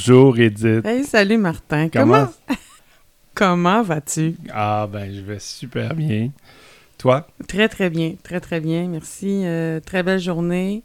Bonjour 0.00 0.38
Edith. 0.38 0.86
Hey, 0.86 1.04
salut 1.04 1.36
Martin. 1.36 1.90
Comment? 1.90 2.28
Comment, 3.34 3.82
vas-tu? 3.82 4.34
Ah 4.50 4.88
ben 4.90 5.12
je 5.12 5.20
vais 5.20 5.38
super 5.38 5.94
bien. 5.94 6.30
Toi? 6.96 7.26
Très, 7.46 7.68
très 7.68 7.90
bien. 7.90 8.14
Très, 8.22 8.40
très 8.40 8.60
bien. 8.60 8.88
Merci. 8.88 9.42
Euh, 9.44 9.78
très 9.78 10.02
belle 10.02 10.18
journée. 10.18 10.84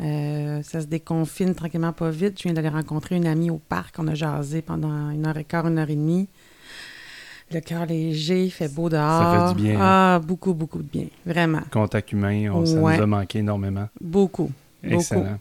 Euh, 0.00 0.62
ça 0.62 0.82
se 0.82 0.86
déconfine 0.86 1.54
tranquillement 1.54 1.94
pas 1.94 2.10
vite. 2.10 2.36
Je 2.36 2.42
viens 2.42 2.52
d'aller 2.52 2.68
rencontrer 2.68 3.16
une 3.16 3.26
amie 3.26 3.48
au 3.48 3.56
parc. 3.56 3.94
On 3.98 4.06
a 4.06 4.14
jasé 4.14 4.60
pendant 4.60 5.08
une 5.08 5.26
heure 5.26 5.38
et 5.38 5.44
quart, 5.44 5.66
une 5.66 5.78
heure 5.78 5.88
et 5.88 5.96
demie. 5.96 6.28
Le 7.50 7.60
cœur 7.60 7.86
léger, 7.86 8.44
il 8.44 8.50
fait 8.50 8.68
beau 8.68 8.90
dehors. 8.90 9.54
fait 9.54 9.54
du 9.54 9.62
bien, 9.62 9.80
hein? 9.80 9.82
Ah, 9.82 10.20
beaucoup, 10.22 10.52
beaucoup 10.52 10.82
de 10.82 10.88
bien. 10.88 11.06
Vraiment. 11.24 11.62
Contact 11.70 12.12
humain, 12.12 12.50
on, 12.52 12.66
ça 12.66 12.76
nous 12.76 12.86
a 12.86 13.06
manqué 13.06 13.38
énormément. 13.38 13.88
Beaucoup. 13.98 14.52
Excellent. 14.82 15.38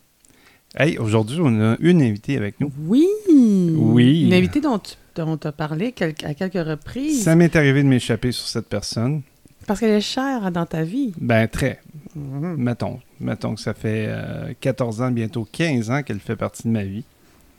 Hey, 0.77 0.97
aujourd'hui, 0.97 1.39
on 1.41 1.61
a 1.61 1.77
une 1.79 2.01
invitée 2.01 2.35
avec 2.37 2.59
nous. 2.59 2.71
Oui. 2.87 3.07
Oui. 3.29 4.23
Une 4.25 4.33
invitée 4.33 4.59
dont 4.61 4.79
tu 4.79 4.95
dont 5.15 5.39
as 5.45 5.51
parlé 5.53 5.93
quel- 5.93 6.13
à 6.25 6.33
quelques 6.33 6.67
reprises. 6.67 7.23
Ça 7.23 7.35
m'est 7.35 7.55
arrivé 7.55 7.81
de 7.83 7.87
m'échapper 7.87 8.33
sur 8.33 8.45
cette 8.47 8.67
personne. 8.67 9.21
Parce 9.65 9.79
qu'elle 9.79 9.91
est 9.91 10.01
chère 10.01 10.51
dans 10.51 10.65
ta 10.65 10.83
vie. 10.83 11.13
Ben 11.19 11.47
très. 11.47 11.79
Mhm. 12.15 12.55
Mettons, 12.57 12.99
mettons 13.21 13.55
que 13.55 13.61
ça 13.61 13.73
fait 13.73 14.05
euh, 14.09 14.53
14 14.59 15.01
ans, 15.01 15.11
bientôt 15.11 15.47
15 15.49 15.89
ans 15.89 16.03
qu'elle 16.03 16.19
fait 16.19 16.35
partie 16.35 16.63
de 16.63 16.69
ma 16.69 16.83
vie. 16.83 17.03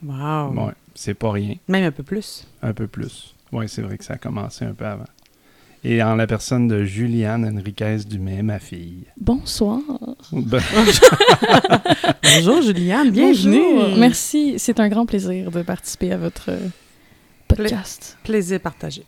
Wow. 0.05 0.53
Ouais, 0.67 0.73
c'est 0.95 1.15
pas 1.15 1.33
rien. 1.33 1.55
Même 1.69 1.85
un 1.85 1.91
peu 1.91 2.03
plus. 2.03 2.47
Un 2.63 2.75
peu 2.75 2.87
plus. 2.87 3.35
Oui, 3.53 3.67
c'est 3.69 3.81
vrai 3.83 3.97
que 3.97 4.05
ça 4.05 4.15
a 4.15 4.19
commencé 4.19 4.65
un 4.67 4.75
peu 4.75 4.85
avant. 4.85 5.05
Et 5.85 6.03
en 6.03 6.17
la 6.17 6.27
personne 6.27 6.69
de 6.69 6.85
Juliane 6.85 7.45
Enriquez 7.45 7.99
Dumais, 8.09 8.43
ma 8.43 8.59
fille. 8.59 9.05
Bonsoir. 9.19 9.81
Ben, 10.33 10.61
Bonjour 12.23 12.63
Juliane, 12.63 13.11
bienvenue. 13.11 13.61
Bonjour. 13.75 13.99
Merci, 13.99 14.55
c'est 14.59 14.81
un 14.81 14.89
grand 14.89 15.07
plaisir 15.07 15.51
de 15.51 15.63
participer 15.63 16.13
à 16.13 16.17
votre 16.17 16.51
podcast. 17.49 18.19
Plaisir 18.25 18.61
partagé. 18.61 19.05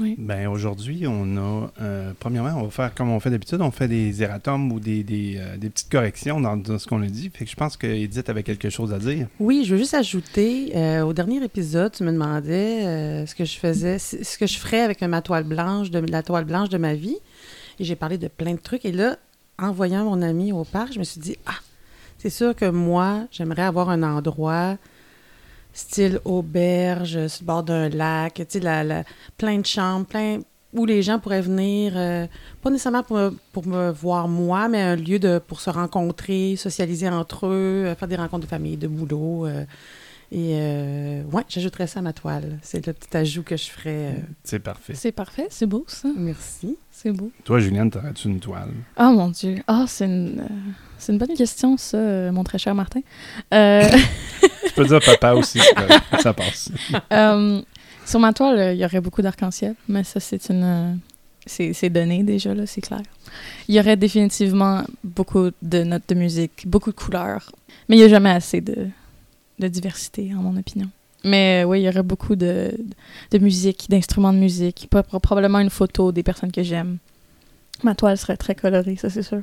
Oui. 0.00 0.16
ben, 0.18 0.48
aujourd'hui, 0.48 1.06
on 1.06 1.36
a. 1.36 1.70
euh, 1.80 2.12
premièrement, 2.18 2.58
on 2.60 2.64
va 2.64 2.70
faire 2.70 2.94
comme 2.94 3.10
on 3.10 3.20
fait 3.20 3.30
d'habitude, 3.30 3.60
on 3.60 3.70
fait 3.70 3.88
des 3.88 4.22
erratums 4.22 4.72
ou 4.72 4.80
des, 4.80 5.02
des, 5.04 5.36
euh, 5.38 5.56
des 5.56 5.68
petites 5.70 5.90
corrections 5.90 6.40
dans, 6.40 6.56
dans 6.56 6.78
ce 6.78 6.86
qu'on 6.86 7.02
a 7.02 7.06
dit. 7.06 7.30
Fait 7.32 7.44
que 7.44 7.50
je 7.50 7.56
pense 7.56 7.76
que 7.76 7.86
Edith 7.86 8.28
avait 8.28 8.42
quelque 8.42 8.70
chose 8.70 8.92
à 8.92 8.98
dire. 8.98 9.26
Oui, 9.38 9.64
je 9.64 9.72
veux 9.74 9.78
juste 9.78 9.94
ajouter, 9.94 10.72
euh, 10.74 11.02
au 11.02 11.12
dernier 11.12 11.42
épisode, 11.44 11.92
tu 11.92 12.02
me 12.04 12.12
demandais 12.12 13.26
ce 13.26 13.34
que 13.34 13.44
je 13.44 13.56
faisais, 13.58 13.98
ce 13.98 14.38
que 14.38 14.46
je 14.46 14.58
ferais 14.58 14.80
avec 14.80 15.02
ma 15.02 15.22
toile 15.22 15.44
blanche, 15.44 15.90
de 15.90 15.98
la 15.98 16.22
toile 16.22 16.44
blanche 16.44 16.68
de 16.70 16.78
ma 16.78 16.94
vie. 16.94 17.16
Et 17.78 17.84
j'ai 17.84 17.96
parlé 17.96 18.18
de 18.18 18.28
plein 18.28 18.52
de 18.54 18.60
trucs. 18.60 18.84
Et 18.84 18.92
là, 18.92 19.16
en 19.58 19.72
voyant 19.72 20.04
mon 20.04 20.22
ami 20.22 20.52
au 20.52 20.64
parc, 20.64 20.92
je 20.92 20.98
me 20.98 21.04
suis 21.04 21.20
dit, 21.20 21.36
ah, 21.46 21.58
c'est 22.18 22.30
sûr 22.30 22.54
que 22.54 22.68
moi, 22.68 23.26
j'aimerais 23.30 23.62
avoir 23.62 23.88
un 23.90 24.02
endroit 24.02 24.76
style 25.72 26.20
auberge, 26.24 27.26
sur 27.28 27.42
le 27.42 27.46
bord 27.46 27.62
d'un 27.62 27.88
lac, 27.88 28.34
tu 28.34 28.44
sais, 28.48 28.60
la- 28.60 28.84
la- 28.84 29.04
plein 29.38 29.58
de 29.58 29.66
chambres, 29.66 30.06
plein 30.06 30.40
où 30.72 30.86
les 30.86 31.02
gens 31.02 31.18
pourraient 31.18 31.40
venir, 31.42 31.94
euh, 31.96 32.26
pas 32.62 32.70
nécessairement 32.70 33.02
pour 33.02 33.16
me, 33.16 33.30
pour 33.52 33.66
me 33.66 33.90
voir 33.90 34.28
moi, 34.28 34.68
mais 34.68 34.80
un 34.80 34.94
lieu 34.96 35.18
de, 35.18 35.38
pour 35.38 35.60
se 35.60 35.68
rencontrer, 35.70 36.54
socialiser 36.56 37.08
entre 37.08 37.46
eux, 37.46 37.84
euh, 37.86 37.94
faire 37.96 38.06
des 38.06 38.14
rencontres 38.16 38.44
de 38.44 38.48
famille, 38.50 38.76
de 38.76 38.86
boulot. 38.86 39.46
euh, 39.46 39.64
et 40.32 40.52
euh, 40.60 41.24
ouais, 41.32 41.42
j'ajouterais 41.48 41.88
ça 41.88 41.98
à 41.98 42.02
ma 42.02 42.12
toile. 42.12 42.60
C'est 42.62 42.86
le 42.86 42.92
petit 42.92 43.16
ajout 43.16 43.42
que 43.42 43.56
je 43.56 43.68
ferais. 43.68 44.12
euh. 44.14 44.20
C'est 44.44 44.60
parfait. 44.60 44.94
C'est 44.94 45.10
parfait, 45.10 45.48
c'est 45.50 45.66
beau 45.66 45.84
ça. 45.88 46.08
Merci. 46.16 46.76
C'est 46.92 47.10
beau. 47.10 47.32
Toi, 47.42 47.58
Juliane, 47.58 47.90
t'aurais-tu 47.90 48.28
une 48.28 48.38
toile? 48.38 48.70
Oh 48.96 49.10
mon 49.10 49.30
Dieu. 49.30 49.56
Ah, 49.66 49.86
c'est 49.88 50.04
une, 50.04 50.38
euh, 50.38 50.44
c'est 51.00 51.12
une 51.12 51.18
bonne 51.18 51.34
question, 51.36 51.76
ça, 51.76 51.96
euh, 51.96 52.32
mon 52.32 52.44
très 52.44 52.58
cher 52.58 52.74
Martin. 52.74 53.00
Euh, 53.54 53.82
Tu 54.66 54.72
peux 54.74 54.84
dire 54.86 55.00
papa 55.04 55.32
aussi, 55.32 55.58
ça 56.20 56.32
passe. 56.32 56.70
euh, 57.12 57.60
sur 58.06 58.20
ma 58.20 58.32
toile, 58.32 58.74
il 58.74 58.80
y 58.80 58.84
aurait 58.84 59.00
beaucoup 59.00 59.22
d'arc-en-ciel, 59.22 59.74
mais 59.88 60.04
ça, 60.04 60.20
c'est 60.20 60.48
une. 60.50 60.98
c'est 61.46 61.90
donné 61.90 62.22
déjà, 62.22 62.54
là, 62.54 62.66
c'est 62.66 62.80
clair. 62.80 63.00
Il 63.68 63.74
y 63.74 63.80
aurait 63.80 63.96
définitivement 63.96 64.82
beaucoup 65.02 65.50
de 65.62 65.82
notes 65.82 66.08
de 66.08 66.14
musique, 66.14 66.66
beaucoup 66.68 66.90
de 66.90 66.96
couleurs, 66.96 67.50
mais 67.88 67.96
il 67.96 67.98
n'y 68.00 68.04
a 68.04 68.08
jamais 68.08 68.30
assez 68.30 68.60
de, 68.60 68.86
de 69.58 69.68
diversité, 69.68 70.32
en 70.34 70.42
mon 70.42 70.56
opinion. 70.58 70.88
Mais 71.24 71.62
euh, 71.62 71.68
oui, 71.68 71.80
il 71.80 71.84
y 71.84 71.88
aurait 71.88 72.02
beaucoup 72.02 72.34
de, 72.36 72.72
de 73.30 73.38
musique, 73.38 73.86
d'instruments 73.90 74.32
de 74.32 74.38
musique, 74.38 74.88
probablement 75.22 75.58
une 75.58 75.70
photo 75.70 76.12
des 76.12 76.22
personnes 76.22 76.52
que 76.52 76.62
j'aime. 76.62 76.98
Ma 77.82 77.94
toile 77.94 78.16
serait 78.18 78.36
très 78.36 78.54
colorée, 78.54 78.96
ça 78.96 79.10
c'est 79.10 79.22
sûr. 79.22 79.42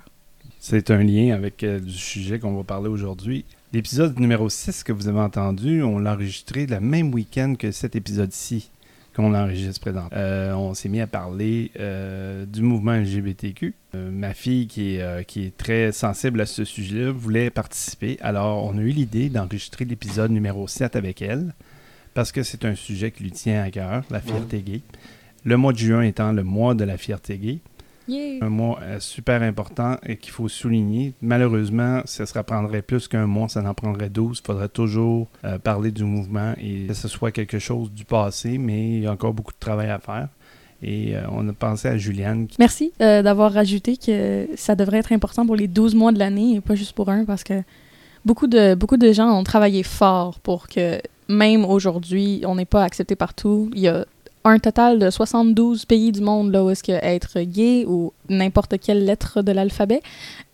C'est 0.59 0.91
un 0.91 1.03
lien 1.03 1.33
avec 1.33 1.63
euh, 1.63 1.79
du 1.79 1.93
sujet 1.93 2.39
qu'on 2.39 2.55
va 2.55 2.63
parler 2.63 2.89
aujourd'hui. 2.89 3.45
L'épisode 3.73 4.19
numéro 4.19 4.49
6 4.49 4.83
que 4.83 4.91
vous 4.91 5.07
avez 5.07 5.19
entendu, 5.19 5.83
on 5.83 5.99
l'a 5.99 6.13
enregistré 6.13 6.65
le 6.65 6.79
même 6.79 7.13
week-end 7.13 7.55
que 7.57 7.71
cet 7.71 7.95
épisode-ci 7.95 8.69
qu'on 9.17 9.31
l'enregistre 9.31 9.81
présent. 9.81 10.07
Euh, 10.13 10.53
on 10.53 10.75
s'est 10.75 10.89
mis 10.89 11.01
à 11.01 11.07
parler 11.07 11.71
euh, 11.79 12.45
du 12.45 12.61
mouvement 12.61 12.93
LGBTQ. 12.93 13.73
Euh, 13.95 14.11
ma 14.11 14.35
fille, 14.35 14.67
qui 14.67 14.95
est, 14.95 15.25
qui 15.25 15.45
est 15.45 15.57
très 15.57 15.91
sensible 15.91 16.39
à 16.39 16.45
ce 16.45 16.63
sujet-là, 16.63 17.11
voulait 17.11 17.49
participer. 17.49 18.17
Alors, 18.21 18.63
on 18.63 18.77
a 18.77 18.81
eu 18.81 18.89
l'idée 18.89 19.29
d'enregistrer 19.29 19.85
l'épisode 19.85 20.29
numéro 20.29 20.67
7 20.67 20.95
avec 20.95 21.23
elle, 21.23 21.55
parce 22.13 22.31
que 22.31 22.43
c'est 22.43 22.63
un 22.63 22.75
sujet 22.75 23.09
qui 23.09 23.23
lui 23.23 23.31
tient 23.31 23.63
à 23.63 23.71
cœur, 23.71 24.03
la 24.11 24.21
fierté 24.21 24.61
gay. 24.61 24.81
Le 25.43 25.57
mois 25.57 25.73
de 25.73 25.79
juin 25.79 26.01
étant 26.01 26.31
le 26.31 26.43
mois 26.43 26.75
de 26.75 26.83
la 26.83 26.97
fierté 26.97 27.37
gay 27.39 27.57
un 28.09 28.49
mois 28.49 28.79
euh, 28.81 28.99
super 28.99 29.41
important 29.41 29.97
et 30.05 30.17
qu'il 30.17 30.31
faut 30.31 30.47
souligner. 30.47 31.13
Malheureusement, 31.21 32.01
ça 32.05 32.25
se 32.25 32.39
prendrait 32.39 32.81
plus 32.81 33.07
qu'un 33.07 33.27
mois, 33.27 33.49
ça 33.49 33.61
en 33.61 33.73
prendrait 33.73 34.09
12. 34.09 34.39
Il 34.39 34.45
faudrait 34.45 34.69
toujours 34.69 35.27
euh, 35.43 35.57
parler 35.57 35.91
du 35.91 36.03
mouvement 36.03 36.53
et 36.61 36.85
que 36.87 36.93
ce 36.93 37.07
soit 37.07 37.31
quelque 37.31 37.59
chose 37.59 37.91
du 37.91 38.05
passé, 38.05 38.57
mais 38.57 38.97
il 38.97 38.99
y 39.03 39.07
a 39.07 39.11
encore 39.11 39.33
beaucoup 39.33 39.53
de 39.53 39.59
travail 39.59 39.89
à 39.89 39.99
faire. 39.99 40.29
Et 40.83 41.15
euh, 41.15 41.21
on 41.31 41.47
a 41.49 41.53
pensé 41.53 41.87
à 41.87 41.97
Juliane 41.97 42.47
qui 42.47 42.57
Merci 42.59 42.91
euh, 43.01 43.23
d'avoir 43.23 43.51
rajouté 43.51 43.97
que 43.97 44.47
ça 44.55 44.75
devrait 44.75 44.99
être 44.99 45.11
important 45.11 45.45
pour 45.45 45.55
les 45.55 45.67
12 45.67 45.95
mois 45.95 46.11
de 46.11 46.19
l'année 46.19 46.55
et 46.55 46.61
pas 46.61 46.75
juste 46.75 46.93
pour 46.93 47.09
un 47.09 47.25
parce 47.25 47.43
que 47.43 47.63
beaucoup 48.25 48.47
de, 48.47 48.75
beaucoup 48.75 48.97
de 48.97 49.11
gens 49.11 49.31
ont 49.31 49.43
travaillé 49.43 49.81
fort 49.83 50.39
pour 50.39 50.67
que 50.67 51.01
même 51.29 51.65
aujourd'hui, 51.65 52.43
on 52.45 52.55
n'est 52.55 52.65
pas 52.65 52.83
accepté 52.83 53.15
partout. 53.15 53.69
Il 53.73 53.81
y 53.81 53.87
a 53.87 54.05
un 54.47 54.59
total 54.59 54.99
de 54.99 55.09
72 55.09 55.85
pays 55.85 56.11
du 56.11 56.21
monde 56.21 56.51
là 56.51 56.63
où 56.63 56.69
est-ce 56.69 56.83
que 56.83 56.91
être 56.91 57.39
gay 57.41 57.85
ou 57.87 58.13
n'importe 58.29 58.79
quelle 58.79 59.05
lettre 59.05 59.41
de 59.41 59.51
l'alphabet, 59.51 60.01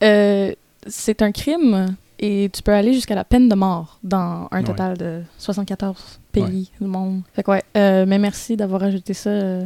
euh, 0.04 0.52
c'est 0.88 1.22
un 1.22 1.32
crime 1.32 1.96
et 2.20 2.50
tu 2.54 2.62
peux 2.62 2.72
aller 2.74 2.94
jusqu'à 2.94 3.16
la 3.16 3.24
peine 3.24 3.50
de 3.50 3.56
mort 3.56 4.00
dans 4.04 4.48
un 4.52 4.60
Ouais. 4.60 4.64
total 4.64 4.98
de 4.98 5.22
74 5.38 6.20
pays 6.32 6.72
du 6.80 6.88
monde. 6.88 7.22
Fait 7.34 7.44
que 7.44 7.52
ouais, 7.52 7.64
euh, 7.78 8.06
mais 8.08 8.20
merci 8.20 8.56
d'avoir 8.58 8.84
ajouté 8.84 9.14
ça. 9.14 9.30
euh, 9.30 9.64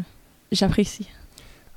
J'apprécie. 0.52 1.08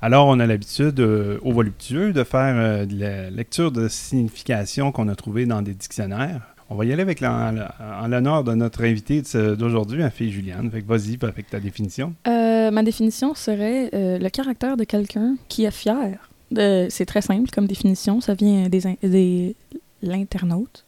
Alors, 0.03 0.29
on 0.29 0.41
a 0.41 0.47
l'habitude 0.47 0.99
euh, 1.01 1.39
au 1.43 1.53
voluptueux 1.53 2.13
de 2.15 2.25
faire 2.25 2.55
euh, 2.57 2.87
de 2.87 2.99
la 2.99 3.29
lecture 3.31 3.71
de 3.71 3.87
signification 3.89 4.93
qu'on 4.93 5.09
a 5.09 5.15
trouvée 5.15 5.45
dans 5.45 5.61
des 5.61 5.75
dictionnaires. 5.75 6.50
On 6.73 6.77
va 6.77 6.85
y 6.85 6.93
aller 6.93 7.03
avec 7.03 7.21
la- 7.21 7.75
en 8.03 8.07
l'honneur 8.07 8.45
de 8.45 8.55
notre 8.55 8.85
invité 8.85 9.23
de 9.23 9.27
ce- 9.27 9.55
d'aujourd'hui, 9.57 9.99
ma 9.99 10.11
fille 10.11 10.31
Juliane. 10.31 10.69
Vas-y 10.87 11.19
avec 11.23 11.51
ta 11.51 11.59
définition. 11.59 12.15
Euh, 12.29 12.71
ma 12.71 12.83
définition 12.85 13.35
serait 13.35 13.91
euh, 13.93 14.19
le 14.19 14.29
caractère 14.31 14.77
de 14.77 14.85
quelqu'un 14.85 15.35
qui 15.49 15.65
est 15.65 15.71
fier. 15.73 16.29
De- 16.53 16.87
C'est 16.89 17.07
très 17.07 17.23
simple 17.23 17.51
comme 17.51 17.67
définition, 17.67 18.21
ça 18.21 18.35
vient 18.35 18.69
des, 18.69 18.87
in- 18.87 18.95
des 19.03 19.57
l'internaute. 20.03 20.85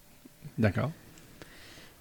D'accord. 0.57 0.91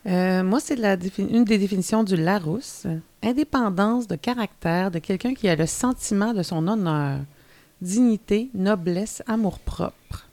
Euh, 0.08 0.44
moi, 0.44 0.60
c'est 0.60 0.80
une 1.18 1.44
des 1.44 1.58
définitions 1.58 2.04
du 2.04 2.16
Larousse. 2.16 2.86
Indépendance 3.24 4.08
de 4.08 4.16
caractère 4.16 4.90
de 4.92 5.00
quelqu'un 5.00 5.34
qui 5.34 5.48
a 5.50 5.56
le 5.56 5.66
sentiment 5.68 6.34
de 6.34 6.42
son 6.44 6.68
honneur, 6.68 7.20
dignité, 7.82 8.50
noblesse, 8.56 9.22
amour-propre. 9.28 10.28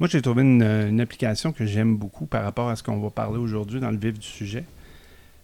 Moi, 0.00 0.08
j'ai 0.08 0.20
trouvé 0.20 0.42
une, 0.42 0.62
une 0.62 1.00
application 1.00 1.52
que 1.52 1.66
j'aime 1.66 1.96
beaucoup 1.96 2.26
par 2.26 2.42
rapport 2.44 2.68
à 2.68 2.76
ce 2.76 2.82
qu'on 2.82 2.98
va 3.00 3.10
parler 3.10 3.38
aujourd'hui 3.38 3.80
dans 3.80 3.90
le 3.90 3.96
vif 3.96 4.18
du 4.18 4.26
sujet. 4.26 4.64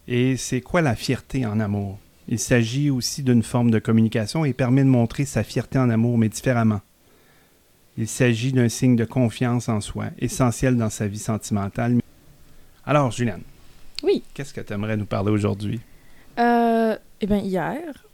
Et 0.08 0.36
c'est 0.36 0.60
quoi 0.60 0.80
la 0.82 0.96
fierté 0.96 1.46
en 1.46 1.60
amour? 1.60 1.98
Il 2.28 2.38
s'agit 2.38 2.90
aussi 2.90 3.22
d'une 3.22 3.42
forme 3.42 3.70
de 3.70 3.78
communication 3.78 4.44
et 4.44 4.52
permet 4.52 4.82
de 4.82 4.88
montrer 4.88 5.24
sa 5.24 5.42
fierté 5.44 5.78
en 5.78 5.88
amour, 5.90 6.18
mais 6.18 6.28
différemment. 6.28 6.80
Il 7.96 8.08
s'agit 8.08 8.52
d'un 8.52 8.68
signe 8.68 8.96
de 8.96 9.04
confiance 9.04 9.68
en 9.68 9.80
soi, 9.80 10.06
essentiel 10.18 10.76
dans 10.76 10.90
sa 10.90 11.06
vie 11.06 11.18
sentimentale. 11.18 12.00
Alors, 12.86 13.10
Juliane, 13.12 13.42
Oui. 14.02 14.22
qu'est-ce 14.34 14.54
que 14.54 14.60
tu 14.60 14.72
aimerais 14.72 14.96
nous 14.96 15.06
parler 15.06 15.30
aujourd'hui? 15.30 15.80
Euh, 16.38 16.96
eh 17.20 17.26
bien, 17.26 17.38
hier, 17.38 18.06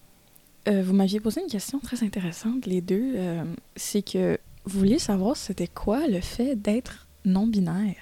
euh, 0.68 0.82
vous 0.82 0.92
m'aviez 0.94 1.20
posé 1.20 1.40
une 1.42 1.46
question 1.50 1.78
très 1.78 2.02
intéressante, 2.02 2.66
les 2.66 2.80
deux. 2.80 3.12
euh, 3.16 3.44
c'est 3.76 4.02
que 4.02 4.38
vouliez 4.66 4.98
savoir 4.98 5.36
c'était 5.36 5.68
quoi 5.68 6.06
le 6.06 6.20
fait 6.20 6.54
d'être 6.56 7.06
non-binaire? 7.24 7.96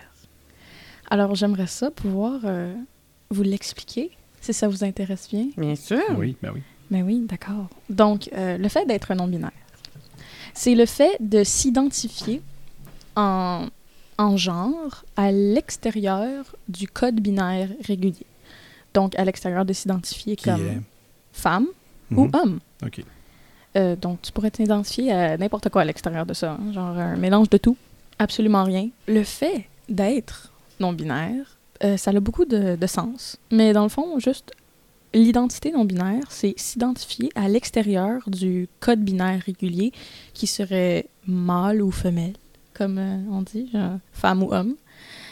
Alors, 1.11 1.35
j'aimerais 1.35 1.67
ça 1.67 1.91
pouvoir 1.91 2.41
euh, 2.45 2.75
vous 3.31 3.43
l'expliquer, 3.43 4.11
si 4.41 4.53
ça 4.55 4.69
vous 4.69 4.83
intéresse 4.85 5.29
bien. 5.29 5.49
Bien 5.57 5.77
sûr. 5.77 6.01
Oui, 6.17 6.37
ben 6.43 6.53
oui. 6.55 6.63
Ben 6.91 7.03
oui, 7.03 7.21
d'accord. 7.29 7.69
Donc, 7.91 8.31
euh, 8.33 8.57
le 8.59 8.69
fait 8.69 8.87
d'être 8.87 9.15
non-binaire, 9.15 9.51
c'est 10.55 10.75
le 10.75 10.87
fait 10.87 11.17
de 11.21 11.45
s'identifier 11.45 12.41
en, 13.17 13.67
en 14.19 14.37
genre 14.37 15.05
à 15.17 15.31
l'extérieur 15.33 16.55
du 16.69 16.89
code 16.89 17.21
binaire 17.21 17.69
régulier. 17.85 18.27
Donc, 18.95 19.15
à 19.19 19.25
l'extérieur 19.25 19.65
de 19.65 19.73
s'identifier 19.73 20.37
comme 20.37 20.67
est- 20.67 20.81
femme 21.33 21.67
ou 22.11 22.25
Mhm. 22.27 22.31
homme. 22.35 22.61
OK. 22.85 23.05
Euh, 23.77 23.97
donc, 23.97 24.23
tu 24.23 24.33
pourrais 24.33 24.51
t'identifier 24.51 25.13
à 25.13 25.37
n'importe 25.37 25.69
quoi 25.69 25.83
à 25.83 25.85
l'extérieur 25.85 26.27
de 26.27 26.35
ça. 26.35 26.53
hein, 26.53 26.73
genre 26.73 26.97
un 26.97 27.17
mélange 27.17 27.51
de 27.51 27.59
tout, 27.59 27.77
absolument 28.19 28.65
rien. 28.65 28.89
Le 29.09 29.25
fait 29.25 29.67
d'être 29.89 30.53
non-binaire, 30.81 31.59
euh, 31.83 31.97
ça 31.97 32.11
a 32.11 32.21
beaucoup 32.21 32.45
de, 32.45 32.77
sens. 32.87 33.37
Mais 33.51 33.73
dans 33.73 33.83
le 33.83 33.89
fond, 33.89 34.19
juste 34.19 34.53
l'identité 35.13 35.73
non-binaire, 35.73 36.25
c'est 36.31 36.55
s'identifier 36.57 37.31
à 37.35 37.49
l'extérieur 37.49 38.23
du 38.29 38.69
code 38.81 39.01
binaire 39.01 39.43
régulier 39.45 39.93
qui 40.33 40.47
serait 40.47 41.07
mâle 41.27 41.83
ou 41.83 41.91
femelle, 41.91 42.35
comme 42.75 42.99
euh, 42.99 43.17
on 43.31 43.43
dit, 43.43 43.71
genre 43.73 43.99
femme 44.13 44.43
ou 44.43 44.53
homme. 44.53 44.77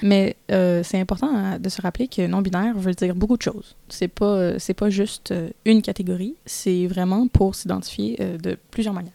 Mais 0.02 0.36
euh, 0.50 0.82
c'est 0.82 1.00
important 1.00 1.30
hein, 1.34 1.58
de 1.58 1.68
se 1.68 1.80
rappeler 1.80 2.08
que 2.08 2.26
non-binaire 2.26 2.76
veut 2.76 2.94
dire 2.94 3.14
beaucoup 3.14 3.36
de 3.36 3.42
choses. 3.42 3.76
C'est 3.88 4.08
pas, 4.08 4.26
euh, 4.26 4.56
c'est 4.58 4.74
pas 4.74 4.90
juste 4.90 5.30
euh, 5.30 5.50
une 5.64 5.80
catégorie, 5.82 6.34
c'est 6.44 6.86
vraiment 6.86 7.28
pour 7.28 7.54
s'identifier 7.54 8.16
de 8.42 8.58
plusieurs 8.70 8.94
manières. 8.94 9.12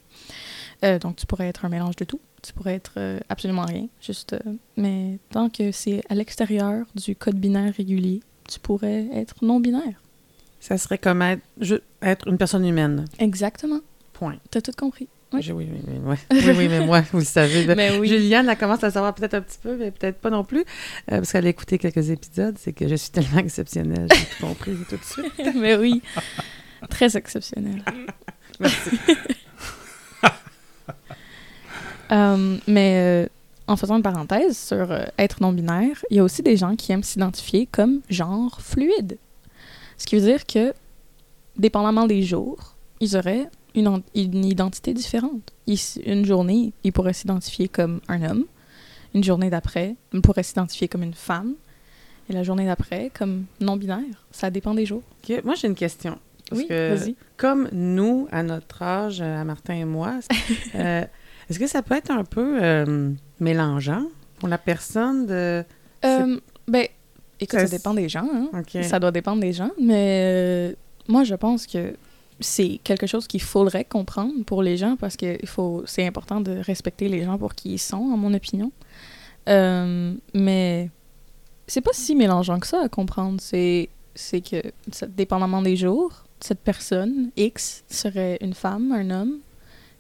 Euh, 0.84 1.00
donc, 1.00 1.16
tu 1.16 1.26
pourrais 1.26 1.48
être 1.48 1.66
un 1.66 1.70
mélange 1.70 1.96
de 1.96 2.06
tout. 2.06 2.20
Tu 2.44 2.54
pourrais 2.54 2.76
être 2.76 2.94
euh, 2.98 3.20
absolument 3.30 3.66
rien. 3.66 3.88
Juste, 4.00 4.34
euh, 4.34 4.54
mais 4.76 5.18
tant 5.32 5.50
que 5.50 5.72
c'est 5.72 6.04
à 6.10 6.16
l'extérieur 6.16 6.86
du 6.96 7.16
code 7.16 7.36
binaire 7.36 7.74
régulier, 7.74 8.22
tu 8.48 8.60
pourrais 8.60 9.08
être 9.14 9.44
non-binaire. 9.44 10.02
Ça 10.60 10.78
serait 10.78 10.98
comme 10.98 11.22
être, 11.22 11.42
être 12.02 12.28
une 12.28 12.38
personne 12.38 12.66
humaine. 12.66 13.06
Exactement. 13.20 13.80
Point. 14.14 14.38
T'as 14.52 14.62
tout 14.62 14.72
compris. 14.78 15.08
Oui. 15.34 15.42
Je- 15.42 15.52
Oui, 15.54 15.68
oui, 15.72 15.80
oui, 15.88 16.00
oui. 16.06 16.16
oui, 16.32 16.54
oui, 16.58 16.68
mais 16.70 16.86
moi, 16.86 17.02
vous 17.12 17.20
le 17.20 17.26
savez. 17.26 17.66
Mais 17.76 17.98
oui. 17.98 18.08
Juliane, 18.08 18.48
elle 18.50 18.58
commence 18.58 18.84
à 18.84 18.92
savoir 18.92 19.14
peut-être 19.14 19.34
un 19.34 19.42
petit 19.42 19.58
peu, 19.62 19.76
mais 19.76 19.92
peut-être 19.92 20.20
pas 20.20 20.30
non 20.30 20.44
plus, 20.46 20.62
euh, 20.62 21.18
parce 21.18 21.32
qu'elle 21.34 21.46
a 21.46 21.50
écouté 21.50 21.78
quelques 21.78 22.10
épisodes. 22.10 22.56
C'est 22.58 22.72
que 22.74 22.88
je 22.88 22.96
suis 22.96 23.10
tellement 23.12 23.40
exceptionnelle. 23.40 24.08
J'ai 24.14 24.26
tout 24.38 24.46
compris 24.48 24.76
tout 24.90 24.96
de 24.96 25.04
suite. 25.04 25.56
mais 25.56 25.76
oui. 25.76 26.02
Très 26.90 27.18
exceptionnel. 27.18 27.84
Merci. 28.60 28.92
Euh, 32.12 32.58
mais 32.68 32.94
euh, 33.26 33.28
en 33.68 33.76
faisant 33.76 33.98
une 33.98 34.04
parenthèse 34.04 34.58
sur 34.58 34.92
euh, 34.92 35.04
être 35.18 35.42
non-binaire, 35.42 36.06
il 36.10 36.18
y 36.18 36.20
a 36.20 36.24
aussi 36.24 36.42
des 36.42 36.56
gens 36.56 36.76
qui 36.78 36.92
aiment 36.94 37.04
s'identifier 37.04 37.68
comme 37.70 38.00
genre 38.10 38.62
fluide. 38.62 39.18
Ce 39.98 40.06
qui 40.06 40.16
veut 40.16 40.22
dire 40.22 40.46
que, 40.46 40.74
dépendamment 41.58 42.08
des 42.08 42.24
jours, 42.24 42.76
ils 43.02 43.18
auraient 43.18 43.50
une, 43.78 43.88
en- 43.88 44.02
une 44.16 44.44
identité 44.44 44.94
différente. 44.94 45.54
Une 46.06 46.26
journée, 46.26 46.74
ils 46.84 46.92
pourraient 46.92 47.14
s'identifier 47.14 47.68
comme 47.70 48.02
un 48.10 48.22
homme. 48.30 48.44
Une 49.14 49.24
journée 49.24 49.50
d'après, 49.50 49.96
ils 50.14 50.22
pourraient 50.22 50.44
s'identifier 50.44 50.88
comme 50.90 51.04
une 51.04 51.14
femme. 51.14 51.54
Et 52.30 52.34
la 52.34 52.44
journée 52.44 52.66
d'après, 52.66 53.10
comme 53.18 53.46
non-binaire. 53.62 54.26
Ça 54.32 54.50
dépend 54.50 54.74
des 54.74 54.86
jours. 54.86 55.02
Ok, 55.24 55.42
Moi, 55.46 55.56
j'ai 55.56 55.68
une 55.68 55.76
question. 55.76 56.18
Parce 56.50 56.62
oui, 56.62 56.68
que, 56.68 56.94
vas-y. 56.96 57.16
comme 57.38 57.70
nous, 57.72 58.28
à 58.32 58.44
notre 58.44 58.82
âge, 58.82 59.22
euh, 59.22 59.42
à 59.42 59.44
Martin 59.46 59.76
et 59.76 59.86
moi, 59.86 60.20
euh, 60.76 61.04
est-ce 61.50 61.60
que 61.60 61.68
ça 61.68 61.82
peut 61.82 61.96
être 61.96 62.12
un 62.12 62.24
peu 62.26 62.62
euh, 62.62 63.12
mélangeant 63.40 64.04
pour 64.40 64.50
la 64.50 64.58
personne 64.58 65.26
de. 65.26 65.64
Euh, 66.06 66.40
ben, 66.68 66.88
écoute, 67.40 67.60
Ça- 67.60 67.68
ça 67.68 67.78
dépend 67.78 67.94
des 67.94 68.10
gens. 68.10 68.28
Hein. 68.34 68.64
Ça 68.84 69.00
doit 69.00 69.12
dépendre 69.12 69.42
des 69.42 69.54
gens, 69.54 69.72
mais 69.82 70.22
euh, 70.24 70.74
moi, 71.08 71.24
je 71.24 71.36
pense 71.36 71.66
que 71.68 71.96
c'est 72.40 72.80
quelque 72.84 73.08
chose 73.08 73.28
qu'il 73.28 73.42
faudrait 73.42 73.86
comprendre 73.86 74.44
pour 74.46 74.62
les 74.64 74.78
gens 74.78 74.96
parce 74.96 75.18
que 75.18 75.38
faut, 75.46 75.84
c'est 75.86 76.06
important 76.06 76.40
de 76.42 76.52
respecter 76.58 77.10
les 77.10 77.24
gens 77.24 77.38
pour 77.38 77.56
qui 77.56 77.74
ils 77.74 77.80
sont, 77.80 77.98
en 77.98 78.18
mon 78.18 78.34
opinion. 78.34 78.72
Euh, 79.50 80.14
mais 80.34 80.90
c'est 81.68 81.82
pas 81.82 81.94
si 81.94 82.16
mélangeant 82.16 82.60
que 82.60 82.68
ça 82.68 82.82
à 82.84 82.90
comprendre. 82.90 83.40
C'est, 83.42 83.90
c'est 84.16 84.42
que, 84.42 84.62
ça- 84.92 85.08
dépendamment 85.08 85.62
des 85.62 85.76
jours, 85.76 86.24
cette 86.40 86.60
personne 86.60 87.32
X 87.38 87.84
serait 87.90 88.38
une 88.42 88.54
femme, 88.54 88.92
un 88.92 89.10
homme, 89.10 89.38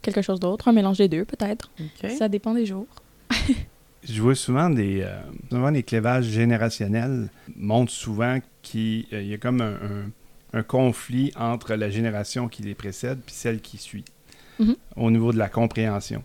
quelque 0.01 0.22
chose 0.22 0.40
d'autre, 0.40 0.68
un 0.68 0.74
mélange 0.74 0.98
des 0.98 1.07
deux 1.07 1.25
peut-être. 1.25 1.72
Ça 2.18 2.30
dépend 2.30 2.54
des 2.54 2.66
jours. 2.66 2.88
Je 4.04 4.22
vois 4.22 4.36
souvent 4.36 4.69
des, 4.69 5.01
euh, 5.01 5.19
souvent 5.50 5.69
les 5.69 5.83
clévages 5.83 6.25
générationnels 6.25 7.28
montrent 7.57 7.92
souvent 7.92 8.38
qu'il 8.62 9.06
euh, 9.12 9.22
y 9.22 9.33
a 9.33 9.38
comme 9.38 9.60
un, 9.60 9.74
un- 9.74 10.12
un 10.54 10.64
conflit 10.64 11.32
entre 11.38 11.74
la 11.76 11.90
génération 11.90 12.48
qui 12.48 12.64
les 12.64 12.76
précède 12.76 13.20
puis 13.26 13.36
celle 13.36 13.60
qui 13.62 13.78
suit 13.78 14.06
Mhm. 14.60 14.76
au 14.96 15.12
niveau 15.12 15.32
de 15.32 15.38
la 15.38 15.50
compréhension. 15.50 16.24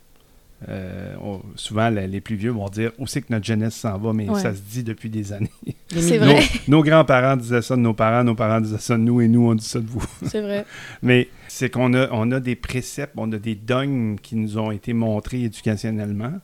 Euh, 0.68 1.14
on- 1.20 1.40
souvent, 1.56 1.90
la- 1.90 2.06
les 2.06 2.20
plus 2.20 2.36
vieux 2.36 2.52
vont 2.52 2.68
dire 2.68 2.92
où 2.98 3.06
c'est 3.08 3.20
que 3.20 3.26
notre 3.32 3.44
jeunesse 3.44 3.74
s'en 3.74 3.98
va, 3.98 4.12
mais 4.12 4.28
Ouais. 4.28 4.40
ça 4.40 4.54
se 4.54 4.60
dit 4.60 4.84
depuis 4.84 5.10
des 5.10 5.32
années. 5.32 5.50
C'est 5.90 6.18
vrai. 6.18 6.36
Nos, 6.68 6.76
nos 6.78 6.82
grands-parents 6.84 7.36
disaient 7.36 7.62
ça 7.62 7.74
de 7.74 7.80
nos 7.80 7.94
parents, 7.94 8.22
nos 8.22 8.36
parents 8.36 8.60
disaient 8.60 8.78
ça 8.78 8.94
de 8.96 9.02
nous, 9.02 9.20
et 9.20 9.26
nous, 9.26 9.48
on 9.50 9.56
dit 9.56 9.64
ça 9.66 9.80
de 9.80 9.86
vous. 9.88 10.04
C'est 10.24 10.40
vrai. 10.40 10.64
Mais 11.02 11.28
c'est 11.48 11.68
qu'on 11.68 11.92
a, 11.94 12.08
on 12.12 12.30
a 12.30 12.38
des 12.38 12.54
préceptes, 12.54 13.14
on 13.16 13.32
a 13.32 13.38
des 13.38 13.56
dogmes 13.56 14.16
qui 14.22 14.36
nous 14.36 14.56
ont 14.56 14.70
été 14.70 14.92
montrés 14.92 15.42
éducationnellement. 15.42 16.34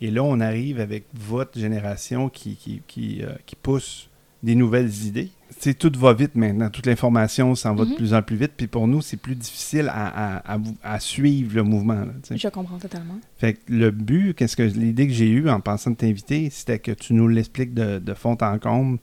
Et 0.00 0.10
là, 0.10 0.24
on 0.24 0.40
arrive 0.40 0.80
avec 0.80 1.04
votre 1.14 1.56
génération 1.58 2.28
qui, 2.28 2.56
qui, 2.56 2.82
qui, 2.88 3.22
euh, 3.22 3.28
qui 3.46 3.54
pousse 3.54 4.08
des 4.42 4.56
nouvelles 4.56 4.92
idées. 5.06 5.30
Tout 5.78 5.92
va 5.98 6.12
vite 6.14 6.34
maintenant. 6.36 6.70
Toute 6.70 6.86
l'information 6.86 7.54
s'en 7.54 7.74
va 7.74 7.84
de 7.84 7.90
Mhm. 7.90 7.96
plus 7.96 8.14
en 8.14 8.22
plus 8.22 8.36
vite. 8.36 8.52
Puis 8.56 8.66
pour 8.66 8.86
nous, 8.88 9.02
c'est 9.02 9.16
plus 9.18 9.34
difficile 9.34 9.88
à, 9.92 10.36
à- 10.36 10.54
à 10.54 10.56
vous- 10.56 10.76
à 10.82 10.98
suivre 11.00 11.54
le 11.56 11.62
mouvement. 11.62 11.94
là. 11.94 12.12
Je 12.34 12.48
comprends 12.48 12.78
totalement. 12.78 13.18
Fait 13.38 13.54
que 13.54 13.60
le 13.68 13.90
but, 13.90 14.34
qu'est-ce 14.34 14.56
que 14.56 14.62
l'idée 14.62 15.06
que 15.06 15.12
j'ai 15.12 15.28
eue 15.28 15.48
en 15.50 15.60
pensant 15.60 15.90
de 15.90 15.96
t'inviter, 15.96 16.48
c'était 16.50 16.78
que 16.78 16.92
tu 16.92 17.12
nous 17.14 17.28
l'expliques 17.28 17.74
de, 17.74 17.98
de 17.98 18.14
fond 18.14 18.36
en 18.40 18.58
comble. 18.58 18.98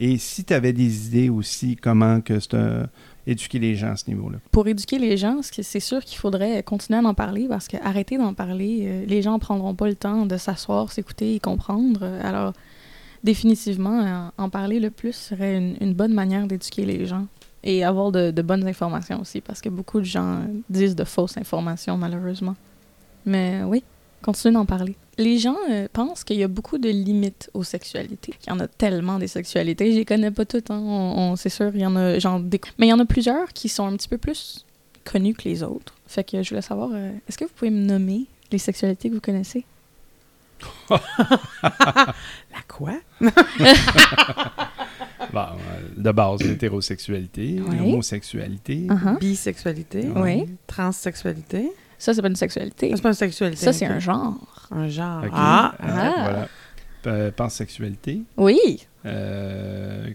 Et 0.00 0.18
si 0.18 0.42
tu 0.44 0.52
avais 0.52 0.72
des 0.72 1.06
idées 1.06 1.28
aussi, 1.28 1.76
comment 1.76 2.20
que 2.20 2.40
c'est 2.40 2.54
euh, 2.54 2.84
éduquer 3.28 3.60
les 3.60 3.76
gens 3.76 3.92
à 3.92 3.96
ce 3.96 4.10
niveau-là? 4.10 4.38
pour 4.50 4.66
éduquer 4.66 4.98
les 4.98 5.16
gens, 5.16 5.38
c'est 5.42 5.78
sûr 5.80 6.04
qu'il 6.04 6.18
faudrait 6.18 6.62
continuer 6.64 6.98
à 6.98 7.02
en 7.04 7.14
parler 7.14 7.46
parce 7.48 7.68
que 7.68 7.76
arrêter 7.82 8.18
d'en 8.18 8.34
parler, 8.34 8.82
euh, 8.86 9.04
les 9.06 9.22
gens 9.22 9.38
prendront 9.38 9.74
pas 9.76 9.86
le 9.86 9.94
temps 9.94 10.26
de 10.26 10.36
s'asseoir, 10.36 10.90
s'écouter 10.90 11.36
et 11.36 11.40
comprendre. 11.40 12.02
Alors, 12.22 12.52
définitivement, 13.24 14.30
en 14.36 14.50
parler 14.50 14.78
le 14.78 14.90
plus 14.90 15.14
serait 15.14 15.56
une, 15.56 15.94
bonne 15.94 16.12
manière 16.12 16.46
d'éduquer 16.46 16.84
les 16.84 17.06
gens 17.06 17.26
et 17.64 17.82
avoir 17.82 18.12
de, 18.12 18.42
bonnes 18.42 18.66
informations 18.68 19.20
aussi 19.20 19.40
parce 19.40 19.60
que 19.60 19.70
beaucoup 19.70 19.98
de 19.98 20.04
gens 20.04 20.42
disent 20.68 20.94
de 20.94 21.04
fausses 21.04 21.36
informations 21.38 21.96
malheureusement. 21.96 22.54
Mais 23.24 23.62
oui, 23.64 23.82
continuez 24.22 24.54
d'en 24.54 24.66
parler. 24.66 24.94
Les 25.16 25.38
gens 25.38 25.56
euh, 25.70 25.86
pensent 25.92 26.24
qu'il 26.24 26.36
y 26.36 26.42
a 26.42 26.48
beaucoup 26.48 26.76
de 26.76 26.90
limites 26.90 27.48
aux 27.54 27.62
sexualités. 27.62 28.34
Il 28.46 28.50
y 28.50 28.52
en 28.52 28.60
a 28.60 28.68
tellement 28.68 29.18
des 29.18 29.28
sexualités, 29.28 29.92
je 29.92 29.98
les 29.98 30.04
connais 30.04 30.30
pas 30.30 30.44
toutes. 30.44 30.70
Hein. 30.70 31.34
C'est 31.36 31.48
sûr, 31.48 31.70
il 31.74 31.80
y 31.80 31.86
en 31.86 31.96
a, 31.96 32.18
j'en 32.18 32.40
décou- 32.40 32.72
mais 32.78 32.88
il 32.88 32.90
y 32.90 32.92
en 32.92 32.98
a 32.98 33.06
plusieurs 33.06 33.52
qui 33.52 33.68
sont 33.68 33.86
un 33.86 33.96
petit 33.96 34.08
peu 34.08 34.18
plus 34.18 34.66
connues 35.04 35.34
que 35.34 35.48
les 35.48 35.62
autres. 35.62 35.94
Fait 36.06 36.24
que 36.24 36.42
je 36.42 36.48
voulais 36.50 36.62
savoir, 36.62 36.90
euh, 36.92 37.12
est-ce 37.28 37.38
que 37.38 37.44
vous 37.44 37.52
pouvez 37.54 37.70
me 37.70 37.84
nommer 37.84 38.26
les 38.50 38.58
sexualités 38.58 39.08
que 39.08 39.14
vous 39.14 39.20
connaissez? 39.20 39.64
La 41.62 42.62
quoi? 42.68 42.94
Bon, 45.32 45.40
euh, 45.40 45.80
de 45.96 46.12
base, 46.12 46.42
l'hétérosexualité, 46.42 47.60
Ouais. 47.60 47.76
l'homosexualité. 47.76 48.86
Uh-huh. 48.88 49.18
Bisexualité. 49.18 50.06
Oui. 50.14 50.46
Transsexualité. 50.66 51.72
Ça, 51.98 52.12
c'est 52.14 52.22
pas 52.22 52.28
une 52.28 52.36
sexualité. 52.36 52.90
Ça, 52.90 52.96
c'est 52.96 53.02
pas 53.02 53.08
une 53.08 53.14
sexualité. 53.14 53.56
Ça, 53.64 53.72
c'est 53.72 53.86
un 53.86 53.98
genre. 53.98 54.34
Un 54.70 54.88
genre. 54.88 55.24
Ah! 55.32 55.74
euh, 55.82 55.86
Ah. 55.88 56.12
Voilà. 56.22 56.48
Euh, 57.06 57.30
pansexualité. 57.32 58.22
Oui. 58.36 58.86
Euh, 59.06 60.08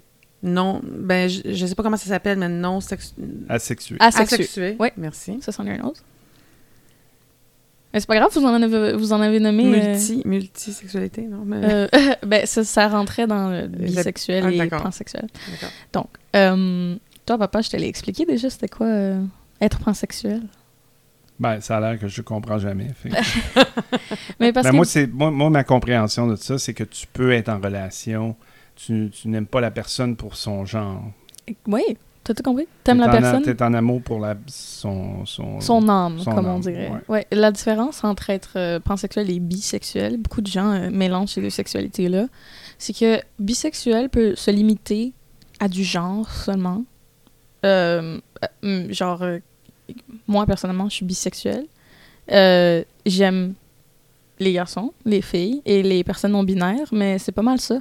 Non, 0.43 0.81
ben, 0.83 1.27
je, 1.29 1.41
je 1.53 1.65
sais 1.65 1.75
pas 1.75 1.83
comment 1.83 1.97
ça 1.97 2.07
s'appelle, 2.07 2.37
mais 2.37 2.47
non 2.49 2.79
sexu... 2.79 3.13
asexué. 3.49 3.97
Asexué. 3.99 4.35
asexué. 4.35 4.75
Ouais. 4.79 4.93
Merci. 4.95 5.39
Ça, 5.41 5.51
c'en 5.51 5.65
est 5.65 5.77
un 5.79 5.83
autre. 5.83 6.01
Mais 7.93 7.99
c'est 7.99 8.07
pas 8.07 8.17
grave, 8.17 8.29
vous 8.33 8.43
en 8.45 8.53
avez, 8.61 8.93
vous 8.93 9.13
en 9.13 9.21
avez 9.21 9.39
nommé. 9.39 9.65
euh, 9.65 9.91
Multi, 9.91 10.21
multisexualité, 10.25 11.23
non? 11.23 11.43
Mais... 11.45 11.61
euh, 11.63 11.87
ben, 12.25 12.45
ça, 12.45 12.63
ça 12.63 12.87
rentrait 12.87 13.25
dans 13.27 13.49
le 13.49 13.67
bisexuel 13.67 14.43
Ah, 14.45 14.51
et 14.65 14.69
pansexuel. 14.69 15.27
D'accord. 15.51 15.69
Donc, 15.93 16.07
euh, 16.35 16.95
toi, 17.25 17.37
papa, 17.37 17.61
je 17.61 17.69
te 17.69 17.77
l'ai 17.77 17.87
expliqué 17.87 18.25
déjà, 18.25 18.49
c'était 18.49 18.67
quoi 18.67 18.85
euh, 18.87 19.21
être 19.59 19.79
pansexuel? 19.79 20.41
Ben, 21.39 21.61
ça 21.61 21.77
a 21.77 21.79
l'air 21.79 21.99
que 21.99 22.07
je 22.07 22.21
comprends 22.21 22.59
jamais. 22.59 22.89
fait. 22.95 23.09
Mais 24.39 24.51
parce 24.53 24.65
Ben, 24.65 24.71
que... 24.71 24.75
moi, 24.75 24.85
c'est, 24.85 25.07
moi, 25.07 25.31
moi, 25.31 25.49
ma 25.49 25.63
compréhension 25.63 26.27
de 26.27 26.35
ça, 26.35 26.57
c'est 26.57 26.73
que 26.73 26.83
tu 26.83 27.07
peux 27.11 27.31
être 27.31 27.49
en 27.49 27.59
relation, 27.59 28.35
tu, 28.75 29.09
tu 29.09 29.29
n'aimes 29.29 29.45
pas 29.47 29.61
la 29.61 29.71
personne 29.71 30.15
pour 30.15 30.35
son 30.35 30.65
genre. 30.65 31.01
Oui, 31.65 31.83
t'as 32.29 32.35
tout 32.35 32.43
compris? 32.43 32.67
T'aimes 32.83 32.99
la 32.99 33.09
personne, 33.09 33.41
T'es 33.41 33.61
en 33.63 33.73
amour 33.73 34.01
pour 34.03 34.19
la, 34.19 34.35
son, 34.47 35.25
son, 35.25 35.59
son 35.59 35.89
âme, 35.89 36.19
son 36.19 36.31
comme 36.31 36.45
on 36.47 36.59
dirait. 36.59 36.89
ouais. 36.89 37.01
Ouais. 37.07 37.27
La 37.31 37.51
différence 37.51 38.03
entre 38.03 38.29
être 38.29 38.53
euh, 38.55 38.79
pansexuel 38.79 39.29
et 39.31 39.39
bisexuel, 39.39 40.17
beaucoup 40.17 40.41
de 40.41 40.47
gens 40.47 40.71
euh, 40.71 40.89
mélangent 40.91 41.29
ces 41.29 41.41
deux 41.41 41.49
sexualités-là, 41.49 42.27
c'est 42.77 42.93
que 42.95 43.19
bisexuel 43.39 44.09
peut 44.09 44.35
se 44.35 44.51
limiter 44.51 45.13
à 45.59 45.67
du 45.67 45.83
genre 45.83 46.29
seulement. 46.31 46.83
Euh, 47.65 48.19
genre, 48.89 49.23
euh, 49.23 49.39
moi, 50.27 50.45
personnellement, 50.45 50.87
je 50.87 50.95
suis 50.95 51.05
bisexuelle. 51.05 51.65
J'aime 53.05 53.53
les 54.39 54.53
garçons, 54.53 54.93
les 55.03 55.21
filles 55.21 55.61
et 55.65 55.81
les 55.83 56.03
personnes 56.03 56.31
non 56.33 56.43
binaires, 56.43 56.87
mais 56.91 57.17
c'est 57.17 57.31
pas 57.33 57.41
mal 57.41 57.59
ça. 57.59 57.79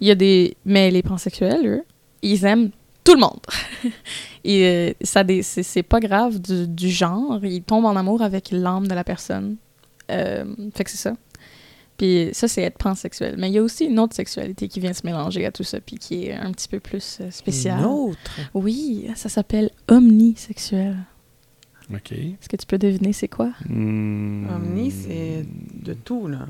Il 0.00 0.06
y 0.06 0.10
a 0.10 0.14
des 0.14 0.56
mais 0.64 0.90
les 0.90 1.02
pansexuels 1.02 1.66
eux, 1.66 1.82
ils 2.22 2.44
aiment 2.44 2.70
tout 3.06 3.14
le 3.14 3.20
monde. 3.20 3.40
et 4.44 4.66
euh, 4.66 4.92
ça 5.00 5.24
des- 5.24 5.42
c'est 5.42 5.62
c'est 5.62 5.82
pas 5.82 6.00
grave 6.00 6.40
du, 6.40 6.66
du 6.68 6.90
genre, 6.90 7.42
ils 7.44 7.62
tombent 7.62 7.86
en 7.86 7.96
amour 7.96 8.20
avec 8.22 8.50
l'âme 8.50 8.86
de 8.88 8.94
la 8.94 9.04
personne. 9.04 9.56
Euh, 10.10 10.44
fait 10.74 10.84
que 10.84 10.90
c'est 10.90 10.96
ça. 10.98 11.14
Puis 11.96 12.28
ça, 12.32 12.46
c'est 12.46 12.60
être 12.62 12.76
pansexuel. 12.76 13.36
Mais 13.38 13.48
il 13.48 13.54
y 13.54 13.58
a 13.58 13.62
aussi 13.62 13.86
une 13.86 13.98
autre 13.98 14.14
sexualité 14.14 14.68
qui 14.68 14.80
vient 14.80 14.92
se 14.92 15.00
mélanger 15.06 15.46
à 15.46 15.50
tout 15.52 15.64
ça, 15.64 15.80
puis 15.80 15.96
qui 15.96 16.26
est 16.26 16.34
un 16.34 16.52
petit 16.52 16.68
peu 16.68 16.78
plus 16.78 17.18
euh, 17.22 17.30
spéciale. 17.30 17.78
Une 17.78 17.86
autre? 17.86 18.18
Oui, 18.52 19.08
ça 19.14 19.30
s'appelle 19.30 19.70
omnisexuel. 19.88 20.96
OK. 21.92 22.12
Est-ce 22.12 22.48
que 22.48 22.56
tu 22.56 22.66
peux 22.66 22.78
deviner 22.78 23.12
c'est 23.12 23.28
quoi? 23.28 23.50
Hmm. 23.68 24.46
Omni, 24.54 24.90
c'est 24.90 25.46
de 25.74 25.94
tout, 25.94 26.26
là. 26.28 26.46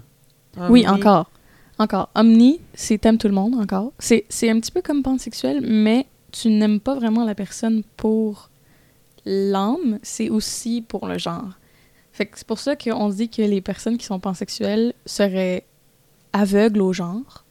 Oui, 0.70 0.88
encore. 0.88 1.30
Encore. 1.78 2.08
Omni, 2.14 2.60
c'est 2.74 2.98
t'aimes 2.98 3.18
tout 3.18 3.28
le 3.28 3.34
monde, 3.34 3.54
encore. 3.54 3.92
C'est 3.98 4.24
c'est 4.30 4.48
un 4.50 4.58
petit 4.58 4.72
peu 4.72 4.80
comme 4.82 5.02
pansexuel, 5.02 5.60
mais 5.62 6.06
tu 6.40 6.50
n'aimes 6.50 6.80
pas 6.80 6.94
vraiment 6.94 7.24
la 7.24 7.34
personne 7.34 7.82
pour 7.96 8.50
l'âme, 9.24 9.98
c'est 10.02 10.28
aussi 10.28 10.82
pour 10.82 11.06
le 11.06 11.18
genre. 11.18 11.58
Fait 12.12 12.26
que 12.26 12.38
c'est 12.38 12.46
pour 12.46 12.58
ça 12.58 12.76
qu'on 12.76 13.10
se 13.10 13.16
dit 13.16 13.28
que 13.28 13.42
les 13.42 13.60
personnes 13.60 13.98
qui 13.98 14.06
sont 14.06 14.20
pansexuelles 14.20 14.94
seraient 15.04 15.66
aveugles 16.32 16.82
au 16.82 16.92
genre, 16.92 17.44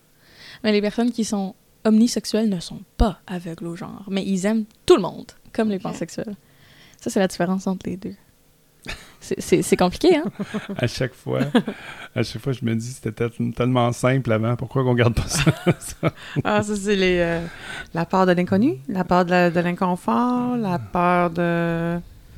mais 0.63 0.71
les 0.71 0.81
personnes 0.81 1.11
qui 1.11 1.25
sont 1.25 1.55
omnisexuelles 1.83 2.49
ne 2.49 2.59
sont 2.59 2.81
pas 2.97 3.19
aveugles 3.27 3.67
au 3.67 3.75
genre, 3.75 4.05
mais 4.09 4.25
ils 4.25 4.45
aiment 4.45 4.65
tout 4.85 4.95
le 4.95 5.01
monde, 5.01 5.31
comme 5.53 5.69
les 5.69 5.79
pansexuels. 5.79 6.35
Ça, 7.01 7.09
c'est 7.09 7.19
la 7.19 7.27
différence 7.27 7.67
entre 7.67 7.87
les 7.87 7.97
deux. 7.97 8.15
C'est- 9.19 9.75
compliqué, 9.77 10.17
hein? 10.17 10.23
À 10.77 10.85
chaque 10.87 11.13
fois, 11.13 11.39
à 12.15 12.21
chaque 12.23 12.41
fois, 12.41 12.53
je 12.53 12.63
me 12.63 12.75
dis 12.75 12.91
c'était 12.91 13.11
tel- 13.11 13.53
tellement 13.55 13.91
simple 13.91 14.31
avant. 14.31 14.55
Pourquoi 14.55 14.83
qu'on 14.83 14.93
garde 14.93 15.15
pas 15.15 15.27
ça? 15.27 15.51
Ah, 16.43 16.61
ça, 16.61 16.75
c'est 16.75 16.95
les, 16.95 17.17
euh, 17.19 17.41
la 17.93 18.05
peur 18.05 18.25
de 18.25 18.33
l'inconnu, 18.33 18.77
la 18.87 19.03
peur 19.03 19.25
de 19.25 19.59
l'inconfort, 19.59 20.57
la 20.57 20.77
peur 20.79 21.29
de... 21.31 21.97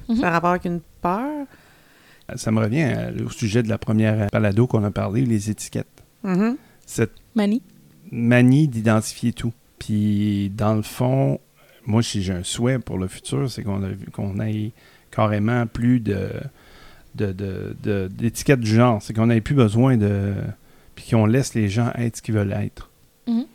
Mhm. 0.09 0.15
Ça 0.21 0.27
a 0.27 0.31
rapport 0.31 0.51
avec 0.51 0.65
une 0.65 0.79
peur. 1.01 1.45
ça 2.35 2.51
me 2.51 2.61
revient 2.61 2.83
euh, 2.95 3.25
au 3.25 3.29
sujet 3.29 3.63
de 3.63 3.69
la 3.69 3.77
première 3.77 4.27
balado 4.31 4.65
qu'on 4.67 4.83
a 4.85 4.91
parlé, 4.91 5.25
les 5.25 5.49
étiquettes. 5.49 5.87
Mhm. 6.23 6.55
Cette 6.85 7.11
Mani? 7.35 7.61
manie 8.11 8.69
d'identifier 8.69 9.33
tout. 9.33 9.51
Puis, 9.79 10.49
dans 10.55 10.73
le 10.75 10.81
fond, 10.81 11.39
moi, 11.85 12.01
si 12.01 12.23
j'ai 12.23 12.33
un 12.33 12.43
souhait 12.43 12.79
pour 12.79 12.97
le 12.97 13.07
futur, 13.07 13.51
c'est 13.51 13.63
qu'on 13.63 13.83
a 13.83 13.89
vu- 13.89 14.09
qu'on 14.11 14.39
ait 14.39 14.71
carrément 15.17 15.65
plus 15.65 15.99
de 15.99 16.29
de- 17.15 17.31
de- 17.31 17.75
de- 17.81 18.07
d'étiquettes 18.11 18.59
du 18.59 18.69
genre. 18.75 19.01
C'est 19.01 19.11
qu'on 19.15 19.25
n'ait 19.25 19.41
plus 19.41 19.55
besoin 19.55 19.97
de... 19.97 20.33
Puis 20.93 21.07
qu'on 21.09 21.25
laisse 21.25 21.55
les 21.55 21.67
gens 21.67 21.91
être 21.95 22.17
ce 22.17 22.21
qu'ils 22.21 22.35
veulent 22.35 22.53
être. 22.53 22.91
Mhm. 23.27 23.45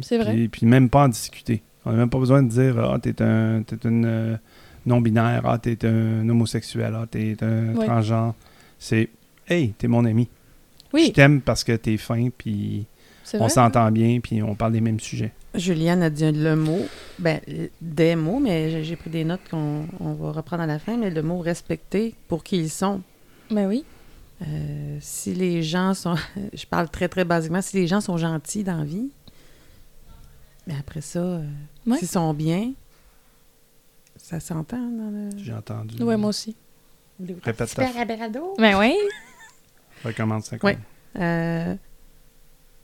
C'est 0.00 0.16
vrai. 0.16 0.32
Puis, 0.32 0.48
puis 0.48 0.66
même 0.66 0.88
pas 0.88 1.04
en 1.04 1.08
discuter. 1.08 1.62
On 1.84 1.90
n'a 1.92 1.98
même 1.98 2.08
pas 2.08 2.18
besoin 2.18 2.42
de 2.42 2.48
dire 2.48 2.78
«Ah, 2.80 2.98
t'es 3.00 3.20
un, 3.20 3.62
t'es 3.62 3.76
une 3.86 4.06
euh, 4.06 4.36
non-binaire. 4.86 5.42
Ah, 5.44 5.58
t'es 5.58 5.84
un 5.86 6.26
homosexuel. 6.26 6.94
Ah, 6.96 7.04
t'es 7.10 7.36
un 7.42 7.74
transgenre.» 7.84 8.34
C'est 8.78 9.10
«Hey, 9.48 9.74
t'es 9.76 9.88
mon 9.88 10.06
ami. 10.06 10.28
Je 10.92 10.96
Oui, 10.96 11.12
t'aime 11.12 11.42
parce 11.42 11.64
que 11.64 11.72
t'es 11.76 11.98
fin, 11.98 12.30
puis 12.36 12.86
on 13.34 13.48
s'entend 13.50 13.90
bien, 13.92 14.20
puis 14.20 14.42
on 14.42 14.54
parle 14.54 14.72
des 14.72 14.80
mêmes 14.80 15.00
sujets. 15.00 15.32
Juliane 15.56 16.02
a 16.02 16.10
dit 16.10 16.30
le 16.30 16.54
mot, 16.56 16.80
ben, 17.18 17.40
des 17.80 18.16
mots, 18.16 18.38
mais 18.40 18.82
j'ai- 18.84 18.96
pris 18.96 19.10
des 19.10 19.24
notes 19.24 19.40
qu'on 19.50 19.86
on 20.00 20.12
va 20.14 20.32
reprendre 20.32 20.62
à 20.62 20.66
la 20.66 20.78
fin, 20.78 20.96
mais 20.96 21.10
le 21.10 21.22
mot 21.22 21.38
respecter 21.38 22.14
pour 22.28 22.42
qui 22.44 22.56
ils 22.58 22.70
sont. 22.70 23.02
Ben 23.50 23.66
oui. 23.68 23.84
Euh, 24.42 24.98
si 25.00 25.34
les 25.34 25.62
gens 25.62 25.94
sont, 25.94 26.14
je 26.52 26.66
parle 26.66 26.88
très 26.90 27.08
très 27.08 27.24
basiquement, 27.24 27.62
si 27.62 27.76
les 27.76 27.86
gens 27.86 28.00
sont 28.00 28.16
gentils 28.18 28.64
dans 28.64 28.76
la 28.78 28.84
vie, 28.84 29.08
mais 30.66 30.74
après 30.78 31.00
ça, 31.00 31.18
euh, 31.20 31.44
Ouais. 31.86 31.96
s'ils 31.98 32.08
sont 32.08 32.34
bien, 32.34 32.72
ça 34.16 34.40
s'entend 34.40 34.76
dans 34.78 35.10
le. 35.10 35.30
J'ai 35.38 35.52
entendu. 35.54 36.02
Ouais, 36.02 36.16
moi 36.16 36.30
aussi. 36.30 36.56
Répète 37.42 37.74
ta 37.74 37.82
Ben 38.58 38.78
oui. 38.78 38.94
recommence 40.04 40.46
ça. 40.46 40.56
Euh, 41.18 41.74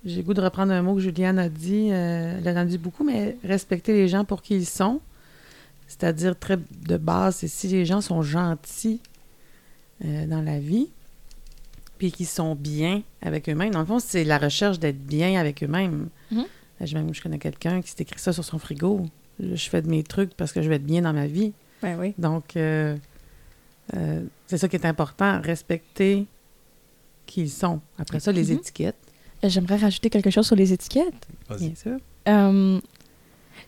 J'ai 0.04 0.22
goût 0.22 0.34
de 0.34 0.40
reprendre 0.40 0.72
un 0.72 0.82
mot 0.82 0.94
que 0.94 1.00
Juliane 1.00 1.38
a 1.38 1.48
dit. 1.48 1.88
euh, 1.92 2.38
elle 2.44 2.48
en 2.56 2.60
a 2.60 2.64
dit 2.64 2.78
beaucoup, 2.78 3.04
mais 3.04 3.36
respecter 3.44 3.92
les 3.92 4.08
gens 4.08 4.24
pour 4.24 4.42
qui 4.42 4.54
ils 4.56 4.66
sont. 4.66 5.00
C'est-à-dire, 5.86 6.36
très 6.38 6.56
de 6.56 6.96
base, 6.96 7.36
c'est 7.36 7.48
si 7.48 7.68
les 7.68 7.84
gens 7.84 8.00
sont 8.00 8.22
gentils 8.22 9.00
euh, 10.04 10.26
dans 10.26 10.40
la 10.42 10.58
vie, 10.58 10.88
puis 11.98 12.10
qu'ils 12.10 12.26
sont 12.26 12.54
bien 12.56 13.02
avec 13.20 13.48
eux-mêmes. 13.48 13.70
Dans 13.72 13.80
le 13.80 13.86
fond, 13.86 13.98
c'est 14.00 14.24
la 14.24 14.38
recherche 14.38 14.78
d'être 14.80 14.98
bien 15.04 15.38
avec 15.38 15.62
eux-mêmes. 15.62 16.08
Mhm. 16.30 16.40
Euh, 16.80 16.86
Je, 16.86 16.94
même, 16.96 17.14
je 17.14 17.22
connais 17.22 17.38
quelqu'un 17.38 17.80
qui 17.82 17.90
s'est 17.90 18.00
écrit 18.02 18.18
ça 18.18 18.32
sur 18.32 18.44
son 18.44 18.58
frigo. 18.58 19.06
Je 19.38 19.68
fais 19.68 19.82
de 19.82 19.88
mes 19.88 20.02
trucs 20.02 20.34
parce 20.34 20.52
que 20.52 20.62
je 20.62 20.68
vais 20.68 20.76
être 20.76 20.84
bien 20.86 21.02
dans 21.02 21.12
ma 21.12 21.26
vie. 21.26 21.52
Ben 21.82 21.98
oui. 22.00 22.14
Donc, 22.18 22.56
euh, 22.56 22.96
c'est 24.46 24.58
ça 24.58 24.68
qui 24.68 24.76
est 24.76 24.86
important, 24.86 25.40
respecter 25.42 26.26
qui 27.26 27.42
ils 27.42 27.50
sont. 27.50 27.80
Après 27.98 28.18
ça, 28.20 28.32
les 28.32 28.46
Mhm. 28.52 28.58
étiquettes, 28.58 28.96
J'aimerais 29.42 29.76
rajouter 29.76 30.10
quelque 30.10 30.30
chose 30.30 30.46
sur 30.46 30.56
les 30.56 30.72
étiquettes. 30.72 31.26
Bien 31.58 31.74
sûr. 31.74 31.98
Euh, 32.28 32.80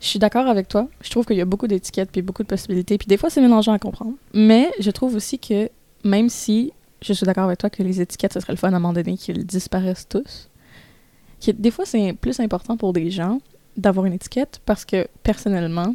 je 0.01 0.07
suis 0.07 0.19
d'accord 0.19 0.47
avec 0.47 0.69
toi. 0.69 0.89
Je 1.01 1.11
trouve 1.11 1.27
qu'il 1.27 1.37
y 1.37 1.41
a 1.41 1.45
beaucoup 1.45 1.67
d'étiquettes 1.67 2.11
puis 2.11 2.23
beaucoup 2.23 2.43
de 2.43 2.49
possibilités. 2.49 2.99
Puis 2.99 3.07
des 3.07 3.17
fois, 3.17 3.31
c'est 3.31 3.41
mélangeant 3.41 3.73
à 3.73 3.79
comprendre. 3.79 4.13
Mais 4.33 4.71
je 4.79 4.91
trouve 4.91 5.15
aussi 5.15 5.39
que 5.39 5.71
même 6.05 6.29
si 6.29 6.73
je 7.03 7.13
suis 7.13 7.27
d'accord 7.27 7.45
avec 7.45 7.59
toi 7.59 7.71
que 7.71 7.83
les 7.83 8.01
étiquettes, 8.01 8.33
ce 8.33 8.41
serait 8.41 8.53
le 8.53 8.59
fun 8.59 8.73
à 8.73 8.77
un 8.77 8.79
moment 8.79 8.93
donné 8.93 9.17
qu'ils 9.17 9.45
disparaissent 9.45 10.09
tous, 10.09 10.49
que 11.45 11.51
des 11.51 11.71
fois, 11.71 11.85
c'est 11.85 12.13
plus 12.15 12.41
important 12.41 12.77
pour 12.77 12.93
des 12.93 13.11
gens 13.11 13.41
d'avoir 13.77 14.07
une 14.07 14.13
étiquette 14.13 14.61
parce 14.65 14.85
que 14.85 15.07
personnellement, 15.23 15.95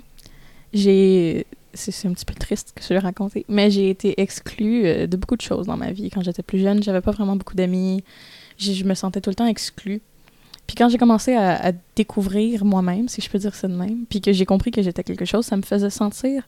j'ai. 0.74 1.46
C'est 1.76 1.92
c'est 1.92 2.08
un 2.08 2.14
petit 2.14 2.26
peu 2.26 2.34
triste 2.34 2.74
que 2.76 2.82
je 2.82 2.90
vais 2.90 3.00
raconter, 3.00 3.46
mais 3.48 3.70
j'ai 3.70 3.92
été 3.92 4.20
exclue 4.20 4.88
euh, 4.88 5.06
de 5.06 5.16
beaucoup 5.18 5.36
de 5.36 5.42
choses 5.42 5.68
dans 5.68 5.78
ma 5.78 5.92
vie. 5.92 6.10
Quand 6.10 6.24
j'étais 6.24 6.42
plus 6.42 6.58
jeune, 6.58 6.82
j'avais 6.82 7.02
pas 7.02 7.12
vraiment 7.12 7.36
beaucoup 7.36 7.54
d'amis. 7.54 8.04
Je 8.60 8.84
me 8.84 8.94
sentais 8.94 9.22
tout 9.22 9.30
le 9.30 9.36
temps 9.36 9.48
exclue. 9.48 10.02
Puis 10.68 10.76
quand 10.76 10.90
j'ai 10.90 10.98
commencé 11.00 11.34
à, 11.34 11.68
à 11.68 11.72
découvrir 11.96 12.64
moi-même, 12.66 13.08
si 13.10 13.22
je 13.22 13.30
peux 13.30 13.40
dire 13.40 13.56
ça 13.56 13.68
de 13.68 13.74
même, 13.76 14.06
puis 14.10 14.22
que 14.22 14.32
j'ai 14.34 14.46
compris 14.46 14.70
que 14.72 14.82
j'étais 14.84 15.04
quelque 15.04 15.26
chose, 15.26 15.46
ça 15.46 15.58
me 15.58 15.64
faisait 15.64 15.90
sentir 15.90 16.44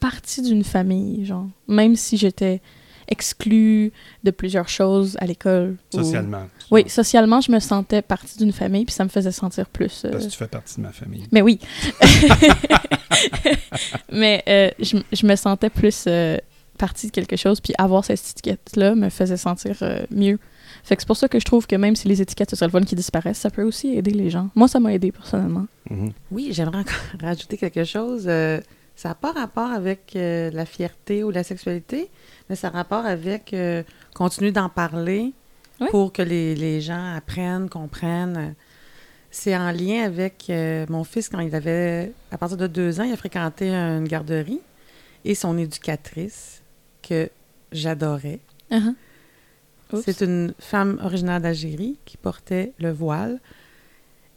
partie 0.00 0.42
d'une 0.42 0.64
famille, 0.64 1.24
genre. 1.26 1.46
Même 1.68 1.94
si 1.94 2.16
j'étais 2.16 2.60
exclue 3.06 3.92
de 4.24 4.30
plusieurs 4.30 4.68
choses 4.68 5.16
à 5.20 5.26
l'école. 5.26 5.76
ou- 5.94 5.98
Socialement. 5.98 6.48
Oui, 6.70 6.88
socialement, 6.88 7.40
je 7.40 7.50
me 7.52 7.58
sentais 7.58 8.02
partie 8.02 8.38
d'une 8.38 8.52
famille, 8.52 8.84
puis 8.84 8.94
ça 8.94 9.02
me 9.04 9.08
faisait 9.08 9.32
sentir 9.32 9.66
plus... 9.68 10.04
euh, 10.04 10.10
Parce 10.12 10.26
que 10.26 10.30
tu 10.30 10.36
fais 10.36 10.46
partie 10.48 10.76
de 10.76 10.82
ma 10.82 10.92
famille. 10.92 11.24
mais 11.32 11.42
oui. 11.42 11.58
Mais 14.12 14.42
euh, 14.48 14.70
je, 14.78 14.96
je 15.12 15.26
me 15.26 15.36
sentais 15.36 15.70
plus 15.70 16.04
euh, 16.06 16.36
partie 16.80 17.06
de 17.08 17.12
quelque 17.12 17.36
chose, 17.36 17.60
puis 17.60 17.74
avoir 17.78 18.04
cette 18.04 18.20
étiquette-là 18.20 18.94
me 18.94 19.10
faisait 19.10 19.36
sentir 19.36 19.76
euh, 19.82 20.02
mieux. 20.10 20.38
Fait 20.82 20.96
que 20.96 21.02
c'est 21.02 21.06
pour 21.06 21.16
ça 21.16 21.28
que 21.28 21.38
je 21.38 21.44
trouve 21.44 21.66
que 21.66 21.76
même 21.76 21.94
si 21.94 22.08
les 22.08 22.22
étiquettes, 22.22 22.50
ce 22.50 22.56
serait 22.56 22.66
le 22.66 22.72
fun 22.72 22.80
qui 22.82 22.94
disparaissent, 22.94 23.38
ça 23.38 23.50
peut 23.50 23.62
aussi 23.62 23.94
aider 23.96 24.12
les 24.12 24.30
gens. 24.30 24.48
Moi, 24.54 24.66
ça 24.66 24.80
m'a 24.80 24.92
aidé 24.94 25.12
personnellement. 25.12 25.66
Mhm. 25.90 26.12
Oui, 26.30 26.48
j'aimerais 26.52 26.78
encore 26.78 26.94
rajouter 27.22 27.56
quelque 27.58 27.84
chose. 27.84 28.24
Euh, 28.26 28.60
ça 28.96 29.10
n'a 29.10 29.14
pas 29.14 29.32
rapport 29.32 29.70
avec 29.70 30.14
euh, 30.16 30.50
la 30.52 30.64
fierté 30.66 31.22
ou 31.24 31.30
la 31.30 31.42
sexualité, 31.44 32.10
mais 32.48 32.56
ça 32.56 32.68
a 32.68 32.70
rapport 32.70 33.04
avec 33.06 33.52
euh, 33.52 33.82
continuer 34.14 34.52
d'en 34.52 34.68
parler 34.68 35.32
Oui. 35.80 35.88
pour 35.90 36.12
que 36.12 36.22
les, 36.22 36.54
les 36.54 36.80
gens 36.80 37.14
apprennent, 37.14 37.68
comprennent. 37.68 38.54
C'est 39.30 39.56
en 39.56 39.70
lien 39.70 40.02
avec 40.04 40.46
euh, 40.50 40.86
mon 40.88 41.04
fils 41.04 41.28
quand 41.28 41.40
il 41.40 41.54
avait, 41.54 42.12
à 42.32 42.38
partir 42.38 42.56
de 42.56 42.66
deux 42.66 43.00
ans, 43.00 43.04
il 43.04 43.12
a 43.12 43.16
fréquenté 43.16 43.70
une 43.70 44.08
garderie 44.08 44.60
et 45.24 45.34
son 45.34 45.56
éducatrice 45.56 46.59
que 47.10 47.28
j'adorais. 47.72 48.38
Uh-huh. 48.70 48.94
C'est 50.04 50.20
une 50.20 50.54
femme 50.60 51.00
originaire 51.02 51.40
d'Algérie 51.40 51.98
qui 52.04 52.16
portait 52.16 52.72
le 52.78 52.92
voile. 52.92 53.40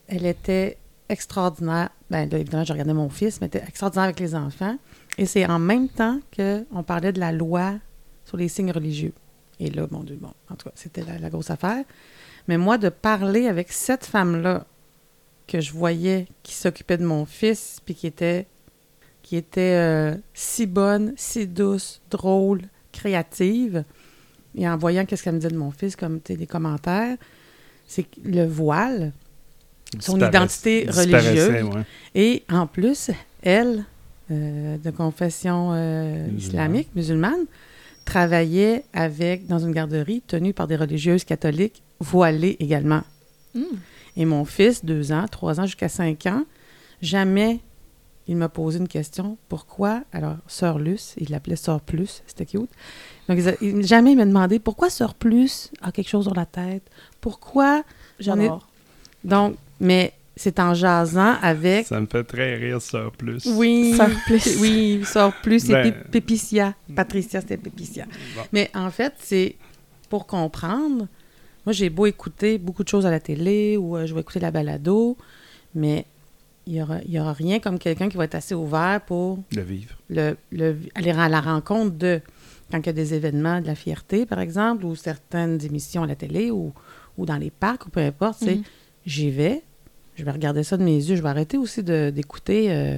Elle 0.08 0.26
était 0.26 0.78
extraordinaire. 1.10 1.90
Ben, 2.10 2.28
là, 2.28 2.40
évidemment, 2.40 2.64
je 2.64 2.74
regardais 2.74 2.96
mon 2.96 3.10
fils, 3.10 3.40
mais 3.40 3.46
elle 3.46 3.60
était 3.60 3.68
extraordinaire 3.68 4.06
avec 4.06 4.20
les 4.20 4.34
enfants. 4.34 4.78
Et 5.20 5.28
c'est 5.28 5.46
en 5.46 5.60
même 5.60 5.90
temps 5.90 6.20
qu'on 6.36 6.84
parlait 6.84 7.12
de 7.14 7.20
la 7.20 7.32
loi 7.32 7.76
sur 8.26 8.38
les 8.38 8.48
signes 8.48 8.72
religieux. 8.72 9.14
Et 9.60 9.70
là, 9.70 9.86
mon 9.92 10.04
Dieu, 10.04 10.18
bon, 10.20 10.34
en 10.50 10.56
tout 10.56 10.70
cas, 10.70 10.76
c'était 10.76 11.04
la, 11.04 11.20
la 11.20 11.30
grosse 11.30 11.52
affaire. 11.52 11.84
Mais 12.48 12.58
moi, 12.58 12.80
de 12.80 12.90
parler 12.90 13.48
avec 13.48 13.72
cette 13.72 14.06
femme-là 14.06 14.66
que 15.48 15.62
je 15.62 15.72
voyais 15.72 16.28
qui 16.42 16.56
s'occupait 16.56 16.98
de 16.98 17.06
mon 17.06 17.26
fils, 17.26 17.80
puis 17.86 17.94
qui 17.94 18.08
était, 18.08 18.48
qui 19.34 19.38
était 19.38 19.62
euh, 19.62 20.16
si 20.36 20.68
bonne, 20.68 21.14
si 21.18 21.48
douce, 21.48 22.02
drôle, 22.12 22.62
créative, 22.92 23.84
et 24.56 24.70
en 24.70 24.78
voyant 24.78 25.06
qu'est-ce 25.06 25.24
qu'elle 25.24 25.34
me 25.34 25.40
disait 25.40 25.50
de 25.50 25.58
mon 25.58 25.72
fils, 25.72 25.96
comme 25.96 26.20
les 26.30 26.46
commentaires, 26.46 27.18
c'est 27.88 28.04
que 28.04 28.20
le 28.24 28.46
voile, 28.46 29.12
Son 30.00 30.18
identité 30.18 30.86
religieuse. 30.88 31.64
ouais. 31.64 31.82
et 32.14 32.44
en 32.48 32.68
plus, 32.68 33.10
elle, 33.42 33.86
euh, 34.30 34.78
de 34.78 34.92
confession 34.92 35.72
euh, 35.74 36.28
Musulmane. 36.28 36.38
islamique, 36.38 36.90
musulmane, 36.96 37.46
travaillait 38.06 38.84
avec, 38.94 39.48
dans 39.48 39.58
une 39.58 39.72
garderie 39.72 40.22
tenue 40.28 40.54
par 40.54 40.68
des 40.68 40.76
religieuses 40.76 41.24
catholiques, 41.24 41.82
voilées 42.00 42.56
également. 42.60 43.02
Hmm. 43.56 43.64
Et 44.16 44.26
mon 44.26 44.46
fils, 44.46 44.86
deux 44.86 45.12
ans, 45.12 45.26
trois 45.28 45.60
ans 45.60 45.66
jusqu'à 45.66 45.90
cinq 45.90 46.28
ans, 46.28 46.46
jamais 47.02 47.62
il 48.28 48.38
m'a 48.38 48.50
posé 48.50 48.80
une 48.80 48.88
question. 48.88 49.38
Pourquoi? 49.50 50.04
Alors, 50.14 50.38
Sœur 50.48 50.80
Luce, 50.80 51.14
il 51.18 51.30
l'appelait 51.32 51.56
Sœur 51.56 51.82
Plus, 51.82 52.24
c'était 52.26 52.46
cute. 52.46 52.70
Donc, 53.28 53.38
il 53.40 53.50
a- 53.50 53.54
il- 53.62 53.86
jamais 53.86 54.12
il 54.12 54.18
m'a 54.18 54.26
demandé 54.26 54.60
pourquoi 54.60 54.90
Sœur 54.90 55.14
Plus 55.14 55.72
a 55.82 55.92
quelque 55.92 56.10
chose 56.10 56.26
sur 56.26 56.34
la 56.34 56.46
tête? 56.46 56.84
Pourquoi? 57.22 57.84
J'en 58.20 58.40
ai-. 58.40 58.50
Donc, 59.24 59.56
mais 59.80 60.14
c'est 60.36 60.60
en 60.60 60.74
jasant 60.74 61.36
avec. 61.42 61.86
Ça 61.86 62.00
me 62.00 62.06
fait 62.08 62.24
très 62.24 62.56
rire, 62.56 62.82
ça, 62.82 63.06
plus. 63.18 63.46
Oui, 63.46 63.94
Sœur 63.96 64.10
Plus. 64.26 64.58
oui, 64.62 65.02
Sœur 65.06 65.34
Plus, 65.42 65.60
c'est 65.60 65.74
Ben- 65.74 65.92
Pé- 65.94 66.10
Pépicia. 66.12 66.74
Patricia, 66.96 67.42
c'était 67.42 67.58
Pépicia. 67.58 68.06
Bon. 68.36 68.42
Mais 68.54 68.72
en 68.74 68.90
fait, 68.90 69.14
c'est 69.20 69.56
pour 70.10 70.26
comprendre. 70.28 71.08
Moi, 71.66 71.72
j'ai 71.74 71.90
beau 71.90 72.06
écouter 72.06 72.58
beaucoup 72.58 72.84
de 72.84 72.90
choses 72.90 73.06
à 73.06 73.12
la 73.12 73.20
télé 73.20 73.78
ou 73.78 73.96
euh, 73.96 74.06
je 74.06 74.14
vais 74.14 74.22
écouter 74.22 74.40
la 74.40 74.52
balado, 74.52 75.18
mais 75.76 76.06
il 76.66 76.74
n'y 76.74 76.82
aura, 76.82 77.00
il 77.06 77.12
y 77.12 77.20
aura 77.20 77.34
rien 77.34 77.60
comme 77.60 77.78
quelqu'un 77.80 78.10
qui 78.10 78.18
va 78.18 78.24
être 78.26 78.36
assez 78.36 78.56
ouvert 78.56 79.02
pour 79.06 79.40
Le 79.56 79.62
vivre. 79.62 79.96
le, 80.10 80.38
le- 80.52 80.78
aller 80.96 81.12
à 81.12 81.28
la 81.30 81.42
rencontre 81.42 81.96
de 81.98 82.22
quand 82.72 82.80
il 82.80 82.86
y 82.86 82.90
a 82.90 82.94
des 82.94 83.14
événements 83.14 83.62
de 83.62 83.68
la 83.68 83.76
fierté, 83.76 84.26
par 84.26 84.40
exemple, 84.40 84.86
ou 84.86 84.96
certaines 84.96 85.64
émissions 85.66 86.04
à 86.04 86.08
la 86.08 86.16
télé 86.16 86.50
ou, 86.52 86.74
ou 87.18 87.26
dans 87.26 87.38
les 87.38 87.52
parcs, 87.52 87.86
ou 87.86 87.90
peu 87.90 88.00
importe, 88.00 88.40
c'est 88.40 88.56
Mhm. 88.56 88.64
j'y 89.06 89.30
vais, 89.30 89.62
je 90.16 90.24
vais 90.24 90.32
regarder 90.32 90.64
ça 90.64 90.78
de 90.78 90.84
mes 90.84 90.96
yeux, 90.96 91.16
je 91.16 91.22
vais 91.22 91.30
arrêter 91.30 91.58
aussi 91.58 91.84
de- 91.84 92.10
d'écouter 92.16 92.72
euh, 92.72 92.98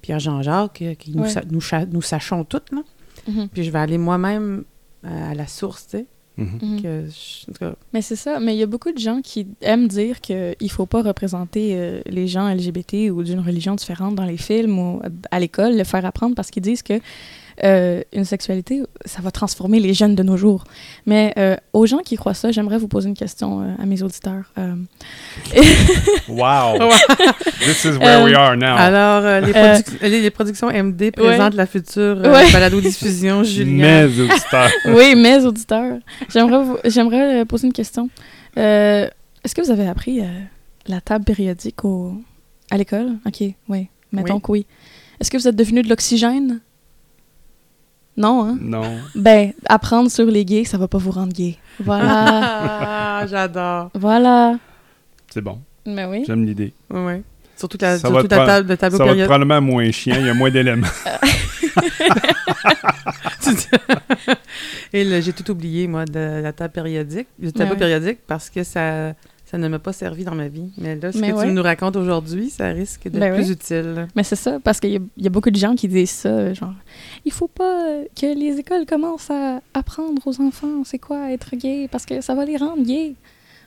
Pierre-Jean-Jacques, 0.00 0.82
euh, 0.82 0.94
qui 0.94 1.12
nous, 1.12 1.22
Ouais. 1.24 1.28
sa- 1.28 1.44
nous, 1.44 1.60
cha- 1.60 1.86
nous 1.86 2.02
sachons 2.02 2.44
toutes, 2.44 2.72
là. 2.72 2.82
Mhm. 3.28 3.48
puis 3.50 3.62
je 3.62 3.70
vais 3.70 3.78
aller 3.78 3.98
moi-même 3.98 4.64
euh, 5.04 5.30
à 5.30 5.34
la 5.34 5.46
source, 5.46 5.86
tu 5.86 5.98
sais. 5.98 6.06
Mhm. 6.38 6.58
Mhm. 6.62 6.82
que 6.82 7.04
je- 7.10 7.50
en 7.50 7.52
tout 7.52 7.58
cas, 7.58 7.74
Mais 7.92 8.00
c'est 8.02 8.16
ça. 8.16 8.40
Mais 8.40 8.54
il 8.54 8.58
y 8.58 8.62
a 8.62 8.66
beaucoup 8.66 8.90
de 8.90 8.98
gens 8.98 9.20
qui 9.22 9.46
aiment 9.60 9.86
dire 9.88 10.20
qu'il 10.22 10.54
ne 10.60 10.68
faut 10.68 10.86
pas 10.86 11.02
représenter 11.02 11.72
euh, 11.74 12.00
les 12.06 12.26
gens 12.26 12.48
LGBT 12.48 13.10
ou 13.10 13.22
d'une 13.22 13.40
religion 13.40 13.74
différente 13.74 14.14
dans 14.14 14.24
les 14.24 14.38
films 14.38 14.78
ou 14.78 15.02
à 15.30 15.38
l'école, 15.40 15.76
le 15.76 15.84
faire 15.84 16.04
apprendre 16.06 16.34
parce 16.34 16.50
qu'ils 16.50 16.62
disent 16.62 16.82
que 16.82 16.94
euh, 17.64 18.02
une 18.12 18.24
sexualité, 18.24 18.82
ça 19.04 19.20
va 19.22 19.30
transformer 19.30 19.80
les 19.80 19.94
jeunes 19.94 20.14
de 20.14 20.22
nos 20.22 20.36
jours. 20.36 20.64
Mais 21.06 21.32
euh, 21.38 21.56
aux 21.72 21.86
gens 21.86 21.98
qui 21.98 22.16
croient 22.16 22.34
ça, 22.34 22.50
j'aimerais 22.52 22.78
vous 22.78 22.88
poser 22.88 23.08
une 23.08 23.16
question 23.16 23.60
euh, 23.62 23.74
à 23.82 23.86
mes 23.86 24.02
auditeurs. 24.02 24.52
Euh, 24.58 24.74
Wow! 26.28 26.78
This 27.60 27.84
is 27.84 27.98
where 27.98 28.20
Euh, 28.20 28.24
we 28.24 28.34
are 28.34 28.56
now. 28.56 28.66
Alors, 28.76 29.24
euh, 29.24 29.40
les, 29.40 29.52
Euh, 29.54 29.74
produc- 29.78 30.02
les- 30.02 30.20
les 30.20 30.30
productions 30.30 30.68
MD 30.70 31.10
présentent 31.10 31.54
la 31.54 31.66
future 31.66 32.18
euh, 32.24 32.32
Ouais. 32.32 32.50
balado-diffusion 32.52 33.42
Julien. 33.52 34.06
Mes 34.06 34.20
auditeurs. 34.20 34.70
oui, 34.86 35.14
mes 35.14 35.44
auditeurs. 35.44 35.98
J'aimerais 36.28 37.40
euh, 37.40 37.44
poser 37.44 37.66
une 37.66 37.72
question. 37.72 38.08
Euh, 38.58 39.08
Est-ce 39.44 39.54
que 39.54 39.60
vous 39.62 39.70
avez 39.70 39.86
appris 39.88 40.20
euh, 40.20 40.24
la 40.86 41.00
table 41.00 41.24
périodique 41.24 41.84
au, 41.84 42.14
à 42.70 42.76
l'école? 42.76 43.12
OK, 43.26 43.42
oui. 43.68 43.88
Mettons 44.12 44.34
Oui. 44.34 44.40
que 44.42 44.52
oui. 44.52 44.66
Est-ce 45.20 45.30
que 45.30 45.36
vous 45.38 45.48
êtes 45.48 45.56
devenu 45.56 45.82
de 45.82 45.88
l'oxygène? 45.88 46.60
Non, 48.16 48.44
hein? 48.44 48.58
Non. 48.60 48.98
Ben, 49.14 49.52
apprendre 49.68 50.10
sur 50.10 50.26
les 50.26 50.44
gays, 50.44 50.64
ça 50.64 50.76
va 50.78 50.88
pas 50.88 50.98
vous 50.98 51.10
rendre 51.10 51.32
gay. 51.32 51.56
Voilà. 51.80 53.20
Ah, 53.20 53.26
j'adore. 53.30 53.90
voilà. 53.94 54.58
C'est 55.30 55.40
bon. 55.40 55.58
Mais 55.86 56.04
oui. 56.04 56.24
J'aime 56.26 56.44
l'idée. 56.44 56.72
Oui, 56.90 57.00
oui. 57.00 57.22
Surtout, 57.56 57.78
la, 57.80 57.98
Ça 57.98 58.08
surtout 58.08 58.28
la 58.28 58.46
table, 58.46 58.68
le 58.68 58.76
tableau 58.76 58.98
Ça 58.98 59.04
va 59.04 59.10
être 59.10 59.16
périodique. 59.16 59.30
probablement 59.30 59.60
moins 59.60 59.90
chiant. 59.90 60.16
Il 60.18 60.26
y 60.26 60.30
a 60.30 60.34
moins 60.34 60.50
d'éléments. 60.50 60.86
Et 64.92 65.22
j'ai 65.22 65.32
tout 65.32 65.50
oublié, 65.50 65.86
moi, 65.86 66.04
de 66.04 66.42
la 66.42 66.52
table 66.52 66.72
périodique, 66.72 67.28
du 67.38 67.52
tableau 67.52 67.72
ouais. 67.74 67.78
périodique, 67.78 68.18
parce 68.26 68.50
que 68.50 68.62
ça, 68.64 69.14
ça 69.52 69.58
ne 69.58 69.68
m'a 69.68 69.78
pas 69.78 69.92
servi 69.92 70.24
dans 70.24 70.34
ma 70.34 70.48
vie. 70.48 70.72
Mais 70.78 70.96
là, 70.96 71.12
ce 71.12 71.18
Mais 71.18 71.30
que 71.30 71.36
ouais. 71.36 71.46
tu 71.46 71.52
nous 71.52 71.62
racontes 71.62 71.94
aujourd'hui, 71.96 72.48
ça 72.50 72.68
risque 72.70 73.04
d'être 73.04 73.20
Ben 73.20 73.34
plus 73.34 73.46
ouais. 73.48 73.52
utile. 73.52 74.08
Mais 74.16 74.24
c'est 74.24 74.34
ça, 74.34 74.58
parce 74.58 74.80
qu'il 74.80 74.90
y, 74.90 74.96
a- 74.96 75.00
il 75.18 75.22
y 75.24 75.26
a 75.26 75.30
beaucoup 75.30 75.50
de 75.50 75.56
gens 75.58 75.74
qui 75.76 75.86
disent 75.88 76.10
ça, 76.10 76.54
genre, 76.54 76.72
il 77.26 77.32
faut 77.32 77.48
pas 77.48 78.00
que 78.18 78.34
les 78.34 78.58
écoles 78.58 78.86
commencent 78.86 79.30
à 79.30 79.60
apprendre 79.74 80.20
aux 80.26 80.40
enfants 80.40 80.82
c'est 80.84 80.98
quoi 80.98 81.30
être 81.32 81.54
gay, 81.54 81.86
parce 81.92 82.06
que 82.06 82.20
ça 82.22 82.34
va 82.34 82.44
les 82.46 82.56
rendre 82.56 82.82
gays. 82.82 83.14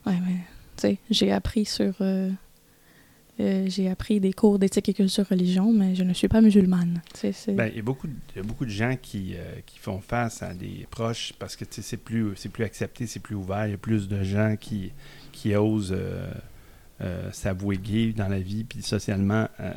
Ouais, 0.07 0.13
mais, 0.25 0.35
tu 0.75 0.81
sais, 0.87 0.97
j'ai 1.09 1.31
appris 1.31 1.65
sur. 1.65 1.93
euh, 2.01 2.29
euh, 3.41 3.65
j'ai 3.67 3.89
appris 3.89 4.21
des 4.21 4.31
cours 4.31 4.59
d'éthique 4.59 4.87
et 4.87 4.93
culture 4.93 5.27
religion, 5.29 5.73
mais 5.73 5.93
je 5.93 6.03
ne 6.03 6.13
suis 6.13 6.29
pas 6.29 6.39
musulmane. 6.39 7.01
Ben, 7.49 7.67
il, 7.69 7.75
y 7.75 7.79
a 7.79 7.81
beaucoup 7.83 8.07
de, 8.07 8.13
il 8.33 8.37
y 8.37 8.39
a 8.39 8.43
beaucoup 8.43 8.63
de 8.63 8.69
gens 8.69 8.95
qui, 9.01 9.33
euh, 9.35 9.43
qui 9.65 9.77
font 9.77 9.99
face 9.99 10.41
à 10.41 10.53
des 10.53 10.87
proches 10.89 11.33
parce 11.37 11.57
que 11.57 11.65
c'est 11.69 11.97
plus, 11.97 12.31
c'est 12.37 12.47
plus 12.47 12.63
accepté, 12.63 13.07
c'est 13.07 13.19
plus 13.19 13.35
ouvert. 13.35 13.67
Il 13.67 13.71
y 13.71 13.73
a 13.73 13.77
plus 13.77 14.07
de 14.07 14.23
gens 14.23 14.55
qui, 14.57 14.93
qui 15.35 15.55
osent 15.55 15.93
euh, 15.95 16.31
euh, 17.01 17.31
s'avouer 17.31 17.77
gay 17.77 18.13
dans 18.13 18.27
la 18.27 18.39
vie, 18.39 18.63
puis 18.63 18.81
socialement 18.81 19.47
euh, 19.59 19.73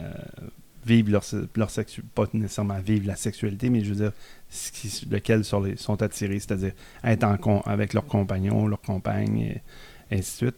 vivre 0.87 1.11
leur, 1.11 1.25
leur 1.57 1.71
pas 2.15 2.25
nécessairement 2.33 2.81
vivre 2.81 3.07
la 3.07 3.17
sexualité, 3.17 3.69
mais 3.71 3.83
je 3.85 3.91
veux 3.93 4.01
dire 4.05 4.13
ce 4.49 4.71
qui, 4.73 5.07
lequel 5.11 5.43
les, 5.65 5.77
sont 5.77 6.01
attirés, 6.03 6.39
c'est-à-dire 6.39 6.73
être 7.05 7.25
avec 7.67 7.93
leur 7.93 8.07
compagnon, 8.07 8.67
leur 8.67 8.81
compagne, 8.81 9.39
et 10.11 10.17
ainsi 10.17 10.45
de 10.45 10.53
suite. 10.53 10.57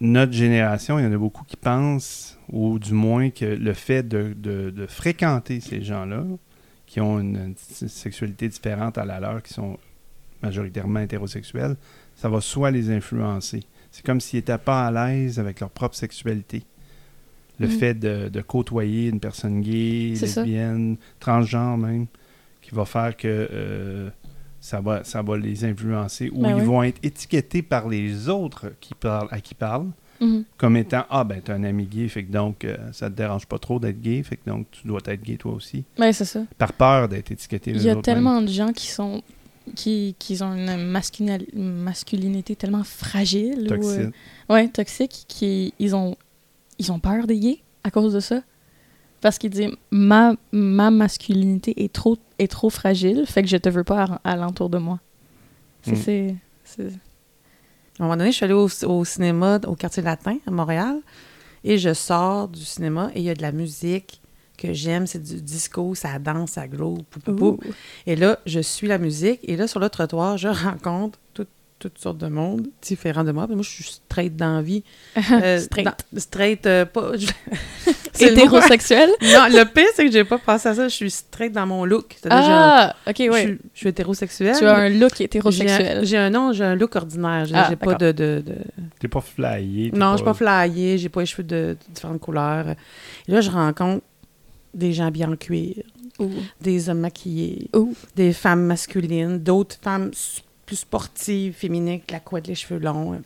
Notre 0.00 0.32
génération, 0.32 0.98
il 1.00 1.04
y 1.04 1.06
en 1.08 1.12
a 1.12 1.18
beaucoup 1.18 1.42
qui 1.44 1.56
pensent, 1.56 2.38
ou 2.52 2.78
du 2.78 2.92
moins 2.92 3.30
que 3.30 3.44
le 3.44 3.72
fait 3.74 4.06
de, 4.06 4.32
de- 4.36 4.70
de 4.70 4.86
fréquenter 4.86 5.60
ces 5.60 5.82
gens-là, 5.82 6.24
qui 6.86 7.00
ont 7.00 7.18
une, 7.18 7.36
une 7.80 7.88
sexualité 7.88 8.48
différente 8.48 8.96
à 8.96 9.04
la 9.04 9.18
leur, 9.18 9.42
qui 9.42 9.52
sont 9.52 9.76
majoritairement 10.40 11.00
hétérosexuels, 11.00 11.76
ça 12.20 12.28
va 12.28 12.40
soit 12.40 12.70
les 12.70 12.90
influencer. 12.90 13.62
C'est 13.90 14.04
comme 14.04 14.20
s'ils 14.20 14.38
n'étaient 14.38 14.58
pas 14.58 14.86
à 14.88 14.90
l'aise 14.90 15.38
avec 15.38 15.60
leur 15.60 15.70
propre 15.70 15.94
sexualité. 15.96 16.62
Le 17.60 17.66
Mhm. 17.68 17.72
fait 17.78 17.94
de, 17.94 18.28
de 18.28 18.40
côtoyer 18.40 19.08
une 19.08 19.18
personne 19.20 19.60
gay, 19.62 20.14
ça. 20.16 20.42
lesbienne, 20.42 20.96
transgenre 21.18 21.76
même, 21.78 22.06
qui 22.62 22.74
va 22.74 22.84
faire 22.84 23.16
que 23.16 23.26
euh, 23.50 24.10
ça, 24.60 24.80
va, 24.80 25.02
ça 25.04 25.22
va 25.22 25.36
les 25.38 25.64
influencer, 25.64 26.30
ou 26.32 26.42
Ben 26.42 26.50
ils 26.50 26.60
oui. 26.60 26.66
vont 26.66 26.82
être 26.82 26.98
étiquetés 27.02 27.62
par 27.62 27.88
les 27.88 28.28
autres 28.28 28.72
qui 28.80 28.94
parlent, 28.94 29.28
à 29.30 29.40
qui 29.40 29.54
parlent 29.54 29.90
Mhm. 30.20 30.44
comme 30.56 30.76
étant 30.76 31.04
Ah, 31.10 31.22
ben, 31.24 31.40
t'as 31.44 31.54
un 31.54 31.62
ami 31.64 31.86
gay, 31.86 32.08
fait 32.08 32.24
que 32.24 32.32
donc, 32.32 32.64
euh, 32.64 32.76
ça 32.92 33.08
te 33.08 33.14
dérange 33.16 33.46
pas 33.46 33.58
trop 33.58 33.78
d'être 33.78 34.00
gay, 34.00 34.22
fait 34.24 34.36
que 34.36 34.50
donc, 34.50 34.66
tu 34.72 34.86
dois 34.86 35.00
être 35.06 35.22
gay 35.22 35.36
toi 35.36 35.52
aussi. 35.52 35.84
Ben, 35.96 36.12
c'est 36.12 36.24
ça. 36.24 36.40
Par 36.58 36.72
peur 36.72 37.08
d'être 37.08 37.30
étiqueté. 37.30 37.70
Il 37.70 37.82
y 37.82 37.88
a 37.90 37.94
tellement 37.96 38.42
de 38.42 38.48
gens 38.48 38.72
qui 38.72 38.88
sont. 38.88 39.22
Qui, 39.74 40.14
qui 40.18 40.42
ont 40.42 40.54
une 40.54 40.76
masculinité 41.62 42.56
tellement 42.56 42.84
fragile. 42.84 43.66
ou, 43.70 43.72
euh, 43.72 43.76
Toxiques. 43.76 44.14
Ouais, 44.48 44.68
toxique, 44.68 45.24
qui 45.28 45.74
ils 45.78 45.94
ont 45.94 46.16
ils 46.78 46.92
ont 46.92 46.98
peur 47.00 47.26
des 47.26 47.38
gays 47.38 47.58
à 47.84 47.90
cause 47.90 48.12
de 48.12 48.20
ça. 48.20 48.42
Parce 49.20 49.38
qu'ils 49.38 49.50
disent 49.50 49.70
ma 49.90 50.34
ma 50.52 50.90
masculinité 50.90 51.82
est 51.84 51.92
trop 51.92 52.16
est 52.38 52.48
trop 52.50 52.70
fragile, 52.70 53.24
fait 53.26 53.42
que 53.42 53.48
je 53.48 53.56
te 53.56 53.68
veux 53.68 53.84
pas 53.84 54.20
à, 54.24 54.32
alentour 54.32 54.70
de 54.70 54.78
moi. 54.78 55.00
Mm. 55.86 55.94
c'est 55.96 56.36
c'est- 56.64 56.82
À 56.82 58.04
un 58.04 58.04
moment 58.04 58.16
donné, 58.16 58.30
je 58.30 58.36
suis 58.36 58.44
allée 58.44 58.54
au, 58.54 58.68
au 58.86 59.04
cinéma 59.04 59.58
au 59.66 59.74
quartier 59.74 60.02
latin 60.04 60.36
à 60.46 60.50
Montréal 60.52 61.00
et 61.64 61.78
je 61.78 61.92
sors 61.94 62.46
du 62.48 62.64
cinéma 62.64 63.10
et 63.14 63.18
il 63.18 63.24
y 63.24 63.30
a 63.30 63.34
de 63.34 63.42
la 63.42 63.50
musique 63.52 64.20
que 64.58 64.72
j'aime, 64.74 65.06
c'est 65.06 65.22
du 65.22 65.40
disco, 65.40 65.94
ça 65.94 66.18
danse, 66.18 66.50
ça 66.52 66.66
groove, 66.68 67.02
pou, 67.10 67.32
pou. 67.32 67.60
Et 68.06 68.16
là, 68.16 68.38
je 68.44 68.60
suis 68.60 68.88
la 68.88 68.98
musique 68.98 69.40
et 69.44 69.56
là, 69.56 69.66
sur 69.68 69.80
le 69.80 69.88
trottoir, 69.88 70.36
je 70.36 70.48
rencontre 70.64 71.18
tout- 71.32 71.46
toutes 71.78 71.98
sortes 71.98 72.18
de 72.18 72.26
monde 72.26 72.66
différents 72.82 73.22
de 73.22 73.30
moi. 73.30 73.46
Puis 73.46 73.54
moi, 73.54 73.62
je 73.62 73.70
suis 73.70 73.84
straight 73.84 74.34
dans 74.34 74.56
la 74.56 74.62
vie. 74.62 74.82
Euh, 75.32 75.60
Straight. 75.60 75.86
dans- 75.86 76.20
straight, 76.20 76.66
euh, 76.66 76.84
pas... 76.84 77.12
le 78.20 78.26
hétérosexuel? 78.26 79.08
Non, 79.22 79.46
le 79.48 79.64
pire, 79.64 79.86
c'est 79.94 80.06
que 80.06 80.10
j'ai 80.10 80.24
pas 80.24 80.38
pensé 80.38 80.68
à 80.68 80.74
ça. 80.74 80.88
Je 80.88 80.94
suis 80.94 81.10
straight 81.10 81.52
dans 81.52 81.66
mon 81.66 81.84
look. 81.84 82.16
Un- 82.24 82.28
ah, 82.30 82.96
ok, 83.06 83.14
je, 83.18 83.32
suis, 83.38 83.58
je 83.74 83.78
suis 83.78 83.88
hétérosexuelle. 83.90 84.56
Tu 84.58 84.64
as 84.66 84.74
un 84.76 84.88
look 84.88 85.20
hétérosexuel. 85.20 86.04
J'ai 86.04 86.16
un 86.16 86.30
nom, 86.30 86.52
j'ai 86.52 86.64
un 86.64 86.74
look 86.74 86.96
ordinaire. 86.96 87.44
J'ai 87.46 87.54
Ah, 87.54 87.70
pas 87.76 87.94
de, 87.94 88.10
de- 88.10 88.42
de- 88.44 88.56
T'es 88.98 89.06
pas 89.08 89.20
flyé. 89.20 89.92
Non, 89.94 90.12
je 90.12 90.16
suis 90.16 90.24
pas 90.24 90.34
flyée, 90.34 90.98
j'ai 90.98 91.08
pas 91.08 91.20
les 91.20 91.26
cheveux 91.26 91.44
de, 91.44 91.76
de 91.88 91.94
différentes 91.94 92.20
couleurs. 92.20 92.70
Et 93.28 93.30
là, 93.32 93.40
je 93.40 93.50
rencontre 93.50 94.02
des 94.78 94.92
gens 94.92 95.10
bien 95.10 95.32
en 95.32 95.36
cuir, 95.36 95.74
des 96.60 96.88
hommes 96.88 97.00
maquillés, 97.00 97.70
des 98.16 98.32
femmes 98.32 98.64
masculines, 98.64 99.38
d'autres 99.38 99.76
femmes 99.80 100.10
plus 100.66 100.76
sportives, 100.76 101.54
féminines, 101.54 101.88
avec 101.88 102.10
la 102.10 102.20
couette, 102.20 102.46
les 102.46 102.54
cheveux 102.54 102.80
longs. 102.80 103.20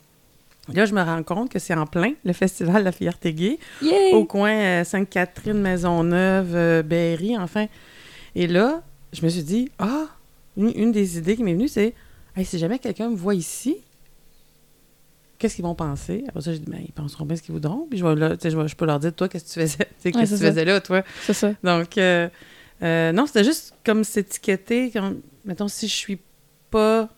Là, 0.73 0.87
je 0.87 0.95
me 0.95 1.03
rends 1.03 1.23
compte 1.25 1.51
que 1.51 1.59
c'est 1.59 1.75
en 1.75 1.87
plein 1.87 2.13
le 2.25 2.33
festival 2.33 2.81
de 2.81 2.85
la 2.85 2.93
fierté 2.93 3.35
gay, 3.35 3.59
Yay! 3.83 4.13
au 4.13 4.25
coin 4.25 4.53
euh, 4.53 4.85
Sainte-Catherine, 4.85 5.61
Maisonneuve, 5.61 6.55
euh, 6.55 6.83
Berry, 6.83 7.37
enfin. 7.37 7.67
Et 8.37 8.47
là, 8.47 8.83
je 9.13 9.25
me 9.25 9.29
suis 9.29 9.43
dit, 9.43 9.71
ah, 9.81 10.07
une, 10.57 10.73
une 10.77 10.93
des 10.93 11.19
idées 11.19 11.35
qui 11.37 11.43
m'est 11.43 11.55
venue, 11.55 11.67
c'est, 11.69 11.95
hey, 12.37 12.45
si 12.45 12.59
jamais 12.59 12.79
quelqu'un 12.79 13.11
me 13.11 13.17
voit 13.17 13.35
ici, 13.35 13.79
qu'est-ce 15.43 15.57
qu'ils 15.57 15.65
vont 15.65 15.75
penser? 15.75 16.25
Après 16.29 16.41
ça, 16.41 16.53
j'ai 16.53 16.59
dit, 16.61 16.71
ben, 16.71 16.81
ils 16.83 16.93
penseront 16.93 17.27
bien 17.27 17.37
ce 17.37 17.43
qu'ils 17.43 17.53
voudront. 17.53 17.87
Puis 17.91 17.99
je, 17.99 18.07
vais 18.07 18.15
là, 18.15 18.37
je, 18.43 18.57
vais- 18.57 18.69
je 18.69 18.77
peux 18.77 18.87
leur 18.87 18.99
dire, 19.01 19.13
toi, 19.13 19.29
qu'est-ce 19.29 19.45
que 19.45 19.53
tu 19.53 19.61
faisais? 19.61 19.77
Tu 19.79 19.85
sais, 19.85 20.09
Ouais, 20.09 20.13
qu'est-ce 20.13 20.21
que 20.21 20.27
c'est 20.29 20.37
tu 20.37 20.43
ça. 20.43 20.49
faisais 20.51 20.65
là, 20.65 20.81
toi? 20.81 21.03
C'est 21.23 21.35
ça. 21.35 21.53
Donc, 21.63 21.99
euh, 21.99 22.29
Euh, 22.83 23.13
non, 23.13 23.27
c'était 23.27 23.45
juste 23.45 23.75
comme 23.85 24.03
s'étiqueter. 24.03 24.91
Comme, 24.91 25.21
mettons, 25.45 25.69
si 25.69 25.87
je 25.87 25.95
suis 25.95 26.19
pas 26.71 27.09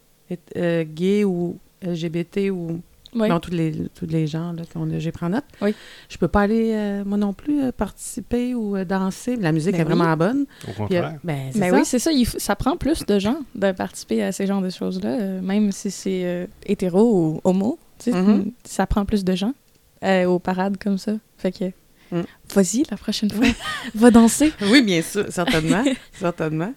euh, 0.57 0.85
gay 0.85 1.25
ou 1.25 1.59
LGBT 1.83 2.51
ou 2.51 2.81
Oui. 3.15 3.29
non, 3.29 3.41
tous 3.41 3.51
les, 3.53 3.73
tous 3.95 4.07
les 4.07 4.27
gens 4.27 4.53
là, 4.53 4.63
qu'on 4.73 4.87
j'ai 4.99 5.11
pris 5.13 5.25
en 5.25 5.31
note, 5.31 5.45
Oui. 5.63 5.75
je 6.11 6.19
peux 6.19 6.29
pas 6.29 6.43
aller, 6.43 6.73
euh, 6.75 7.05
moi 7.07 7.17
non 7.17 7.33
plus, 7.33 7.63
euh, 7.63 7.73
participer 7.73 8.55
ou 8.55 8.77
euh, 8.77 8.85
danser. 8.85 9.37
La 9.37 9.53
musique 9.53 9.73
Ben 9.73 9.81
est 9.83 9.85
vraiment 9.85 10.15
bonne. 10.17 10.45
Au 10.69 10.87
Puis, 10.87 10.97
euh, 10.99 11.03
ben, 11.23 11.49
c'est 11.53 11.61
Ben 11.61 11.71
ça. 11.71 11.77
oui, 11.79 11.85
c'est 11.87 11.99
ça. 11.99 12.13
il 12.13 12.25
f- 12.27 12.39
ça 12.39 12.57
prend 12.57 12.77
plus 12.77 13.07
de 13.07 13.19
gens 13.19 13.39
de 13.55 13.73
participer 13.73 14.23
à 14.23 14.33
ces 14.33 14.47
genres 14.47 14.61
de 14.63 14.69
choses-là, 14.71 15.19
euh, 15.21 15.41
même 15.41 15.71
si 15.73 15.91
c'est 15.91 16.25
euh, 16.27 16.47
hétéro 16.67 17.01
ou 17.03 17.41
homo. 17.45 17.79
Tu 17.99 18.11
sais, 18.11 18.21
Mhm. 18.21 18.53
Ça 18.65 18.87
prend 18.87 19.05
plus 19.05 19.25
de 19.25 19.35
gens 19.35 19.55
euh, 20.03 20.25
aux 20.27 20.39
parades 20.39 20.77
comme 20.79 20.99
ça. 20.99 21.13
Fait 21.39 21.53
que, 21.53 21.65
Mm. 22.13 22.23
vas-y, 22.55 22.85
la 22.91 22.97
prochaine 22.99 23.31
fois, 23.31 23.47
va 23.95 24.11
danser. 24.11 24.53
Oui, 24.71 24.83
bien 24.83 25.01
sûr, 25.03 25.27
certainement. 25.31 25.83
certainement. 26.13 26.73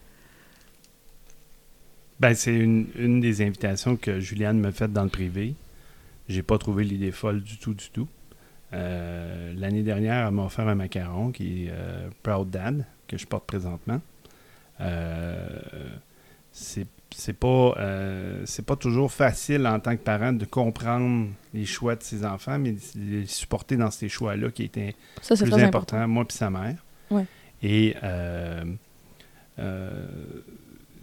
Ben, 2.19 2.33
c'est 2.33 2.55
une, 2.55 2.87
une 2.97 3.19
des 3.19 3.41
invitations 3.41 3.95
que 3.95 4.19
Juliane 4.19 4.59
m'a 4.59 4.71
faites 4.71 4.91
dans 4.93 5.03
le 5.03 5.09
privé. 5.09 5.53
J'ai 6.29 6.41
pas 6.43 6.57
trouvé 6.57 6.83
l'idée 6.83 7.11
folle 7.11 7.41
du 7.41 7.57
tout, 7.57 7.73
du 7.73 7.89
tout. 7.91 8.07
Euh, 8.73 9.53
L'année 9.55 9.83
dernière, 9.83 10.27
elle 10.27 10.33
m'a 10.33 10.43
offert 10.45 10.67
un 10.67 10.75
macaron 10.75 11.31
qui 11.31 11.65
est 11.65 11.69
euh, 11.71 12.09
Proud 12.23 12.49
Dad, 12.49 12.85
que 13.07 13.17
je 13.17 13.25
porte 13.27 13.45
présentement. 13.45 14.01
Euh, 14.81 15.47
c'est 16.51 16.87
c'est 17.15 17.33
pas 17.37 17.73
euh, 17.77 18.41
c'est 18.45 18.65
pas 18.65 18.75
toujours 18.75 19.11
facile 19.11 19.65
en 19.67 19.79
tant 19.79 19.95
que 19.95 20.01
parent 20.01 20.33
de 20.33 20.45
comprendre 20.45 21.27
les 21.53 21.65
choix 21.65 21.95
de 21.95 22.03
ses 22.03 22.25
enfants, 22.25 22.59
mais 22.59 22.73
de 22.73 22.79
les 22.95 23.25
supporter 23.25 23.75
dans 23.77 23.91
ces 23.91 24.09
choix-là 24.09 24.49
qui 24.51 24.63
étaient 24.63 24.95
Ça, 25.21 25.35
plus 25.35 25.45
important, 25.53 25.63
important. 25.97 26.07
moi 26.07 26.25
puis 26.25 26.37
sa 26.37 26.49
mère. 26.49 26.75
Ouais. 27.09 27.25
Et 27.63 27.95
euh, 28.03 28.63
euh, 29.59 30.05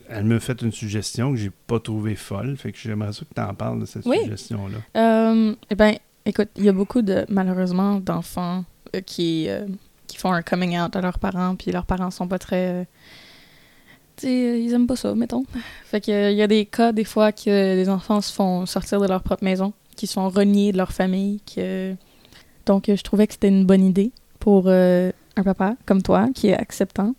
elle 0.09 0.25
me 0.25 0.38
fait 0.38 0.61
une 0.62 0.71
suggestion 0.73 1.31
que 1.33 1.37
j'ai 1.38 1.51
pas 1.67 1.81
trouvée 1.81 2.14
folle, 2.14 2.57
fait 2.57 2.71
que 2.73 2.79
j'aimerais 2.79 3.12
ça 3.12 3.25
que 3.25 3.35
tu 3.35 3.40
en 3.40 3.55
parles 3.55 3.81
de 3.81 3.87
cette 3.87 4.05
Oui. 4.07 4.19
suggestion-là. 4.23 4.79
Eh 5.71 5.75
bien, 5.75 5.97
écoute, 6.27 6.51
il 6.57 6.64
y 6.64 6.69
a 6.69 6.73
beaucoup 6.73 7.03
de, 7.03 7.25
malheureusement, 7.29 8.01
d'enfants 8.01 8.64
qui, 9.07 9.49
qui 10.07 10.17
font 10.19 10.33
un 10.33 10.43
coming 10.43 10.79
out 10.79 10.95
à 10.95 11.01
leurs 11.01 11.19
parents, 11.19 11.57
puis 11.57 11.73
leurs 11.73 11.87
parents 11.87 12.11
sont 12.11 12.29
pas 12.29 12.38
très. 12.38 12.69
euh, 12.69 12.85
tu 12.85 12.88
sais, 12.88 12.90
euh, 12.90 14.04
ils 14.22 14.72
aiment 14.72 14.87
pas 14.87 14.96
ça, 14.96 15.14
mettons. 15.14 15.44
Fait 15.85 16.00
que, 16.00 16.11
euh, 16.11 16.31
y 16.31 16.42
a 16.42 16.46
des 16.46 16.66
cas, 16.66 16.92
des 16.92 17.05
fois, 17.05 17.33
que 17.33 17.74
les 17.74 17.88
enfants 17.88 18.20
se 18.20 18.33
font 18.33 18.66
sortir 18.66 19.00
de 19.00 19.07
leur 19.07 19.22
propre 19.22 19.44
maison, 19.44 19.72
qui 19.96 20.07
sont 20.07 20.29
reniés 20.29 20.72
de 20.72 20.79
leur 20.79 20.92
famille. 20.92 21.40
Que... 21.55 21.94
Donc, 22.66 22.88
euh, 22.88 22.96
je 22.96 23.03
trouvais 23.03 23.27
que 23.27 23.35
c'était 23.35 23.48
une 23.48 23.64
bonne 23.64 23.85
idée 23.85 24.12
pour 24.38 24.64
euh, 24.66 25.11
un 25.37 25.42
papa 25.42 25.77
comme 25.87 26.03
toi, 26.03 26.29
qui 26.35 26.48
est 26.48 26.57
acceptant, 26.57 27.14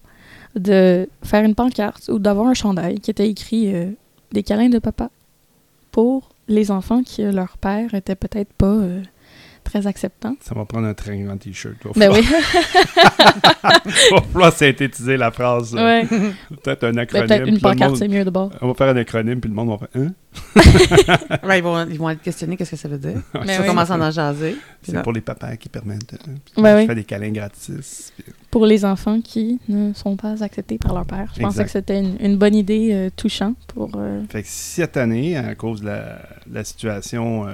de 0.55 1.07
faire 1.23 1.43
une 1.43 1.55
pancarte 1.55 2.09
ou 2.09 2.19
d'avoir 2.19 2.47
un 2.47 2.53
chandail 2.53 2.99
qui 2.99 3.11
était 3.11 3.29
écrit 3.29 3.73
euh, 3.73 3.91
Des 4.31 4.43
câlins 4.43 4.69
de 4.69 4.79
papa 4.79 5.09
pour 5.91 6.29
les 6.47 6.71
enfants 6.71 7.03
qui, 7.03 7.23
euh, 7.23 7.31
leur 7.31 7.57
père, 7.57 7.93
était 7.93 8.15
peut-être 8.15 8.53
pas 8.53 8.65
euh, 8.65 9.01
très 9.65 9.85
acceptant. 9.87 10.35
Ça 10.39 10.55
va 10.55 10.63
prendre 10.63 10.87
un 10.87 10.93
très 10.93 11.17
grand 11.17 11.35
t-shirt. 11.37 11.75
Il 11.95 11.99
Ben 11.99 12.11
oui, 12.13 12.23
falloir- 12.23 13.81
va 14.11 14.21
falloir 14.31 14.53
synthétiser 14.53 15.17
la 15.17 15.31
phrase. 15.31 15.73
ouais. 15.73 16.05
Peut-être 16.63 16.83
un 16.85 16.91
Ben, 16.93 16.99
acronyme. 16.99 17.27
peut-être 17.27 17.47
une 17.47 17.59
pancarte, 17.59 17.89
monde- 17.91 17.97
c'est 17.99 18.07
mieux 18.07 18.23
de 18.23 18.29
bord. 18.29 18.51
On 18.61 18.67
va 18.67 18.73
faire 18.73 18.87
un 18.89 18.97
acronyme, 18.97 19.39
puis 19.41 19.49
le 19.49 19.55
monde 19.55 19.69
va 19.69 19.77
faire 19.79 20.01
Hein? 20.01 20.11
Ouais, 21.43 21.59
ils, 21.59 21.63
vont, 21.63 21.85
ils 21.89 21.97
vont 21.97 22.09
être 22.09 22.21
questionnés, 22.21 22.57
qu'est-ce 22.57 22.71
que 22.71 22.75
ça 22.77 22.87
veut 22.89 22.97
dire. 22.97 23.21
Mais 23.33 23.39
On 23.41 23.45
Ben 23.45 23.61
oui. 23.61 23.67
commence 23.67 23.89
à 23.91 23.95
en 23.97 24.11
jaser. 24.11 24.55
C'est 24.83 25.01
pour 25.01 25.13
les 25.13 25.21
papas 25.21 25.55
qui 25.57 25.69
permettent. 25.69 26.13
de- 26.13 26.61
Ouais, 26.61 26.71
je 26.71 26.77
oui. 26.77 26.87
fais 26.87 26.95
des 26.95 27.03
câlins 27.03 27.31
gratis. 27.31 28.11
puis- 28.17 28.33
Pour 28.51 28.65
les 28.65 28.85
enfants 28.85 29.21
qui 29.21 29.59
ne 29.69 29.93
sont 29.93 30.15
pas 30.15 30.43
acceptés 30.43 30.77
par 30.77 30.93
leur 30.93 31.05
père. 31.05 31.31
Je 31.35 31.41
pensais 31.41 31.63
que 31.63 31.71
c'était 31.71 31.99
une, 31.99 32.17
une 32.19 32.37
bonne 32.37 32.55
idée 32.55 32.89
euh, 32.93 33.09
touchante 33.15 33.57
pour 33.67 33.91
euh, 33.95 34.21
Fait 34.29 34.41
que 34.43 34.47
cette 34.49 34.97
année, 34.97 35.37
à 35.37 35.55
cause 35.55 35.81
de 35.81 35.87
la, 35.87 36.19
la 36.51 36.63
situation 36.63 37.47
euh, 37.47 37.51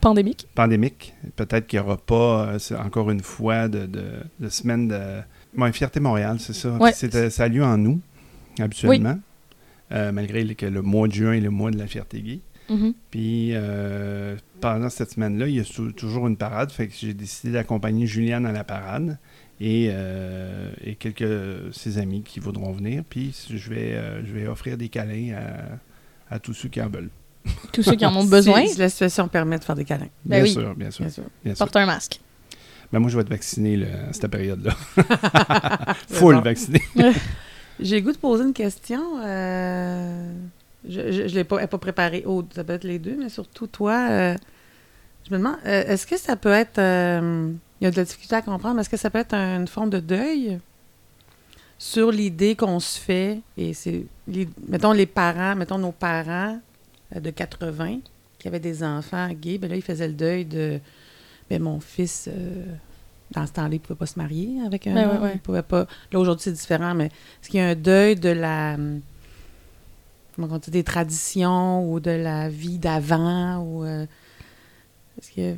pandémique? 0.00 0.48
pandémique, 0.54 1.14
peut-être 1.36 1.66
qu'il 1.66 1.78
n'y 1.80 1.84
aura 1.86 1.96
pas, 1.96 2.54
euh, 2.54 2.58
encore 2.84 3.10
une 3.10 3.20
fois, 3.22 3.68
de, 3.68 3.86
de, 3.86 4.04
de 4.40 4.48
semaine 4.48 4.88
de. 4.88 5.20
Ouais, 5.56 5.72
Fierté 5.72 6.00
Montréal, 6.00 6.36
c'est 6.40 6.52
ça. 6.52 6.72
Ouais. 6.76 6.92
C'était- 6.92 7.30
ça 7.30 7.44
a 7.44 7.48
lieu 7.48 7.64
en 7.64 7.84
août, 7.84 8.00
habituellement. 8.58 9.18
Euh, 9.92 10.12
malgré 10.12 10.54
que 10.54 10.66
le 10.66 10.82
mois 10.82 11.08
de 11.08 11.12
juin 11.12 11.32
est 11.32 11.40
le 11.40 11.50
mois 11.50 11.70
de 11.72 11.78
la 11.78 11.86
fierté 11.88 12.22
gay. 12.22 12.40
Mhm. 12.68 12.94
Puis 13.10 13.50
euh, 13.54 14.36
pendant 14.60 14.88
cette 14.88 15.10
semaine-là, 15.10 15.48
il 15.48 15.56
y 15.56 15.60
a 15.60 15.64
tou- 15.64 15.90
toujours 15.90 16.28
une 16.28 16.36
parade. 16.36 16.70
Fait 16.70 16.86
que 16.86 16.94
j'ai 16.96 17.12
décidé 17.14 17.52
d'accompagner 17.52 18.06
Juliane 18.06 18.46
à 18.46 18.52
la 18.52 18.62
parade 18.62 19.18
et, 19.60 19.88
euh, 19.90 20.70
et 20.84 20.94
quelques 20.94 21.24
de 21.24 21.70
ses 21.72 21.98
amis 21.98 22.22
qui 22.22 22.38
voudront 22.38 22.70
venir. 22.70 23.02
Puis 23.10 23.34
je 23.50 23.68
vais, 23.70 23.94
euh, 23.94 24.24
je 24.24 24.32
vais 24.32 24.46
offrir 24.46 24.76
des 24.78 24.88
câlins 24.88 25.34
à, 26.30 26.34
à 26.36 26.38
tous 26.38 26.54
ceux 26.54 26.68
qui 26.68 26.80
en 26.80 26.88
veulent. 26.88 27.10
Tous 27.72 27.82
ceux 27.82 27.94
qui 27.96 28.04
en 28.06 28.14
ont 28.16 28.24
besoin, 28.38 28.62
Si, 28.66 28.74
si 28.74 28.78
la 28.78 28.88
situation 28.88 29.28
permet 29.28 29.58
de 29.58 29.64
faire 29.64 29.74
des 29.76 29.84
câlins. 29.84 30.08
bien 30.24 30.38
Ben 30.38 30.42
oui. 30.42 30.50
sûr, 30.52 30.74
bien 30.74 30.90
sûr. 30.90 31.04
Bien 31.04 31.12
sûr. 31.12 31.22
Bien 31.44 31.54
sûr. 31.54 31.58
portent 31.58 31.76
un 31.76 31.86
masque. 31.86 32.20
Ben, 32.92 32.98
moi, 32.98 33.08
je 33.10 33.16
vais 33.16 33.22
être 33.22 33.28
vacciné 33.30 33.76
là, 33.76 33.86
à 34.08 34.12
cette 34.12 34.26
période-là. 34.28 34.72
Full 36.08 36.34
bon. 36.36 36.40
vacciné. 36.40 36.82
J'ai 37.80 37.96
le 38.00 38.02
goût 38.02 38.12
de 38.12 38.18
poser 38.18 38.44
une 38.44 38.52
question. 38.52 39.00
euh, 39.24 40.32
Je 40.88 41.12
je 41.28 41.34
l'ai 41.34 41.44
pas, 41.44 41.66
préparée. 41.66 42.24
Oh, 42.26 42.44
ça 42.54 42.64
peut 42.64 42.72
être 42.74 42.84
les 42.84 42.98
deux, 42.98 43.16
mais 43.18 43.28
surtout 43.28 43.66
toi. 43.68 44.06
euh, 44.10 44.36
je 45.28 45.32
me 45.34 45.38
demande, 45.38 45.56
euh, 45.66 45.84
est-ce 45.86 46.06
que 46.06 46.16
ça 46.18 46.36
peut 46.36 46.50
être. 46.52 46.78
euh, 46.78 47.50
il 47.80 47.84
y 47.84 47.86
a 47.86 47.90
de 47.90 47.96
la 47.96 48.04
difficulté 48.04 48.34
à 48.34 48.42
comprendre, 48.42 48.74
mais 48.74 48.82
est-ce 48.82 48.90
que 48.90 48.96
ça 48.98 49.08
peut 49.08 49.18
être 49.20 49.34
une 49.34 49.66
forme 49.68 49.88
de 49.90 50.00
deuil 50.00 50.58
sur 51.78 52.10
l'idée 52.10 52.56
qu'on 52.56 52.80
se 52.80 52.98
fait, 52.98 53.40
et 53.56 53.72
c'est. 53.72 54.04
Mettons 54.68 54.92
les 54.92 55.06
parents, 55.06 55.56
mettons 55.56 55.78
nos 55.78 55.92
parents 55.92 56.58
de 57.14 57.30
80 57.30 57.98
qui 58.38 58.48
avaient 58.48 58.60
des 58.60 58.82
enfants 58.82 59.28
gays, 59.32 59.58
ben 59.58 59.68
là, 59.70 59.76
ils 59.76 59.82
faisaient 59.82 60.08
le 60.08 60.14
deuil 60.14 60.44
de. 60.44 60.80
Ben, 61.48 61.60
mon 61.62 61.80
fils. 61.80 62.28
euh, 62.32 62.64
dans 63.32 63.46
ce 63.46 63.52
temps-là, 63.52 63.68
il 63.70 63.74
ne 63.74 63.78
pouvait 63.78 63.98
pas 63.98 64.06
se 64.06 64.18
marier 64.18 64.60
avec 64.66 64.86
un 64.88 64.94
Ben 64.94 65.08
homme. 65.08 65.22
ouais. 65.22 65.32
Il 65.34 65.40
pouvait 65.40 65.62
pas. 65.62 65.86
Là, 66.12 66.18
aujourd'hui, 66.18 66.42
c'est 66.44 66.52
différent, 66.52 66.94
mais 66.94 67.06
est-ce 67.06 67.48
qu'il 67.48 67.60
y 67.60 67.62
a 67.62 67.68
un 67.68 67.74
deuil 67.76 68.16
de 68.16 68.28
la. 68.30 68.76
Comment 70.36 70.48
on 70.50 70.58
dit, 70.58 70.70
des 70.70 70.84
traditions 70.84 71.90
ou 71.92 72.00
de 72.00 72.10
la 72.10 72.48
vie 72.48 72.78
d'avant 72.78 73.58
ou. 73.58 73.84
euh, 73.84 74.06
est-ce 75.20 75.30
que. 75.32 75.56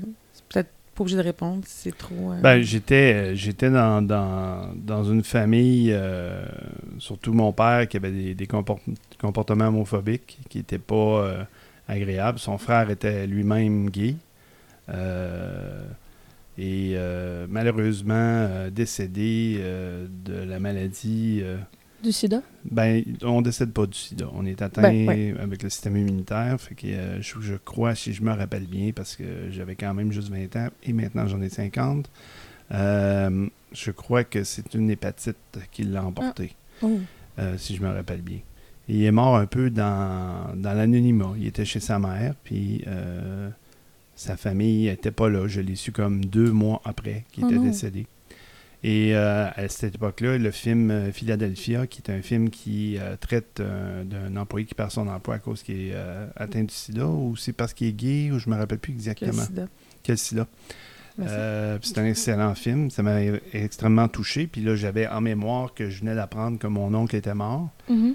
Pas 0.94 1.00
obligé 1.02 1.16
de 1.16 1.22
répondre 1.22 1.62
c'est 1.66 1.96
trop. 1.96 2.32
euh, 2.32 2.40
Ben, 2.42 2.60
j'étais, 2.60 3.14
euh, 3.14 3.34
j'étais 3.34 3.70
dans, 3.70 4.02
dans, 4.02 4.68
dans 4.76 5.04
une 5.04 5.22
famille, 5.24 5.90
euh, 5.92 6.44
surtout 6.98 7.32
mon 7.32 7.52
père, 7.52 7.88
qui 7.88 7.96
avait 7.96 8.10
des, 8.10 8.34
des 8.34 8.46
comport- 8.46 8.80
comportements 9.18 9.68
homophobiques 9.68 10.38
qui 10.50 10.58
n'étaient 10.58 10.78
pas 10.78 11.46
agréables. 11.88 12.38
Son 12.38 12.58
frère 12.58 12.90
était 12.90 13.26
lui-même 13.26 13.88
gay. 13.90 14.16
Et 16.58 16.96
malheureusement 17.48 18.48
décédé 18.70 19.58
de 20.24 20.34
la 20.44 20.58
maladie. 20.60 21.42
Du 22.02 22.10
sida? 22.12 22.42
ben, 22.64 23.04
on 23.22 23.42
décède 23.42 23.72
pas 23.72 23.86
du 23.86 23.96
sida. 23.96 24.26
On 24.34 24.44
est 24.44 24.60
atteint 24.60 24.82
Ben, 24.82 25.06
ouais. 25.08 25.34
avec 25.40 25.62
le 25.62 25.70
système 25.70 25.96
immunitaire. 25.96 26.60
Fait 26.60 26.74
que 26.74 26.86
euh, 26.88 27.22
je, 27.22 27.40
je 27.40 27.54
crois, 27.54 27.94
si 27.94 28.12
je 28.12 28.22
me 28.22 28.32
rappelle 28.32 28.66
bien, 28.66 28.90
parce 28.92 29.14
que 29.14 29.24
j'avais 29.50 29.76
quand 29.76 29.94
même 29.94 30.10
juste 30.12 30.28
20 30.30 30.56
ans 30.56 30.68
et 30.82 30.92
maintenant 30.92 31.26
j'en 31.28 31.40
ai 31.40 31.48
50, 31.48 32.10
euh, 32.72 33.46
je 33.72 33.90
crois 33.92 34.24
que 34.24 34.42
c'est 34.44 34.74
une 34.74 34.90
hépatite 34.90 35.36
qui 35.70 35.84
l'a 35.84 36.04
emporté, 36.04 36.54
Oh. 36.82 36.98
euh, 37.38 37.56
si 37.56 37.76
je 37.76 37.82
me 37.82 37.88
rappelle 37.88 38.22
bien. 38.22 38.38
Et 38.88 38.94
il 38.96 39.04
est 39.04 39.12
mort 39.12 39.36
un 39.36 39.46
peu 39.46 39.70
dans, 39.70 40.56
dans 40.56 40.72
l'anonymat. 40.74 41.34
Il 41.38 41.46
était 41.46 41.64
chez 41.64 41.78
sa 41.80 42.00
mère, 42.00 42.34
puis 42.42 42.84
sa 44.16 44.36
famille 44.36 44.86
n'était 44.88 45.12
pas 45.12 45.28
là. 45.28 45.46
Je 45.46 45.60
l'ai 45.60 45.76
su 45.76 45.92
comme 45.92 46.24
deux 46.24 46.50
mois 46.50 46.82
après 46.84 47.24
qu'il 47.32 47.44
Oh 47.44 47.46
était 47.48 47.56
non. 47.56 47.62
décédé. 47.64 48.06
Et 48.84 49.14
euh, 49.14 49.48
à 49.54 49.68
cette 49.68 49.94
époque-là, 49.94 50.38
le 50.38 50.50
film 50.50 50.90
euh, 50.90 51.12
Philadelphia, 51.12 51.86
qui 51.86 52.02
est 52.02 52.10
un 52.10 52.20
film 52.20 52.50
qui 52.50 52.98
euh, 52.98 53.16
traite 53.16 53.60
euh, 53.60 54.02
d'un 54.02 54.36
employé 54.36 54.66
qui 54.66 54.74
perd 54.74 54.90
son 54.90 55.06
emploi 55.06 55.36
à 55.36 55.38
cause 55.38 55.62
qu'il 55.62 55.80
est 55.88 55.94
atteint 56.36 56.64
du 56.64 56.74
sida, 56.74 57.06
ou 57.06 57.36
c'est 57.36 57.52
parce 57.52 57.74
qu'il 57.74 57.86
est 57.88 57.92
gay, 57.92 58.30
ou 58.32 58.38
je 58.40 58.50
me 58.50 58.56
rappelle 58.56 58.78
plus 58.78 58.92
exactement. 58.92 59.32
sida? 59.44 59.68
Quel 60.02 60.18
sida. 60.18 60.48
Euh, 61.20 61.78
puis 61.78 61.90
c'est 61.90 61.98
un 62.00 62.06
excellent 62.06 62.54
film. 62.54 62.90
Ça 62.90 63.02
m'a 63.02 63.20
extrêmement 63.52 64.08
touché. 64.08 64.46
Puis 64.48 64.62
là, 64.62 64.74
j'avais 64.74 65.06
en 65.06 65.20
mémoire 65.20 65.74
que 65.74 65.88
je 65.90 66.00
venais 66.00 66.14
d'apprendre 66.14 66.58
que 66.58 66.66
mon 66.66 66.92
oncle 66.94 67.14
était 67.14 67.34
mort. 67.34 67.68
Mhm. 67.88 68.14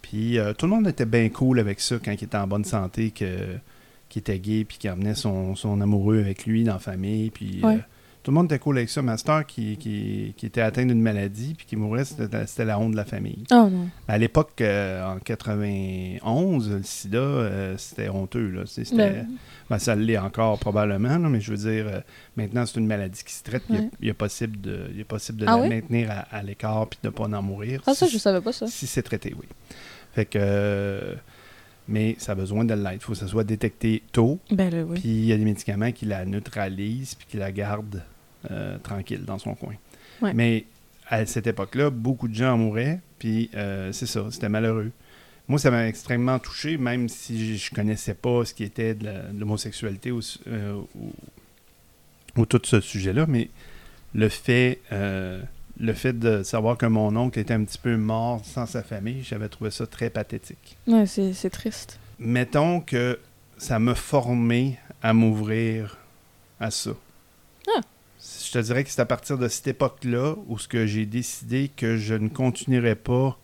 Puis 0.00 0.38
tout 0.56 0.66
le 0.66 0.70
monde 0.70 0.86
était 0.86 1.04
bien 1.04 1.28
cool 1.28 1.58
avec 1.58 1.80
ça 1.80 1.96
quand 2.02 2.12
il 2.12 2.24
était 2.24 2.36
en 2.36 2.46
bonne 2.46 2.64
santé, 2.64 3.10
que, 3.10 3.56
qu'il 4.08 4.20
était 4.20 4.38
gay, 4.38 4.64
puis 4.64 4.78
qu'il 4.78 4.88
emmenait 4.90 5.16
son, 5.16 5.56
son 5.56 5.80
amoureux 5.80 6.20
avec 6.20 6.46
lui 6.46 6.62
dans 6.64 6.74
la 6.74 6.78
famille. 6.78 7.30
Puis 7.30 7.60
Ouais. 7.62 7.80
Tout 8.26 8.32
le 8.32 8.34
monde 8.38 8.46
était 8.46 8.58
cool 8.58 8.78
avec 8.78 8.90
ça. 8.90 9.02
Master 9.02 9.46
qui, 9.46 9.76
qui, 9.76 10.34
qui 10.36 10.46
était 10.46 10.60
atteint 10.60 10.84
d'une 10.84 11.00
maladie 11.00 11.54
puis 11.56 11.64
qui 11.64 11.76
mourait, 11.76 12.04
c'était 12.04 12.64
la 12.64 12.76
honte 12.76 12.90
de 12.90 12.96
la 12.96 13.04
famille. 13.04 13.44
Oh 13.52 13.68
non. 13.70 13.88
À 14.08 14.18
l'époque, 14.18 14.60
euh, 14.62 15.14
en 15.14 15.20
91, 15.20 16.70
le 16.72 16.82
sida, 16.82 17.18
euh, 17.18 17.76
c'était 17.78 18.08
honteux. 18.08 18.48
Là. 18.50 18.64
Ben, 19.70 19.78
ça 19.78 19.94
l'est 19.94 20.18
encore 20.18 20.58
probablement, 20.58 21.18
là, 21.18 21.28
mais 21.28 21.40
je 21.40 21.52
veux 21.52 21.56
dire, 21.70 21.86
euh, 21.86 22.00
maintenant, 22.36 22.66
c'est 22.66 22.80
une 22.80 22.88
maladie 22.88 23.22
qui 23.24 23.32
se 23.32 23.44
traite. 23.44 23.62
Il, 23.70 23.76
Ouais. 23.76 23.90
est 24.02 24.12
possible 24.12 24.60
de, 24.60 24.90
il 24.92 24.98
est 24.98 25.04
possible 25.04 25.38
de 25.38 25.46
Ah 25.46 25.56
la 25.58 25.62
oui? 25.62 25.68
maintenir 25.68 26.10
à, 26.10 26.36
à 26.36 26.42
l'écart 26.42 26.88
puis 26.88 26.98
de 27.04 27.06
ne 27.06 27.12
pas 27.12 27.26
en 27.26 27.42
mourir. 27.42 27.80
Ah, 27.86 27.94
ça, 27.94 28.06
si, 28.06 28.12
je 28.12 28.18
savais 28.18 28.40
pas 28.40 28.52
ça. 28.52 28.66
si 28.66 28.88
c'est 28.88 29.02
traité, 29.02 29.36
oui. 29.38 29.46
Fait 30.16 30.24
que. 30.26 31.14
mais 31.86 32.16
ça 32.18 32.32
a 32.32 32.34
besoin 32.34 32.64
de 32.64 32.74
l'être. 32.74 32.94
Il 32.94 33.00
faut 33.02 33.12
que 33.12 33.18
ça 33.18 33.28
soit 33.28 33.44
détecté 33.44 34.02
tôt. 34.10 34.40
Ben 34.50 34.84
oui. 34.88 34.98
Puis 34.98 35.08
il 35.10 35.26
y 35.26 35.32
a 35.32 35.36
des 35.36 35.44
médicaments 35.44 35.92
qui 35.92 36.06
la 36.06 36.24
neutralisent 36.24 37.14
puis 37.14 37.26
qui 37.30 37.36
la 37.36 37.52
gardent 37.52 38.02
euh, 38.50 38.78
tranquille 38.78 39.24
dans 39.24 39.38
son 39.38 39.54
coin. 39.54 39.74
Ouais. 40.22 40.32
Mais 40.34 40.64
à 41.08 41.24
cette 41.26 41.46
époque-là, 41.46 41.90
beaucoup 41.90 42.28
de 42.28 42.34
gens 42.34 42.52
en 42.54 42.58
mouraient. 42.58 43.00
Puis 43.18 43.50
euh, 43.54 43.92
c'est 43.92 44.06
ça, 44.06 44.26
c'était 44.30 44.48
malheureux. 44.48 44.90
Moi, 45.48 45.58
ça 45.58 45.70
m'a 45.70 45.86
extrêmement 45.86 46.38
touché, 46.38 46.76
même 46.76 47.08
si 47.08 47.56
je 47.56 47.72
connaissais 47.74 48.14
pas 48.14 48.44
ce 48.44 48.52
qui 48.52 48.64
était 48.64 48.94
de 48.94 49.08
l'homosexualité 49.38 50.10
ou, 50.10 50.20
euh, 50.48 50.80
ou, 50.96 51.12
ou 52.36 52.46
tout 52.46 52.60
ce 52.64 52.80
sujet-là, 52.80 53.26
mais 53.28 53.48
le 54.12 54.28
fait, 54.28 54.80
le 54.90 55.92
fait 55.92 56.18
de 56.18 56.42
savoir 56.42 56.76
que 56.76 56.86
mon 56.86 57.14
oncle 57.16 57.38
était 57.38 57.54
un 57.54 57.62
petit 57.64 57.78
peu 57.78 57.96
mort 57.96 58.44
sans 58.44 58.66
sa 58.66 58.82
famille, 58.82 59.22
j'avais 59.22 59.48
trouvé 59.48 59.70
ça 59.70 59.86
très 59.86 60.10
pathétique 60.10 60.76
Ouais, 60.88 61.06
c'est 61.06 61.32
c'est 61.32 61.50
triste. 61.50 62.00
mettons 62.18 62.80
que 62.80 63.18
ça 63.58 63.78
m'a 63.78 63.94
formé 63.94 64.78
à 65.02 65.12
m'ouvrir 65.12 65.96
à 66.58 66.70
ça. 66.70 66.90
Ah. 67.68 67.80
Je 68.20 68.52
te 68.52 68.58
dirais 68.58 68.84
que 68.84 68.90
c'est 68.90 69.00
à 69.00 69.06
partir 69.06 69.38
de 69.38 69.48
cette 69.48 69.66
époque-là 69.68 70.34
où 70.48 70.58
ce 70.58 70.68
que 70.68 70.86
j'ai 70.86 71.06
décidé 71.06 71.70
que 71.74 71.96
je 71.96 72.14
ne 72.14 72.28
continuerais 72.28 72.94
pas 72.96 73.38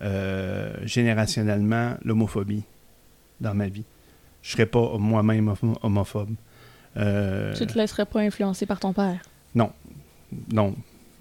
euh, 0.00 0.74
générationnellement 0.84 1.94
l'homophobie 2.04 2.64
dans 3.40 3.54
ma 3.54 3.68
vie. 3.68 3.84
Je 4.42 4.52
serais 4.52 4.66
pas 4.66 4.98
moi-même 4.98 5.48
homo- 5.48 5.78
homophobe. 5.82 6.34
Euh, 6.96 7.54
Tu 7.56 7.66
te 7.66 7.78
laisserais 7.78 8.04
pas 8.06 8.20
influencer 8.20 8.66
par 8.66 8.78
ton 8.80 8.92
père? 8.92 9.20
non. 10.52 10.74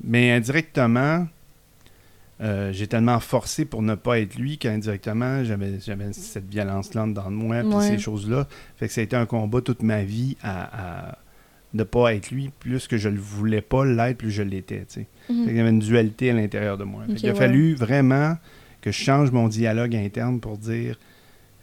Mais 0.04 0.32
indirectement, 0.32 1.28
euh, 2.42 2.74
j'ai 2.74 2.88
tellement 2.88 3.20
forcé 3.20 3.64
pour 3.64 3.82
ne 3.84 3.96
pas 3.96 4.20
être 4.20 4.36
lui 4.36 4.58
qu'indirectement, 4.58 5.44
j'avais, 5.44 5.80
cette 6.12 6.50
violence-là 6.50 7.06
dans 7.08 7.30
moi, 7.30 7.62
puis 7.62 7.74
Ouais. 7.74 7.88
ces 7.88 8.00
choses-là. 8.00 8.48
Fait 8.78 8.88
que 8.88 8.94
ça 8.94 9.02
a 9.02 9.04
été 9.04 9.16
un 9.16 9.26
combat 9.28 9.62
toute 9.62 9.84
ma 9.84 10.04
vie 10.04 10.36
à, 10.44 11.12
à 11.12 11.18
ne 11.74 11.84
pas 11.84 12.14
être 12.14 12.32
lui. 12.32 12.52
Plus 12.60 12.88
que 12.88 12.98
je 12.98 13.10
le 13.10 13.20
voulais 13.20 13.62
pas 13.62 13.86
l'être, 13.86 14.18
plus 14.18 14.32
je 14.32 14.44
l'étais. 14.44 14.86
Mhm. 15.30 15.44
Fait 15.44 15.50
qu'il 15.50 15.56
y 15.58 15.60
avait 15.60 15.70
une 15.70 15.80
dualité 15.80 16.30
à 16.30 16.34
l'intérieur 16.34 16.78
de 16.78 16.84
moi. 16.84 17.04
Qu'il 17.16 17.30
a 17.30 17.34
ouais. 17.34 17.38
fallu 17.38 17.74
vraiment 17.76 18.38
que 18.82 18.92
je 18.92 18.98
change 19.02 19.32
mon 19.32 19.48
dialogue 19.48 19.96
interne 19.96 20.40
pour 20.40 20.58
dire 20.58 21.00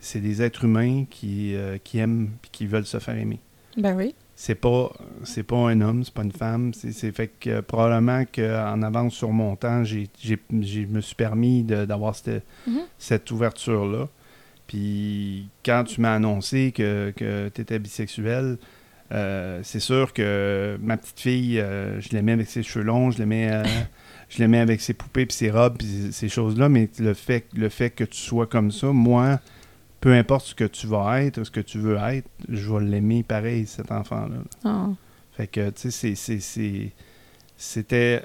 c'est 0.01 0.21
des 0.21 0.41
êtres 0.43 0.65
humains 0.65 1.05
qui, 1.11 1.55
euh, 1.55 1.77
qui 1.85 1.99
aiment 1.99 2.31
et 2.45 2.49
qui 2.51 2.67
veulent 2.67 2.87
se 2.87 2.99
faire 2.99 3.17
aimer 3.19 3.39
Ben 3.77 3.95
oui. 3.95 4.15
c'est 4.35 4.55
pas 4.55 4.91
c'est 5.25 5.43
pas 5.43 5.57
un 5.57 5.81
homme, 5.83 6.03
c'est 6.05 6.15
pas 6.15 6.23
une 6.25 6.33
femme. 6.33 6.73
C'est 6.73 6.93
c'est 6.93 7.13
fait 7.13 7.29
que 7.39 7.51
euh, 7.51 7.63
probablement 7.63 8.25
qu'en 8.25 8.81
avance 8.83 9.15
sur 9.15 9.31
mon 9.33 9.55
temps, 9.57 9.85
j'ai 9.85 10.09
me 10.51 11.01
suis 11.03 11.15
permis 11.15 11.63
de- 11.63 11.85
d'avoir 11.85 12.15
cette, 12.17 12.43
Mhm. 12.67 12.81
cette 12.99 13.31
ouverture-là. 13.31 14.09
Puis 14.67 15.49
quand 15.65 15.85
tu 15.85 16.01
m'as 16.01 16.15
annoncé 16.15 16.73
que, 16.73 17.13
que 17.17 17.49
tu 17.55 17.61
étais 17.61 17.79
bisexuel, 17.79 18.57
euh, 19.13 19.61
c'est 19.65 19.81
sûr 19.81 20.13
que 20.13 20.79
ma 20.83 20.97
petite 20.97 21.21
fille, 21.21 21.59
euh, 21.61 22.01
je 22.01 22.11
l'aimais 22.11 22.33
avec 22.33 22.49
ses 22.49 22.63
cheveux 22.63 22.85
longs, 22.85 23.11
je 23.11 23.19
l'aimais 23.19 23.49
euh, 23.53 23.65
je 24.29 24.39
l'aimais 24.39 24.59
avec 24.61 24.81
ses 24.81 24.95
poupées 24.95 25.27
puis 25.27 25.37
ses 25.37 25.51
robes 25.51 25.77
puis 25.79 26.09
ces 26.13 26.29
choses-là, 26.29 26.69
mais 26.69 26.89
le 26.99 27.15
fait, 27.15 27.47
le 27.55 27.69
fait 27.69 27.91
que 27.91 28.05
tu 28.05 28.19
sois 28.21 28.47
comme 28.47 28.71
ça, 28.71 28.89
moi, 28.89 29.41
peu 30.01 30.13
importe 30.15 30.47
ce 30.47 30.55
que 30.55 30.65
tu 30.65 30.87
vas 30.87 31.23
être, 31.23 31.43
ce 31.45 31.51
que 31.51 31.61
tu 31.61 31.79
veux 31.79 31.97
être, 31.97 32.29
je 32.49 32.73
vais 32.73 32.85
l'aimer 32.85 33.23
pareil, 33.23 33.67
cet 33.67 33.91
enfant-là. 33.93 34.37
Ah. 34.65 34.89
Fait 35.33 35.47
que, 35.47 35.71
tu 35.71 35.81
sais, 35.81 35.91
c'est- 35.91 36.15
c'est- 36.15 36.41
c'est- 36.41 36.93
c'était 37.57 38.23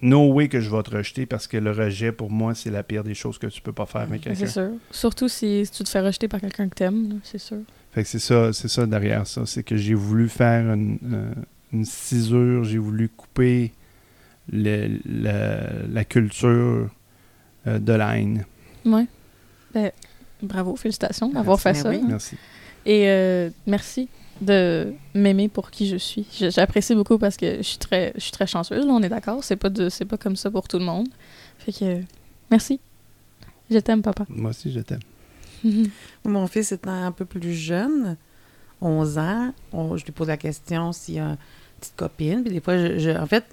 no 0.00 0.32
way 0.32 0.48
que 0.48 0.60
je 0.60 0.70
vais 0.70 0.82
te 0.82 0.90
rejeter 0.96 1.26
parce 1.26 1.46
que 1.48 1.56
le 1.56 1.72
rejet, 1.72 2.12
pour 2.12 2.30
moi, 2.30 2.54
c'est 2.54 2.70
la 2.70 2.82
pire 2.84 3.02
des 3.02 3.14
choses 3.14 3.38
que 3.38 3.48
tu 3.48 3.60
peux 3.60 3.72
pas 3.72 3.86
faire 3.86 4.02
avec 4.02 4.22
C'est 4.22 4.30
quelqu'un. 4.34 4.46
sûr. 4.46 4.70
Surtout 4.92 5.28
si, 5.28 5.66
si 5.66 5.72
tu 5.72 5.82
te 5.82 5.88
fais 5.88 6.00
rejeter 6.00 6.28
par 6.28 6.40
quelqu'un 6.40 6.68
que 6.68 6.74
t'aimes, 6.74 7.18
c'est 7.24 7.38
sûr. 7.38 7.58
Fait 7.92 8.02
que 8.02 8.08
c'est 8.08 8.18
ça, 8.18 8.52
c'est 8.52 8.68
ça 8.68 8.86
derrière 8.86 9.26
ça. 9.26 9.46
C'est 9.46 9.62
que 9.62 9.76
j'ai 9.76 9.94
voulu 9.94 10.28
faire 10.28 10.72
une, 10.74 10.98
euh, 11.12 11.32
une 11.72 11.84
cisure, 11.84 12.64
j'ai 12.64 12.78
voulu 12.78 13.08
couper 13.08 13.72
le- 14.52 14.98
la- 15.06 15.86
la 15.90 16.04
culture 16.04 16.90
euh, 17.66 17.78
de 17.78 17.92
la 17.92 18.18
haine. 18.18 18.44
Ouais. 18.84 19.06
Ben, 19.74 19.90
bravo, 20.42 20.76
félicitations 20.76 21.28
d'avoir 21.30 21.60
fait 21.60 21.72
Ben 21.72 21.82
ça. 21.82 21.90
oui. 21.90 22.00
Merci. 22.06 22.36
Et 22.86 23.08
euh, 23.08 23.50
merci 23.66 24.08
de 24.40 24.92
m'aimer 25.14 25.48
pour 25.48 25.70
qui 25.70 25.88
je 25.88 25.96
suis. 25.96 26.26
J'apprécie 26.40 26.94
beaucoup 26.94 27.18
parce 27.18 27.36
que 27.36 27.56
je 27.58 27.62
suis 27.62 27.78
très, 27.78 28.12
je 28.14 28.20
suis 28.20 28.30
très 28.32 28.46
chanceuse, 28.46 28.86
là, 28.86 28.92
on 28.92 29.02
est 29.02 29.08
d'accord. 29.08 29.42
C'est 29.42 29.56
pas, 29.56 29.68
de- 29.68 29.88
c'est 29.88 30.04
pas 30.04 30.16
comme 30.16 30.36
ça 30.36 30.50
pour 30.50 30.68
tout 30.68 30.78
le 30.78 30.84
monde. 30.84 31.08
Fait 31.58 31.72
que 31.72 32.00
merci. 32.50 32.78
Je 33.70 33.78
t'aime, 33.78 34.00
papa. 34.02 34.24
Moi 34.28 34.50
aussi, 34.50 34.70
je 34.72 34.80
t'aime. 34.80 35.00
Mon 36.24 36.46
fils 36.46 36.72
étant 36.72 36.90
un 37.04 37.12
peu 37.12 37.24
plus 37.24 37.52
jeune, 37.54 38.16
11 38.80 39.18
ans, 39.18 39.52
on- 39.72 39.96
je 39.96 40.04
lui 40.04 40.12
pose 40.12 40.28
la 40.28 40.36
question 40.36 40.92
s'il 40.92 41.14
y 41.14 41.18
a 41.18 41.24
une 41.30 41.36
petite 41.80 41.96
copine. 41.96 42.42
Puis 42.42 42.52
des 42.52 42.60
fois, 42.60 42.76
je, 42.76 42.98
je- 42.98 43.10
en 43.18 43.26
fait, 43.26 43.44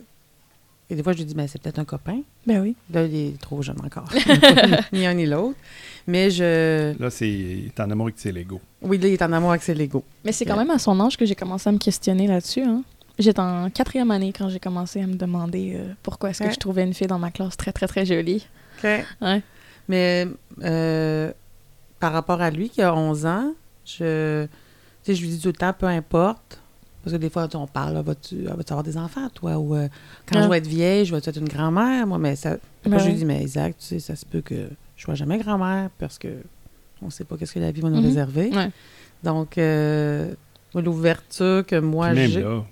et 0.90 0.96
des 0.96 1.02
fois, 1.02 1.14
je 1.14 1.18
lui 1.20 1.26
dis, 1.26 1.34
ben, 1.34 1.48
c'est 1.48 1.60
peut-être 1.60 1.80
un 1.80 1.86
copain. 1.86 2.20
ben 2.46 2.62
oui. 2.62 2.76
Là, 2.94 3.06
il 3.06 3.16
est 3.16 3.42
trop 3.42 3.62
jeune 3.64 3.78
encore. 3.84 4.08
ni 4.94 5.06
un 5.08 5.14
ni 5.16 5.26
l'autre. 5.26 5.58
Mais 6.08 6.30
je. 6.30 6.94
Là, 7.02 7.10
c'est 7.10 7.72
t'es 7.74 7.82
en 7.82 7.90
amour 7.90 8.06
avec 8.08 8.16
tes 8.18 8.32
Lego. 8.32 8.62
Oui, 8.84 9.00
là, 9.00 9.08
il 9.08 9.14
est 9.14 9.22
en 9.24 9.32
amour 9.34 9.50
avec 9.50 9.64
ses 9.64 9.74
Legos. 9.74 10.04
Mais 10.24 10.32
c'est 10.32 10.46
quand 10.46 10.58
même 10.58 10.70
à 10.70 10.78
son 10.78 11.00
âge 11.00 11.18
que 11.18 11.26
j'ai 11.26 11.34
commencé 11.34 11.68
à 11.70 11.72
me 11.72 11.80
questionner 11.80 12.28
là-dessus. 12.28 12.62
Hein. 12.62 12.84
J'étais 13.18 13.40
en 13.40 13.70
quatrième 13.72 14.12
année 14.12 14.32
quand 14.38 14.50
j'ai 14.50 14.60
commencé 14.60 15.02
à 15.02 15.08
me 15.08 15.16
demander 15.16 15.74
euh, 15.76 15.94
pourquoi 16.04 16.30
est-ce 16.30 16.40
que 16.40 16.48
Ouais. 16.50 16.54
je 16.54 16.60
trouvais 16.60 16.84
une 16.84 16.94
fille 16.94 17.08
dans 17.08 17.18
ma 17.18 17.32
classe 17.32 17.58
très, 17.58 17.72
très, 17.72 17.88
très 17.88 18.06
jolie. 18.06 18.46
OK. 18.78 18.90
Ouais. 19.22 19.42
Mais 19.88 20.28
euh, 20.62 21.32
par 22.00 22.14
rapport 22.14 22.42
à 22.42 22.50
lui, 22.52 22.70
qui 22.70 22.82
a 22.82 22.94
11 22.96 23.26
ans, 23.26 23.54
je, 23.86 24.46
tu 24.46 24.50
sais, 25.04 25.16
je 25.16 25.22
lui 25.22 25.30
dis 25.30 25.40
tout 25.40 25.48
le 25.50 25.54
temps, 25.54 25.74
peu 25.74 25.86
importe. 25.88 26.60
Parce 27.04 27.14
que 27.16 27.22
des 27.22 27.30
fois, 27.30 27.48
on 27.54 27.68
parle, 27.68 27.98
vas-tu 28.02 28.44
vas 28.44 28.54
avoir 28.54 28.82
des 28.84 28.98
enfants, 28.98 29.30
toi? 29.30 29.58
Ou 29.60 29.76
euh, 29.76 29.88
quand 30.26 30.40
Ah. 30.40 30.44
je 30.44 30.50
vais 30.50 30.58
être 30.58 30.66
vieille, 30.68 31.06
je 31.06 31.12
vais 31.16 31.20
être 31.24 31.38
une 31.38 31.48
grand-mère, 31.48 32.08
moi. 32.08 32.18
Mais 32.18 32.36
ça, 32.36 32.58
Ben 32.84 32.90
moi, 32.90 32.98
je 32.98 33.06
lui 33.06 33.12
ouais. 33.12 33.18
dis, 33.20 33.26
mais 33.26 33.44
Isaac, 33.44 33.76
tu 33.78 33.86
sais, 33.86 34.00
ça 34.00 34.16
se 34.16 34.26
peut 34.26 34.42
que 34.42 34.70
je 34.96 35.04
sois 35.04 35.14
jamais 35.14 35.38
grand-mère 35.38 35.92
parce 36.00 36.18
que 36.18 36.30
on 37.04 37.12
sait 37.12 37.24
pas 37.24 37.38
qu'est-ce 37.38 37.54
que 37.54 37.60
la 37.60 37.72
vie 37.72 37.82
va 37.82 37.90
nous 37.92 37.98
Mhm. 38.00 38.06
réserver. 38.08 38.50
Ouais. 38.56 38.70
Donc, 39.24 39.60
euh, 39.60 40.34
l'ouverture 40.74 41.64
que 41.66 41.80
moi 41.80 42.08
Puis 42.10 42.16
même 42.18 42.32
j'ai. 42.32 42.42
là, 42.42 42.64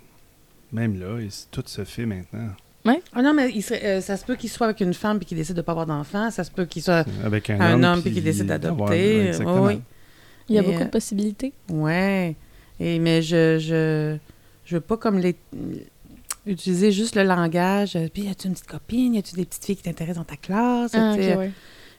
même 0.72 1.00
là, 1.00 1.20
tout 1.52 1.64
se 1.68 1.84
fait 1.84 2.06
maintenant. 2.08 2.50
Ah 2.86 3.22
non, 3.22 3.34
mais 3.34 3.50
il 3.54 3.62
serait- 3.62 3.86
euh, 3.86 4.02
ça 4.02 4.18
se 4.18 4.26
peut 4.26 4.36
qu'il 4.36 4.50
soit 4.50 4.68
avec 4.68 4.82
une 4.82 4.94
femme 4.94 5.18
puis 5.18 5.26
qu'il 5.26 5.38
décide 5.38 5.56
de 5.56 5.62
pas 5.62 5.72
avoir 5.72 5.86
d'enfant. 5.86 6.30
Ça 6.32 6.44
se 6.44 6.52
peut 6.52 6.66
qu'il 6.66 6.82
soit. 6.82 7.06
Avec 7.24 7.50
un, 7.50 7.60
Un 7.62 7.84
homme, 7.84 8.02
puis 8.02 8.12
qui 8.12 8.22
décide 8.22 8.48
d'adopter. 8.48 9.32
ouais. 9.32 9.46
Oui, 9.46 9.60
oui. 9.76 9.82
Il 10.50 10.56
y 10.56 10.60
a 10.60 10.62
Et, 10.62 10.66
beaucoup 10.66 10.82
euh, 10.82 10.86
de 10.86 10.90
possibilités. 10.90 11.54
Ouais. 11.70 12.36
Et, 12.80 13.00
mais 13.00 13.22
je, 13.22 13.58
je, 13.60 14.18
je 14.66 14.76
veux 14.76 14.82
pas 14.82 14.98
comme 14.98 15.20
les 15.20 15.36
utiliser 16.46 16.92
juste 16.92 17.16
le 17.16 17.24
langage. 17.24 17.96
euh, 17.96 18.08
Puis, 18.14 18.28
as-tu 18.28 18.48
une 18.48 18.54
petite 18.54 18.68
copine? 18.68 19.14
Y 19.16 19.20
a-tu 19.20 19.36
des 19.36 19.46
petites 19.46 19.64
filles 19.64 19.76
qui 19.78 19.84
t'intéressent 19.84 20.18
dans 20.26 20.30
ta 20.30 20.36
classe? 20.36 20.92
Ah, 20.94 21.14
ouais. 21.16 21.52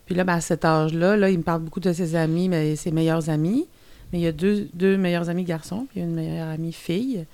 Puis 0.07 0.15
là, 0.15 0.25
ben, 0.25 0.35
à 0.35 0.41
cet 0.43 0.65
âge-là, 0.67 1.17
là, 1.17 1.31
il 1.31 1.39
me 1.39 1.43
parle 1.43 1.63
beaucoup 1.63 1.81
de 1.81 1.93
ses 1.93 2.15
amis, 2.15 2.49
mais 2.51 2.77
ses 2.77 2.91
meilleurs 2.91 3.31
amis. 3.31 3.67
Mais 4.13 4.19
il 4.19 4.23
y 4.23 4.27
a 4.27 4.33
deux, 4.33 4.69
deux 4.75 4.99
meilleurs 4.99 5.31
amis 5.31 5.45
garçons, 5.45 5.87
puis 5.91 6.01
une 6.01 6.15
meilleure 6.15 6.49
amie 6.49 6.73
fille, 6.75 7.25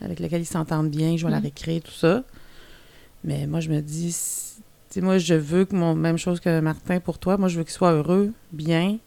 avec 0.00 0.18
laquelle 0.18 0.42
ils 0.42 0.44
s'entendent 0.46 0.90
bien, 0.90 1.10
ils 1.10 1.18
jouent 1.18 1.28
à 1.28 1.30
la 1.30 1.38
Mhm. 1.38 1.44
récré, 1.44 1.80
tout 1.80 1.92
ça. 1.92 2.24
Mais 3.24 3.46
moi, 3.46 3.60
je 3.60 3.68
me 3.70 3.80
dis, 3.80 4.08
tu 4.08 4.62
sais, 4.90 5.00
moi, 5.00 5.18
je 5.18 5.34
veux 5.34 5.64
que 5.64 5.74
mon 5.74 5.94
même 5.94 6.16
chose 6.18 6.40
que 6.40 6.60
Martin 6.60 7.00
pour 7.00 7.18
toi, 7.18 7.36
moi, 7.36 7.48
je 7.48 7.58
veux 7.58 7.64
qu'il 7.64 7.72
soit 7.72 7.92
heureux, 7.92 8.32
bien. 8.52 8.98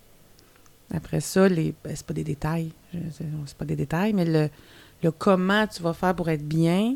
Après 0.93 1.22
ça, 1.22 1.48
les, 1.48 1.74
ben, 1.84 1.95
c'est 1.95 2.06
pas 2.06 2.13
des 2.13 2.24
détails, 2.24 2.72
c'est 3.13 3.58
pas 3.58 3.65
des 3.65 3.76
détails, 3.76 4.13
mais 4.13 4.26
le, 4.26 4.50
le 5.04 5.12
comment 5.12 5.67
tu 5.67 5.82
vas 5.84 5.93
faire 5.93 6.15
pour 6.15 6.30
être 6.30 6.48
bien, 6.48 6.95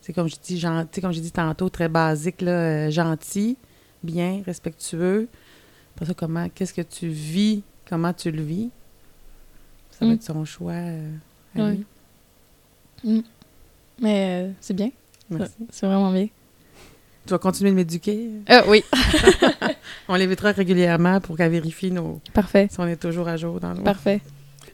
c'est 0.00 0.12
comme 0.12 0.28
je 0.28 0.36
dis, 0.42 0.58
gen- 0.58 0.84
tu 0.90 0.96
sais, 0.96 1.00
comme 1.00 1.12
j'ai 1.12 1.20
dit 1.20 1.30
tantôt, 1.30 1.68
très 1.68 1.88
basique, 1.88 2.40
là, 2.40 2.50
euh, 2.50 2.90
gentil, 2.90 3.56
bien, 4.02 4.42
respectueux. 4.44 5.28
Après 5.94 6.06
ça, 6.06 6.14
comment, 6.14 6.48
qu'est-ce 6.48 6.74
que 6.74 6.82
tu 6.82 7.08
vis, 7.08 7.62
comment 7.88 8.12
tu 8.12 8.30
le 8.30 8.42
vis? 8.42 8.70
Ça 9.92 10.04
va 10.04 10.12
Mm. 10.12 10.14
être 10.14 10.22
son 10.22 10.44
choix 10.44 10.72
euh, 10.72 11.10
à 11.56 11.70
lui. 11.70 11.86
Mm. 13.04 13.20
Mais 14.00 14.46
euh, 14.48 14.52
c'est 14.60 14.74
bien. 14.74 14.90
Merci. 15.30 15.54
C'est 15.70 15.86
vraiment 15.86 16.12
bien. 16.12 16.28
Tu 17.28 17.34
vas 17.34 17.38
continuer 17.38 17.72
de 17.72 17.76
m'éduquer? 17.76 18.30
Ah 18.48 18.62
oui, 18.68 18.82
On 20.08 20.14
l'évitera 20.14 20.52
régulièrement 20.52 21.20
pour 21.20 21.36
qu'elle 21.36 21.50
vérifie 21.52 21.90
nos, 21.90 22.22
parfait. 22.32 22.68
si 22.70 22.80
on 22.80 22.86
est 22.86 22.96
toujours 22.96 23.28
à 23.28 23.36
jour 23.36 23.60
dans 23.60 23.74
nos... 23.74 23.82
Parfait. 23.82 24.22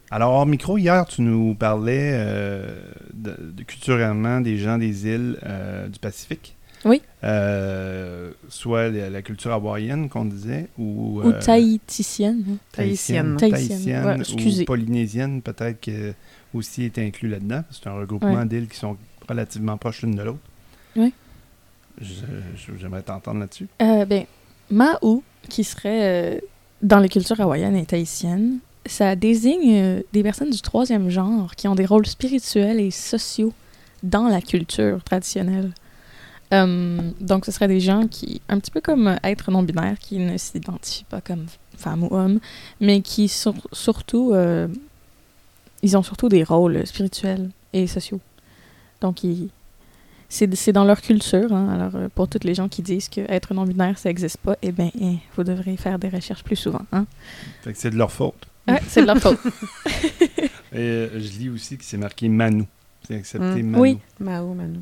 Alors, 0.08 0.32
hors 0.34 0.46
micro, 0.46 0.78
hier, 0.78 1.04
tu 1.06 1.22
nous 1.22 1.56
parlais 1.56 2.10
euh, 2.14 2.80
de, 3.12 3.34
de- 3.40 3.62
culturellement 3.64 4.40
des 4.40 4.56
gens 4.56 4.78
des 4.78 5.04
îles 5.08 5.36
euh, 5.44 5.88
du 5.88 5.98
Pacifique. 5.98 6.54
Oui. 6.84 7.02
Euh, 7.24 8.30
soit 8.48 8.88
la, 8.88 9.10
la 9.10 9.22
culture 9.22 9.50
hawaïenne 9.52 10.08
qu'on 10.08 10.26
disait, 10.26 10.68
ou, 10.78 11.20
Ou 11.24 11.28
euh, 11.30 11.40
tahiticienne. 11.40 12.44
hein. 12.52 12.56
tahitienne, 12.70 13.36
Tahitienne. 13.36 13.68
Tahitienne, 13.68 14.46
ouais, 14.46 14.60
ou 14.60 14.64
polynésienne, 14.64 15.42
peut-être 15.42 15.80
que 15.80 16.12
aussi 16.54 16.84
est 16.84 16.98
inclus 16.98 17.28
là-dedans. 17.30 17.64
C'est 17.72 17.88
un 17.88 17.94
regroupement 17.94 18.32
Ouais. 18.34 18.46
d'îles 18.46 18.68
qui 18.68 18.76
sont 18.78 18.96
relativement 19.28 19.76
proches 19.76 20.02
l'une 20.02 20.14
de 20.14 20.22
l'autre. 20.22 20.38
Oui. 20.94 21.12
J'aimerais 22.00 23.02
t'entendre 23.02 23.40
là-dessus. 23.40 23.68
Euh, 23.80 24.04
ben, 24.04 24.26
qui 25.48 25.64
serait 25.64 26.36
euh, 26.36 26.38
dans 26.82 26.98
les 26.98 27.08
cultures 27.08 27.40
hawaïennes 27.40 27.76
et 27.76 27.86
tahitiennes, 27.86 28.58
ça 28.86 29.16
désigne 29.16 29.74
euh, 29.74 30.02
des 30.12 30.22
personnes 30.22 30.50
du 30.50 30.60
troisième 30.60 31.08
genre 31.10 31.54
qui 31.54 31.68
ont 31.68 31.74
des 31.74 31.86
rôles 31.86 32.06
spirituels 32.06 32.80
et 32.80 32.90
sociaux 32.90 33.52
dans 34.02 34.28
la 34.28 34.40
culture 34.40 35.02
traditionnelle. 35.02 35.72
Euh, 36.52 37.10
donc, 37.20 37.46
ce 37.46 37.52
seraient 37.52 37.68
des 37.68 37.80
gens 37.80 38.06
qui, 38.06 38.42
un 38.48 38.58
petit 38.58 38.70
peu 38.70 38.80
comme 38.80 39.16
être 39.24 39.50
non-binaire, 39.50 39.98
qui 39.98 40.18
ne 40.18 40.36
s'identifient 40.36 41.04
pas 41.04 41.20
comme 41.20 41.46
femme 41.76 42.04
ou 42.04 42.14
homme, 42.14 42.38
mais 42.80 43.00
qui 43.00 43.28
sont 43.28 43.54
surtout, 43.72 44.34
ils 45.82 45.96
ont 45.96 46.02
surtout 46.02 46.28
des 46.28 46.44
rôles 46.44 46.86
spirituels 46.86 47.50
et 47.72 47.86
sociaux. 47.86 48.20
Donc, 49.00 49.24
ils, 49.24 49.48
c'est 50.34 50.54
c'est 50.56 50.72
dans 50.72 50.84
leur 50.84 51.00
culture. 51.00 51.52
hein. 51.52 51.68
Alors, 51.72 51.94
euh, 51.94 52.08
pour 52.14 52.28
toutes 52.28 52.44
les 52.44 52.54
gens 52.54 52.68
qui 52.68 52.82
disent 52.82 53.08
que 53.08 53.20
être 53.30 53.54
non-binaire, 53.54 53.98
ça 53.98 54.08
n'existe 54.08 54.38
pas, 54.38 54.56
eh 54.62 54.72
bien, 54.72 54.90
eh, 55.00 55.16
vous 55.36 55.44
devrez 55.44 55.76
faire 55.76 55.98
des 55.98 56.08
recherches 56.08 56.42
plus 56.44 56.56
souvent. 56.56 56.84
Hein? 56.92 57.06
Fait 57.62 57.72
que 57.72 57.78
c'est 57.78 57.90
de 57.90 57.96
leur 57.96 58.10
faute. 58.12 58.46
Ouais, 58.68 58.80
c'est 58.88 59.02
de 59.02 59.06
leur 59.06 59.18
faute. 59.18 59.38
Et 60.72 60.78
euh, 60.78 61.08
je 61.20 61.38
lis 61.38 61.48
aussi 61.50 61.76
que 61.78 61.84
c'est 61.84 61.96
marqué 61.98 62.28
Manu. 62.28 62.64
C'est 63.06 63.16
accepté 63.16 63.62
Mm. 63.62 63.66
Manu. 63.70 63.80
Oui. 63.82 63.98
Mao, 64.20 64.54
Manu. 64.54 64.80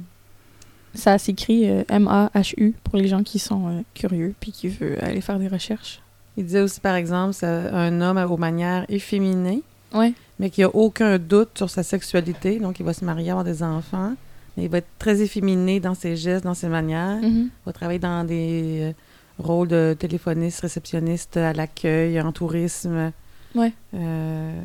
Ça 0.95 1.19
s'écrit 1.19 1.69
euh, 1.69 1.85
M-A-H-U 1.88 2.75
pour 2.85 2.97
les 2.99 3.09
gens 3.09 3.23
qui 3.23 3.38
sont 3.38 3.69
euh, 3.69 3.81
curieux 3.95 4.35
puis 4.41 4.53
qui 4.53 4.69
veulent 4.69 4.99
aller 5.01 5.21
faire 5.21 5.38
des 5.38 5.49
recherches. 5.49 6.01
Il 6.37 6.45
disait 6.47 6.61
aussi, 6.61 6.81
par 6.81 6.95
exemple, 6.95 7.35
c'est 7.35 7.47
un 7.47 8.01
homme 8.01 8.19
aux 8.19 8.37
manières 8.38 8.87
efféminées, 8.88 9.62
Ouais. 9.93 10.15
mais 10.38 10.49
qui 10.49 10.62
a 10.62 10.69
aucun 10.75 11.19
doute 11.19 11.51
sur 11.57 11.69
sa 11.69 11.83
sexualité. 11.83 12.59
Donc, 12.59 12.81
il 12.81 12.87
va 12.87 12.95
se 12.95 13.05
marier, 13.05 13.31
avoir 13.31 13.45
des 13.45 13.62
enfants. 13.62 14.15
Il 14.57 14.69
va 14.69 14.79
être 14.79 14.88
très 14.99 15.21
efféminé 15.23 15.81
dans 15.81 15.95
ses 15.95 16.17
gestes, 16.17 16.45
dans 16.45 16.55
ses 16.55 16.69
manières. 16.69 17.17
Mhm. 17.23 17.49
Il 17.49 17.65
va 17.67 17.73
travailler 17.73 17.99
dans 17.99 18.25
des 18.25 18.81
euh, 18.83 18.93
rôles 19.38 19.69
de 19.69 19.97
téléphoniste, 19.99 20.61
réceptionniste 20.61 21.37
à 21.38 21.53
l'accueil, 21.53 22.21
en 22.21 22.33
tourisme. 22.33 23.12
Ouais. 23.55 23.73
Euh, 23.95 24.61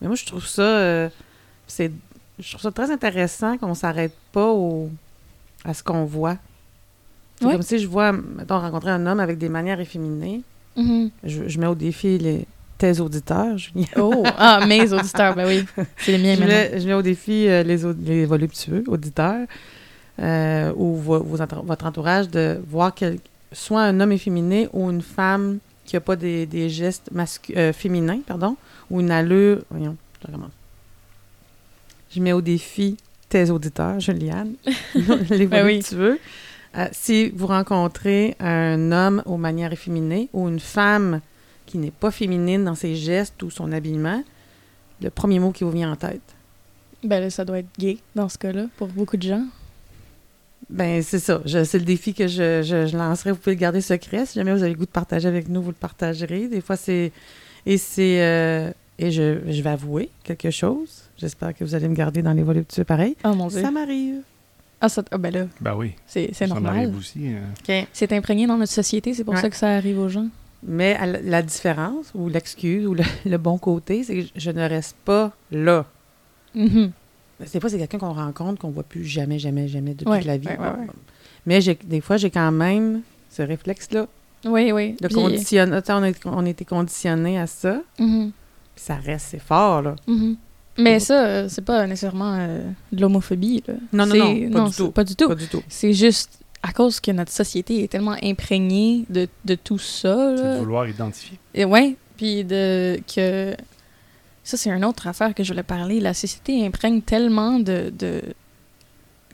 Mais 0.00 0.06
moi, 0.08 0.16
je 0.16 0.24
trouve 0.26 0.46
ça... 0.46 0.62
euh, 0.62 1.08
c'est... 1.66 1.92
Je 2.38 2.48
trouve 2.50 2.62
ça 2.62 2.72
très 2.72 2.90
intéressant 2.90 3.56
qu'on 3.58 3.74
s'arrête 3.74 4.14
pas 4.32 4.48
au... 4.50 4.90
à 5.64 5.74
ce 5.74 5.82
qu'on 5.84 6.04
voit. 6.04 6.38
C'est 7.38 7.46
Ouais. 7.46 7.52
comme 7.52 7.62
si 7.62 7.78
je 7.78 7.86
vois, 7.86 8.12
mettons, 8.12 8.58
rencontrer 8.60 8.90
un 8.90 9.06
homme 9.06 9.20
avec 9.20 9.38
des 9.38 9.48
manières 9.48 9.78
efféminées. 9.80 10.42
Mhm. 10.76 11.10
Je, 11.24 11.46
je 11.48 11.58
mets 11.60 11.66
au 11.66 11.74
défi 11.76 12.18
les, 12.18 12.46
tes 12.82 12.98
auditeurs, 13.00 13.56
Julien. 13.58 13.86
Oh, 13.96 14.24
ah, 14.36 14.66
mes 14.66 14.92
auditeurs, 14.92 15.34
ben 15.36 15.46
oui. 15.46 15.64
C'est 15.98 16.12
les 16.12 16.18
miens 16.18 16.34
Je 16.34 16.40
maintenant. 16.40 16.54
mets, 16.72 16.80
je 16.80 16.86
mets 16.88 16.94
au 16.94 17.02
défi 17.02 17.46
euh, 17.48 17.62
les, 17.62 17.78
les 18.04 18.24
voluptueux 18.26 18.82
auditeurs 18.88 19.46
euh, 20.20 20.72
ou 20.76 20.96
vo- 20.96 21.22
vos 21.22 21.36
votre 21.64 21.86
entourage 21.86 22.28
de 22.28 22.60
voir 22.68 22.92
quel, 22.94 23.18
soit 23.52 23.82
un 23.82 24.00
homme 24.00 24.12
efféminé 24.12 24.68
ou 24.72 24.90
une 24.90 25.00
femme 25.02 25.58
qui 25.84 25.94
n'a 25.96 26.00
pas 26.00 26.16
des, 26.16 26.44
des 26.46 26.68
gestes 26.68 27.08
euh, 27.56 27.72
féminins, 27.72 28.20
pardon, 28.26 28.56
ou 28.90 29.00
une 29.00 29.10
allure. 29.10 29.58
Voyons, 29.70 29.96
je 30.20 30.26
recommence. 30.26 30.50
Je 32.14 32.20
mets 32.20 32.32
au 32.32 32.40
défi 32.42 32.96
tes 33.28 33.48
auditeurs, 33.50 34.00
Juliane, 34.00 34.54
les 35.30 35.46
Ben 35.46 35.64
oui. 35.64 35.80
voluptueux. 35.82 36.18
Si 36.92 37.28
vous 37.30 37.46
rencontrez 37.46 38.34
un 38.40 38.92
homme 38.92 39.22
aux 39.26 39.36
manières 39.36 39.72
efféminées 39.72 40.28
ou 40.32 40.48
une 40.48 40.58
femme 40.60 41.20
qui 41.72 41.78
n'est 41.78 41.90
pas 41.90 42.10
féminine 42.10 42.64
dans 42.64 42.74
ses 42.74 42.94
gestes 42.94 43.42
ou 43.42 43.50
son 43.50 43.72
habillement, 43.72 44.22
le 45.00 45.08
premier 45.10 45.38
mot 45.40 45.50
qui 45.52 45.64
vous 45.64 45.70
vient 45.70 45.90
en 45.92 45.96
tête? 45.96 46.20
Ben 47.02 47.18
là, 47.20 47.30
ça 47.30 47.44
doit 47.44 47.58
être 47.60 47.78
gay 47.78 47.96
dans 48.14 48.28
ce 48.28 48.36
cas-là 48.38 48.66
pour 48.76 48.88
beaucoup 48.88 49.16
de 49.16 49.22
gens. 49.22 49.44
Ben, 50.70 51.02
c'est 51.02 51.18
ça. 51.18 51.40
Je- 51.44 51.64
C'est 51.64 51.78
le 51.78 51.84
défi 51.84 52.14
que 52.14 52.28
je, 52.28 52.62
je, 52.62 52.86
je 52.86 52.96
lancerai. 52.96 53.32
Vous 53.32 53.38
pouvez 53.38 53.56
le 53.56 53.60
garder 53.60 53.80
secret. 53.80 54.24
Si 54.26 54.34
jamais 54.34 54.52
vous 54.52 54.62
avez 54.62 54.72
le 54.72 54.78
goût 54.78 54.84
de 54.86 54.90
partager 54.90 55.26
avec 55.28 55.48
nous, 55.48 55.60
vous 55.62 55.70
le 55.70 55.74
partagerez. 55.74 56.46
Des 56.48 56.60
fois, 56.60 56.76
c'est. 56.76 57.10
Et 57.66 57.78
c'est. 57.78 58.22
euh, 58.22 58.70
Et 58.98 59.10
je, 59.10 59.38
je 59.48 59.62
vais 59.62 59.70
avouer 59.70 60.10
quelque 60.22 60.50
chose. 60.50 61.02
J'espère 61.18 61.54
que 61.54 61.64
vous 61.64 61.74
allez 61.74 61.88
me 61.88 61.94
garder 61.94 62.22
dans 62.22 62.32
les 62.32 62.42
voluptueux 62.42 62.84
pareil. 62.84 63.16
Oh 63.24 63.34
mon 63.34 63.48
dieu. 63.48 63.60
Ça 63.62 63.70
m'arrive. 63.70 64.20
Ah, 64.80 64.88
ça, 64.88 65.02
ah, 65.10 65.18
ben 65.18 65.32
là, 65.32 65.46
Ben 65.60 65.74
oui. 65.76 65.92
c'est 66.06 66.28
c'est 66.32 66.46
Ça 66.46 66.54
normal. 66.54 66.74
m'arrive 66.74 66.96
aussi. 66.96 67.34
euh. 67.34 67.82
C'est 67.92 68.12
imprégné 68.12 68.46
dans 68.46 68.56
notre 68.56 68.72
société, 68.72 69.14
c'est 69.14 69.22
pour 69.24 69.34
Ouais. 69.34 69.40
ça 69.40 69.48
que 69.50 69.56
ça 69.56 69.68
arrive 69.76 69.98
aux 69.98 70.08
gens. 70.08 70.26
Mais 70.64 70.96
la, 71.24 71.42
différence, 71.42 72.12
ou 72.14 72.28
l'excuse, 72.28 72.86
ou 72.86 72.94
le, 72.94 73.02
le 73.26 73.36
bon 73.38 73.58
côté, 73.58 74.04
c'est 74.04 74.22
que 74.22 74.28
je 74.36 74.50
ne 74.50 74.68
reste 74.68 74.96
pas 75.04 75.32
là. 75.50 75.86
Mhm. 76.54 76.92
Des 77.52 77.60
fois, 77.60 77.68
c'est 77.70 77.78
quelqu'un 77.78 77.98
qu'on 77.98 78.12
rencontre, 78.12 78.60
qu'on 78.60 78.70
voit 78.70 78.84
plus 78.84 79.04
jamais, 79.04 79.38
jamais, 79.38 79.66
jamais 79.66 79.94
depuis 79.94 80.08
Ouais, 80.10 80.20
la 80.22 80.36
vie. 80.36 80.46
ouais, 80.46 80.58
ouais, 80.58 80.66
ouais. 80.66 80.86
Mais 81.46 81.58
des 81.60 82.00
fois, 82.00 82.16
j'ai 82.16 82.30
quand 82.30 82.52
même 82.52 83.02
ce 83.30 83.42
réflexe-là 83.42 84.06
Oui, 84.44 84.70
oui. 84.70 84.96
de 85.00 85.08
conditionner. 85.08 85.80
On 85.88 86.02
a, 86.02 86.12
on 86.26 86.46
a 86.46 86.48
été 86.48 86.64
conditionné 86.64 87.40
à 87.40 87.48
ça. 87.48 87.80
Mhm. 87.98 88.30
Puis 88.74 88.84
ça 88.84 88.94
reste, 88.94 89.26
c'est 89.30 89.40
fort, 89.40 89.82
là. 89.82 89.96
Mhm. 90.06 90.36
Mais 90.78 91.00
ça, 91.00 91.26
euh, 91.26 91.48
c'est 91.48 91.64
pas 91.64 91.86
nécessairement 91.86 92.36
euh, 92.38 92.62
de 92.92 93.00
l'homophobie. 93.00 93.62
Non, 93.92 94.06
non, 94.06 94.14
non, 94.48 94.68
du 94.68 94.74
tout. 94.74 94.90
Pas 94.90 95.04
du 95.04 95.16
tout. 95.16 95.28
Pas 95.28 95.34
du 95.34 95.46
tout. 95.46 95.62
C'est 95.68 95.92
juste 95.92 96.41
à 96.62 96.72
cause 96.72 97.00
que 97.00 97.10
notre 97.10 97.32
société 97.32 97.82
est 97.82 97.88
tellement 97.88 98.16
imprégnée 98.22 99.04
de, 99.10 99.28
de 99.44 99.54
tout 99.54 99.78
ça. 99.78 100.36
C'est 100.36 100.42
Là. 100.42 100.54
de 100.54 100.58
vouloir 100.60 100.88
identifier. 100.88 101.38
Et 101.54 101.64
ouais, 101.64 101.96
puis 102.16 102.44
de 102.44 103.00
que 103.14 103.54
ça 104.44 104.56
c'est 104.56 104.70
une 104.70 104.84
autre 104.84 105.06
affaire 105.06 105.34
que 105.34 105.42
je 105.42 105.52
voulais 105.52 105.62
parler. 105.64 105.98
La 106.00 106.14
société 106.14 106.64
imprègne 106.66 107.00
tellement 107.02 107.58
de, 107.58 107.92
de 107.96 108.22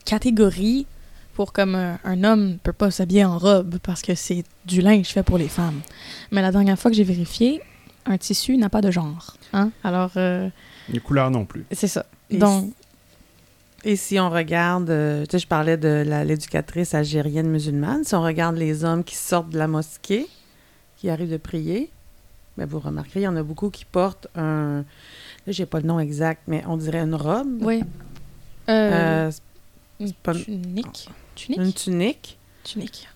catégories 0.05 0.85
pour 1.33 1.53
comme 1.53 1.75
un, 1.75 1.99
un 2.03 2.23
homme 2.23 2.57
peut 2.63 2.73
pas 2.73 2.91
s'habiller 2.91 3.23
en 3.25 3.37
robe 3.37 3.77
parce 3.81 4.01
que 4.01 4.15
c'est 4.15 4.43
du 4.65 4.81
linge 4.81 5.07
fait 5.07 5.23
pour 5.23 5.37
les 5.37 5.47
femmes. 5.47 5.81
Mais 6.31 6.41
la 6.41 6.51
dernière 6.51 6.77
fois 6.77 6.91
que 6.91 6.97
j'ai 6.97 7.03
vérifié, 7.03 7.61
un 8.05 8.17
tissu 8.17 8.57
n'a 8.57 8.69
pas 8.69 8.81
de 8.81 8.91
genre. 8.91 9.35
Hein? 9.53 9.71
Alors 9.83 10.11
euh, 10.17 10.49
Les 10.89 10.99
couleurs 10.99 11.31
non 11.31 11.45
plus. 11.45 11.65
c'est 11.71 11.87
ça. 11.87 12.05
Et 12.29 12.37
Donc 12.37 12.71
Et 13.85 13.95
si 13.95 14.19
on 14.19 14.29
regarde, 14.29 14.89
euh, 14.89 15.23
tu 15.25 15.31
sais, 15.31 15.39
je 15.39 15.47
parlais 15.47 15.77
de 15.77 16.03
l'éducatrice 16.25 16.93
algérienne 16.93 17.47
musulmane, 17.49 18.03
si 18.03 18.13
on 18.15 18.21
regarde 18.21 18.57
les 18.57 18.83
hommes 18.83 19.03
qui 19.03 19.15
sortent 19.15 19.49
de 19.49 19.57
la 19.57 19.67
mosquée, 19.67 20.27
qui 20.97 21.09
arrivent 21.09 21.31
de 21.31 21.37
prier, 21.37 21.89
ben 22.57 22.65
vous 22.67 22.79
remarquerez, 22.79 23.21
il 23.21 23.23
y 23.23 23.27
en 23.27 23.37
a 23.37 23.43
beaucoup 23.43 23.69
qui 23.69 23.85
portent 23.85 24.27
un, 24.35 24.79
là, 25.47 25.53
j'ai 25.53 25.65
pas 25.65 25.79
le 25.79 25.87
nom 25.87 25.99
exact, 25.99 26.41
mais 26.47 26.63
on 26.67 26.75
dirait 26.75 26.99
une 26.99 27.15
robe, 27.15 27.61
oui. 27.61 27.81
Euh, 28.67 29.29
Euh, 29.29 29.31
une 30.01 30.11
pas- 30.13 30.33
tunique. 30.33 31.09
Tunique? 31.35 31.59
une 31.59 31.73
tunique, 31.73 32.37
Tunique. 32.65 33.07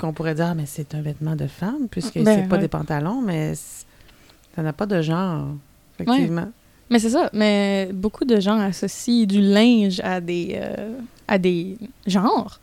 qu'on 0.00 0.12
pourrait 0.12 0.34
dire, 0.34 0.54
mais 0.56 0.66
c'est 0.66 0.94
un 0.96 1.00
vêtement 1.00 1.36
de 1.36 1.46
femme, 1.46 1.86
puisque 1.88 2.18
Ben, 2.18 2.42
c'est 2.42 2.48
pas 2.48 2.56
ouais. 2.56 2.62
des 2.62 2.68
pantalons, 2.68 3.22
mais 3.22 3.54
ça 3.54 4.62
n'a 4.62 4.72
pas 4.72 4.86
de 4.86 5.00
genre, 5.00 5.46
effectivement. 5.98 6.50
Mais 6.90 6.98
c'est 6.98 7.10
ça, 7.10 7.28
mais 7.32 7.90
beaucoup 7.92 8.24
de 8.24 8.40
gens 8.40 8.58
associent 8.58 9.26
du 9.26 9.40
linge 9.40 10.00
à 10.00 10.20
des, 10.20 10.52
euh, 10.54 10.98
à 11.26 11.38
des 11.38 11.76
genres. 12.06 12.60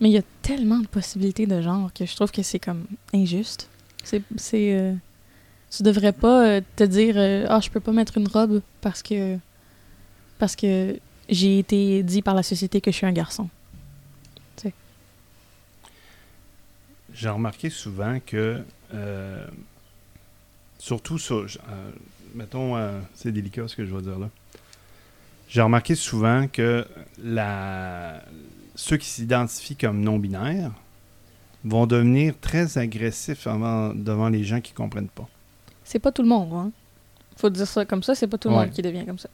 Mais 0.00 0.10
il 0.10 0.12
y 0.12 0.18
a 0.18 0.22
tellement 0.42 0.78
de 0.78 0.86
possibilités 0.86 1.46
de 1.46 1.60
genres 1.60 1.92
que 1.92 2.06
je 2.06 2.14
trouve 2.14 2.30
que 2.30 2.42
c'est 2.42 2.58
comme 2.58 2.84
injuste. 3.12 3.68
C'est. 4.04 4.22
c'est 4.36 4.74
euh, 4.74 4.92
tu 5.70 5.82
devrais 5.82 6.12
pas 6.12 6.46
euh, 6.46 6.60
te 6.76 6.84
dire 6.84 7.16
Ah, 7.48 7.58
je 7.60 7.68
peux 7.70 7.80
pas 7.80 7.92
mettre 7.92 8.16
une 8.16 8.28
robe 8.28 8.60
parce 8.80 9.02
que. 9.02 9.38
Parce 10.38 10.54
que 10.56 10.96
j'ai 11.28 11.58
été 11.58 12.02
dit 12.02 12.22
par 12.22 12.34
la 12.34 12.42
société 12.42 12.80
que 12.80 12.90
je 12.90 12.96
suis 12.96 13.06
un 13.06 13.12
garçon. 13.12 13.48
J'ai 17.16 17.28
remarqué 17.28 17.70
souvent 17.70 18.18
que, 18.26 18.60
surtout 20.80 21.16
sur, 21.16 21.46
mettons, 22.34 22.76
euh, 22.76 23.00
c'est 23.14 23.32
délicat 23.32 23.68
ce 23.68 23.76
que 23.76 23.84
je 23.84 23.94
vais 23.94 24.02
dire 24.02 24.18
là. 24.18 24.28
J'ai 25.48 25.60
remarqué 25.62 25.94
souvent 25.94 26.46
que 26.48 26.84
la, 27.22 28.22
ceux 28.74 28.96
qui 28.96 29.06
s'identifient 29.06 29.76
comme 29.76 30.00
non-binaires 30.00 30.72
vont 31.64 31.86
devenir 31.86 32.34
très 32.40 32.76
agressifs 32.78 33.46
avant- 33.46 33.94
devant 33.94 34.28
les 34.28 34.42
gens 34.44 34.60
qui 34.60 34.72
comprennent 34.72 35.08
pas. 35.08 35.28
C'est 35.84 35.98
pas 35.98 36.12
tout 36.12 36.22
le 36.22 36.28
monde, 36.28 36.52
hein. 36.52 36.70
Faut 37.36 37.50
dire 37.50 37.66
ça 37.66 37.84
comme 37.84 38.02
ça, 38.02 38.14
c'est 38.14 38.26
pas 38.28 38.38
tout 38.38 38.48
le 38.48 38.54
Ouais. 38.54 38.66
monde 38.66 38.70
qui 38.74 38.82
devient 38.82 39.04
comme 39.04 39.18
ça. 39.18 39.28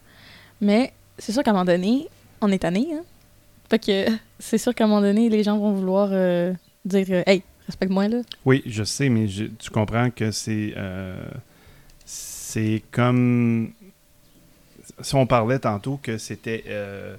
Mais 0.60 0.92
c'est 1.18 1.32
sûr 1.32 1.42
qu'à 1.42 1.50
un 1.50 1.54
moment 1.54 1.64
donné, 1.64 2.08
on 2.40 2.50
est 2.50 2.58
tanné, 2.60 2.88
hein. 2.94 3.02
Fait 3.68 3.78
que 3.78 4.06
c'est 4.38 4.58
sûr 4.58 4.74
qu'à 4.74 4.84
un 4.84 4.86
moment 4.88 5.00
donné, 5.00 5.28
les 5.28 5.42
gens 5.42 5.58
vont 5.58 5.72
vouloir 5.72 6.08
euh, 6.12 6.52
dire 6.84 7.06
euh, 7.10 7.22
Hey, 7.26 7.42
respecte-moi 7.66 8.08
là. 8.08 8.20
Oui, 8.44 8.62
je 8.66 8.84
sais, 8.84 9.08
mais 9.08 9.26
je- 9.28 9.44
tu 9.44 9.70
comprends 9.70 10.10
que 10.10 10.30
c'est 10.32 10.74
euh, 10.76 11.16
c'est 12.50 12.82
comme 12.90 13.70
si 15.00 15.14
on 15.14 15.26
parlait 15.26 15.60
tantôt 15.60 16.00
que 16.02 16.18
c'était 16.18 16.64
euh, 16.68 17.14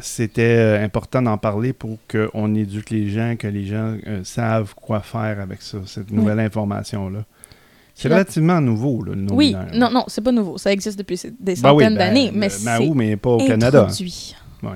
c'était 0.00 0.56
euh, 0.56 0.84
important 0.84 1.22
d'en 1.22 1.36
parler 1.38 1.72
pour 1.72 1.98
qu'on 2.08 2.54
éduque 2.54 2.90
les 2.90 3.10
gens, 3.10 3.34
que 3.36 3.48
les 3.48 3.66
gens 3.66 3.96
euh, 4.06 4.22
savent 4.22 4.74
quoi 4.74 5.00
faire 5.00 5.40
avec 5.40 5.60
ça, 5.60 5.78
cette 5.86 6.10
nouvelle 6.10 6.38
information-là. 6.38 7.24
C'est 7.94 8.08
relativement 8.08 8.60
nouveau, 8.60 9.02
là, 9.02 9.12
le 9.14 9.26
Oui, 9.32 9.52
non-binaire. 9.52 9.78
non, 9.78 9.90
non, 9.90 10.04
c'est 10.06 10.22
pas 10.22 10.32
nouveau. 10.32 10.56
Ça 10.56 10.72
existe 10.72 10.98
depuis 10.98 11.20
des 11.38 11.54
Ben 11.54 11.56
centaines 11.56 11.74
oui, 11.76 11.84
ben, 11.84 11.94
d'années, 11.94 12.30
mais 12.32 12.48
c'est 12.48 12.90
mais 12.94 13.16
pas 13.16 13.30
au 13.30 13.46
Canada. 13.46 13.88
Ouais. 14.62 14.70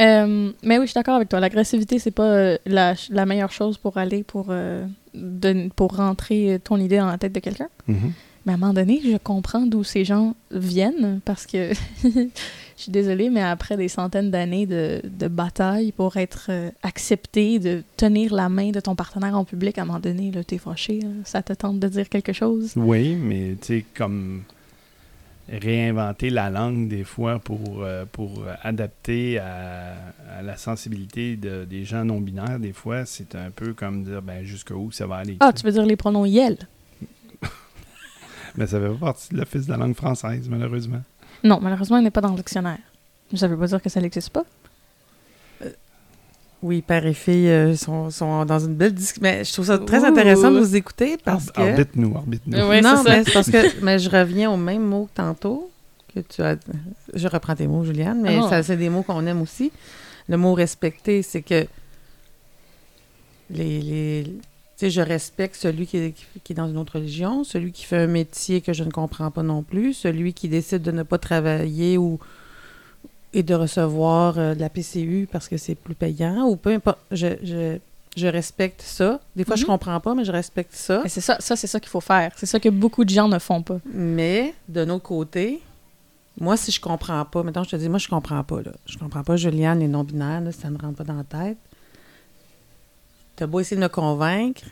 Euh, 0.00 0.52
mais 0.62 0.78
oui, 0.78 0.84
je 0.84 0.90
suis 0.90 0.94
d'accord 0.94 1.16
avec 1.16 1.28
toi. 1.28 1.40
L'agressivité, 1.40 1.98
c'est 1.98 2.10
pas 2.10 2.24
euh, 2.24 2.58
la, 2.66 2.94
la 3.10 3.26
meilleure 3.26 3.52
chose 3.52 3.76
pour 3.78 3.98
aller 3.98 4.22
pour, 4.24 4.46
euh, 4.48 4.86
pour 5.76 5.96
rentrer 5.96 6.60
ton 6.64 6.78
idée 6.78 6.98
dans 6.98 7.06
la 7.06 7.18
tête 7.18 7.32
de 7.32 7.40
quelqu'un. 7.40 7.68
Mhm. 7.86 8.12
Mais 8.46 8.52
à 8.52 8.54
un 8.54 8.58
moment 8.58 8.72
donné, 8.72 9.02
je 9.04 9.18
comprends 9.18 9.66
d'où 9.66 9.84
ces 9.84 10.06
gens 10.06 10.34
viennent 10.50 11.20
parce 11.26 11.44
que 11.44 11.74
je 12.02 12.30
suis 12.74 12.90
désolée, 12.90 13.28
mais 13.28 13.42
après 13.42 13.76
des 13.76 13.88
centaines 13.88 14.30
d'années 14.30 14.64
de, 14.64 15.02
de 15.04 15.28
bataille 15.28 15.92
pour 15.92 16.16
être 16.16 16.50
accepté, 16.82 17.58
de 17.58 17.82
tenir 17.98 18.32
la 18.32 18.48
main 18.48 18.70
de 18.70 18.80
ton 18.80 18.94
partenaire 18.94 19.36
en 19.36 19.44
public, 19.44 19.76
à 19.76 19.82
un 19.82 19.84
moment 19.84 20.00
donné, 20.00 20.32
t'es 20.46 20.56
fâché, 20.56 21.00
là. 21.00 21.08
ça 21.24 21.42
te 21.42 21.52
tente 21.52 21.80
de 21.80 21.88
dire 21.88 22.08
quelque 22.08 22.32
chose? 22.32 22.72
Oui, 22.76 23.14
mais 23.14 23.56
tu 23.60 23.66
sais, 23.66 23.84
comme 23.94 24.44
réinventer 25.50 26.30
la 26.30 26.48
langue 26.50 26.88
des 26.88 27.02
fois 27.04 27.38
pour, 27.40 27.82
euh, 27.82 28.04
pour 28.10 28.44
adapter 28.62 29.38
à, 29.38 29.94
à 30.38 30.42
la 30.42 30.56
sensibilité 30.56 31.36
de- 31.36 31.64
des 31.64 31.84
gens 31.84 32.04
non-binaires, 32.04 32.58
des 32.60 32.72
fois, 32.72 33.04
c'est 33.04 33.34
un 33.34 33.50
peu 33.50 33.74
comme 33.74 34.04
dire 34.04 34.22
ben, 34.22 34.44
jusqu'où 34.44 34.90
ça 34.92 35.06
va 35.06 35.16
aller. 35.16 35.36
Ah, 35.40 35.52
tu 35.52 35.64
veux 35.64 35.72
dire 35.72 35.84
les 35.86 35.96
pronoms 35.96 36.24
yel? 36.24 36.56
Mais 38.56 38.66
ça 38.66 38.80
fait 38.80 38.88
pas 38.88 39.06
partie 39.06 39.28
de 39.34 39.38
l'Office 39.38 39.66
de 39.66 39.72
la 39.72 39.78
langue 39.78 39.94
française, 39.96 40.48
malheureusement. 40.48 41.02
Non, 41.42 41.58
malheureusement, 41.60 41.98
il 41.98 42.04
n'est 42.04 42.10
pas 42.10 42.20
dans 42.20 42.30
le 42.30 42.36
dictionnaire. 42.36 42.78
Ça 43.34 43.48
veut 43.48 43.56
pas 43.56 43.66
dire 43.66 43.80
que 43.82 43.88
ça 43.88 44.00
n'existe 44.00 44.30
pas. 44.30 44.44
Oui, 46.62 46.82
père 46.82 47.06
et 47.06 47.14
fille 47.14 47.48
euh, 47.48 47.74
sont, 47.74 48.10
sont 48.10 48.44
dans 48.44 48.58
une 48.58 48.74
belle 48.74 48.92
discussion. 48.92 49.22
Mais 49.22 49.44
je 49.44 49.52
trouve 49.52 49.64
ça 49.66 49.78
très 49.78 50.00
Ouh. 50.02 50.04
intéressant 50.06 50.50
de 50.50 50.58
vous 50.58 50.76
écouter 50.76 51.16
parce 51.24 51.48
Ar- 51.48 51.54
que. 51.54 51.60
Arbitre-nous, 51.70 52.14
arbitre-nous. 52.16 52.68
Ouais, 52.68 52.82
non, 52.82 53.02
mais 53.02 53.24
c'est 53.24 53.32
parce 53.32 53.50
que 53.50 53.82
mais 53.82 53.98
je 53.98 54.10
reviens 54.10 54.50
au 54.50 54.58
même 54.58 54.84
mot 54.84 55.06
que 55.06 55.16
tantôt 55.16 55.70
que 56.14 56.20
tu 56.20 56.42
as. 56.42 56.56
Je 57.14 57.28
reprends 57.28 57.54
tes 57.56 57.66
mots, 57.66 57.84
Juliane, 57.84 58.20
mais 58.20 58.38
Ah. 58.42 58.48
ça, 58.50 58.62
c'est 58.62 58.76
des 58.76 58.90
mots 58.90 59.02
qu'on 59.02 59.24
aime 59.26 59.40
aussi. 59.40 59.72
Le 60.28 60.36
mot 60.36 60.52
respecter, 60.52 61.22
c'est 61.22 61.40
que 61.42 61.66
les, 63.50 63.80
les 63.80 64.24
tu 64.24 64.86
sais, 64.86 64.90
je 64.90 65.00
respecte 65.00 65.56
celui 65.56 65.86
qui 65.86 65.96
est, 65.98 66.14
qui 66.42 66.52
est 66.52 66.56
dans 66.56 66.68
une 66.68 66.78
autre 66.78 66.94
religion, 66.96 67.44
celui 67.44 67.70
qui 67.72 67.84
fait 67.84 67.98
un 67.98 68.06
métier 68.06 68.60
que 68.62 68.72
je 68.72 68.82
ne 68.84 68.90
comprends 68.90 69.30
pas 69.30 69.42
non 69.42 69.62
plus, 69.62 69.92
celui 69.92 70.32
qui 70.32 70.48
décide 70.48 70.82
de 70.82 70.90
ne 70.90 71.02
pas 71.02 71.18
travailler 71.18 71.98
ou 71.98 72.18
et 73.32 73.42
de 73.42 73.54
recevoir 73.54 74.38
euh, 74.38 74.54
de 74.54 74.60
la 74.60 74.68
PCU 74.68 75.28
parce 75.30 75.48
que 75.48 75.56
c'est 75.56 75.74
plus 75.74 75.94
payant 75.94 76.46
ou 76.48 76.56
peu 76.56 76.72
importe. 76.74 76.98
Je, 77.12 77.28
je, 77.42 77.78
je 78.16 78.26
respecte 78.26 78.82
ça. 78.82 79.20
Des 79.36 79.44
fois, 79.44 79.54
je 79.56 79.62
Mhm. 79.62 79.68
comprends 79.68 80.00
pas, 80.00 80.14
mais 80.14 80.24
je 80.24 80.32
respecte 80.32 80.74
ça. 80.74 81.00
Mais 81.04 81.08
c'est 81.08 81.20
ça, 81.20 81.36
ça 81.40 81.54
c'est 81.56 81.66
ça 81.68 81.78
qu'il 81.80 81.90
faut 81.90 82.00
faire. 82.00 82.32
C'est 82.36 82.46
ça 82.46 82.58
que 82.58 82.68
beaucoup 82.68 83.04
de 83.04 83.10
gens 83.10 83.28
ne 83.28 83.38
font 83.38 83.62
pas. 83.62 83.78
Mais 83.92 84.54
d'un 84.68 84.88
autre 84.90 85.04
côté, 85.04 85.60
moi, 86.40 86.56
si 86.56 86.72
je 86.72 86.80
comprends 86.80 87.24
pas, 87.24 87.42
maintenant 87.44 87.62
je 87.64 87.70
te 87.70 87.76
dis, 87.76 87.88
moi, 87.88 87.98
je 87.98 88.08
comprends 88.08 88.42
pas, 88.42 88.62
là. 88.62 88.72
Je 88.86 88.98
comprends 88.98 89.22
pas, 89.22 89.36
Juliane, 89.36 89.78
les 89.80 89.88
non-binaires, 89.88 90.40
là, 90.40 90.50
ça 90.52 90.68
me 90.70 90.78
rentre 90.78 90.96
pas 90.96 91.04
dans 91.04 91.14
la 91.14 91.24
tête. 91.24 91.58
T'as 93.36 93.46
beau 93.46 93.60
essayer 93.60 93.76
de 93.76 93.82
me 93.82 93.88
convaincre. 93.88 94.62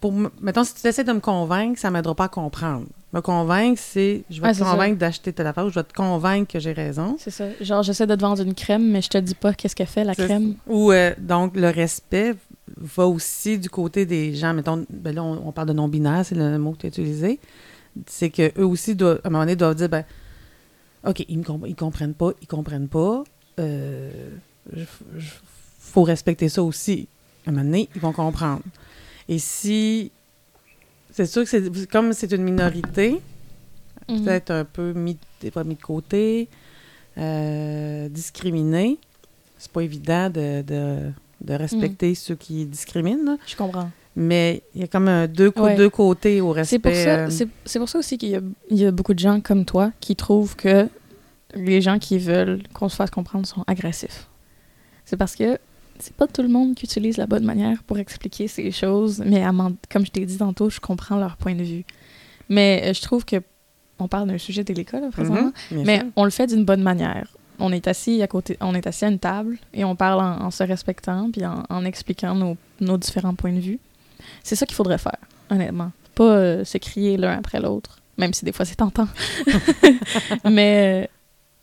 Pour, 0.00 0.12
me- 0.12 0.30
mettons, 0.40 0.64
si 0.64 0.74
tu 0.74 0.86
essaies 0.86 1.04
de 1.04 1.12
me 1.12 1.20
convaincre, 1.20 1.78
ça 1.78 1.90
m'aidera 1.90 2.14
pas 2.14 2.24
à 2.24 2.28
comprendre. 2.28 2.86
Me 3.12 3.20
convaincre, 3.20 3.80
c'est 3.82 4.24
je 4.28 4.40
vais 4.40 4.48
Ah, 4.48 4.52
te 4.54 4.58
convaincre 4.58 4.98
d'acheter 4.98 5.32
telle 5.32 5.46
affaire 5.46 5.64
ou 5.66 5.70
je 5.70 5.74
vais 5.76 5.84
te 5.84 5.92
convaincre 5.94 6.52
que 6.52 6.58
j'ai 6.58 6.72
raison. 6.72 7.16
C'est 7.18 7.30
ça. 7.30 7.44
Genre, 7.60 7.82
j'essaie 7.82 8.06
de 8.06 8.14
te 8.14 8.20
vendre 8.20 8.42
une 8.42 8.54
crème, 8.54 8.90
mais 8.90 9.00
je 9.00 9.08
te 9.08 9.18
dis 9.18 9.34
pas 9.36 9.54
qu'est-ce 9.54 9.76
qu'elle 9.76 9.86
fait, 9.86 10.04
la 10.04 10.14
crème. 10.14 10.56
Ou 10.66 10.90
euh, 10.92 11.14
donc 11.18 11.56
le 11.56 11.68
respect 11.70 12.34
va 12.76 13.06
aussi 13.06 13.58
du 13.58 13.70
côté 13.70 14.04
des 14.04 14.34
gens. 14.34 14.52
Mettons, 14.52 14.84
ben 14.90 15.14
là, 15.14 15.22
on, 15.22 15.48
on 15.48 15.52
parle 15.52 15.68
de 15.68 15.72
non-binaire, 15.72 16.24
c'est 16.26 16.34
le 16.34 16.58
mot 16.58 16.72
que 16.72 16.78
tu 16.78 16.86
as 16.86 16.88
utilisé. 16.88 17.38
C'est 18.06 18.30
que 18.30 18.50
eux 18.60 18.66
aussi, 18.66 18.94
doivent, 18.96 19.20
à 19.24 19.28
un 19.28 19.30
moment 19.30 19.44
donné, 19.44 19.56
doivent 19.56 19.76
dire 19.76 19.88
ben, 19.88 20.04
OK, 21.06 21.24
ils 21.28 21.38
ne 21.38 21.44
ils 21.66 21.76
comprennent 21.76 22.14
pas, 22.14 22.32
ils 22.42 22.48
comprennent 22.48 22.88
pas. 22.88 23.22
Euh, 23.60 24.10
je- 24.74 24.82
je- 25.16 25.30
faut 25.78 26.02
respecter 26.02 26.48
ça 26.48 26.62
aussi. 26.64 27.06
À 27.46 27.50
un 27.50 27.52
moment 27.52 27.64
donné, 27.64 27.88
ils 27.94 28.00
vont 28.00 28.12
comprendre. 28.12 28.60
Et 29.28 29.38
si. 29.38 30.10
C'est 31.12 31.26
sûr 31.26 31.44
que 31.44 31.48
c'est 31.48 31.88
comme 31.90 32.12
c'est 32.12 32.32
une 32.32 32.42
minorité, 32.42 33.20
Mhm. 34.08 34.22
peut-être 34.24 34.50
un 34.50 34.64
peu 34.64 34.92
mis, 34.92 35.16
de 35.42 35.74
côté, 35.82 36.48
euh, 37.18 38.08
discriminé. 38.08 38.98
C'est 39.58 39.72
pas 39.72 39.80
évident 39.82 40.28
de, 40.28 40.62
de, 40.62 41.10
de 41.40 41.54
respecter 41.54 42.14
ceux 42.14 42.34
qui 42.34 42.66
discriminent, 42.66 43.24
là. 43.24 43.36
Je 43.46 43.56
comprends. 43.56 43.90
mais 44.18 44.62
il 44.74 44.80
y 44.80 44.84
a 44.84 44.86
comme 44.86 45.08
un 45.08 45.26
deux, 45.26 45.50
co- 45.50 45.64
Ouais. 45.64 45.76
deux 45.76 45.90
côtés 45.90 46.40
au 46.40 46.50
respect. 46.52 46.76
C'est 46.76 46.78
pour 46.78 46.92
ça, 46.94 47.18
euh, 47.26 47.30
c'est, 47.30 47.48
c'est 47.66 47.78
pour 47.78 47.88
ça 47.88 47.98
aussi 47.98 48.16
qu'il 48.16 48.30
y 48.30 48.36
a, 48.36 48.40
il 48.70 48.78
y 48.78 48.86
a 48.86 48.90
beaucoup 48.90 49.12
de 49.12 49.18
gens 49.18 49.40
comme 49.42 49.64
toi 49.66 49.92
qui 50.00 50.16
trouvent 50.16 50.56
que 50.56 50.88
les 51.54 51.80
gens 51.82 51.98
qui 51.98 52.18
veulent 52.18 52.62
qu'on 52.72 52.88
se 52.88 52.96
fasse 52.96 53.10
comprendre 53.10 53.46
sont 53.46 53.62
agressifs. 53.66 54.26
C'est 55.04 55.16
parce 55.18 55.36
que 55.36 55.58
c'est 56.00 56.14
pas 56.14 56.26
tout 56.26 56.42
le 56.42 56.48
monde 56.48 56.74
qui 56.74 56.84
utilise 56.84 57.16
la 57.16 57.26
bonne 57.26 57.44
manière 57.44 57.82
pour 57.84 57.98
expliquer 57.98 58.48
ces 58.48 58.70
choses, 58.70 59.22
mais 59.24 59.44
comme 59.90 60.06
je 60.06 60.10
t'ai 60.10 60.24
dit 60.24 60.38
tantôt, 60.38 60.70
je 60.70 60.80
comprends 60.80 61.16
leur 61.16 61.36
point 61.36 61.54
de 61.54 61.62
vue. 61.62 61.84
Mais 62.48 62.82
euh, 62.84 62.92
je 62.94 63.02
trouve 63.02 63.24
que 63.24 63.36
on 63.98 64.08
parle 64.08 64.28
d'un 64.28 64.38
sujet 64.38 64.62
délicat 64.62 65.00
là, 65.00 65.08
présentement, 65.10 65.52
mhm, 65.70 65.82
mais 65.84 66.00
sûr. 66.00 66.06
on 66.16 66.24
le 66.24 66.30
fait 66.30 66.46
d'une 66.46 66.64
bonne 66.64 66.82
manière. 66.82 67.34
On 67.58 67.72
est 67.72 67.88
assis 67.88 68.20
à 68.22 68.26
côté, 68.26 68.58
on 68.60 68.74
est 68.74 68.86
assis 68.86 69.06
à 69.06 69.08
une 69.08 69.18
table 69.18 69.56
et 69.72 69.84
on 69.84 69.96
parle 69.96 70.20
en, 70.20 70.44
en 70.44 70.50
se 70.50 70.62
respectant 70.62 71.30
puis 71.32 71.46
en, 71.46 71.62
en 71.70 71.84
expliquant 71.84 72.34
nos, 72.34 72.56
nos 72.80 72.98
différents 72.98 73.34
points 73.34 73.54
de 73.54 73.60
vue. 73.60 73.78
C'est 74.42 74.56
ça 74.56 74.66
qu'il 74.66 74.74
faudrait 74.74 74.98
faire, 74.98 75.18
honnêtement. 75.50 75.92
Pas 76.14 76.24
euh, 76.24 76.64
se 76.64 76.78
crier 76.78 77.16
l'un 77.16 77.38
après 77.38 77.60
l'autre, 77.60 77.98
même 78.18 78.34
si 78.34 78.44
des 78.44 78.52
fois 78.52 78.64
c'est 78.64 78.76
tentant. 78.76 79.08
mais 80.44 81.08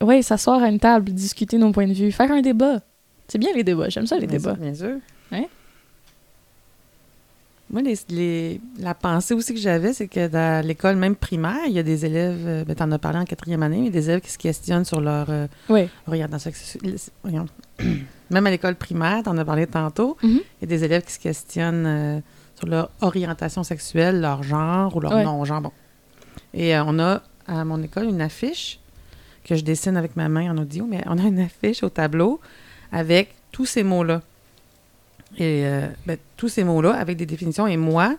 euh, 0.02 0.04
ouais, 0.04 0.22
s'asseoir 0.22 0.62
à 0.62 0.68
une 0.68 0.80
table, 0.80 1.12
discuter 1.12 1.58
nos 1.58 1.70
points 1.70 1.88
de 1.88 1.92
vue, 1.92 2.12
faire 2.12 2.30
un 2.30 2.40
débat. 2.40 2.80
C'est 3.28 3.38
bien 3.38 3.52
les 3.54 3.64
débats, 3.64 3.88
j'aime 3.88 4.06
ça 4.06 4.16
les 4.18 4.26
Bien 4.26 4.38
débats. 4.38 4.54
sûr, 4.54 4.62
Bien 4.62 4.74
sûr. 4.74 4.96
Ouais. 5.32 5.48
Moi, 7.70 7.80
les, 7.82 7.94
les- 8.10 8.60
la 8.78 8.94
pensée 8.94 9.32
aussi 9.34 9.54
que 9.54 9.58
j'avais, 9.60 9.92
c'est 9.94 10.06
que 10.06 10.28
dans 10.28 10.64
l'école, 10.64 10.96
même 10.96 11.16
primaire, 11.16 11.60
il 11.66 11.72
y 11.72 11.78
a 11.78 11.82
des 11.82 12.04
élèves, 12.04 12.44
euh, 12.46 12.64
ben, 12.64 12.74
tu 12.76 12.82
en 12.82 12.92
as 12.92 12.98
parlé 12.98 13.18
en 13.18 13.24
quatrième 13.24 13.62
année, 13.62 13.80
mais 13.80 13.90
des 13.90 14.10
élèves 14.10 14.20
qui 14.20 14.30
se 14.30 14.38
questionnent 14.38 14.84
sur 14.84 15.00
leur 15.00 15.26
euh, 15.30 15.46
Oui. 15.70 15.88
orientation 16.06 16.50
sexuelle. 16.52 16.96
Même 18.30 18.46
à 18.46 18.50
l'école 18.50 18.74
primaire, 18.76 19.22
tu 19.22 19.30
en 19.30 19.38
as 19.38 19.44
parlé 19.44 19.66
tantôt, 19.66 20.16
il 20.22 20.36
y 20.60 20.64
a 20.64 20.66
des 20.66 20.84
élèves 20.84 21.02
qui 21.04 21.12
se 21.14 21.18
questionnent 21.18 21.86
euh, 21.86 22.20
sur 22.56 22.66
leur 22.68 22.90
orientation 23.00 23.62
sexuelle, 23.64 24.20
leur 24.20 24.42
genre 24.42 24.94
ou 24.94 25.00
leur 25.00 25.12
non-genre. 25.24 25.62
Bon. 25.62 25.72
Et 26.52 26.76
euh, 26.76 26.84
on 26.86 26.98
a 26.98 27.22
à 27.46 27.64
mon 27.64 27.82
école 27.82 28.04
une 28.04 28.20
affiche 28.20 28.78
que 29.42 29.54
je 29.56 29.64
dessine 29.64 29.96
avec 29.96 30.16
ma 30.16 30.28
main 30.28 30.50
en 30.54 30.58
audio, 30.58 30.86
mais 30.88 31.02
on 31.06 31.18
a 31.18 31.22
une 31.22 31.40
affiche 31.40 31.82
au 31.82 31.88
tableau 31.88 32.40
avec 32.94 33.34
tous 33.52 33.66
ces 33.66 33.82
mots-là. 33.82 34.22
Et 35.36 35.66
euh, 35.66 35.86
ben, 36.06 36.16
tous 36.36 36.48
ces 36.48 36.62
mots-là 36.62 36.92
avec 36.94 37.16
des 37.16 37.26
définitions. 37.26 37.66
Et 37.66 37.76
moi, 37.76 38.16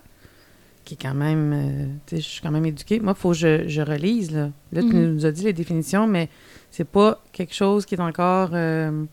qui 0.84 0.96
est 0.96 1.02
quand 1.02 1.14
même, 1.14 1.54
euh, 1.54 1.86
tu 2.06 2.18
sais, 2.18 2.22
je 2.22 2.28
suis 2.28 2.42
quand 2.42 2.52
même 2.52 2.66
éduquée, 2.66 3.00
moi, 3.00 3.14
il 3.18 3.20
faut 3.20 3.30
que 3.30 3.38
je, 3.38 3.68
je 3.68 3.82
relise. 3.82 4.32
Là, 4.32 4.50
là 4.74 4.82
tu 4.82 4.88
Mhm. 4.88 5.14
nous 5.16 5.26
as 5.26 5.32
dit 5.32 5.44
les 5.46 5.54
définitions, 5.54 6.08
mais 6.08 6.28
c'est 6.72 6.88
pas 6.88 7.22
quelque 7.32 7.56
chose 7.56 7.86
qui 7.86 7.96
est 7.96 8.02
encore 8.02 8.50
euh, 8.54 9.06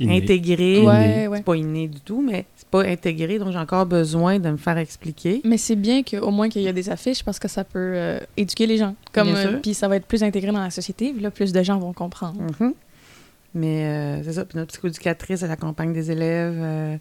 intégré. 0.00 0.80
Ouais, 0.80 1.28
ouais. 1.28 1.38
C'est 1.38 1.44
pas 1.44 1.54
inné 1.54 1.86
du 1.88 2.00
tout, 2.00 2.20
mais 2.20 2.44
c'est 2.56 2.68
pas 2.68 2.82
intégré, 2.82 3.38
donc 3.38 3.52
j'ai 3.52 3.58
encore 3.58 3.86
besoin 3.86 4.38
de 4.40 4.50
me 4.50 4.56
faire 4.56 4.78
expliquer. 4.78 5.40
Mais 5.44 5.58
c'est 5.58 5.76
bien 5.76 6.02
qu'au 6.02 6.30
moins 6.32 6.48
qu'il 6.48 6.62
y 6.62 6.68
a 6.68 6.72
des 6.72 6.90
affiches 6.90 7.22
parce 7.22 7.38
que 7.38 7.48
ça 7.48 7.62
peut 7.64 7.92
euh, 7.94 8.18
éduquer 8.36 8.66
les 8.66 8.76
gens. 8.78 8.94
Comme, 9.12 9.28
euh, 9.28 9.58
puis 9.62 9.74
ça 9.74 9.86
va 9.88 9.96
être 9.96 10.06
plus 10.06 10.22
intégré 10.24 10.50
dans 10.52 10.62
la 10.62 10.70
société, 10.70 11.12
puis 11.12 11.22
là, 11.22 11.30
plus 11.30 11.52
de 11.52 11.62
gens 11.62 11.78
vont 11.78 11.92
comprendre. 11.92 12.40
Mhm. 12.60 12.74
Mais 13.54 13.86
euh, 13.86 14.22
c'est 14.24 14.34
ça. 14.34 14.44
Puis 14.44 14.58
notre 14.58 14.72
psychoéducatrice, 14.72 15.42
elle 15.42 15.50
accompagne 15.50 15.92
des 15.92 16.10
élèves 16.10 16.58
euh, 16.58 16.96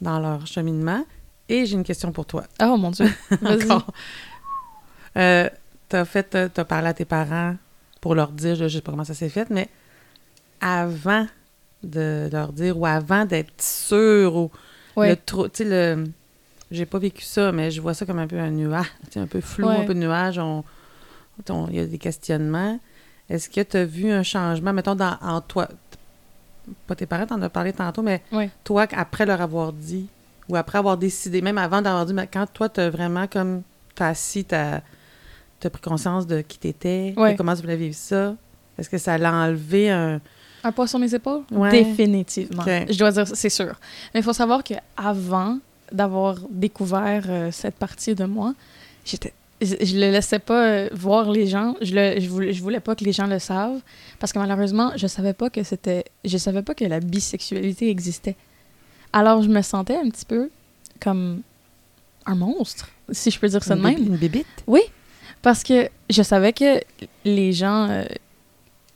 dans 0.00 0.18
leur 0.20 0.46
cheminement. 0.46 1.04
Et 1.48 1.66
j'ai 1.66 1.74
une 1.74 1.84
question 1.84 2.12
pour 2.12 2.24
toi. 2.26 2.44
Oh 2.62 2.76
mon 2.76 2.90
Dieu. 2.90 3.06
Vas-y. 3.42 3.64
Encore. 3.64 3.92
Euh, 5.16 5.48
t'as 5.88 6.04
fait, 6.04 6.22
t'as 6.24 6.48
t'as 6.48 6.64
parlé 6.64 6.88
à 6.88 6.94
tes 6.94 7.04
parents 7.04 7.56
pour 8.00 8.14
leur 8.14 8.28
dire, 8.32 8.54
je, 8.54 8.68
je 8.68 8.76
sais 8.76 8.80
pas 8.82 8.90
comment 8.92 9.04
ça 9.04 9.14
s'est 9.14 9.28
fait, 9.28 9.50
mais 9.50 9.68
avant 10.60 11.26
de 11.82 12.28
leur 12.32 12.52
dire 12.52 12.78
ou 12.78 12.86
avant 12.86 13.24
d'être 13.24 13.60
sûr 13.62 14.36
ou 14.36 14.50
Ouais. 14.96 15.08
le 15.10 15.16
trou, 15.16 15.48
tu 15.48 15.64
sais 15.64 15.64
le, 15.64 16.04
j'ai 16.70 16.84
pas 16.84 16.98
vécu 16.98 17.24
ça, 17.24 17.50
mais 17.50 17.70
je 17.70 17.80
vois 17.80 17.94
ça 17.94 18.04
comme 18.06 18.18
un 18.18 18.26
peu 18.26 18.38
un 18.38 18.50
nuage, 18.50 18.86
un 19.16 19.26
peu 19.26 19.40
flou, 19.40 19.66
Ouais. 19.68 19.76
un 19.76 19.84
peu 19.84 19.94
de 19.94 20.00
nuage. 20.00 20.38
On- 20.38 20.64
il 21.70 21.76
y 21.76 21.80
a 21.80 21.86
des 21.86 21.96
questionnements. 21.98 22.78
Est-ce 23.32 23.48
que 23.48 23.62
tu 23.62 23.76
as 23.78 23.84
vu 23.86 24.10
un 24.10 24.22
changement, 24.22 24.72
mettons, 24.74 24.94
dans, 24.94 25.16
en 25.22 25.40
toi, 25.40 25.66
pas 26.86 26.94
tes 26.94 27.06
parents, 27.06 27.26
t'en 27.26 27.40
as 27.40 27.48
parlé 27.48 27.72
tantôt, 27.72 28.02
mais 28.02 28.20
toi, 28.62 28.86
après 28.92 29.24
leur 29.24 29.40
avoir 29.40 29.72
dit, 29.72 30.06
ou 30.48 30.56
après 30.56 30.78
avoir 30.78 30.96
décidé, 30.98 31.40
même 31.40 31.56
avant 31.58 31.80
d'avoir 31.80 32.04
dit, 32.04 32.12
mais 32.12 32.28
quand 32.30 32.46
toi, 32.52 32.68
t'as 32.68 32.90
vraiment 32.90 33.26
comme, 33.26 33.62
t'as 33.94 34.08
assis 34.08 34.44
ta, 34.44 34.82
tu 35.60 35.66
as 35.66 35.70
pris 35.70 35.80
conscience 35.80 36.26
de 36.26 36.42
qui 36.42 36.58
tu 36.58 36.68
étais, 36.68 37.14
Ouais. 37.16 37.34
comment 37.36 37.54
tu 37.54 37.62
voulais 37.62 37.76
vivre 37.76 37.94
ça? 37.96 38.34
Est-ce 38.76 38.90
que 38.90 38.98
ça 38.98 39.16
l'a 39.16 39.32
enlevé 39.32 39.90
un. 39.90 40.20
Un 40.64 40.72
poids 40.72 40.86
sur 40.86 40.98
mes 40.98 41.12
épaules? 41.14 41.42
Ouais. 41.50 41.70
Définitivement. 41.70 42.64
Je 42.66 42.96
dois 42.98 43.10
dire, 43.12 43.26
c'est 43.26 43.50
sûr. 43.50 43.74
Mais 44.12 44.20
il 44.20 44.22
faut 44.22 44.32
savoir 44.32 44.62
qu'avant 44.62 45.58
d'avoir 45.90 46.36
découvert 46.50 47.24
euh, 47.28 47.50
cette 47.50 47.76
partie 47.76 48.14
de 48.14 48.24
moi, 48.24 48.54
j'étais. 49.04 49.32
Je, 49.62 49.76
je 49.80 49.94
le 49.94 50.10
laissais 50.10 50.38
pas 50.38 50.66
euh, 50.66 50.88
voir 50.92 51.30
les 51.30 51.46
gens. 51.46 51.76
Je, 51.80 51.94
le, 51.94 52.20
je, 52.20 52.28
voulais, 52.28 52.52
je 52.52 52.62
voulais 52.62 52.80
pas 52.80 52.94
que 52.94 53.04
les 53.04 53.12
gens 53.12 53.26
le 53.26 53.38
savent. 53.38 53.80
Parce 54.18 54.32
que 54.32 54.38
malheureusement, 54.38 54.92
je 54.96 55.06
savais 55.06 55.32
pas 55.32 55.48
que 55.50 55.62
c'était. 55.62 56.04
Je 56.24 56.36
savais 56.36 56.62
pas 56.62 56.74
que 56.74 56.84
la 56.84 57.00
bisexualité 57.00 57.88
existait. 57.88 58.36
Alors, 59.12 59.42
je 59.42 59.48
me 59.48 59.62
sentais 59.62 59.96
un 59.96 60.08
petit 60.10 60.26
peu 60.26 60.50
comme 61.00 61.42
un 62.26 62.34
monstre, 62.34 62.88
si 63.10 63.30
je 63.30 63.38
peux 63.38 63.48
dire 63.48 63.62
ça 63.62 63.74
de 63.74 63.80
même. 63.80 63.98
Une 63.98 64.16
bébite? 64.16 64.46
Parce 65.42 65.62
que 65.64 65.88
je 66.08 66.22
savais 66.22 66.52
que 66.52 66.80
les 67.24 67.52
gens 67.52 67.88
euh, 67.90 68.04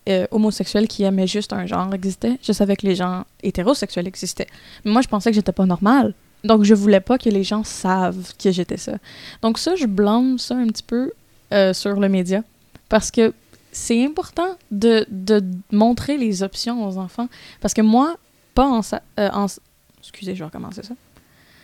euh, 0.09 0.27
homosexuels 0.31 0.87
qui 0.87 1.03
aimaient 1.03 1.27
juste 1.27 1.53
un 1.53 1.67
genre 1.67 1.93
existaient. 1.93 2.39
Je 2.43 2.53
savais 2.53 2.77
que 2.77 2.87
les 2.87 2.95
gens 2.95 3.25
hétérosexuels 3.43 4.07
existaient. 4.07 4.47
Mais 4.85 4.93
moi, 4.93 5.03
je 5.03 5.09
pensais 5.09 5.31
que 5.31 5.35
j'étais 5.35 5.53
pas 5.53 5.67
normale. 5.67 6.15
Donc, 6.47 6.63
je 6.65 6.75
voulais 6.75 7.01
pas 7.01 7.19
que 7.19 7.29
les 7.29 7.43
gens 7.45 7.65
savent 7.65 8.33
que 8.43 8.51
j'étais 8.51 8.77
ça. 8.77 8.95
Donc, 9.43 9.59
ça, 9.59 9.75
je 9.77 9.87
blâme 9.87 10.39
ça 10.39 10.55
un 10.57 10.67
petit 10.69 10.83
peu 10.83 11.13
euh, 11.53 11.73
sur 11.73 11.99
le 12.01 12.09
média. 12.09 12.43
Parce 12.89 13.11
que 13.11 13.33
c'est 13.73 14.05
important 14.05 14.57
de, 14.71 15.07
de 15.11 15.43
montrer 15.73 16.17
les 16.17 16.43
options 16.43 16.87
aux 16.87 16.99
enfants. 16.99 17.29
Parce 17.61 17.75
que 17.75 17.83
moi, 17.83 18.17
pas 18.55 18.67
en, 18.67 18.83
sa- 18.83 19.03
euh, 19.21 19.29
en- 19.33 19.47
Excusez, 20.01 20.35
je 20.35 20.39
vais 20.41 20.45
recommencer 20.47 20.83
ça. 20.83 20.95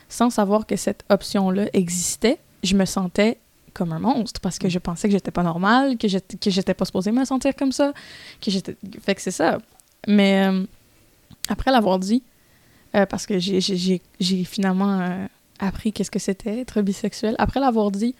Sans 0.09 0.29
savoir 0.29 0.65
que 0.67 0.75
cette 0.75 1.03
option-là 1.09 1.65
existait, 1.73 2.37
je 2.61 2.75
me 2.75 2.85
sentais 2.85 3.37
comme 3.73 3.91
un 3.93 3.99
monstre 3.99 4.39
parce 4.41 4.59
que 4.59 4.69
je 4.69 4.77
pensais 4.77 5.07
que 5.07 5.13
j'étais 5.13 5.31
pas 5.31 5.41
normale, 5.41 5.97
que 5.97 6.07
j'étais, 6.07 6.37
que 6.37 6.51
j'étais 6.51 6.75
pas 6.75 6.85
supposée 6.85 7.11
me 7.11 7.25
sentir 7.25 7.55
comme 7.55 7.71
ça, 7.71 7.93
que 8.39 8.51
j'étais... 8.51 8.75
Fait 9.01 9.15
que 9.15 9.21
c'est 9.21 9.31
ça. 9.31 9.57
Mais 10.07 10.45
euh, 10.45 10.63
après 11.49 11.71
l'avoir 11.71 11.97
dit, 11.97 12.21
euh, 12.95 13.05
parce 13.05 13.25
que 13.25 13.39
j'ai, 13.39 14.01
finalement 14.45 14.99
euh, 14.99 15.25
appris 15.59 15.91
qu'est-ce 15.91 16.11
que 16.11 16.19
c'était 16.19 16.59
être 16.59 16.81
bisexuel, 16.81 17.35
après 17.39 17.59
l'avoir 17.59 17.91
dit, 17.91 18.15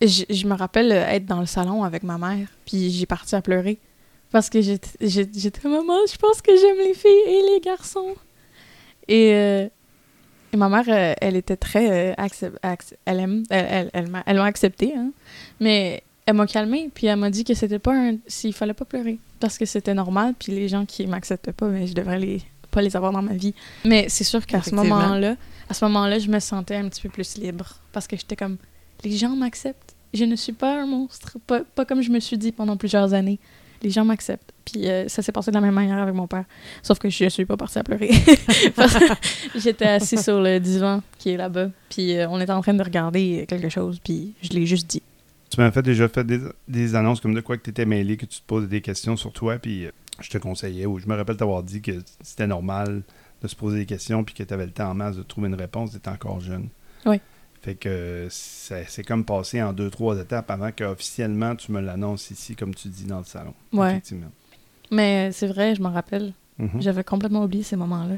je, 0.00 0.46
me 0.46 0.54
rappelle 0.54 0.90
euh, 0.92 1.06
être 1.06 1.26
dans 1.26 1.40
le 1.40 1.46
salon 1.46 1.84
avec 1.84 2.02
ma 2.02 2.18
mère, 2.18 2.48
puis 2.66 2.90
j'ai 2.90 3.06
parti 3.06 3.34
à 3.34 3.42
pleurer. 3.42 3.78
Parce 4.30 4.48
que 4.48 4.62
j'étais, 4.62 5.68
maman, 5.68 5.98
je 6.10 6.16
pense 6.16 6.40
que 6.40 6.56
j'aime 6.56 6.78
les 6.78 6.94
filles 6.94 7.10
et 7.26 7.42
les 7.52 7.60
garçons. 7.60 8.14
Et, 9.06 9.28
et 10.52 10.56
ma 10.56 10.70
mère, 10.70 11.16
elle 11.20 11.36
était 11.36 11.56
très. 11.56 12.12
euh, 12.12 12.14
accep- 12.14 12.58
accep- 12.62 12.96
elle. 13.04 13.44
Elle, 13.50 13.90
elle, 13.92 14.22
elle 14.26 14.36
m'a 14.36 14.44
accepté, 14.44 14.94
hein. 14.96 15.12
Mais 15.60 16.02
elle 16.24 16.34
m'a 16.34 16.46
calmée, 16.46 16.90
puis 16.94 17.08
elle 17.08 17.18
m'a 17.18 17.28
dit 17.28 17.44
que 17.44 17.52
c'était 17.52 17.78
pas 17.78 17.94
un. 17.94 18.16
S'il 18.26 18.54
fallait 18.54 18.72
pas 18.72 18.86
pleurer. 18.86 19.18
Parce 19.40 19.58
que 19.58 19.66
c'était 19.66 19.92
normal, 19.92 20.34
puis 20.38 20.52
les 20.52 20.68
gens 20.68 20.86
qui 20.86 21.06
m'acceptaient 21.06 21.52
pas, 21.52 21.68
mais 21.68 21.86
je 21.86 21.94
devrais 21.94 22.18
les, 22.18 22.40
pas 22.72 22.82
les 22.82 22.96
avoir 22.96 23.12
dans 23.12 23.22
ma 23.22 23.34
vie. 23.34 23.54
Mais 23.84 24.06
c'est 24.08 24.24
sûr 24.24 24.44
qu'à 24.44 24.62
ce 24.62 24.74
moment-là, 24.74 25.36
à 25.68 25.74
ce 25.74 25.84
moment-là, 25.84 26.18
je 26.18 26.28
me 26.28 26.40
sentais 26.40 26.76
un 26.76 26.88
petit 26.88 27.02
peu 27.02 27.08
plus 27.08 27.36
libre. 27.38 27.76
Parce 27.92 28.08
que 28.08 28.16
j'étais 28.16 28.36
comme. 28.36 28.56
Les 29.04 29.16
gens 29.16 29.36
m'acceptent. 29.36 29.94
Je 30.12 30.24
ne 30.24 30.36
suis 30.36 30.52
pas 30.52 30.82
un 30.82 30.86
monstre. 30.86 31.38
Pas, 31.46 31.60
pas 31.60 31.84
comme 31.84 32.02
je 32.02 32.10
me 32.10 32.20
suis 32.20 32.38
dit 32.38 32.52
pendant 32.52 32.76
plusieurs 32.76 33.14
années. 33.14 33.38
Les 33.82 33.90
gens 33.90 34.04
m'acceptent. 34.04 34.52
Puis 34.64 34.88
euh, 34.88 35.08
ça 35.08 35.22
s'est 35.22 35.32
passé 35.32 35.50
de 35.50 35.56
la 35.56 35.60
même 35.60 35.74
manière 35.74 35.98
avec 35.98 36.14
mon 36.14 36.26
père. 36.26 36.44
Sauf 36.82 36.98
que 36.98 37.08
je 37.10 37.28
suis 37.28 37.44
pas 37.44 37.56
partie 37.56 37.78
à 37.78 37.82
pleurer. 37.82 38.10
J'étais 39.56 39.86
assis 39.86 40.18
sur 40.18 40.40
le 40.40 40.60
divan 40.60 41.02
qui 41.18 41.30
est 41.30 41.36
là-bas. 41.36 41.70
Puis 41.88 42.16
euh, 42.16 42.28
on 42.28 42.40
était 42.40 42.52
en 42.52 42.60
train 42.60 42.74
de 42.74 42.82
regarder 42.82 43.44
quelque 43.48 43.68
chose. 43.68 43.98
Puis 44.02 44.34
je 44.40 44.50
l'ai 44.50 44.66
juste 44.66 44.88
dit. 44.88 45.02
Tu 45.50 45.60
m'as 45.60 45.70
fait 45.70 45.82
déjà 45.82 46.08
fait 46.08 46.24
des, 46.24 46.38
des 46.68 46.94
annonces 46.94 47.20
comme 47.20 47.34
de 47.34 47.40
quoi 47.40 47.56
que 47.56 47.62
tu 47.62 47.70
étais 47.70 47.84
mêlé, 47.84 48.16
que 48.16 48.24
tu 48.24 48.40
te 48.40 48.46
posais 48.46 48.68
des 48.68 48.80
questions 48.80 49.16
sur 49.16 49.32
toi, 49.32 49.58
puis 49.58 49.86
euh, 49.86 49.90
je 50.20 50.30
te 50.30 50.38
conseillais, 50.38 50.86
ou 50.86 50.98
je 50.98 51.06
me 51.06 51.16
rappelle 51.16 51.36
t'avoir 51.36 51.62
dit 51.62 51.80
que 51.82 51.92
c'était 52.20 52.46
normal 52.46 53.02
de 53.42 53.48
se 53.48 53.56
poser 53.56 53.78
des 53.78 53.86
questions, 53.86 54.22
puis 54.24 54.34
que 54.34 54.42
tu 54.42 54.54
avais 54.54 54.66
le 54.66 54.72
temps 54.72 54.90
en 54.90 54.94
masse 54.94 55.16
de 55.16 55.22
trouver 55.22 55.48
une 55.48 55.54
réponse, 55.54 55.90
tu 55.90 55.96
étais 55.96 56.08
encore 56.10 56.40
jeune. 56.40 56.68
Oui. 57.06 57.20
Fait 57.60 57.74
que 57.76 58.26
c'est 58.30 58.86
c'est 58.88 59.04
comme 59.04 59.24
passé 59.24 59.62
en 59.62 59.72
deux, 59.72 59.88
trois 59.88 60.18
étapes 60.18 60.50
avant 60.50 60.70
qu'officiellement 60.72 61.54
tu 61.54 61.70
me 61.72 61.80
l'annonces 61.80 62.30
ici, 62.30 62.56
comme 62.56 62.74
tu 62.74 62.88
dis, 62.88 63.04
dans 63.04 63.18
le 63.18 63.24
salon. 63.24 63.54
Ouais. 63.72 63.90
Effectivement. 63.92 64.30
Mais 64.90 65.28
euh, 65.28 65.32
c'est 65.32 65.46
vrai, 65.46 65.74
je 65.74 65.82
m'en 65.82 65.92
rappelle. 65.92 66.32
Mhm. 66.58 66.80
J'avais 66.82 67.04
complètement 67.04 67.44
oublié 67.44 67.62
ces 67.62 67.76
moments-là. 67.76 68.16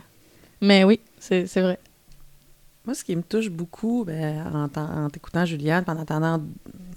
Mais 0.60 0.84
oui, 0.84 0.98
c'est 1.18 1.46
c'est 1.46 1.60
vrai. 1.60 1.78
Moi, 2.86 2.94
ce 2.94 3.04
qui 3.04 3.16
me 3.16 3.22
touche 3.22 3.48
beaucoup 3.48 4.04
ben, 4.06 4.68
en, 4.76 4.80
en 4.80 5.08
t'écoutant 5.08 5.46
Juliane, 5.46 5.84
en 5.86 5.96
entendant, 5.96 6.42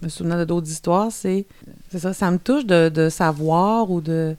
me 0.01 0.09
souvenant 0.09 0.37
de 0.37 0.43
d'autres 0.43 0.69
histoires, 0.69 1.11
c'est 1.11 1.45
c'est 1.89 1.99
ça, 1.99 2.13
ça 2.13 2.29
me 2.31 2.37
touche 2.39 2.65
de, 2.65 2.89
de 2.89 3.09
savoir 3.09 3.89
ou 3.89 4.01
de 4.01 4.35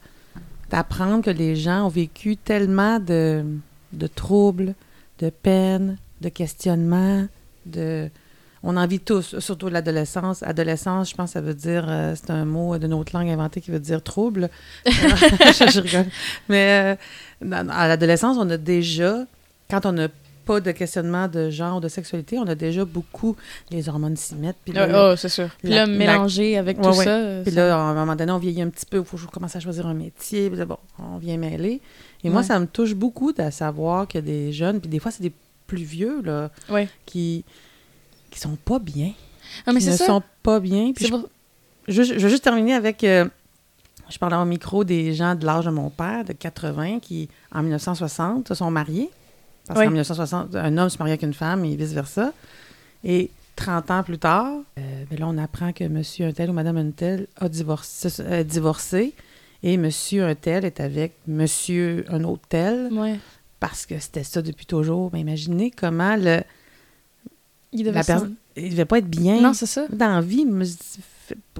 d'apprendre 0.69 1.23
que 1.23 1.29
les 1.29 1.55
gens 1.55 1.85
ont 1.85 1.89
vécu 1.89 2.37
tellement 2.37 2.99
de, 2.99 3.43
de 3.93 4.07
troubles, 4.07 4.75
de 5.19 5.29
peines, 5.29 5.97
de 6.21 6.29
questionnements, 6.29 7.27
de... 7.65 8.09
On 8.61 8.75
en 8.75 8.85
vit 8.87 8.99
tous, 8.99 9.39
surtout 9.39 9.69
l'adolescence. 9.69 10.43
Adolescence, 10.43 11.11
je 11.11 11.15
pense 11.15 11.31
ça 11.31 11.39
veut 11.39 11.53
dire, 11.53 11.85
euh, 11.87 12.13
c'est 12.15 12.29
un 12.29 12.43
mot 12.43 12.77
de 12.77 12.87
notre 12.87 13.15
langue 13.17 13.29
inventé 13.29 13.61
qui 13.61 13.71
veut 13.71 13.79
dire 13.79 14.03
trouble. 14.03 14.49
je, 14.85 15.79
rigole. 15.79 16.11
Mais 16.49 16.97
euh, 17.49 17.65
à 17.69 17.87
l'adolescence, 17.87 18.35
on 18.37 18.49
a 18.49 18.57
déjà, 18.57 19.19
quand 19.69 19.85
on 19.85 19.93
n'a 19.93 20.09
pas 20.49 20.59
de 20.61 20.71
questionnement 20.71 21.27
de 21.27 21.51
genre 21.51 21.77
ou 21.77 21.79
de 21.79 21.87
sexualité, 21.87 22.39
on 22.39 22.47
a 22.47 22.55
déjà 22.55 22.83
beaucoup, 22.85 23.35
les 23.69 23.87
hormones 23.87 24.17
s'y 24.17 24.33
mettent. 24.33 24.57
Puis 24.65 24.73
là, 24.73 25.11
oh, 25.11 25.15
c'est 25.15 25.29
sûr. 25.29 25.47
Puis 25.61 25.69
la- 25.69 25.85
là, 25.85 25.87
mélanger 25.87 26.57
avec 26.57 26.77
Ouais, 26.79 26.83
tout 26.91 26.97
ouais. 26.97 27.05
ça. 27.05 27.41
puis 27.43 27.51
ça- 27.53 27.67
là, 27.67 27.75
à 27.77 27.79
un 27.79 27.93
moment 27.93 28.15
donné, 28.15 28.31
on 28.31 28.39
vieillit 28.39 28.63
un 28.63 28.69
petit 28.69 28.87
peu, 28.87 28.97
il 28.97 29.03
faut 29.05 29.17
commencer 29.31 29.57
à 29.57 29.59
choisir 29.59 29.85
un 29.85 29.93
métier. 29.93 30.49
Puis 30.49 30.57
là, 30.57 30.65
bon, 30.65 30.77
on 30.97 31.17
vient 31.19 31.37
mêler. 31.37 31.81
Et 32.23 32.29
moi, 32.31 32.41
ça 32.41 32.59
me 32.59 32.65
touche 32.65 32.95
beaucoup 32.95 33.31
de 33.31 33.47
savoir 33.51 34.07
qu'il 34.07 34.21
y 34.21 34.23
a 34.23 34.25
des 34.25 34.51
jeunes, 34.51 34.79
puis 34.79 34.89
des 34.89 34.97
fois, 34.99 35.11
c'est 35.11 35.21
des 35.21 35.33
plus 35.67 35.83
vieux, 35.83 36.21
là, 36.23 36.49
Ouais. 36.69 36.89
qui 37.05 37.45
qui 38.31 38.39
sont 38.39 38.57
pas 38.65 38.79
bien. 38.79 39.11
Ah, 39.67 39.71
mais 39.73 39.79
qui 39.79 39.85
c'est 39.85 39.91
ne 39.91 39.97
ça. 39.97 40.05
sont 40.07 40.23
pas 40.41 40.59
bien. 40.59 40.93
Puis 40.95 41.05
je, 41.05 41.11
pour- 41.11 41.29
je, 41.87 42.01
je 42.03 42.13
veux 42.15 42.29
juste 42.29 42.43
terminer 42.43 42.73
avec... 42.73 43.03
euh, 43.03 43.25
je 44.09 44.17
parlais 44.17 44.35
au 44.35 44.45
micro 44.45 44.83
des 44.83 45.13
gens 45.13 45.35
de 45.35 45.45
l'âge 45.45 45.65
de 45.65 45.69
mon 45.71 45.91
père, 45.91 46.25
de 46.25 46.33
80, 46.33 46.99
qui, 46.99 47.29
en 47.53 47.61
1960, 47.61 48.47
se 48.47 48.55
sont 48.55 48.71
mariés. 48.71 49.09
Parce 49.67 49.79
Oui. 49.79 49.85
qu'en 49.85 49.91
1960, 49.91 50.55
un 50.55 50.77
homme 50.77 50.89
se 50.89 50.97
marie 50.97 51.11
avec 51.11 51.21
une 51.23 51.33
femme 51.33 51.63
et 51.65 51.75
vice-versa. 51.75 52.33
Et 53.03 53.29
30 53.55 53.91
ans 53.91 54.03
plus 54.03 54.17
tard, 54.17 54.53
euh, 54.77 55.03
ben 55.09 55.19
là, 55.19 55.27
on 55.27 55.37
apprend 55.37 55.73
que 55.73 55.83
monsieur 55.85 56.27
un 56.27 56.31
tel 56.31 56.49
ou 56.49 56.53
madame 56.53 56.77
un 56.77 56.91
tel 56.91 57.27
a 57.37 57.49
divorcé, 57.49 58.07
euh, 58.21 58.43
divorcé 58.43 59.13
et 59.63 59.77
monsieur 59.77 60.25
un 60.25 60.35
tel 60.35 60.65
est 60.65 60.79
avec 60.79 61.13
monsieur 61.27 62.05
un 62.09 62.23
autre 62.23 62.43
tel 62.49 62.89
Ouais. 62.93 63.19
parce 63.59 63.85
que 63.85 63.99
c'était 63.99 64.23
ça 64.23 64.41
depuis 64.41 64.65
toujours. 64.65 65.11
Ben, 65.11 65.19
imaginez 65.19 65.71
comment 65.71 66.15
le, 66.15 66.41
Il 67.71 67.83
devait 67.83 68.01
la. 68.07 68.21
Il 68.55 68.71
devait 68.71 68.85
pas 68.85 68.97
être 68.97 69.07
bien 69.09 69.39
Non, 69.41 69.53
ça. 69.53 69.85
dans 69.89 70.15
la 70.15 70.21
vie. 70.21 70.45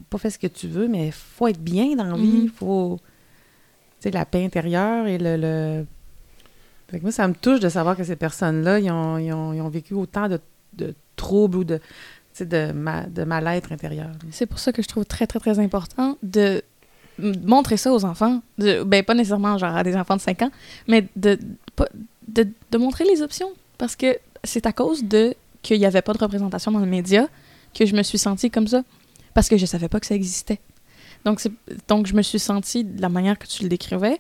pas 0.09 0.17
faire 0.17 0.31
ce 0.31 0.39
que 0.39 0.47
tu 0.47 0.67
veux, 0.67 0.87
mais 0.87 1.11
faut 1.11 1.47
être 1.47 1.61
bien 1.61 1.95
dans 1.95 2.05
la 2.05 2.17
vie. 2.17 2.43
Mhm. 2.43 2.49
faut... 2.49 2.99
Tu 4.01 4.03
sais, 4.03 4.11
la 4.11 4.25
paix 4.25 4.43
intérieure 4.45 5.07
et 5.07 5.17
le... 5.17 5.35
le... 5.37 5.85
Moi, 7.01 7.11
ça 7.11 7.27
me 7.27 7.33
touche 7.33 7.59
de 7.59 7.69
savoir 7.69 7.95
que 7.95 8.03
ces 8.03 8.15
personnes-là, 8.15 8.79
ils 8.79 8.91
ont, 8.91 9.17
ils 9.17 9.31
ont- 9.33 9.53
ils 9.53 9.61
ont 9.61 9.69
vécu 9.69 9.93
autant 9.93 10.27
de, 10.27 10.39
de 10.73 10.95
troubles 11.15 11.57
ou 11.57 11.63
de, 11.63 11.79
de, 12.39 12.71
ma- 12.71 13.03
de 13.05 13.23
mal-être 13.23 13.71
intérieur. 13.71 14.09
C'est 14.31 14.45
pour 14.45 14.59
ça 14.59 14.71
que 14.71 14.81
je 14.81 14.87
trouve 14.87 15.05
très, 15.05 15.27
très, 15.27 15.39
très 15.39 15.59
important 15.59 16.17
de 16.23 16.63
montrer 17.19 17.77
ça 17.77 17.91
aux 17.93 18.05
enfants. 18.05 18.41
Ben, 18.57 19.03
pas 19.03 19.13
nécessairement 19.13 19.57
genre 19.57 19.75
à 19.75 19.83
des 19.83 19.95
enfants 19.95 20.15
de 20.15 20.21
5 20.21 20.41
ans, 20.43 20.51
mais 20.87 21.07
de, 21.15 21.37
de, 22.27 22.47
de 22.71 22.77
montrer 22.77 23.03
les 23.05 23.21
options. 23.21 23.49
Parce 23.77 23.95
que 23.95 24.17
c'est 24.43 24.65
à 24.65 24.71
cause 24.73 25.03
de 25.03 25.35
qu'il 25.61 25.79
n'y 25.79 25.85
avait 25.85 26.01
pas 26.01 26.13
de 26.13 26.17
représentation 26.19 26.71
dans 26.71 26.79
le 26.79 26.85
média 26.85 27.27
que 27.73 27.85
je 27.85 27.93
me 27.95 28.03
suis 28.03 28.17
sentie 28.17 28.49
comme 28.49 28.67
ça. 28.67 28.83
Parce 29.33 29.49
que 29.49 29.57
je 29.57 29.65
savais 29.65 29.89
pas 29.89 29.99
que 29.99 30.05
ça 30.05 30.15
existait. 30.15 30.59
Donc, 31.25 31.41
donc 31.89 32.07
je 32.07 32.13
me 32.13 32.21
suis 32.21 32.39
sentie 32.39 32.83
de 32.85 33.01
la 33.01 33.09
manière 33.09 33.37
que 33.37 33.45
tu 33.45 33.63
le 33.63 33.69
décrivais 33.69 34.17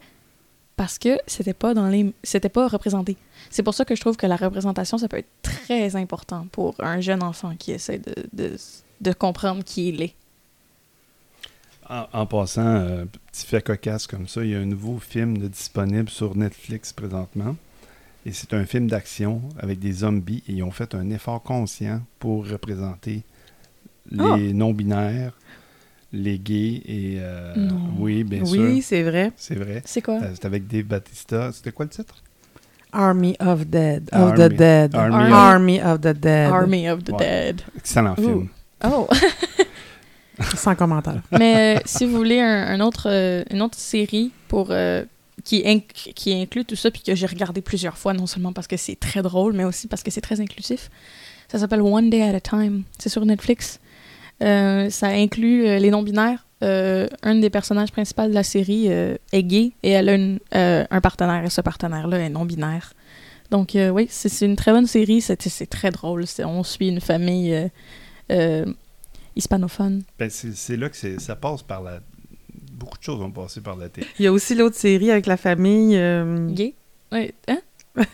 parce 0.79 0.97
que 0.97 1.19
c'était 1.27 1.53
pas 1.53 1.73
dans 1.73 1.89
les 1.89 2.13
c'était 2.23 2.47
pas 2.47 2.69
représenté. 2.69 3.17
C'est 3.49 3.63
pour 3.63 3.73
ça 3.73 3.83
que 3.83 3.95
je 3.95 3.99
trouve 3.99 4.15
que 4.15 4.25
la 4.27 4.37
représentation 4.37 4.97
ça 4.97 5.09
peut 5.09 5.17
être 5.17 5.27
très 5.41 5.97
important 5.97 6.47
pour 6.53 6.73
un 6.79 7.01
jeune 7.01 7.21
enfant 7.21 7.53
qui 7.59 7.73
essaie 7.73 7.97
de, 7.99 8.15
de, 8.31 8.55
de 9.01 9.11
comprendre 9.11 9.61
qui 9.65 9.89
il 9.89 10.01
est. 10.03 10.15
En, 11.89 12.05
en 12.13 12.25
passant, 12.25 12.61
euh, 12.65 13.03
petit 13.29 13.45
fait 13.45 13.61
cocasse 13.61 14.07
comme 14.07 14.29
ça, 14.29 14.41
il 14.45 14.51
y 14.51 14.55
a 14.55 14.59
un 14.59 14.65
nouveau 14.65 14.99
film 14.99 15.37
de 15.37 15.49
disponible 15.49 16.09
sur 16.09 16.37
Netflix 16.37 16.93
présentement. 16.93 17.57
Et 18.25 18.31
c'est 18.31 18.53
un 18.53 18.65
film 18.65 18.87
d'action 18.87 19.41
avec 19.59 19.79
des 19.79 19.91
zombies 19.91 20.43
et 20.47 20.53
ils 20.53 20.63
ont 20.63 20.71
fait 20.71 20.95
un 20.95 21.09
effort 21.09 21.43
conscient 21.43 22.01
pour 22.19 22.47
représenter 22.47 23.23
les 24.11 24.23
Ah! 24.23 24.53
non-binaires, 24.53 25.33
les 26.11 26.39
gays 26.39 26.81
et... 26.85 27.17
euh, 27.19 27.53
Non. 27.55 27.91
Oui, 27.99 28.23
bien 28.23 28.41
oui, 28.43 28.75
sûr. 28.81 28.83
c'est 28.83 29.03
vrai. 29.03 29.31
C'est 29.37 29.55
vrai. 29.55 29.81
C'est 29.85 30.01
quoi? 30.01 30.15
Euh, 30.21 30.31
C'est 30.33 30.45
avec 30.45 30.67
Dave 30.67 30.83
Batista. 30.85 31.51
C'était 31.51 31.71
quoi 31.71 31.85
le 31.85 31.91
titre? 31.91 32.15
Army 32.91 33.35
of 33.39 33.67
Dead. 33.67 34.09
Of 34.11 34.19
Army. 34.19 34.35
the 34.39 34.53
Dead. 34.57 34.95
Army 34.95 35.31
Army, 35.33 35.79
of- 35.81 35.85
of 35.93 36.01
the 36.01 36.17
Dead. 36.19 36.51
Army 36.51 36.89
of 36.89 37.03
the 37.03 37.09
Ouais. 37.11 37.17
Dead. 37.19 37.61
Excellent 37.77 38.15
Ouh. 38.17 38.23
film. 38.23 38.49
Oh! 38.85 39.07
Sans 40.55 40.73
commentaire. 40.75 41.21
Mais 41.37 41.77
euh, 41.77 41.81
si 41.85 42.05
vous 42.05 42.15
voulez 42.15 42.39
un, 42.39 42.67
un 42.67 42.79
autre, 42.79 43.07
euh, 43.09 43.43
une 43.51 43.61
autre 43.61 43.77
série 43.77 44.31
pour 44.47 44.67
euh, 44.71 45.03
qui, 45.43 45.61
inc- 45.63 46.13
qui 46.13 46.33
inclut 46.33 46.63
tout 46.63 46.77
ça, 46.77 46.89
puis 46.91 47.01
que 47.03 47.13
j'ai 47.13 47.25
regardé 47.25 47.61
plusieurs 47.61 47.97
fois, 47.97 48.13
non 48.13 48.25
seulement 48.25 48.53
parce 48.53 48.67
que 48.67 48.77
c'est 48.77 48.95
très 48.97 49.21
drôle, 49.21 49.51
mais 49.53 49.65
aussi 49.65 49.87
parce 49.87 50.01
que 50.01 50.11
c'est 50.11 50.21
très 50.21 50.39
inclusif, 50.39 50.89
ça 51.51 51.59
s'appelle 51.59 51.81
One 51.81 52.09
Day 52.09 52.21
at 52.21 52.35
a 52.35 52.39
Time. 52.39 52.83
C'est 52.97 53.09
sur 53.09 53.25
Netflix. 53.25 53.79
Euh, 54.41 54.89
ça 54.89 55.07
inclut 55.07 55.67
euh, 55.67 55.79
les 55.79 55.89
non-binaires. 55.91 56.45
Euh, 56.61 57.07
un 57.23 57.35
des 57.35 57.49
personnages 57.49 57.91
principaux 57.91 58.27
de 58.27 58.33
la 58.33 58.43
série 58.43 58.87
euh, 58.89 59.15
est 59.31 59.43
gay 59.43 59.71
et 59.83 59.91
elle 59.91 60.09
a 60.09 60.15
une- 60.15 60.39
euh, 60.55 60.85
un 60.89 61.01
partenaire, 61.01 61.43
et 61.45 61.49
ce 61.49 61.61
partenaire-là 61.61 62.19
est 62.19 62.29
non-binaire. 62.29 62.93
Donc, 63.51 63.75
euh, 63.75 63.89
oui, 63.89 64.07
c'est 64.09 64.45
une 64.45 64.55
très 64.55 64.71
bonne 64.71 64.85
série. 64.85 65.21
C'est 65.21 65.37
très 65.69 65.89
drôle. 65.91 66.25
On 66.45 66.63
suit 66.63 66.89
une 66.89 67.01
famille 67.01 67.53
euh, 67.53 67.67
euh, 68.31 68.65
hispanophone. 69.35 70.03
Ben, 70.19 70.29
c'est 70.29 70.77
là 70.77 70.89
que 70.89 70.95
c'est- 70.97 71.19
ça 71.19 71.35
passe 71.35 71.63
par 71.63 71.81
la. 71.81 71.99
Beaucoup 72.73 72.97
de 72.97 73.03
choses 73.03 73.19
vont 73.19 73.31
passer 73.31 73.59
par 73.61 73.75
la 73.75 73.89
télé. 73.89 74.07
Il 74.19 74.23
y 74.25 74.27
a 74.27 74.31
aussi 74.31 74.53
l'autre 74.55 74.75
série 74.77 75.11
avec 75.11 75.25
la 75.25 75.35
famille. 75.37 75.95
euh, 75.97 76.47
Gay? 76.49 76.75
Oui. 77.11 77.33
Hein? 77.47 77.59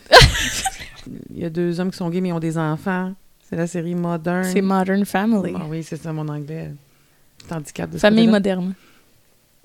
il 1.32 1.40
y 1.40 1.46
a 1.46 1.50
deux 1.50 1.80
hommes 1.80 1.92
qui 1.92 1.98
sont 1.98 2.10
gays, 2.10 2.22
mais 2.22 2.30
ils 2.30 2.34
ont 2.34 2.40
des 2.40 2.58
enfants. 2.58 3.14
C'est 3.48 3.56
la 3.56 3.68
série 3.68 3.96
Modern. 3.96 4.44
C'est 4.44 4.62
Modern 4.62 5.06
Family. 5.06 5.54
Ah 5.56 5.66
oui, 5.70 5.84
c'est 5.84 5.98
ça, 5.98 6.12
mon 6.12 6.28
anglais. 6.28 6.72
Handicap 7.52 7.90
de 7.92 7.98
Famille 7.98 8.28
moderne. 8.28 8.74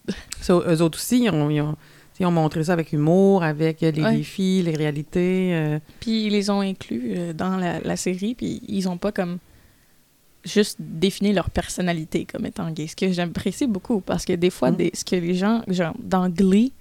Ça, 0.41 0.55
eux 0.55 0.83
autres 0.83 0.99
aussi, 0.99 1.24
ils 1.24 1.31
ont, 1.31 1.49
ils 1.51 1.61
ont- 1.62 1.76
ils 2.18 2.26
ont 2.26 2.31
montré 2.31 2.62
ça 2.64 2.74
avec 2.74 2.93
humour, 2.93 3.43
avec 3.43 3.81
les 3.81 3.93
Ouais. 4.03 4.16
défis, 4.16 4.61
les 4.62 4.74
réalités. 4.76 5.53
euh. 5.55 5.78
Puis 6.01 6.26
ils 6.26 6.31
les 6.31 6.51
ont 6.51 6.61
inclus 6.61 7.14
euh, 7.16 7.33
dans 7.33 7.57
la, 7.57 7.81
la 7.81 7.97
série, 7.97 8.35
puis 8.35 8.61
ils 8.68 8.87
ont 8.91 8.99
pas 8.99 9.11
comme 9.12 9.39
juste 10.45 10.76
défini 10.78 11.33
leur 11.33 11.49
personnalité 11.49 12.26
comme 12.26 12.45
étant 12.45 12.70
gay. 12.70 12.87
Ce 12.87 12.97
que 12.97 13.11
j'apprécie 13.12 13.66
beaucoup, 13.66 14.01
parce 14.03 14.26
que 14.26 14.35
des 14.35 14.51
fois, 14.51 14.70
Mm. 14.70 14.76
des, 14.76 14.91
ce 14.93 15.03
que 15.05 15.16
les 15.16 15.35
gens, 15.35 15.62
genre 15.68 15.95
dans 15.99 16.28
Glee, 16.28 16.72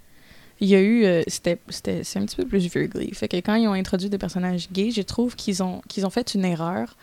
il 0.60 0.68
y 0.68 0.74
a 0.74 0.80
eu, 0.80 1.04
euh, 1.04 1.22
c'était, 1.26 1.58
c'était, 1.68 2.04
c'est 2.04 2.18
un 2.18 2.26
petit 2.26 2.36
peu 2.36 2.44
plus 2.46 2.58
vieux 2.66 2.86
Glee. 2.86 3.12
Fait 3.14 3.28
que 3.28 3.36
quand 3.38 3.54
ils 3.54 3.66
ont 3.68 3.72
introduit 3.72 4.10
des 4.10 4.18
personnages 4.18 4.68
gays, 4.70 4.90
je 4.90 5.02
trouve 5.02 5.34
qu'ils 5.36 5.62
ont, 5.62 5.80
qu'ils 5.88 6.04
ont 6.06 6.10
fait 6.10 6.34
une 6.34 6.44
erreur 6.44 6.96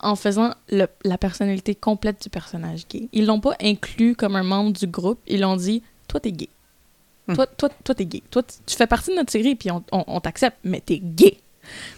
en 0.00 0.16
faisant 0.16 0.52
le- 0.70 0.88
la 1.04 1.16
personnalité 1.18 1.74
complète 1.74 2.22
du 2.22 2.28
personnage 2.28 2.86
gay. 2.88 3.08
Ils 3.12 3.24
l'ont 3.26 3.40
pas 3.40 3.54
inclus 3.62 4.14
comme 4.16 4.36
un 4.36 4.42
membre 4.42 4.72
du 4.72 4.86
groupe, 4.86 5.18
ils 5.26 5.40
l'ont 5.40 5.56
dit, 5.56 5.82
toi 6.08 6.20
t'es 6.20 6.32
gay. 6.32 6.48
Hmm. 7.28 7.34
Toi, 7.34 7.46
toi, 7.46 7.68
toi 7.84 7.94
t'es 7.94 8.04
gay. 8.04 8.22
Toi, 8.30 8.42
tu- 8.42 8.56
tu 8.66 8.76
fais 8.76 8.86
partie 8.86 9.10
de 9.10 9.16
notre 9.16 9.32
série, 9.32 9.54
puis 9.54 9.70
on, 9.70 9.82
on- 9.92 10.04
on 10.06 10.20
t'accepte, 10.20 10.58
mais 10.64 10.80
t'es 10.84 10.98
gay. 11.02 11.38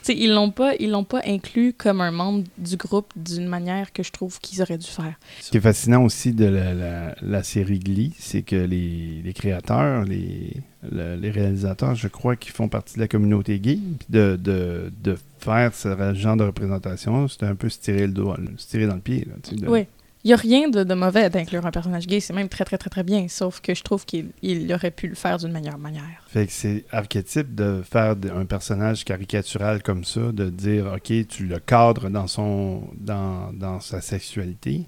Ils 0.09 0.33
l'ont 0.33 0.51
pas, 0.51 0.75
ils 0.79 0.91
l'ont 0.91 1.05
pas 1.05 1.21
inclus 1.27 1.73
comme 1.73 2.01
un 2.01 2.11
membre 2.11 2.45
du 2.59 2.77
groupe 2.77 3.12
d'une 3.17 3.47
manière 3.49 3.93
que 3.93 4.03
je 4.03 4.12
trouve 4.12 4.39
qu'ils 4.41 4.62
auraient 4.62 4.79
dû 4.79 4.87
faire. 4.87 5.14
Ce 5.41 5.51
qui 5.51 5.57
est 5.57 5.61
fascinant 5.61 6.05
aussi 6.05 6.33
de 6.33 6.45
la, 6.45 6.73
la- 6.75 7.14
la 7.23 7.43
série 7.43 7.79
Glee, 7.79 8.12
c'est 8.19 8.43
que 8.43 8.57
les, 8.57 9.21
les 9.25 9.33
créateurs, 9.33 10.05
les, 10.05 10.53
le- 10.91 11.17
les 11.17 11.31
réalisateurs, 11.31 11.95
je 11.95 12.09
crois, 12.09 12.37
qui 12.37 12.51
font 12.51 12.69
partie 12.69 12.95
de 12.97 13.01
la 13.01 13.09
communauté 13.09 13.59
gay, 13.59 13.79
puis 13.99 14.07
de, 14.09 14.39
de, 14.41 14.93
de 15.03 15.17
faire 15.39 15.75
ce 15.75 15.89
genre 16.14 16.37
de 16.37 16.45
représentation, 16.45 17.29
c'était 17.29 17.47
un 17.47 17.55
peu 17.55 17.69
se 17.69 17.79
tirer, 17.79 18.07
le 18.07 18.12
doigt, 18.12 18.39
se 18.57 18.67
tirer 18.69 18.87
dans 18.87 18.95
le 18.95 19.01
pied. 19.01 19.27
Là, 19.27 19.35
de- 19.57 19.69
Oui. 19.69 19.87
Il 20.27 20.31
y 20.31 20.33
a 20.33 20.37
rien 20.37 20.68
de, 20.68 20.83
de 20.83 20.95
mauvais 20.95 21.31
d'inclure 21.31 21.64
un 21.66 21.70
personnage 21.70 22.09
gay, 22.09 22.18
c'est 22.18 22.33
même 22.33 22.49
très 22.49 22.64
très 22.64 22.79
très 22.79 22.91
très 22.91 23.05
bien, 23.05 23.29
sauf 23.29 23.61
que 23.61 23.77
je 23.77 23.85
trouve 23.85 24.05
qu'il 24.05 24.31
il 24.43 24.72
aurait 24.74 24.91
pu 24.91 25.07
le 25.07 25.14
faire 25.14 25.39
d'une 25.39 25.53
meilleure 25.53 25.79
manière. 25.79 26.20
Fait 26.27 26.49
que 26.49 26.53
c'est 26.53 26.85
archétype 26.91 27.55
de 27.55 27.81
faire 27.89 28.16
un 28.35 28.45
personnage 28.45 29.05
caricatural 29.05 29.85
comme 29.85 30.03
ça, 30.03 30.33
de 30.33 30.51
dire, 30.51 30.93
OK, 30.93 31.12
tu 31.29 31.47
le 31.47 31.61
cadres 31.61 32.11
dans, 32.11 32.27
son, 32.27 32.91
dans, 32.97 33.53
dans 33.53 33.79
sa 33.79 34.01
sexualité. 34.01 34.87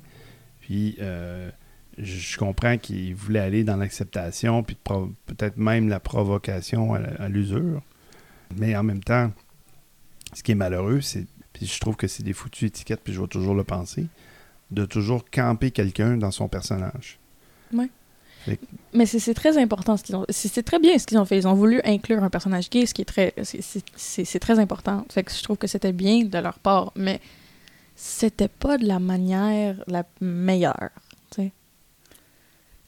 Puis, 0.63 0.97
euh, 1.01 1.53
je 1.99 2.37
comprends 2.37 2.77
qu'il 2.77 3.15
voulait 3.15 3.39
aller 3.39 3.63
dans 3.63 3.77
l'acceptation, 3.77 4.65
puis 4.65 4.77
peut-être 5.27 5.57
même 5.57 5.89
la 5.89 6.01
provocation 6.01 6.95
à 6.95 7.29
l'usure. 7.29 7.81
Mais 8.57 8.75
en 8.75 8.83
même 8.83 9.05
temps, 9.05 9.31
ce 10.33 10.43
qui 10.43 10.51
est 10.51 10.57
malheureux, 10.57 11.01
c'est, 11.01 11.29
puis 11.53 11.67
je 11.67 11.79
trouve 11.79 11.95
que 11.95 12.09
c'est 12.09 12.25
des 12.25 12.33
foutues 12.33 12.67
étiquettes, 12.67 13.03
puis 13.05 13.13
je 13.13 13.21
vais 13.21 13.29
toujours 13.29 13.55
le 13.55 13.63
penser, 13.63 14.07
de 14.71 14.85
toujours 14.85 15.25
camper 15.31 15.71
quelqu'un 15.71 16.17
dans 16.17 16.31
son 16.31 16.49
personnage. 16.49 17.19
Mais 18.95 19.05
c'est 19.05 19.35
très 19.35 19.59
important 19.59 19.97
ce 19.99 20.03
qu'ils 20.05 20.17
ont. 20.17 20.25
C'est 20.31 20.49
c'est 20.49 20.63
très 20.63 20.79
bien 20.79 20.97
ce 20.99 21.07
qu'ils 21.07 21.19
ont 21.19 21.25
fait. 21.27 21.37
Ils 21.37 21.47
ont 21.49 21.55
voulu 21.55 21.81
inclure 21.85 22.23
un 22.23 22.31
personnage 22.31 22.71
gay, 22.71 22.87
ce 22.87 22.95
qui 22.95 23.03
est 23.03 23.05
très. 23.05 23.35
c'est- 23.43 24.39
très 24.39 24.59
important. 24.59 25.05
Fait 25.11 25.23
que 25.23 25.33
je 25.33 25.43
trouve 25.43 25.59
que 25.59 25.67
c'était 25.67 25.93
bien 25.93 26.25
de 26.25 26.39
leur 26.39 26.59
part, 26.59 26.93
mais 26.97 27.21
c'était 27.95 28.49
pas 28.49 28.79
de 28.79 28.87
la 28.87 28.99
manière 29.01 29.83
la 29.87 30.05
meilleure. 30.21 30.91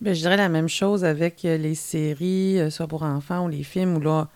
Ben, 0.00 0.14
je 0.14 0.20
dirais 0.20 0.38
la 0.38 0.48
même 0.48 0.68
chose 0.68 1.04
avec 1.04 1.44
euh, 1.44 1.58
les 1.58 1.74
séries, 1.74 2.58
euh, 2.58 2.70
soit 2.70 2.86
pour 2.86 3.02
enfants 3.02 3.44
ou 3.44 3.48
les 3.50 3.62
films, 3.62 3.96
où 3.98 4.00
là, 4.00 4.28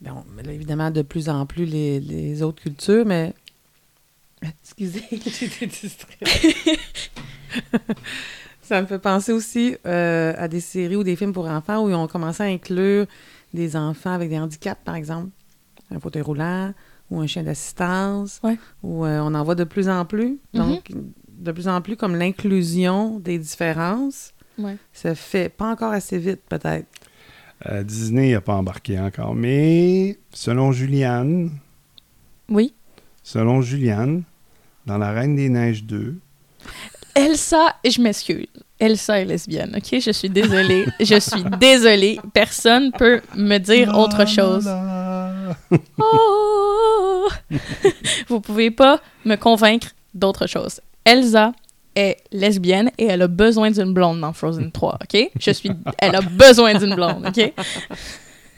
ben, 0.00 0.12
on- 0.38 0.42
là, 0.42 0.52
évidemment, 0.52 0.92
de 0.92 1.02
plus 1.02 1.28
en 1.28 1.46
plus 1.46 1.64
les, 1.64 1.98
les 1.98 2.42
autres 2.42 2.62
cultures, 2.62 3.04
mais. 3.04 3.34
Excusez, 4.62 5.02
été 5.12 5.66
distraite. 5.66 6.28
Ça 8.62 8.80
me 8.80 8.86
fait 8.86 8.98
penser 9.00 9.32
aussi 9.32 9.76
euh, 9.86 10.32
à 10.38 10.46
des 10.48 10.60
séries 10.60 10.96
ou 10.96 11.02
des 11.02 11.16
films 11.16 11.32
pour 11.32 11.46
enfants 11.48 11.84
où 11.84 11.88
ils 11.90 11.94
ont 11.94 12.06
commencé 12.06 12.42
à 12.42 12.46
inclure 12.46 13.06
des 13.52 13.74
enfants 13.76 14.12
avec 14.12 14.28
des 14.30 14.38
handicaps, 14.38 14.80
par 14.84 14.94
exemple. 14.94 15.28
Un 15.92 15.98
fauteuil 15.98 16.22
roulant 16.22 16.72
ou 17.10 17.20
un 17.20 17.26
chien 17.26 17.42
d'assistance. 17.42 18.38
Ouais. 18.44 18.56
Où 18.84 19.04
euh, 19.04 19.18
on 19.20 19.34
en 19.34 19.42
voit 19.42 19.56
de 19.56 19.64
plus 19.64 19.88
en 19.88 20.04
plus. 20.04 20.38
Donc, 20.54 20.92
de 21.28 21.50
plus 21.52 21.66
en 21.66 21.80
plus 21.80 21.96
comme 21.96 22.14
l'inclusion 22.14 23.18
des 23.18 23.38
différences 23.38 24.32
Ouais. 24.58 24.76
se 24.92 25.14
fait 25.14 25.48
pas 25.48 25.70
encore 25.72 25.92
assez 25.92 26.18
vite, 26.18 26.42
peut-être. 26.48 26.86
Euh, 27.66 27.82
Disney 27.82 28.32
n'a 28.32 28.40
pas 28.42 28.54
embarqué 28.54 29.00
encore, 29.00 29.34
mais 29.34 30.18
selon 30.32 30.70
Julianne, 30.70 31.50
Oui. 32.50 32.74
selon 33.22 33.62
Julianne, 33.62 34.22
dans 34.90 34.98
La 34.98 35.12
Reine 35.12 35.36
des 35.36 35.48
Neiges 35.48 35.84
2, 35.84 36.16
Elsa, 37.14 37.76
je 37.84 38.00
m'excuse. 38.00 38.48
Elsa 38.76 39.20
est 39.20 39.24
lesbienne, 39.24 39.72
ok? 39.76 40.00
Je 40.00 40.10
suis 40.10 40.28
désolée. 40.28 40.84
je 40.98 41.20
suis 41.20 41.44
désolée. 41.60 42.18
Personne 42.34 42.90
peut 42.90 43.20
me 43.36 43.58
dire 43.58 43.96
autre 43.96 44.26
chose. 44.26 44.68
Oh! 45.96 47.28
Vous 48.28 48.40
pouvez 48.40 48.72
pas 48.72 49.00
me 49.24 49.36
convaincre 49.36 49.88
d'autre 50.12 50.48
chose. 50.48 50.80
Elsa 51.04 51.52
est 51.94 52.16
lesbienne 52.32 52.90
et 52.98 53.06
elle 53.06 53.22
a 53.22 53.28
besoin 53.28 53.70
d'une 53.70 53.94
blonde 53.94 54.20
dans 54.20 54.32
Frozen 54.32 54.72
3, 54.72 54.98
ok? 55.02 55.30
Je 55.38 55.52
suis... 55.52 55.70
Elle 55.98 56.16
a 56.16 56.20
besoin 56.20 56.74
d'une 56.74 56.96
blonde, 56.96 57.28
ok? 57.28 57.52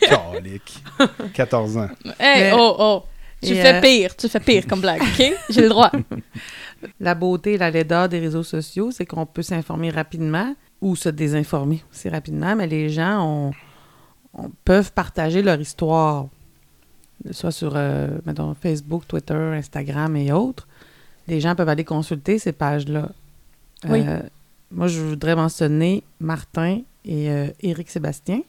Calique. 0.00 0.79
14 1.34 1.76
ans. 1.76 1.88
Hey, 2.18 2.42
Mais- 2.44 2.52
oh, 2.54 2.74
oh! 2.78 3.02
Tu 3.42 3.52
Et, 3.52 3.54
fais 3.62 3.74
euh, 3.76 3.80
pire, 3.80 4.14
tu 4.16 4.28
fais 4.28 4.40
pire 4.40 4.66
comme 4.66 4.80
blague, 4.82 5.00
ok? 5.00 5.32
J'ai 5.50 5.62
le 5.62 5.68
droit. 5.70 5.90
La 6.98 7.14
beauté 7.14 7.54
et 7.54 7.58
la 7.58 7.70
laideur 7.70 8.08
des 8.08 8.18
réseaux 8.18 8.42
sociaux, 8.42 8.90
c'est 8.90 9.06
qu'on 9.06 9.24
peut 9.24 9.42
s'informer 9.42 9.88
rapidement 9.90 10.54
ou 10.82 10.94
se 10.94 11.08
désinformer 11.08 11.82
aussi 11.90 12.08
rapidement, 12.10 12.54
mais 12.54 12.66
les 12.66 12.90
gens 12.90 13.22
ont- 13.26 13.52
ont- 14.34 14.50
peuvent 14.64 14.92
partager 14.92 15.40
leur 15.40 15.58
histoire, 15.58 16.26
soit 17.30 17.50
sur 17.52 17.72
euh, 17.76 18.08
mettons, 18.26 18.54
Facebook, 18.54 19.06
Twitter, 19.08 19.34
Instagram 19.34 20.16
et 20.16 20.32
autres. 20.32 20.68
Les 21.26 21.40
gens 21.40 21.54
peuvent 21.54 21.68
aller 21.68 21.84
consulter 21.84 22.38
ces 22.38 22.52
pages-là. 22.52 23.08
Oui. 23.88 24.02
Euh, 24.06 24.20
moi, 24.70 24.86
je 24.86 25.00
voudrais 25.00 25.34
mentionner 25.34 26.02
Martin 26.20 26.80
et 27.06 27.30
euh, 27.30 27.46
Éric 27.62 27.88
Sébastien, 27.90 28.42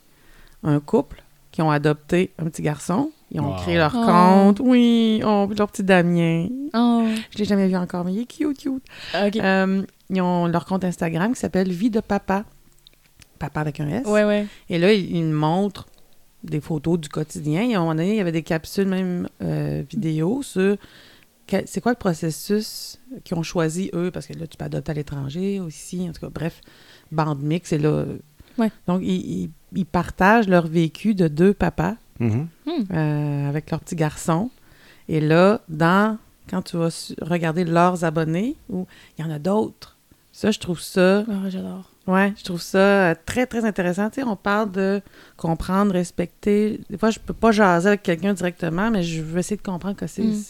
un 0.64 0.80
couple 0.82 1.24
qui 1.52 1.62
ont 1.62 1.72
adopté 1.72 2.32
un 2.40 2.46
petit 2.46 2.62
garçon. 2.62 3.12
Ils 3.32 3.40
ont 3.42 3.52
Wow. 3.52 3.58
créé 3.62 3.78
leur 3.78 3.94
Oh. 3.96 4.06
compte. 4.06 4.60
Oui, 4.62 5.22
oh, 5.26 5.50
leur 5.58 5.70
petit 5.72 5.84
Damien. 5.84 6.48
Oh, 6.74 7.06
Je 7.32 7.38
l'ai 7.38 7.46
jamais 7.46 7.68
vu 7.68 7.76
encore, 7.76 8.04
mais 8.06 8.14
il 8.14 8.20
est 8.22 8.26
cute, 8.26 8.58
cute. 8.58 8.84
Euh, 9.16 9.84
ils 10.10 10.22
ont 10.22 10.48
leur 10.48 10.66
compte 10.66 10.84
Instagram 10.84 11.34
qui 11.34 11.40
s'appelle 11.40 11.72
Vie 11.72 11.90
de 11.90 12.00
papa. 12.02 12.44
Papa 13.40 13.62
avec 13.62 13.80
un 13.80 13.88
S. 13.88 14.06
Ouais, 14.06 14.24
ouais. 14.24 14.48
Et 14.70 14.78
là, 14.78 14.94
ils, 14.94 15.24
montrent 15.26 15.88
des 16.44 16.60
photos 16.62 17.00
du 17.00 17.10
quotidien. 17.10 17.64
Et 17.64 17.74
à 17.74 17.78
un 17.78 17.82
moment 17.82 17.96
donné, 17.96 18.12
il 18.12 18.18
y 18.18 18.20
avait 18.22 18.32
des 18.32 18.44
capsules, 18.44 18.88
même 18.88 19.28
euh, 19.42 19.84
vidéo, 19.90 20.42
sur 20.44 20.76
quel- 21.48 21.64
c'est 21.68 21.82
quoi 21.82 21.92
le 21.94 21.98
processus 21.98 23.00
qu'ils 23.24 23.38
ont 23.38 23.44
choisi, 23.44 23.90
eux, 23.94 24.12
parce 24.12 24.28
que 24.28 24.34
là, 24.34 24.46
tu 24.48 24.58
peux 24.58 24.66
adopter 24.66 24.92
à 24.92 24.96
l'étranger 24.96 25.60
aussi. 25.60 26.08
En 26.10 26.12
tout 26.14 26.22
cas, 26.22 26.30
bref, 26.30 26.62
bande 27.12 27.42
mix. 27.42 27.72
Et 27.74 27.78
là, 27.78 28.06
Ouais. 28.58 28.70
donc, 28.88 29.02
ils, 29.04 29.42
ils- 29.44 29.50
ils 29.74 29.86
partagent 29.86 30.48
leur 30.48 30.68
vécu 30.68 31.14
de 31.16 31.28
deux 31.28 31.54
papas 31.54 31.96
Mhm. 32.20 32.48
euh, 32.94 33.50
avec 33.50 33.72
leur 33.72 33.80
petit 33.80 33.96
garçon. 33.96 34.50
Et 35.10 35.20
là, 35.22 35.62
dans 35.70 36.18
quand 36.50 36.62
tu 36.62 36.78
vas 36.78 36.90
regarder 37.22 37.64
leurs 37.64 38.04
abonnés, 38.04 38.56
ou 38.70 38.86
il 39.18 39.24
y 39.24 39.28
en 39.28 39.32
a 39.32 39.40
d'autres. 39.40 39.98
Ça, 40.34 40.52
je 40.52 40.60
trouve 40.60 40.80
ça, 40.82 41.24
Ah, 41.30 41.50
j'adore. 41.50 41.90
ouais, 42.08 42.34
je 42.38 42.44
trouve 42.44 42.62
ça 42.62 42.78
euh, 43.12 43.16
très, 43.26 43.46
très 43.46 43.64
intéressant. 43.66 44.10
Tu 44.10 44.22
sais, 44.22 44.24
on 44.28 44.36
parle 44.36 44.72
de 44.72 45.02
comprendre, 45.38 45.94
respecter. 45.94 46.80
Des 46.90 46.98
fois, 46.98 47.10
je 47.10 47.20
peux 47.20 47.34
pas 47.34 47.52
jaser 47.52 47.88
avec 47.90 48.04
quelqu'un 48.04 48.34
directement, 48.34 48.92
mais 48.92 49.04
je 49.04 49.22
veux 49.22 49.40
essayer 49.40 49.58
de 49.58 49.62
comprendre 49.62 49.96
que 49.96 50.08
c'est 50.08 50.24
Mm. 50.24 50.44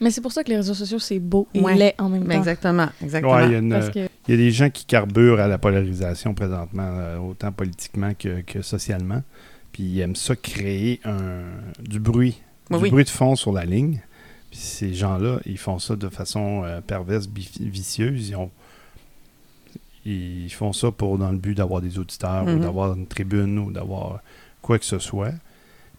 Mais 0.00 0.10
c'est 0.10 0.20
pour 0.20 0.32
ça 0.32 0.44
que 0.44 0.50
les 0.50 0.56
réseaux 0.56 0.74
sociaux, 0.74 0.98
c'est 0.98 1.18
beau 1.18 1.48
et 1.54 1.60
Ouais. 1.60 1.74
laid 1.74 1.94
en 1.98 2.08
même 2.10 2.24
Mais 2.24 2.34
temps. 2.34 2.40
exactement, 2.40 2.88
exactement. 3.02 3.34
Ouais, 3.34 3.46
il 3.46 3.52
y 3.52 3.54
a 3.54 3.58
une- 3.58 3.70
Parce 3.70 3.90
que, 3.90 4.00
Il 4.28 4.30
y 4.32 4.34
a 4.34 4.36
des 4.36 4.50
gens 4.50 4.68
qui 4.70 4.84
carburent 4.84 5.40
à 5.40 5.46
la 5.48 5.56
polarisation 5.58 6.34
présentement, 6.34 6.82
euh, 6.86 7.16
autant 7.18 7.52
politiquement 7.52 8.12
que, 8.18 8.40
que 8.42 8.60
socialement. 8.60 9.22
Puis 9.72 9.84
ils 9.84 10.00
aiment 10.00 10.16
ça 10.16 10.34
créer 10.36 11.00
un, 11.04 11.42
du 11.80 12.00
bruit, 12.00 12.40
Oui, 12.70 12.76
du 12.78 12.82
oui. 12.84 12.90
bruit 12.90 13.04
de 13.04 13.08
fond 13.10 13.36
sur 13.36 13.52
la 13.52 13.64
ligne. 13.64 14.00
Puis 14.50 14.58
ces 14.60 14.94
gens-là, 14.94 15.38
ils 15.46 15.58
font 15.58 15.78
ça 15.78 15.96
de 15.96 16.08
façon 16.08 16.62
euh, 16.64 16.80
perverse, 16.80 17.28
vicieuse. 17.60 18.28
Ils, 18.30 18.36
ont, 18.36 18.50
ils 20.04 20.50
font 20.52 20.72
ça 20.72 20.90
pour 20.90 21.18
dans 21.18 21.30
le 21.30 21.38
but 21.38 21.54
d'avoir 21.54 21.80
des 21.80 21.98
auditeurs 21.98 22.44
ou 22.44 22.50
Mhm. 22.50 22.60
d'avoir 22.60 22.94
une 22.94 23.06
tribune 23.06 23.58
ou 23.58 23.72
d'avoir 23.72 24.20
quoi 24.62 24.78
que 24.78 24.84
ce 24.84 24.98
soit. 24.98 25.32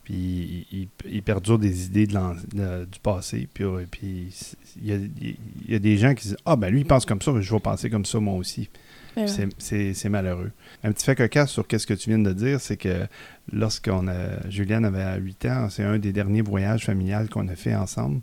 Puis 0.08 0.90
ils 1.06 1.22
perdurent 1.22 1.60
des 1.60 1.86
idées 1.88 2.08
de 2.08 2.14
l'an- 2.14 2.36
de- 2.54 2.86
du 2.86 3.00
passé. 3.04 3.46
Puis, 3.54 3.66
euh, 3.66 3.86
puis 3.92 4.34
il 4.82 4.88
y, 4.88 4.94
a, 4.94 4.96
il 4.96 5.38
y 5.68 5.76
a 5.76 5.80
des 5.80 5.98
gens 5.98 6.14
qui 6.14 6.28
disent 6.30 6.38
Ah, 6.46 6.56
ben 6.56 6.70
lui, 6.70 6.80
il 6.80 6.86
pense 6.86 7.06
comme 7.06 7.22
ça, 7.22 7.34
je 7.42 7.54
vais 7.54 7.60
penser 7.60 7.90
comme 7.90 8.06
ça 8.06 8.18
moi 8.22 8.36
aussi. 8.36 8.70
ben 9.18 9.24
ouais. 9.28 9.50
C'est- 9.94 10.08
malheureux. 10.10 10.52
Un 10.86 10.94
petit 10.94 11.04
fait 11.04 11.16
cocasse 11.16 11.52
sur 11.52 11.68
qu'est-ce 11.68 11.86
que 11.86 11.94
tu 11.94 12.10
viens 12.10 12.20
de 12.20 12.32
dire, 12.32 12.62
c'est 12.62 12.78
que 12.78 13.06
lorsqu'on 13.52 14.08
a. 14.08 14.50
Juliane 14.50 14.86
avait 14.86 15.20
8 15.20 15.46
ans, 15.48 15.70
c'est 15.70 15.84
un 15.84 16.00
des 16.00 16.14
derniers 16.14 16.42
voyages 16.42 16.86
familiales 16.86 17.28
qu'on 17.28 17.50
a 17.50 17.56
fait 17.58 17.76
ensemble. 17.76 18.22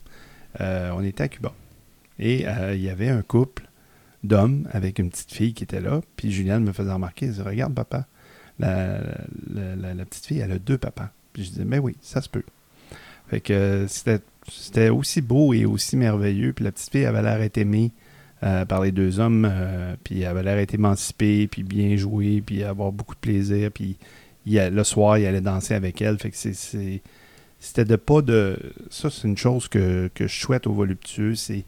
Euh, 0.63 0.91
on 0.95 1.03
était 1.05 1.25
à 1.25 1.29
Cuba. 1.29 1.53
Et 2.19 2.49
euh, 2.49 2.75
il 2.75 2.81
y 2.81 2.89
avait 2.89 3.11
un 3.11 3.21
couple 3.21 3.69
d'hommes 4.23 4.69
avec 4.73 4.99
une 4.99 5.11
petite 5.11 5.33
fille 5.33 5.53
qui 5.53 5.65
était 5.65 5.81
là. 5.83 6.01
Puis 6.17 6.33
Juliane 6.33 6.65
me 6.65 6.73
faisait 6.73 6.93
remarquer, 6.93 7.27
elle 7.27 7.33
disait 7.33 7.43
Regarde, 7.43 7.75
papa, 7.75 8.07
la, 8.59 9.01
la- 9.53 9.77
la- 9.77 9.93
la 9.95 10.05
petite 10.07 10.25
fille, 10.25 10.39
elle 10.39 10.53
a 10.53 10.59
deux 10.59 10.79
papas. 10.79 11.11
Puis 11.35 11.45
je 11.45 11.51
disais 11.51 11.65
Mais 11.67 11.79
oui, 11.79 11.95
ça 12.01 12.23
se 12.23 12.29
peut. 12.31 12.43
Fait 13.29 13.41
que 13.41 13.53
euh, 13.53 13.87
c'était 13.89 14.89
aussi 14.89 15.21
beau 15.21 15.53
et 15.53 15.67
aussi 15.67 15.97
merveilleux. 15.99 16.55
Puis 16.55 16.65
la 16.65 16.73
petite 16.73 16.91
fille 16.91 17.05
avait 17.05 17.23
l'air 17.23 17.39
d'être 17.39 17.59
aimée 17.59 17.91
euh, 18.43 18.65
par 18.65 18.81
les 18.83 18.93
deux 18.93 19.21
hommes. 19.21 19.47
euh, 19.51 19.95
puis 20.03 20.21
elle 20.23 20.29
avait 20.29 20.43
l'air 20.43 20.57
d'être 20.57 20.75
émancipée, 20.75 21.47
puis 21.47 21.63
bien 21.63 21.97
jouée, 21.97 22.43
puis 22.45 22.63
avoir 22.65 22.93
beaucoup 22.93 23.15
de 23.15 23.21
plaisir. 23.21 23.71
Puis 23.73 23.97
il 24.47 24.59
le 24.59 24.85
soir, 24.85 25.19
il 25.19 25.27
allait 25.27 25.41
danser 25.43 25.75
avec 25.75 26.01
elle. 26.01 26.19
Fait 26.19 26.31
que 26.31 26.37
c'est- 26.37 27.01
c'était 27.61 27.85
de 27.87 27.97
pas 27.97 28.21
de. 28.23 28.59
Ça, 28.91 29.09
c'est 29.11 29.27
une 29.27 29.39
chose 29.39 29.69
que, 29.69 30.11
que 30.15 30.27
je 30.27 30.39
souhaite 30.41 30.67
aux 30.67 30.75
voluptueux. 30.75 31.35
C'est 31.35 31.65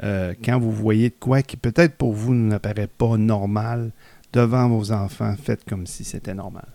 quand 0.00 0.58
vous 0.60 0.72
voyez 0.72 1.10
de 1.10 1.14
quoi 1.18 1.42
qui 1.42 1.56
peut-être 1.56 1.96
pour 1.96 2.12
vous 2.12 2.32
n'apparaît 2.32 2.86
pas 2.86 3.16
normal 3.16 3.90
devant 4.32 4.68
vos 4.68 4.92
enfants, 4.92 5.34
faites 5.42 5.64
comme 5.68 5.86
si 5.86 6.04
c'était 6.04 6.34
normal. 6.34 6.68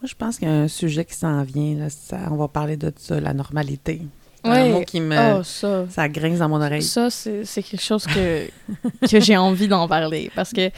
Moi, 0.00 0.08
je 0.08 0.14
pense 0.14 0.38
qu'il 0.38 0.48
y 0.48 0.50
a 0.50 0.54
un 0.54 0.68
sujet 0.68 1.04
qui 1.04 1.14
s'en 1.14 1.42
vient. 1.42 1.74
Là, 1.76 1.90
ça- 1.90 2.28
on 2.30 2.36
va 2.36 2.48
parler 2.48 2.76
de 2.76 2.92
ça, 2.96 3.20
la 3.20 3.34
normalité. 3.34 4.00
Un 4.42 4.50
Ouais. 4.52 4.72
mot 4.72 4.80
qui 4.82 5.00
me... 5.00 5.38
Oh, 5.38 5.42
ça. 5.42 5.86
Ça 5.90 6.08
grince 6.08 6.38
dans 6.38 6.48
mon 6.48 6.62
oreille. 6.62 6.82
Ça, 6.82 7.10
c'est 7.10 7.44
quelque 7.62 7.82
chose 7.82 8.06
que, 8.06 8.48
que 9.10 9.20
j'ai 9.20 9.36
envie 9.36 9.68
d'en 9.68 9.86
parler. 9.86 10.30
Parce 10.34 10.52
que 10.52 10.70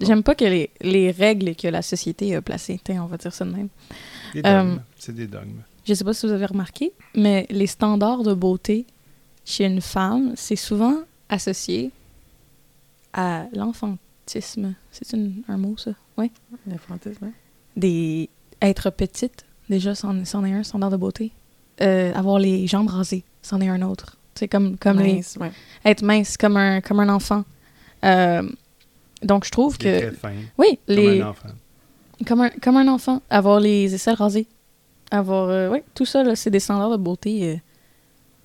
j'aime 0.00 0.22
pas 0.22 0.36
que 0.36 0.44
les, 0.44 0.70
les 0.80 1.10
règles 1.10 1.56
que 1.56 1.66
la 1.66 1.82
société 1.82 2.36
a 2.36 2.42
placées, 2.42 2.80
Tiens, 2.84 3.02
on 3.02 3.06
va 3.06 3.16
dire 3.16 3.32
ça 3.34 3.44
de 3.44 3.50
même. 3.50 3.68
Des 4.32 4.42
Euh, 4.44 4.62
dogmes. 4.62 4.82
c'est 4.96 5.14
des 5.14 5.26
dogmes. 5.26 5.62
Je 5.84 5.94
sais 5.94 6.04
pas 6.04 6.14
si 6.14 6.26
vous 6.26 6.32
avez 6.32 6.46
remarqué, 6.46 6.92
mais 7.16 7.46
les 7.50 7.66
standards 7.66 8.22
de 8.22 8.32
beauté 8.34 8.86
chez 9.44 9.64
une 9.66 9.80
femme, 9.80 10.32
c'est 10.36 10.56
souvent 10.56 10.98
associé 11.28 11.90
à 13.12 13.46
l'enfantisme. 13.52 14.74
C'est 14.92 15.12
un 15.48 15.56
mot, 15.56 15.76
ça? 15.76 15.90
Oui. 16.16 16.30
L'infantisme, 16.68 17.24
hein? 17.26 17.32
Des... 17.76 18.28
Être 18.62 18.90
petite, 18.90 19.44
déjà, 19.68 19.94
c'en 19.94 20.24
c'en 20.24 20.44
est 20.44 20.52
un 20.52 20.62
standard 20.62 20.90
de 20.90 20.96
beauté. 20.96 21.32
Euh, 21.80 22.12
avoir 22.14 22.38
les 22.38 22.66
jambes 22.66 22.88
rasées, 22.88 23.24
c'en 23.42 23.60
est 23.60 23.68
un 23.68 23.82
autre. 23.82 24.16
C'est 24.36 24.48
comme, 24.48 24.76
comme 24.78 25.00
les- 25.00 25.22
ouais. 25.38 25.50
être 25.84 26.02
mince 26.02 26.36
comme 26.36 26.56
un, 26.56 26.80
comme 26.80 27.00
un 27.00 27.08
enfant. 27.08 27.44
Euh, 28.04 28.42
donc, 29.22 29.44
je 29.44 29.50
trouve 29.50 29.76
que... 29.76 30.12
Oui, 30.58 30.78
comme 30.86 30.96
les, 30.96 31.20
un 31.20 31.28
enfant. 31.28 31.48
comme, 32.26 32.40
un, 32.42 32.50
comme 32.50 32.76
un 32.76 32.88
enfant. 32.88 33.22
Avoir 33.28 33.60
les 33.60 33.94
aisselles 33.94 34.14
rasées. 34.16 34.46
Avoir... 35.10 35.48
euh, 35.50 35.70
oui, 35.70 35.80
tout 35.94 36.04
ça, 36.06 36.22
là, 36.22 36.34
c'est 36.36 36.50
des 36.50 36.60
standards 36.60 36.90
de 36.90 36.96
beauté 36.96 37.52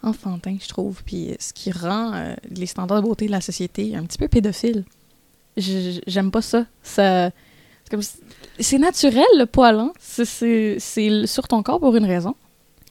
euh, 0.03 0.07
enfantins, 0.07 0.57
je 0.61 0.67
trouve. 0.67 1.03
Puis 1.03 1.31
euh, 1.31 1.35
ce 1.39 1.53
qui 1.53 1.71
rend 1.71 2.13
euh, 2.13 2.35
les 2.51 2.65
standards 2.65 3.01
de 3.01 3.07
beauté 3.07 3.27
de 3.27 3.31
la 3.31 3.41
société 3.41 3.95
un 3.95 4.03
petit 4.03 4.17
peu 4.17 4.27
pédophile. 4.27 4.83
Je- 5.57 5.99
J'aime 6.07 6.31
pas 6.31 6.41
ça. 6.41 6.65
ça 6.83 7.31
c'est 8.59 8.77
naturel, 8.77 9.25
le 9.37 9.45
poil. 9.45 9.75
Hein? 9.79 9.91
C'est- 9.99 10.79
sur 11.25 11.47
ton 11.47 11.63
corps 11.63 11.79
pour 11.79 11.95
une 11.95 12.05
raison. 12.05 12.35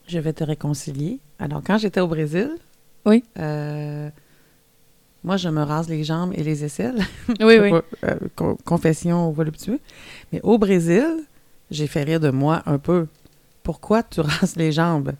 Je 0.06 0.18
vais 0.18 0.32
te 0.32 0.44
réconcilier. 0.44 1.20
Alors, 1.38 1.62
quand 1.64 1.78
j'étais 1.78 2.00
au 2.00 2.08
Brésil, 2.08 2.50
Oui. 3.04 3.22
euh, 3.38 4.08
moi, 5.24 5.36
je 5.36 5.48
me 5.48 5.62
rase 5.62 5.88
les 5.88 6.04
jambes 6.04 6.32
et 6.34 6.42
les 6.42 6.64
aisselles. 6.64 7.00
Oui, 7.40 7.58
oui. 7.60 7.70
Euh, 8.04 8.14
con- 8.36 8.56
confession 8.64 9.30
voluptueux. 9.30 9.80
Mais 10.32 10.40
au 10.42 10.56
Brésil, 10.58 11.04
j'ai 11.70 11.86
fait 11.86 12.02
rire 12.04 12.20
de 12.20 12.30
moi 12.30 12.62
un 12.66 12.78
peu. 12.78 13.06
Pourquoi 13.62 14.02
tu 14.02 14.20
rases 14.22 14.56
les 14.56 14.72
jambes? 14.72 15.12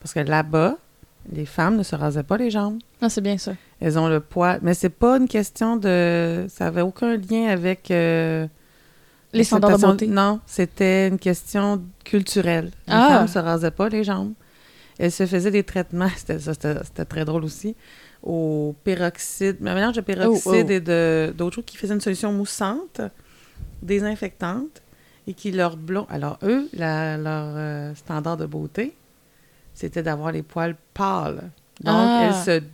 Parce 0.00 0.14
que 0.14 0.20
là-bas, 0.20 0.76
les 1.32 1.46
femmes 1.46 1.76
ne 1.76 1.82
se 1.82 1.96
rasaient 1.96 2.22
pas 2.22 2.36
les 2.36 2.50
jambes. 2.50 2.78
Non, 3.02 3.08
c'est 3.08 3.20
bien 3.20 3.36
ça. 3.38 3.52
Elles 3.80 3.98
ont 3.98 4.08
le 4.08 4.20
poids. 4.20 4.58
Mais 4.62 4.74
c'est 4.74 4.88
pas 4.90 5.16
une 5.18 5.28
question 5.28 5.76
de. 5.76 6.46
Ça 6.48 6.66
avait 6.68 6.82
aucun 6.82 7.16
lien 7.16 7.48
avec. 7.48 7.90
euh, 7.90 8.46
Les 9.34 9.44
standards 9.44 9.78
de 9.78 9.82
beauté. 9.86 10.06
Non, 10.06 10.40
c'était 10.46 11.08
une 11.08 11.18
question 11.18 11.82
culturelle. 12.04 12.66
Les 12.86 12.94
Ah. 12.94 13.08
femmes 13.08 13.28
se 13.28 13.38
rasaient 13.38 13.70
pas 13.70 13.88
les 13.88 14.04
jambes. 14.04 14.32
Elles 14.98 15.10
se 15.12 15.26
faisaient 15.26 15.50
des 15.50 15.64
traitements, 15.64 16.08
c'était 16.16 17.04
très 17.04 17.24
drôle 17.24 17.44
aussi, 17.44 17.74
au 18.22 18.74
peroxyde, 18.84 19.56
un 19.66 19.74
mélange 19.74 19.96
de 19.96 20.00
peroxyde 20.02 20.42
Oh, 20.46 20.66
oh. 20.68 20.70
et 20.70 20.80
de- 20.80 21.34
d'autres 21.36 21.56
choses 21.56 21.64
qui 21.66 21.76
faisaient 21.76 21.94
une 21.94 22.00
solution 22.00 22.32
moussante, 22.32 23.00
désinfectante, 23.82 24.82
et 25.26 25.34
qui 25.34 25.50
leur 25.52 25.76
blond. 25.76 26.06
Alors, 26.10 26.38
eux, 26.42 26.68
la- 26.74 27.16
leur 27.16 27.52
euh, 27.56 27.94
standard 27.94 28.36
de 28.36 28.46
beauté, 28.46 28.94
c'était 29.74 30.02
d'avoir 30.02 30.32
les 30.32 30.42
poils 30.42 30.76
pâles. 30.92 31.50
Donc, 31.80 31.94
Ah. 31.96 32.30
elles 32.46 32.60
se, 32.60 32.64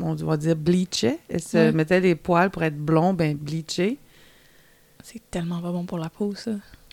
on 0.00 0.14
va 0.14 0.36
dire, 0.36 0.54
bleachaient. 0.56 1.18
Elles 1.28 1.42
se 1.42 1.70
mettaient 1.72 2.00
les 2.00 2.14
poils 2.14 2.50
pour 2.50 2.62
être 2.62 2.76
blonds, 2.78 3.14
ben 3.14 3.36
bleachés. 3.36 3.98
C'est 5.06 5.20
tellement 5.30 5.60
pas 5.60 5.70
bon 5.70 5.84
pour 5.84 5.98
la 5.98 6.08
peau, 6.08 6.34
ça. 6.34 6.52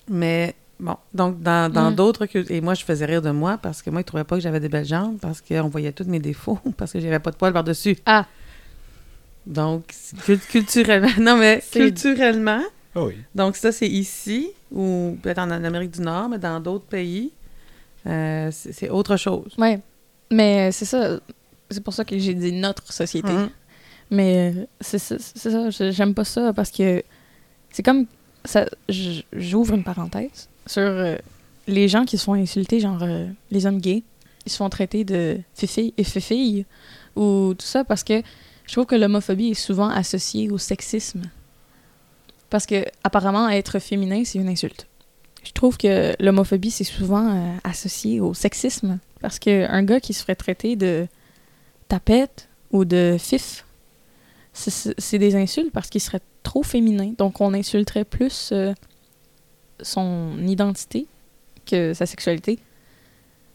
Mais 0.09 0.53
bon, 0.79 0.97
donc 1.13 1.41
dans 1.41 1.71
dans 1.71 1.91
Mm. 1.91 1.95
d'autres 1.95 2.25
cultures, 2.25 2.53
et 2.55 2.59
moi 2.61 2.73
je 2.73 2.83
faisais 2.83 3.05
rire 3.05 3.21
de 3.21 3.31
moi 3.31 3.57
parce 3.57 3.81
que 3.81 3.89
moi 3.89 4.01
ils 4.01 4.03
trouvaient 4.03 4.25
pas 4.25 4.35
que 4.35 4.41
j'avais 4.41 4.59
des 4.59 4.67
belles 4.69 4.85
jambes 4.85 5.17
parce 5.21 5.39
qu'on 5.41 5.69
voyait 5.69 5.93
tous 5.93 6.03
mes 6.07 6.19
défauts 6.19 6.59
parce 6.77 6.91
que 6.91 6.99
j'avais 6.99 7.19
pas 7.19 7.31
de 7.31 7.37
poils 7.37 7.53
par-dessus. 7.53 7.97
Ah. 8.05 8.25
Donc 9.45 9.93
cul- 10.25 10.37
culturellement, 10.37 11.09
non 11.19 11.37
mais 11.37 11.61
C'est- 11.63 11.79
culturellement, 11.79 12.61
Ah 12.95 13.03
oui. 13.05 13.15
donc 13.33 13.55
ça 13.55 13.71
c'est 13.71 13.87
ici 13.87 14.49
ou 14.71 15.17
peut-être 15.21 15.39
en, 15.39 15.49
en 15.49 15.63
Amérique 15.63 15.91
du 15.91 16.01
Nord, 16.01 16.29
mais 16.29 16.37
dans 16.37 16.59
d'autres 16.59 16.85
pays, 16.85 17.31
euh, 18.07 18.49
c'est 18.51 18.89
autre 18.89 19.15
chose. 19.17 19.53
Ouais. 19.57 19.79
Mais 20.31 20.69
euh, 20.69 20.71
c'est 20.71 20.85
ça. 20.85 21.19
C'est 21.69 21.83
pour 21.83 21.93
ça 21.93 22.03
que 22.05 22.17
j'ai 22.19 22.33
dit 22.33 22.51
notre 22.51 22.91
société. 22.91 23.31
Mhm. 23.31 23.49
Mais 24.11 24.53
euh, 24.55 24.65
c'est 24.81 24.99
ça, 24.99 25.15
c'est 25.19 25.49
ça, 25.49 25.69
je- 25.69 25.91
j'aime 25.91 26.13
pas 26.13 26.25
ça 26.25 26.51
parce 26.53 26.69
que 26.71 27.01
c'est 27.71 27.83
comme 27.83 28.05
ça 28.45 28.65
j'ouvre 29.33 29.75
une 29.75 29.83
parenthèse 29.83 30.49
sur 30.65 30.81
euh, 30.81 31.17
les 31.67 31.87
gens 31.87 32.05
qui 32.05 32.17
se 32.17 32.23
font 32.23 32.33
insulter 32.33 32.79
genre 32.79 33.01
euh, 33.01 33.27
les 33.51 33.65
hommes 33.65 33.79
gays, 33.79 34.03
ils 34.45 34.51
se 34.51 34.57
font 34.57 34.69
traiter 34.69 35.03
de 35.03 35.39
fifi 35.53 35.93
et 35.97 36.03
fifille 36.03 36.65
ou 37.15 37.53
tout 37.57 37.65
ça 37.65 37.83
parce 37.83 38.03
que 38.03 38.21
je 38.65 38.71
trouve 38.73 38.85
que 38.85 38.95
l'homophobie 38.95 39.51
est 39.51 39.53
souvent 39.53 39.89
associée 39.89 40.49
au 40.49 40.57
sexisme. 40.57 41.23
Parce 42.49 42.65
que 42.65 42.85
apparemment 43.03 43.49
être 43.49 43.79
féminin, 43.79 44.23
c'est 44.25 44.39
une 44.39 44.49
insulte. 44.49 44.87
Je 45.43 45.51
trouve 45.51 45.77
que 45.77 46.13
l'homophobie 46.19 46.71
c'est 46.71 46.83
souvent 46.83 47.27
euh, 47.27 47.55
associé 47.63 48.19
au 48.19 48.33
sexisme 48.33 48.99
parce 49.19 49.39
que 49.39 49.69
un 49.69 49.83
gars 49.83 49.99
qui 49.99 50.13
se 50.13 50.21
ferait 50.21 50.35
traiter 50.35 50.75
de 50.75 51.07
tapette 51.87 52.49
ou 52.71 52.85
de 52.85 53.17
fif 53.19 53.65
c'est 54.53 55.17
des 55.17 55.35
insultes 55.35 55.71
parce 55.71 55.89
qu'il 55.89 56.01
serait 56.01 56.21
trop 56.43 56.63
féminin. 56.63 57.13
Donc, 57.17 57.41
on 57.41 57.53
insulterait 57.53 58.05
plus 58.05 58.49
euh, 58.51 58.73
son 59.81 60.37
identité 60.45 61.07
que 61.65 61.93
sa 61.93 62.05
sexualité. 62.05 62.59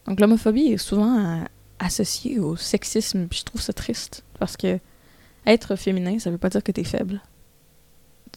Donc, 0.07 0.21
l'homophobie 0.21 0.67
est 0.73 0.77
souvent 0.79 1.19
euh, 1.19 1.45
associée 1.79 2.39
au 2.39 2.57
sexisme. 2.57 3.27
Puis 3.29 3.41
je 3.41 3.45
trouve 3.45 3.61
ça 3.61 3.73
triste 3.73 4.25
parce 4.39 4.57
que 4.57 4.79
être 5.47 5.77
féminin, 5.77 6.19
ça 6.19 6.31
veut 6.31 6.39
pas 6.39 6.49
dire 6.49 6.63
que 6.63 6.73
t'es 6.73 6.85
faible. 6.85 7.21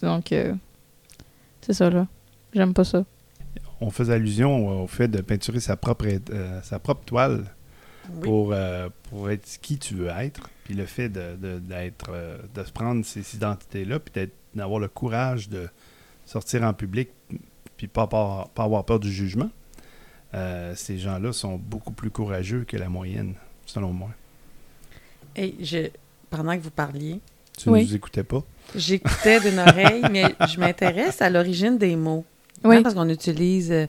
Donc, 0.01 0.31
euh, 0.31 0.53
c'est 1.61 1.73
ça, 1.73 1.89
là. 1.89 2.07
J'aime 2.53 2.73
pas 2.73 2.83
ça. 2.83 3.03
On 3.81 3.89
faisait 3.91 4.13
allusion 4.13 4.83
au 4.83 4.87
fait 4.87 5.07
de 5.07 5.21
peinturer 5.21 5.59
sa 5.59 5.75
propre, 5.77 6.05
euh, 6.31 6.61
sa 6.63 6.79
propre 6.79 7.03
toile 7.05 7.45
Oui. 8.11 8.21
pour, 8.21 8.51
euh, 8.53 8.89
pour 9.09 9.29
être 9.29 9.47
qui 9.61 9.77
tu 9.77 9.95
veux 9.95 10.09
être. 10.09 10.49
Puis 10.65 10.73
le 10.73 10.85
fait 10.85 11.09
de, 11.09 11.35
de, 11.35 11.59
d'être, 11.59 12.09
euh, 12.09 12.37
de 12.55 12.63
se 12.63 12.71
prendre 12.71 13.05
ces 13.05 13.35
identités-là, 13.35 13.99
puis 13.99 14.13
d'être- 14.13 14.33
d'avoir 14.55 14.79
le 14.79 14.87
courage 14.87 15.49
de 15.49 15.67
sortir 16.25 16.63
en 16.63 16.73
public, 16.73 17.09
puis 17.77 17.87
pas, 17.87 18.07
pas, 18.07 18.49
pas 18.53 18.63
avoir 18.63 18.83
peur 18.83 18.99
du 18.99 19.11
jugement, 19.11 19.49
euh, 20.33 20.73
ces 20.75 20.97
gens-là 20.99 21.33
sont 21.33 21.55
beaucoup 21.57 21.91
plus 21.91 22.09
courageux 22.11 22.63
que 22.67 22.77
la 22.77 22.89
moyenne, 22.89 23.33
selon 23.65 23.91
moi. 23.93 24.09
Hey, 25.35 25.55
je, 25.61 25.89
pendant 26.29 26.55
que 26.57 26.61
vous 26.61 26.71
parliez, 26.71 27.19
Tu 27.57 27.69
Oui. 27.69 27.83
nous 27.85 27.95
écoutais 27.95 28.23
pas? 28.23 28.43
j'écoutais 28.75 29.39
d'une 29.39 29.59
oreille, 29.67 30.03
mais 30.11 30.35
je 30.47 30.59
m'intéresse 30.59 31.21
à 31.21 31.29
l'origine 31.29 31.77
des 31.77 31.95
mots. 31.95 32.25
Oui. 32.63 32.75
Hein, 32.77 32.83
parce 32.83 32.93
qu'on 32.93 33.09
utilise, 33.09 33.71
euh, 33.71 33.87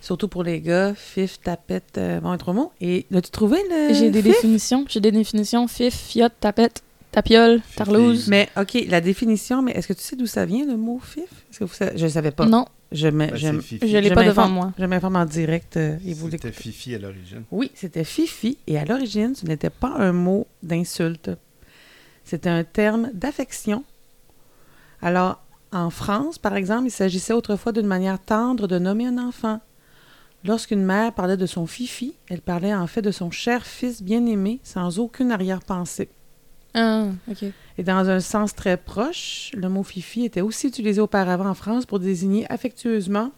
surtout 0.00 0.28
pour 0.28 0.42
les 0.42 0.60
gars, 0.60 0.94
fif, 0.94 1.40
tapette, 1.40 1.96
euh, 1.98 2.20
bon, 2.20 2.30
un 2.32 2.36
trois 2.38 2.52
mots. 2.54 2.72
Et 2.80 3.06
as-tu 3.14 3.30
trouvé 3.30 3.56
le. 3.70 3.94
J'ai 3.94 4.10
des 4.10 4.22
fif? 4.22 4.32
définitions. 4.32 4.84
J'ai 4.88 5.00
des 5.00 5.12
définitions. 5.12 5.66
Fif, 5.68 5.94
fiotte, 5.94 6.34
tapette, 6.40 6.82
tapiole, 7.22 7.60
tarlouse. 7.76 8.28
Mais, 8.28 8.48
OK, 8.56 8.78
la 8.88 9.00
définition, 9.00 9.62
mais 9.62 9.72
est-ce 9.72 9.88
que 9.88 9.92
tu 9.92 10.02
sais 10.02 10.16
d'où 10.16 10.26
ça 10.26 10.44
vient, 10.46 10.66
le 10.66 10.76
mot 10.76 10.98
fif? 11.02 11.24
Est-ce 11.50 11.58
que 11.60 11.64
vous 11.64 11.74
savez? 11.74 11.96
Je 11.98 12.04
ne 12.04 12.10
savais 12.10 12.30
pas. 12.30 12.46
Non, 12.46 12.66
Je 12.92 13.08
me- 13.08 13.26
Ben, 13.26 14.00
l'ai 14.00 14.10
pas 14.10 14.24
devant 14.24 14.48
moi. 14.48 14.72
Je 14.78 14.84
m'informe 14.84 15.16
en 15.16 15.24
direct. 15.26 15.76
euh, 15.76 15.96
et 16.06 16.14
vous 16.14 16.30
C'était. 16.30 16.52
Fifi 16.52 16.94
à 16.94 16.98
l'origine. 16.98 17.42
Oui, 17.50 17.70
c'était 17.74 18.04
Fifi 18.04 18.56
et 18.66 18.78
à 18.78 18.84
l'origine, 18.84 19.34
ce 19.34 19.44
n'était 19.46 19.70
pas 19.70 19.94
un 19.98 20.12
mot 20.12 20.46
d'insulte. 20.62 21.30
C'était 22.24 22.48
un 22.50 22.64
terme 22.64 23.10
d'affection. 23.14 23.84
Alors, 25.02 25.42
en 25.72 25.90
France, 25.90 26.38
par 26.38 26.54
exemple, 26.56 26.86
il 26.86 26.90
s'agissait 26.90 27.32
autrefois 27.34 27.72
d'une 27.72 27.86
manière 27.86 28.18
tendre 28.18 28.66
de 28.66 28.78
nommer 28.78 29.06
un 29.06 29.18
enfant. 29.18 29.60
Lorsqu'une 30.44 30.84
mère 30.84 31.12
parlait 31.12 31.36
de 31.36 31.46
son 31.46 31.66
Fifi, 31.66 32.14
elle 32.28 32.40
parlait 32.40 32.74
en 32.74 32.86
fait 32.86 33.02
de 33.02 33.10
son 33.10 33.30
cher 33.30 33.66
fils 33.66 34.02
bien-aimé 34.02 34.60
sans 34.62 34.98
aucune 34.98 35.30
arrière-pensée. 35.32 36.08
Ah, 36.74 37.06
OK. 37.30 37.44
Et 37.78 37.82
dans 37.82 38.08
un 38.10 38.20
sens 38.20 38.54
très 38.54 38.76
proche, 38.76 39.50
le 39.54 39.68
mot 39.68 39.82
Fifi 39.82 40.24
était 40.24 40.40
aussi 40.42 40.68
utilisé 40.68 41.00
auparavant 41.00 41.46
en 41.48 41.54
France 41.54 41.86
pour 41.86 41.98
désigner 41.98 42.50
affectueusement 42.52 43.30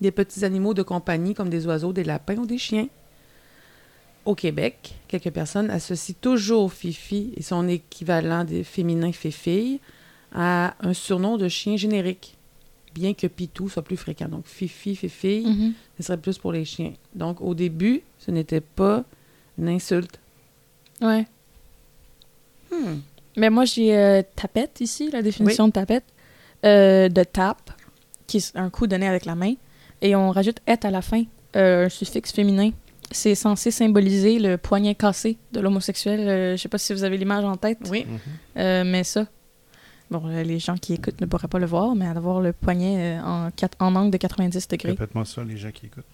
des 0.00 0.10
petits 0.10 0.44
animaux 0.44 0.74
de 0.74 0.82
compagnie 0.82 1.34
comme 1.34 1.48
des 1.50 1.66
oiseaux, 1.66 1.92
des 1.92 2.04
lapins 2.04 2.36
ou 2.36 2.46
des 2.46 2.58
chiens. 2.58 2.88
Au 4.24 4.34
Québec, 4.34 4.94
quelques 5.08 5.30
personnes 5.30 5.70
associent 5.70 6.14
toujours 6.20 6.72
Fifi 6.72 7.32
et 7.36 7.42
son 7.42 7.66
équivalent 7.68 8.44
des 8.44 8.64
féminins 8.64 9.12
Féfille 9.12 9.80
à 10.32 10.74
un 10.80 10.92
surnom 10.92 11.36
de 11.38 11.48
chien 11.48 11.76
générique, 11.76 12.36
bien 12.94 13.14
que 13.14 13.26
Pitou 13.26 13.68
soit 13.68 13.82
plus 13.82 13.96
fréquent. 13.96 14.28
Donc 14.28 14.46
Fifi, 14.46 14.94
Féfille, 14.94 15.46
Mhm. 15.46 15.72
ce 15.96 16.02
serait 16.02 16.18
plus 16.18 16.36
pour 16.38 16.52
les 16.52 16.64
chiens. 16.66 16.92
Donc 17.14 17.40
au 17.40 17.54
début, 17.54 18.02
ce 18.18 18.30
n'était 18.30 18.60
pas 18.60 19.04
une 19.58 19.68
insulte. 19.68 20.20
Ouais. 21.00 21.26
Hmm. 22.70 22.98
Mais 23.36 23.50
moi, 23.50 23.64
j'ai 23.64 23.96
euh, 23.96 24.22
tapette 24.36 24.80
ici, 24.80 25.10
la 25.12 25.22
définition 25.22 25.66
de 25.68 25.72
tapette. 25.72 26.04
Euh, 26.64 27.08
de 27.08 27.22
tape, 27.24 27.70
qui 28.26 28.36
est 28.38 28.52
un 28.56 28.68
coup 28.68 28.86
donné 28.86 29.06
avec 29.08 29.24
la 29.24 29.34
main. 29.34 29.54
Et 30.02 30.14
on 30.14 30.30
rajoute 30.30 30.58
et 30.66 30.74
à 30.82 30.90
la 30.90 31.00
fin, 31.02 31.22
euh, 31.56 31.86
un 31.86 31.88
suffixe 31.88 32.32
féminin. 32.32 32.70
C'est 33.10 33.34
censé 33.34 33.70
symboliser 33.70 34.38
le 34.38 34.56
poignet 34.58 34.94
cassé 34.94 35.36
de 35.52 35.60
l'homosexuel. 35.60 36.20
Euh, 36.20 36.56
je 36.56 36.62
sais 36.62 36.68
pas 36.68 36.78
si 36.78 36.92
vous 36.92 37.02
avez 37.02 37.16
l'image 37.16 37.44
en 37.44 37.56
tête, 37.56 37.78
Oui. 37.90 38.06
euh, 38.56 38.84
mais 38.84 39.04
ça. 39.04 39.26
Bon, 40.10 40.22
euh, 40.26 40.42
les 40.42 40.58
gens 40.58 40.76
qui 40.76 40.94
écoutent 40.94 41.20
ne 41.20 41.26
pourraient 41.26 41.48
pas 41.48 41.58
le 41.58 41.66
voir, 41.66 41.94
mais 41.94 42.12
d'avoir 42.12 42.40
le 42.40 42.52
poignet 42.52 43.18
euh, 43.18 43.22
en, 43.22 43.50
quatre- 43.52 43.76
en 43.80 43.94
angle 43.96 44.10
de 44.10 44.16
90 44.18 44.68
degrés. 44.68 44.90
Répète-moi 44.90 45.24
ça, 45.24 45.42
les 45.44 45.56
gens 45.56 45.70
qui 45.70 45.86
écoutent. 45.86 46.04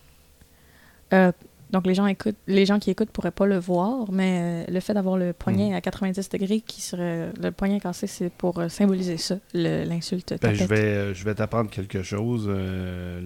Euh, 1.12 1.32
donc 1.70 1.86
les 1.86 1.94
gens 1.94 2.06
écoutent, 2.06 2.36
les 2.46 2.64
gens 2.64 2.78
qui 2.78 2.90
écoutent 2.90 3.10
pourraient 3.10 3.30
pas 3.30 3.46
le 3.46 3.58
voir, 3.58 4.10
mais 4.12 4.64
euh, 4.68 4.72
le 4.72 4.80
fait 4.80 4.94
d'avoir 4.94 5.16
le 5.16 5.32
poignet 5.32 5.74
à 5.74 5.80
90 5.80 6.28
degrés 6.28 6.60
qui 6.60 6.80
serait 6.80 7.32
le 7.40 7.50
poignet 7.50 7.80
cassé, 7.80 8.06
c'est 8.06 8.30
pour 8.30 8.58
euh, 8.58 8.68
symboliser 8.68 9.16
ça, 9.16 9.38
l'insulte. 9.52 10.34
Ben, 10.40 10.54
je 10.54 10.64
vais, 10.64 10.76
euh, 10.76 11.14
je 11.14 11.24
vais 11.24 11.34
t'apprendre 11.34 11.70
quelque 11.70 12.02
chose 12.02 12.46
euh, 12.48 13.20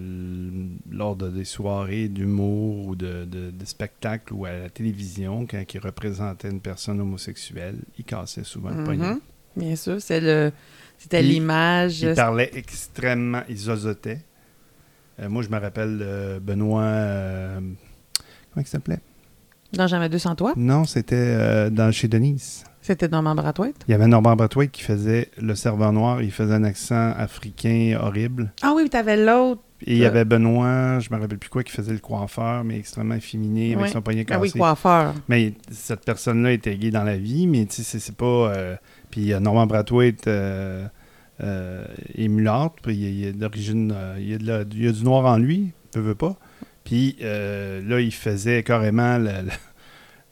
lors 0.89 1.15
de 1.15 1.29
des 1.29 1.45
soirées 1.45 2.07
d'humour 2.07 2.87
ou 2.87 2.95
de, 2.95 3.25
de, 3.25 3.51
de 3.51 3.65
spectacles 3.65 4.33
ou 4.33 4.45
à 4.45 4.51
la 4.51 4.69
télévision, 4.69 5.45
quand 5.45 5.61
ils 5.73 5.79
représentaient 5.79 6.49
une 6.49 6.61
personne 6.61 6.99
homosexuelle, 6.99 7.77
ils 7.97 8.05
cassaient 8.05 8.43
souvent 8.43 8.71
le 8.71 8.83
poignet. 8.83 9.13
Mhm. 9.13 9.19
Bien 9.55 9.75
sûr, 9.75 10.01
c'est 10.01 10.21
le, 10.21 10.51
c'était 10.97 11.21
l'image. 11.21 12.01
Ils 12.01 12.15
parlaient 12.15 12.51
extrêmement, 12.53 13.41
ils. 13.49 13.69
Euh, 13.69 15.29
moi, 15.29 15.43
je 15.43 15.49
me 15.49 15.59
rappelle 15.59 15.99
euh, 16.01 16.39
Benoît. 16.39 17.59
Comment 18.53 18.63
il 18.63 18.67
s'appelait? 18.67 18.99
Dans 19.73 19.87
Jamais 19.87 20.09
200 20.09 20.35
toi, 20.35 20.53
Non, 20.57 20.83
c'était 20.83 21.15
euh, 21.17 21.69
dans 21.69 21.91
chez 21.93 22.09
Denise. 22.09 22.65
c'était 22.81 23.07
Norman 23.07 23.35
Brathwaite. 23.35 23.77
Il 23.87 23.91
y 23.91 23.93
avait 23.93 24.07
Normand 24.07 24.35
Brathwaite 24.35 24.71
qui 24.71 24.83
faisait 24.83 25.29
le 25.41 25.55
serveur 25.55 25.93
noir. 25.93 26.21
Il 26.21 26.31
faisait 26.31 26.53
un 26.55 26.65
accent 26.65 27.13
africain 27.17 27.97
horrible. 28.01 28.51
Ah 28.61 28.73
oui, 28.75 28.89
tu 28.89 28.97
avais 28.97 29.15
l'autre. 29.15 29.61
Et 29.87 29.93
il 29.93 29.97
y 29.99 30.03
Euh. 30.03 30.07
avait 30.09 30.25
Benoît, 30.25 30.99
je 30.99 31.09
me 31.11 31.19
rappelle 31.19 31.39
plus 31.39 31.49
quoi, 31.49 31.63
qui 31.63 31.71
faisait 31.71 31.93
le 31.93 31.99
coiffeur, 31.99 32.63
mais 32.65 32.77
extrêmement 32.77 33.15
efféminé, 33.15 33.73
avec 33.73 33.85
Ouais. 33.85 33.87
son 33.91 34.01
poignet 34.01 34.21
Ah 34.27 34.33
cassé. 34.33 34.41
oui, 34.41 34.51
coiffeur. 34.51 35.13
Mais 35.29 35.53
cette 35.71 36.03
personne-là 36.05 36.51
était 36.51 36.75
gay 36.75 36.91
dans 36.91 37.03
la 37.03 37.17
vie, 37.17 37.47
mais 37.47 37.65
tu 37.65 37.81
sais, 37.83 37.97
c'est- 37.99 38.15
pas. 38.15 38.25
euh, 38.25 38.75
Puis 39.09 39.33
Norman 39.41 39.65
Brathwaite 39.67 40.27
euh, 40.27 40.85
euh, 41.41 41.85
est 42.15 42.27
mulâtre, 42.27 42.75
puis 42.83 42.95
il, 42.95 43.03
il 43.19 43.25
est 43.25 43.31
d'origine. 43.33 43.91
euh, 43.95 44.15
il, 44.19 44.29
y 44.29 44.33
a 44.33 44.37
de 44.37 44.45
la- 44.45 44.61
il 44.69 44.83
y 44.85 44.87
a 44.87 44.91
du 44.91 45.03
noir 45.03 45.25
en 45.25 45.37
lui, 45.37 45.71
veut, 45.95 46.01
veut 46.01 46.15
pas. 46.15 46.37
Puis 46.83 47.17
euh, 47.21 47.81
là, 47.87 47.99
il 47.99 48.13
faisait 48.13 48.63
carrément 48.63 49.17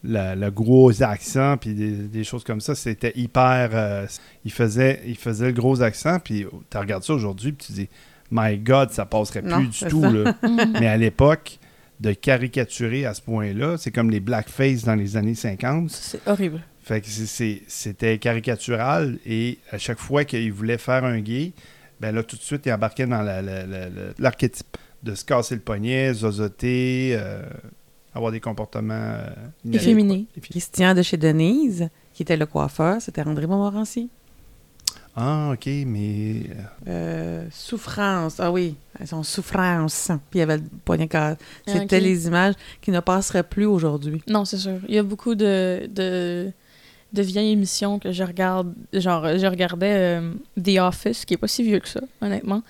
le, 0.04 0.50
gros 0.50 1.04
accent, 1.04 1.58
puis 1.58 1.74
des, 1.74 1.92
des 1.92 2.24
choses 2.24 2.44
comme 2.44 2.62
ça. 2.62 2.76
C'était 2.76 3.14
hyper. 3.16 3.70
euh, 3.74 4.08
il, 4.46 4.52
faisait, 4.52 5.02
il 5.06 5.18
faisait 5.18 5.48
le 5.48 5.54
gros 5.54 5.82
accent, 5.82 6.20
puis 6.20 6.46
tu 6.70 6.78
regardes 6.78 7.04
ça 7.04 7.14
aujourd'hui, 7.14 7.52
puis 7.52 7.68
tu 7.68 7.74
dis, 7.74 7.90
My 8.32 8.58
God, 8.58 8.92
ça 8.92 9.06
passerait 9.06 9.42
plus 9.42 9.68
du 9.68 9.86
tout. 9.90 10.04
Là. 10.04 10.36
Mais 10.80 10.88
à 10.88 10.98
l'époque, 10.98 11.58
de 12.00 12.14
caricaturer 12.14 13.06
à 13.06 13.14
ce 13.14 13.22
point-là, 13.22 13.78
c'est 13.78 13.92
comme 13.92 14.10
les 14.10 14.20
blackface 14.20 14.84
dans 14.84 14.96
les 14.96 15.18
années 15.18 15.36
50. 15.36 15.90
C'est 15.90 16.26
horrible. 16.28 16.62
Fait 16.82 17.02
que 17.02 17.08
c'était 17.68 18.18
caricatural 18.20 19.18
et 19.26 19.60
à 19.72 19.78
chaque 19.78 20.00
fois 20.00 20.24
qu'il 20.24 20.52
voulait 20.54 20.78
faire 20.78 21.04
un 21.04 21.20
gay, 21.20 21.52
ben 22.00 22.16
là, 22.16 22.24
tout 22.24 22.36
de 22.38 22.42
suite, 22.42 22.66
il 22.66 22.72
embarquait 22.72 23.06
dans 23.06 23.22
la- 23.22 23.42
la- 23.42 23.66
la- 23.66 23.90
la- 23.90 24.14
l'archétype 24.18 24.78
de 25.04 25.16
se 25.16 25.24
casser 25.26 25.56
le 25.56 25.62
poignet, 25.62 26.14
zozoter, 26.14 27.16
euh, 27.18 27.44
avoir 28.14 28.32
des 28.32 28.40
comportements 28.40 28.94
euh, 28.94 29.30
inadéquats. 29.66 29.84
Efféminé. 29.84 30.26
Christian 30.42 30.94
de 30.94 31.02
chez 31.02 31.18
Denise, 31.18 31.90
qui 32.14 32.24
était 32.24 32.38
le 32.38 32.46
coiffeur, 32.46 33.02
c'était 33.02 33.22
André 33.22 33.48
Montmorency. 33.48 34.10
Ah, 35.16 35.52
OK, 35.54 35.68
mais... 35.86 36.44
euh, 36.88 37.46
souffrance. 37.52 38.40
Ah 38.40 38.52
oui, 38.52 38.76
son 39.06 39.24
souffrance. 39.24 40.12
Puis 40.30 40.38
il 40.38 40.40
y 40.40 40.42
avait 40.44 40.58
le 40.58 40.64
poignet 40.86 41.08
cassé. 41.08 41.38
Ah, 41.68 41.72
C'était 41.74 41.98
ok. 41.98 42.04
les 42.04 42.28
images 42.28 42.54
qui 42.80 42.92
ne 42.92 43.00
passeraient 43.00 43.44
plus 43.44 43.66
aujourd'hui. 43.66 44.22
Non, 44.28 44.46
c'est 44.46 44.58
sûr. 44.58 44.80
Il 44.88 44.96
y 44.96 44.98
a 44.98 45.04
beaucoup 45.04 45.36
de, 45.36 45.90
de, 45.94 46.52
de 47.12 47.22
vieilles 47.22 47.52
émissions 47.52 48.00
que 48.00 48.12
je 48.14 48.24
regarde. 48.24 48.74
Genre, 48.94 49.38
je 49.38 49.46
regardais 49.48 50.20
euh, 50.22 50.34
The 50.64 50.80
Office, 50.80 51.26
qui 51.26 51.34
est 51.34 51.38
pas 51.38 51.48
si 51.48 51.64
vieux 51.64 51.80
que 51.80 51.90
ça, 51.90 52.02
honnêtement. 52.22 52.62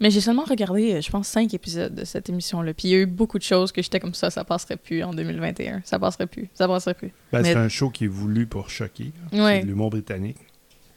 Mais 0.00 0.10
j'ai 0.10 0.20
seulement 0.20 0.44
regardé, 0.44 0.94
euh, 0.94 1.00
je 1.00 1.10
pense, 1.10 1.26
cinq 1.28 1.54
épisodes 1.54 1.94
de 1.94 2.04
cette 2.04 2.28
émission-là. 2.28 2.74
Puis 2.74 2.88
il 2.88 2.90
y 2.90 2.94
a 2.94 2.98
eu 2.98 3.06
beaucoup 3.06 3.38
de 3.38 3.42
choses 3.42 3.72
que 3.72 3.80
j'étais 3.80 3.98
comme 4.00 4.12
ça, 4.14 4.30
ça 4.30 4.44
passerait 4.44 4.76
plus 4.76 5.02
en 5.02 5.14
2021. 5.14 5.80
Ça 5.84 5.98
passerait 5.98 6.26
plus. 6.26 6.48
Ça 6.54 6.68
passerait 6.68 6.94
plus. 6.94 7.12
ben, 7.32 7.40
Mais- 7.42 7.52
C'est 7.52 7.58
un 7.58 7.68
show 7.68 7.88
qui 7.90 8.04
est 8.04 8.08
voulu 8.08 8.46
pour 8.46 8.68
choquer. 8.68 9.12
là. 9.32 9.44
Ouais. 9.44 9.54
C'est 9.56 9.62
de 9.62 9.66
l'humour 9.68 9.90
britannique. 9.90 10.36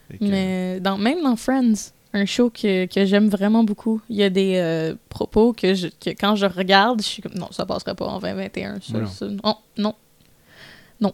Que, 0.10 0.16
Mais 0.22 0.80
dans, 0.82 0.98
même 0.98 1.22
dans 1.24 1.36
Friends, 1.38 1.92
un 2.14 2.26
show 2.26 2.50
que, 2.50 2.88
que 2.88 3.06
j'aime 3.06 3.30
vraiment 3.30 3.64
beaucoup, 3.64 4.02
il 4.10 4.16
y 4.18 4.24
a 4.24 4.30
des 4.30 4.56
euh, 4.58 4.96
propos 5.10 5.54
que, 5.54 5.76
je, 5.76 5.88
que 5.88 6.10
quand 6.10 6.36
je 6.36 6.48
regarde, 6.48 7.02
je 7.02 7.06
suis 7.08 7.22
comme 7.22 7.36
non, 7.36 7.52
ça 7.52 7.66
passerait 7.66 7.96
pas 7.96 8.06
en 8.08 8.20
2021. 8.20 8.80
Ça, 8.82 8.98
Non. 8.98 9.06
ça, 9.08 9.28
non, 9.28 9.56
non. 9.78 11.14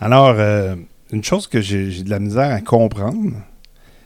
Alors, 0.00 0.34
euh, 0.38 0.74
une 1.12 1.22
chose 1.22 1.46
que 1.46 1.60
j'ai 1.60 2.02
de 2.02 2.10
la 2.10 2.18
misère 2.18 2.50
à 2.52 2.60
comprendre, 2.60 3.32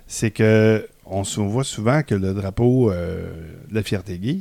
c'est 0.07 0.31
que 0.31 0.87
on 1.07 1.25
se 1.25 1.41
voit 1.41 1.65
souvent 1.65 2.03
que 2.03 2.15
le 2.15 2.35
drapeau 2.35 2.91
euh, 2.91 3.33
de 3.69 3.75
la 3.75 3.83
fierté 3.83 4.19
gay 4.19 4.41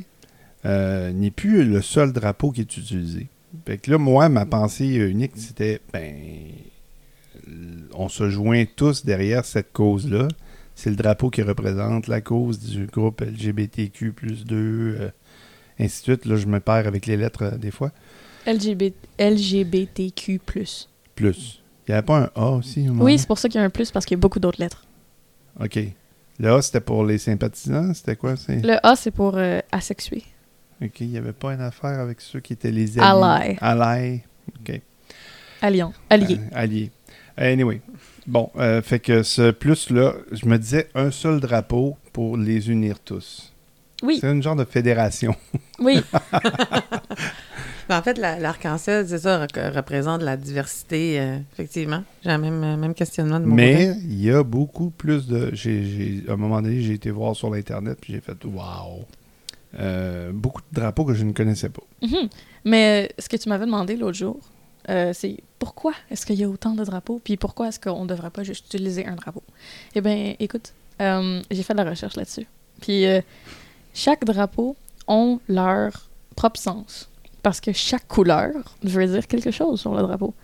euh, 0.64 1.12
n'est 1.12 1.30
plus 1.30 1.64
le 1.64 1.80
seul 1.82 2.12
drapeau 2.12 2.50
qui 2.50 2.62
est 2.62 2.76
utilisé. 2.76 3.28
Fait 3.64 3.78
que 3.78 3.90
là, 3.90 3.98
moi, 3.98 4.28
ma 4.28 4.46
pensée 4.46 4.86
unique, 4.86 5.32
c'était, 5.36 5.80
ben, 5.92 6.14
on 7.94 8.08
se 8.08 8.28
joint 8.28 8.64
tous 8.76 9.04
derrière 9.04 9.44
cette 9.44 9.72
cause-là. 9.72 10.28
C'est 10.74 10.90
le 10.90 10.96
drapeau 10.96 11.30
qui 11.30 11.42
représente 11.42 12.06
la 12.06 12.20
cause 12.20 12.58
du 12.58 12.86
groupe 12.86 13.22
LGBTQ 13.22 14.12
plus 14.12 14.44
2, 14.44 14.56
euh, 14.56 15.10
ainsi 15.78 16.00
de 16.00 16.04
suite. 16.04 16.26
Là, 16.26 16.36
je 16.36 16.46
me 16.46 16.60
perds 16.60 16.86
avec 16.86 17.06
les 17.06 17.16
lettres 17.16 17.44
euh, 17.44 17.56
des 17.56 17.70
fois. 17.70 17.92
LGBT, 18.46 18.94
LGBTQ. 19.18 20.38
Plus. 20.38 20.88
Il 21.18 21.90
n'y 21.90 21.94
avait 21.94 22.04
pas 22.04 22.18
un 22.18 22.30
A 22.34 22.50
aussi 22.50 22.88
au? 22.88 22.92
Oui, 22.92 23.18
c'est 23.18 23.26
pour 23.26 23.38
ça 23.38 23.48
qu'il 23.48 23.58
y 23.58 23.62
a 23.62 23.64
un 23.64 23.70
plus, 23.70 23.90
parce 23.90 24.04
qu'il 24.04 24.16
y 24.16 24.20
a 24.20 24.20
beaucoup 24.20 24.38
d'autres 24.38 24.60
lettres. 24.60 24.84
OK. 25.60 25.78
Le 26.38 26.52
A, 26.52 26.62
c'était 26.62 26.80
pour 26.80 27.04
les 27.04 27.18
sympathisants? 27.18 27.94
C'était 27.94 28.16
quoi? 28.16 28.36
C'est... 28.36 28.64
Le 28.64 28.76
A, 28.86 28.96
c'est 28.96 29.10
pour 29.10 29.34
euh. 29.36 29.60
OK, 30.82 31.00
il 31.00 31.08
n'y 31.08 31.16
avait 31.18 31.32
pas 31.32 31.54
une 31.54 31.62
affaire 31.62 31.98
avec 32.00 32.20
ceux 32.20 32.40
qui 32.40 32.52
étaient 32.52 32.70
les 32.70 32.98
alliés. 32.98 33.56
Alliés. 33.58 33.58
Alliés. 33.60 34.24
OK. 34.60 34.80
Alliant. 35.62 35.92
Allié. 36.10 36.38
Euh, 36.38 36.48
alliés. 36.58 36.90
Anyway. 37.36 37.80
Bon, 38.26 38.50
euh, 38.56 38.82
fait 38.82 38.98
que 38.98 39.22
ce 39.22 39.50
plus-là, 39.50 40.14
je 40.32 40.46
me 40.46 40.58
disais 40.58 40.88
un 40.94 41.10
seul 41.10 41.40
drapeau 41.40 41.96
pour 42.12 42.36
les 42.36 42.70
unir 42.70 42.98
tous. 43.00 43.52
Oui, 44.02 44.18
C'est 44.20 44.30
une 44.30 44.42
genre 44.42 44.56
de 44.56 44.64
fédération. 44.64 45.34
oui. 45.78 46.02
Ben, 47.88 47.98
en 47.98 48.02
fait, 48.02 48.18
la- 48.18 48.38
l'arc-en-ciel, 48.38 49.06
c'est 49.08 49.18
ça, 49.18 49.38
représente 49.74 50.22
la 50.22 50.36
diversité, 50.36 51.20
euh, 51.20 51.38
effectivement. 51.52 52.02
J'ai 52.24 52.30
le 52.30 52.38
même, 52.38 52.76
même 52.76 52.94
questionnement 52.94 53.38
de 53.38 53.44
mon 53.44 53.54
côté. 53.56 53.62
Mais 53.64 53.96
il 54.02 54.20
y 54.20 54.30
a 54.30 54.42
beaucoup 54.42 54.90
plus 54.90 55.26
de. 55.28 55.52
à 56.28 56.32
un 56.32 56.36
moment 56.36 56.60
donné, 56.62 56.80
j'ai 56.82 56.94
été 56.94 57.10
voir 57.10 57.36
sur 57.36 57.50
l'Internet 57.50 57.98
puis 58.00 58.14
j'ai 58.14 58.20
fait 58.20 58.36
Waouh! 58.44 59.04
Euh, 59.78 60.30
beaucoup 60.32 60.62
de 60.62 60.80
drapeaux 60.80 61.04
que 61.04 61.14
je 61.14 61.24
ne 61.24 61.32
connaissais 61.32 61.68
pas. 61.68 61.82
Mhm. 62.02 62.28
Mais 62.64 63.08
euh, 63.08 63.14
ce 63.22 63.28
que 63.28 63.36
tu 63.36 63.48
m'avais 63.48 63.66
demandé 63.66 63.94
l'autre 63.96 64.16
jour, 64.16 64.40
euh, 64.88 65.12
c'est 65.12 65.36
pourquoi 65.58 65.92
est-ce 66.10 66.24
qu'il 66.24 66.36
y 66.36 66.44
a 66.44 66.48
autant 66.48 66.74
de 66.74 66.82
drapeaux, 66.84 67.20
puis 67.22 67.36
pourquoi 67.36 67.68
est-ce 67.68 67.78
qu'on 67.78 68.04
ne 68.04 68.08
devrait 68.08 68.30
pas 68.30 68.42
juste 68.42 68.66
utiliser 68.72 69.06
un 69.06 69.16
drapeau? 69.16 69.42
Eh 69.94 70.00
bien, 70.00 70.34
écoute, 70.38 70.72
euh, 71.02 71.42
j'ai 71.50 71.62
fait 71.62 71.74
de 71.74 71.78
la 71.82 71.90
recherche 71.90 72.16
là-dessus. 72.16 72.46
Puis 72.80 73.04
euh, 73.06 73.20
chaque 73.94 74.24
drapeau 74.24 74.76
ont 75.08 75.40
leur 75.48 76.08
propre 76.36 76.58
sens. 76.58 77.08
Parce 77.46 77.60
que 77.60 77.72
chaque 77.72 78.08
couleur 78.08 78.50
veut 78.82 79.06
dire 79.06 79.28
quelque 79.28 79.52
chose 79.52 79.80
sur 79.80 79.94
le 79.94 80.02
drapeau. 80.02 80.34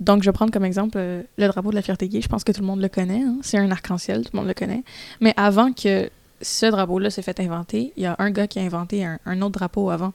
Donc, 0.00 0.22
je 0.22 0.30
vais 0.30 0.32
prendre 0.32 0.50
comme 0.50 0.64
exemple 0.64 0.96
euh, 0.96 1.22
le 1.36 1.46
drapeau 1.46 1.68
de 1.68 1.74
la 1.74 1.82
fierté 1.82 2.08
gay. 2.08 2.22
Je 2.22 2.28
pense 2.28 2.42
que 2.42 2.52
tout 2.52 2.62
le 2.62 2.66
monde 2.66 2.80
le 2.80 2.88
connaît. 2.88 3.20
hein. 3.22 3.36
C'est 3.42 3.58
un 3.58 3.70
arc-en-ciel, 3.70 4.24
tout 4.24 4.30
le 4.32 4.38
monde 4.38 4.48
le 4.48 4.54
connaît. 4.54 4.82
Mais 5.20 5.34
avant 5.36 5.74
que 5.74 6.08
ce 6.40 6.64
drapeau-là 6.64 7.10
s'est 7.10 7.20
fait 7.20 7.38
inventer, 7.40 7.92
il 7.98 8.04
y 8.04 8.06
a 8.06 8.16
un 8.18 8.30
gars 8.30 8.46
qui 8.46 8.58
a 8.60 8.62
inventé 8.62 9.04
un, 9.04 9.18
un 9.26 9.42
autre 9.42 9.58
drapeau 9.58 9.90
avant 9.90 10.14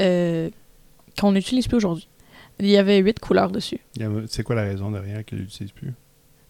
euh, 0.00 0.50
qu'on 1.16 1.30
n'utilise 1.30 1.68
plus 1.68 1.76
aujourd'hui. 1.76 2.08
Il 2.58 2.66
y 2.66 2.76
avait 2.76 2.98
huit 2.98 3.20
couleurs 3.20 3.52
dessus. 3.52 3.78
C'est 4.26 4.42
quoi 4.42 4.56
la 4.56 4.62
raison 4.62 4.90
derrière 4.90 5.24
qu'il 5.24 5.38
l'utilise 5.38 5.70
plus? 5.70 5.94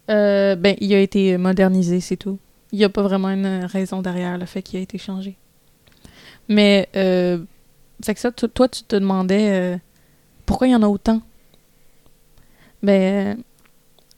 Euh, 0.08 0.56
ben, 0.56 0.74
il 0.80 0.94
a 0.94 1.00
été 1.00 1.36
modernisé, 1.36 2.00
c'est 2.00 2.16
tout. 2.16 2.38
Il 2.72 2.78
n'y 2.78 2.84
a 2.86 2.88
pas 2.88 3.02
vraiment 3.02 3.28
une 3.28 3.66
raison 3.66 4.00
derrière 4.00 4.38
le 4.38 4.46
fait 4.46 4.62
qu'il 4.62 4.78
a 4.78 4.82
été 4.82 4.96
changé. 4.96 5.36
Mais, 6.48 6.88
que 8.14 8.20
ça, 8.20 8.30
to- 8.32 8.48
toi, 8.48 8.68
tu 8.68 8.84
te 8.84 8.96
demandais 8.96 9.50
euh, 9.50 9.78
pourquoi 10.46 10.66
il 10.66 10.70
y 10.70 10.76
en 10.76 10.82
a 10.82 10.88
autant? 10.88 11.20
Ben, 12.82 13.42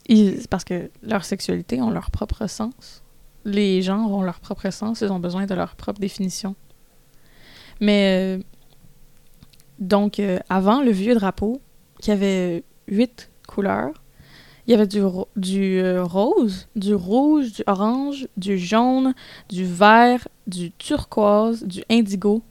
ils- 0.07 0.41
c'est 0.41 0.51
parce 0.51 0.65
que 0.65 0.91
leur 1.03 1.25
sexualité 1.25 1.81
ont 1.81 1.91
leur 1.91 2.11
propre 2.11 2.47
sens. 2.47 3.03
Les 3.45 3.81
genres 3.83 4.13
ont 4.13 4.23
leur 4.23 4.41
propre 4.41 4.71
sens, 4.71 5.01
ils 5.01 5.11
ont 5.11 5.19
besoin 5.21 5.47
de 5.47 5.55
leur 5.55 5.77
propre 5.77 6.01
définition. 6.01 6.55
Mais, 7.81 8.37
euh, 8.39 8.43
donc, 9.79 10.21
euh, 10.21 10.39
avant 10.51 10.83
le 10.83 10.91
vieux 10.91 11.15
drapeau, 11.15 11.61
qui 12.01 12.11
avait 12.11 12.65
huit 12.89 13.31
couleurs, 13.49 13.93
il 14.67 14.73
y 14.73 14.75
avait 14.75 14.87
du, 14.87 15.01
du 15.37 15.81
euh, 15.81 16.05
rose, 16.05 16.69
du 16.77 16.95
rouge, 16.95 17.53
du 17.53 17.63
orange, 17.67 18.29
du 18.37 18.59
jaune, 18.59 19.15
du 19.49 19.65
vert, 19.65 20.29
du 20.47 20.71
turquoise, 20.73 21.65
du 21.65 21.83
indigo 21.91 22.43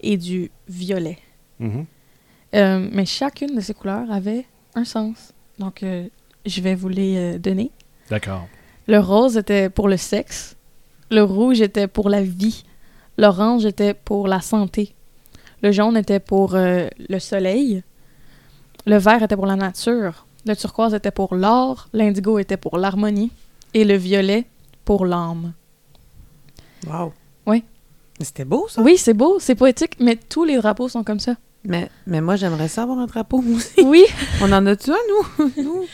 et 0.00 0.16
du 0.16 0.50
violet. 0.68 1.18
Mhm. 1.58 1.86
Euh, 2.54 2.88
mais 2.92 3.04
chacune 3.04 3.54
de 3.54 3.60
ces 3.60 3.74
couleurs 3.74 4.10
avait 4.10 4.46
un 4.74 4.84
sens. 4.84 5.32
Donc, 5.58 5.82
euh, 5.82 6.08
je 6.46 6.60
vais 6.60 6.74
vous 6.74 6.88
les 6.88 7.16
euh, 7.16 7.38
donner. 7.38 7.70
D'accord. 8.10 8.46
Le 8.86 8.98
rose 8.98 9.36
était 9.36 9.68
pour 9.68 9.88
le 9.88 9.96
sexe. 9.96 10.56
Le 11.10 11.22
rouge 11.22 11.60
était 11.60 11.88
pour 11.88 12.08
la 12.08 12.22
vie. 12.22 12.64
L'orange 13.18 13.66
était 13.66 13.94
pour 13.94 14.28
la 14.28 14.40
santé. 14.40 14.94
Le 15.62 15.72
jaune 15.72 15.96
était 15.96 16.20
pour 16.20 16.54
euh, 16.54 16.86
le 17.08 17.18
soleil. 17.18 17.82
Le 18.86 18.96
vert 18.96 19.22
était 19.22 19.36
pour 19.36 19.46
la 19.46 19.56
nature. 19.56 20.26
Le 20.46 20.54
turquoise 20.54 20.94
était 20.94 21.10
pour 21.10 21.34
l'or. 21.34 21.88
L'indigo 21.92 22.38
était 22.38 22.56
pour 22.56 22.78
l'harmonie. 22.78 23.32
Et 23.74 23.84
le 23.84 23.96
violet 23.96 24.46
pour 24.84 25.04
l'âme. 25.04 25.52
Wow. 26.86 27.12
Oui. 27.46 27.64
Mais 28.18 28.24
C'était 28.24 28.44
beau, 28.44 28.66
ça. 28.68 28.82
Oui, 28.82 28.96
c'est 28.98 29.14
beau, 29.14 29.38
c'est 29.38 29.54
poétique, 29.54 29.96
mais 30.00 30.16
tous 30.16 30.44
les 30.44 30.56
drapeaux 30.56 30.88
sont 30.88 31.04
comme 31.04 31.20
ça. 31.20 31.34
Mais, 31.64 31.90
mais 32.06 32.20
moi, 32.20 32.36
j'aimerais 32.36 32.68
ça 32.68 32.82
avoir 32.84 32.98
un 32.98 33.06
drapeau, 33.06 33.42
aussi. 33.54 33.82
Oui, 33.84 34.04
On 34.42 34.50
en 34.52 34.64
a-tu 34.66 34.90
un, 34.90 34.96
nous? 35.38 35.52
nous? 35.62 35.84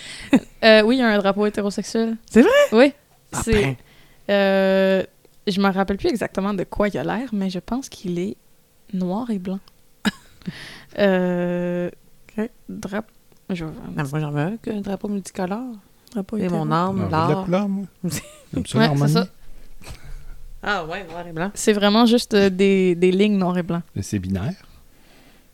euh, 0.64 0.82
oui, 0.82 0.96
il 0.96 0.98
y 1.00 1.02
a 1.02 1.08
un 1.08 1.18
drapeau 1.18 1.46
hétérosexuel. 1.46 2.16
C'est 2.30 2.42
vrai? 2.42 2.50
Oui. 2.72 2.92
Ah, 3.32 3.40
C'est. 3.44 3.52
ben. 3.62 3.76
Euh, 4.30 5.02
je 5.46 5.60
me 5.60 5.68
rappelle 5.70 5.98
plus 5.98 6.08
exactement 6.08 6.54
de 6.54 6.64
quoi 6.64 6.88
il 6.88 6.96
a 6.98 7.04
l'air, 7.04 7.28
mais 7.32 7.50
je 7.50 7.58
pense 7.58 7.88
qu'il 7.90 8.18
est 8.18 8.36
noir 8.94 9.28
et 9.30 9.38
blanc. 9.38 9.58
euh, 10.98 11.90
Ok. 12.38 12.50
drap- 12.68 13.06
je... 13.50 13.64
Non, 13.64 14.04
moi, 14.10 14.20
j'en 14.20 14.30
veux 14.30 14.40
un, 14.40 14.56
un 14.68 14.80
drapeau 14.80 15.08
multicolore. 15.08 15.74
drapeau 16.12 16.36
Et 16.38 16.48
mon 16.48 16.70
âme, 16.72 16.96
de 16.96 17.02
la 17.02 17.08
l'art. 17.10 17.44
couleur, 17.44 17.68
moi. 17.68 17.84
Ouais, 18.02 18.10
c'est 18.62 19.08
ça. 19.08 19.26
Ah 20.64 20.84
ouais, 20.86 21.04
noir 21.10 21.26
et 21.26 21.32
blanc. 21.32 21.50
C'est 21.54 21.72
vraiment 21.72 22.06
juste 22.06 22.34
euh, 22.34 22.48
des, 22.50 22.94
des 22.94 23.12
lignes 23.12 23.36
noir 23.38 23.56
et 23.58 23.62
blanc. 23.62 23.82
Mais 23.94 24.02
C'est 24.02 24.18
binaire? 24.18 24.54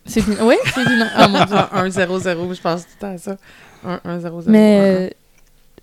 C'est 0.05 0.21
bin- 0.25 0.45
Oui, 0.45 0.55
c'est 0.73 0.85
binaire. 0.85 1.11
Ah, 1.15 1.27
mon 1.27 1.43
Dieu. 1.45 1.55
1 1.71 1.89
0 1.89 2.19
0 2.19 2.53
je 2.53 2.61
pense 2.61 2.81
tout 2.83 2.91
le 2.95 3.01
temps 3.01 3.13
à 3.13 3.17
ça. 3.17 3.37
1 3.85 3.99
1 4.05 4.19
0 4.19 4.41
0 4.41 4.51
Mais 4.51 5.11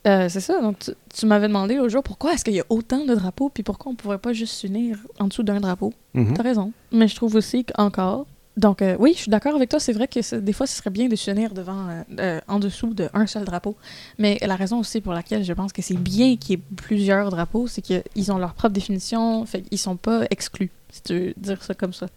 euh, 0.07 0.11
euh, 0.24 0.29
c'est 0.29 0.41
ça. 0.41 0.61
Donc, 0.61 0.79
tu, 0.81 0.91
tu 1.14 1.26
m'avais 1.26 1.47
demandé 1.49 1.76
l'autre 1.76 1.91
jour 1.91 2.03
pourquoi 2.03 2.33
est-ce 2.33 2.45
qu'il 2.45 2.55
y 2.55 2.61
a 2.61 2.64
autant 2.68 3.05
de 3.05 3.14
drapeaux, 3.14 3.49
puis 3.49 3.62
pourquoi 3.62 3.93
on 3.93 3.95
pourrait 3.95 4.18
pas 4.18 4.33
juste 4.33 4.55
s'unir 4.55 4.97
en 5.18 5.26
dessous 5.29 5.43
d'un 5.43 5.61
drapeau? 5.61 5.93
Mhm. 6.14 6.35
T'as 6.35 6.43
raison. 6.43 6.72
Mais 6.93 7.07
je 7.09 7.14
trouve 7.16 7.35
aussi 7.37 7.64
qu'encore. 7.64 8.26
Donc, 8.59 8.82
euh, 8.82 8.96
oui, 8.98 9.12
je 9.14 9.20
suis 9.20 9.30
d'accord 9.30 9.54
avec 9.54 9.68
toi. 9.68 9.78
C'est 9.78 9.92
vrai 9.92 10.09
que 10.09 10.34
des 10.36 10.52
fois, 10.52 10.66
ce 10.66 10.76
serait 10.76 10.90
bien 10.90 11.06
de 11.06 11.14
s'unir 11.14 11.54
devant, 11.54 11.88
euh, 11.88 12.02
euh, 12.18 12.40
en 12.48 12.59
dessous 12.59 12.92
d'un 12.92 13.26
seul 13.28 13.44
drapeau. 13.44 13.76
Mais 14.18 14.36
la 14.42 14.56
raison 14.56 14.80
aussi 14.80 15.00
pour 15.00 15.12
laquelle 15.12 15.44
je 15.44 15.52
pense 15.52 15.72
que 15.72 15.80
c'est 15.80 15.96
bien 15.96 16.36
qu'il 16.36 16.59
y 16.59 16.61
ait 16.61 16.64
plusieurs 16.74 17.30
drapeaux, 17.30 17.68
c'est 17.68 17.82
qu'ils 17.82 18.32
ont 18.32 18.38
leur 18.38 18.54
propre 18.54 18.74
définition. 18.74 19.46
Fait 19.46 19.62
qu'ils 19.62 19.78
sont 19.78 19.96
pas 19.96 20.24
exclus, 20.30 20.72
si 20.90 21.02
tu 21.02 21.14
veux 21.14 21.34
dire 21.36 21.62
ça 21.62 21.74
comme 21.74 21.92
ça. 21.92 22.09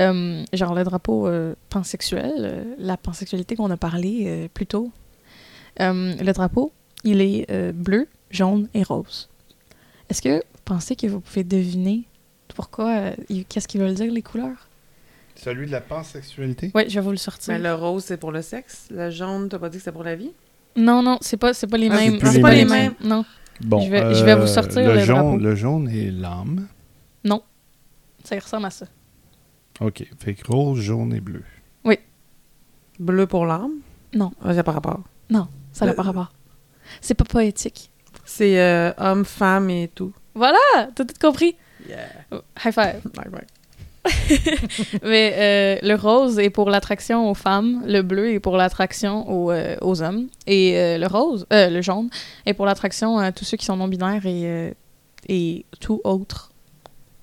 Euh, 0.00 0.42
genre 0.54 0.74
le 0.74 0.84
drapeau 0.84 1.26
euh, 1.26 1.54
pansexuel, 1.68 2.74
la 2.78 2.96
pansexualité 2.96 3.54
qu'on 3.54 3.70
a 3.70 3.76
parlé 3.76 4.48
plus 4.54 4.66
tôt. 4.66 4.90
Le 5.78 6.32
drapeau, 6.32 6.72
il 7.04 7.20
est 7.20 7.72
bleu, 7.72 8.08
jaune 8.30 8.68
et 8.72 8.82
rose. 8.82 9.28
Est-ce 10.08 10.22
que 10.22 10.36
vous 10.38 10.62
pensez 10.64 10.96
que 10.96 11.06
vous 11.06 11.20
pouvez 11.20 11.44
deviner 11.44 12.04
pourquoi, 12.54 13.10
qu'est-ce 13.50 13.68
qu'ils 13.68 13.82
veulent 13.82 13.94
dire 13.94 14.10
les 14.10 14.22
couleurs? 14.22 14.67
Celui 15.40 15.66
de 15.66 15.72
la 15.72 15.80
pansexualité? 15.80 16.70
Oui, 16.74 16.84
je 16.88 16.94
vais 16.94 17.00
vous 17.04 17.10
le 17.12 17.16
sortir. 17.16 17.52
Mais 17.54 17.60
le 17.60 17.74
rose, 17.74 18.04
c'est 18.04 18.16
pour 18.16 18.32
le 18.32 18.42
sexe? 18.42 18.88
Le 18.90 19.10
jaune, 19.10 19.48
t'as 19.48 19.58
pas 19.58 19.68
dit 19.68 19.78
que 19.78 19.84
c'est 19.84 19.92
pour 19.92 20.02
la 20.04 20.16
vie? 20.16 20.32
Non, 20.76 21.02
non, 21.02 21.18
c'est 21.20 21.36
pas, 21.36 21.54
c'est 21.54 21.66
pas 21.66 21.78
les 21.78 21.88
Ah, 21.90 21.94
mêmes. 21.96 22.18
plus 22.18 22.32
C'est 22.32 22.40
pas 22.40 22.54
les 22.54 22.64
mêmes. 22.64 22.94
Non, 23.02 23.24
Bon, 23.60 23.80
Je 23.80 23.90
vais- 23.90 24.14
je 24.14 24.24
vais 24.24 24.36
vous 24.36 24.46
sortir 24.46 24.86
le, 24.86 24.94
le 24.94 25.00
jaune. 25.00 25.16
drapeau. 25.16 25.36
Le 25.38 25.54
jaune 25.54 25.88
est 25.88 26.10
l'âme? 26.10 26.66
ça 28.24 28.34
ressemble 28.38 28.66
à 28.66 28.70
ça. 28.70 28.86
OK. 29.80 30.04
Fait 30.18 30.34
que 30.34 30.46
rose, 30.52 30.80
jaune 30.80 31.14
et 31.14 31.20
bleu. 31.20 31.42
Bleu 32.98 33.26
pour 33.28 33.46
l'âme? 33.46 33.74
Non. 34.12 34.32
Ah, 34.42 34.52
ça 34.52 34.64
par 34.64 34.74
rapport. 34.74 35.00
Ça 35.72 35.86
n'a 35.86 35.92
pas 35.94 36.02
rapport. 36.02 36.32
C'est 37.00 37.14
pas 37.14 37.24
poétique. 37.24 37.90
C'est 38.24 38.60
euh, 38.60 38.92
homme, 38.98 39.24
femme 39.24 39.70
et 39.70 39.88
tout. 39.94 40.12
Voilà, 40.34 40.58
t'as 40.94 41.04
tout 41.04 41.14
compris? 41.20 41.54
Yeah. 41.88 42.08
High 42.64 42.72
five. 42.72 43.00
Ouais, 43.16 43.28
ouais. 43.32 43.46
Mais 45.02 45.34
euh, 45.82 45.86
le 45.86 45.94
rose 45.94 46.38
est 46.38 46.50
pour 46.50 46.70
l'attraction 46.70 47.30
aux 47.30 47.34
femmes, 47.34 47.82
le 47.86 48.02
bleu 48.02 48.32
est 48.32 48.40
pour 48.40 48.56
l'attraction 48.56 49.28
aux, 49.30 49.50
euh, 49.50 49.76
hommes, 49.82 50.28
et 50.46 50.78
euh, 50.78 50.98
le 50.98 51.06
rose, 51.06 51.46
le 51.50 51.80
jaune, 51.80 52.08
est 52.46 52.54
pour 52.54 52.66
l'attraction 52.66 53.18
à 53.18 53.32
tous 53.32 53.44
ceux 53.44 53.56
qui 53.56 53.64
sont 53.64 53.76
non-binaires 53.76 54.26
et, 54.26 54.74
et 55.28 55.64
tout 55.80 56.00
autre, 56.04 56.50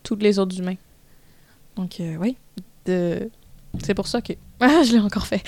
tous 0.04 0.16
les 0.18 0.40
autres 0.40 0.58
humains. 0.58 0.78
Donc, 1.76 2.02
oui, 2.20 2.38
c'est 2.86 3.94
pour 3.94 4.08
ça 4.08 4.22
que... 4.22 4.34
Ah, 4.62 4.84
je 4.86 4.94
l'ai 4.94 5.00
encore 5.00 5.28
fait. 5.28 5.44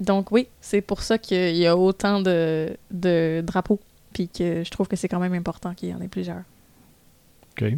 Donc, 0.00 0.32
oui, 0.32 0.48
c'est 0.60 0.80
pour 0.80 1.02
ça 1.02 1.18
qu'il 1.18 1.56
y 1.56 1.66
a 1.66 1.76
autant 1.76 2.20
de, 2.20 2.76
de 2.90 3.44
drapeaux, 3.46 3.78
puis 4.12 4.28
que 4.28 4.64
je 4.64 4.70
trouve 4.70 4.88
que 4.88 4.96
c'est 4.96 5.08
quand 5.08 5.20
même 5.20 5.34
important 5.34 5.72
qu'il 5.72 5.90
y 5.90 5.94
en 5.94 6.00
ait 6.00 6.08
plusieurs. 6.08 6.42
OK. 7.52 7.76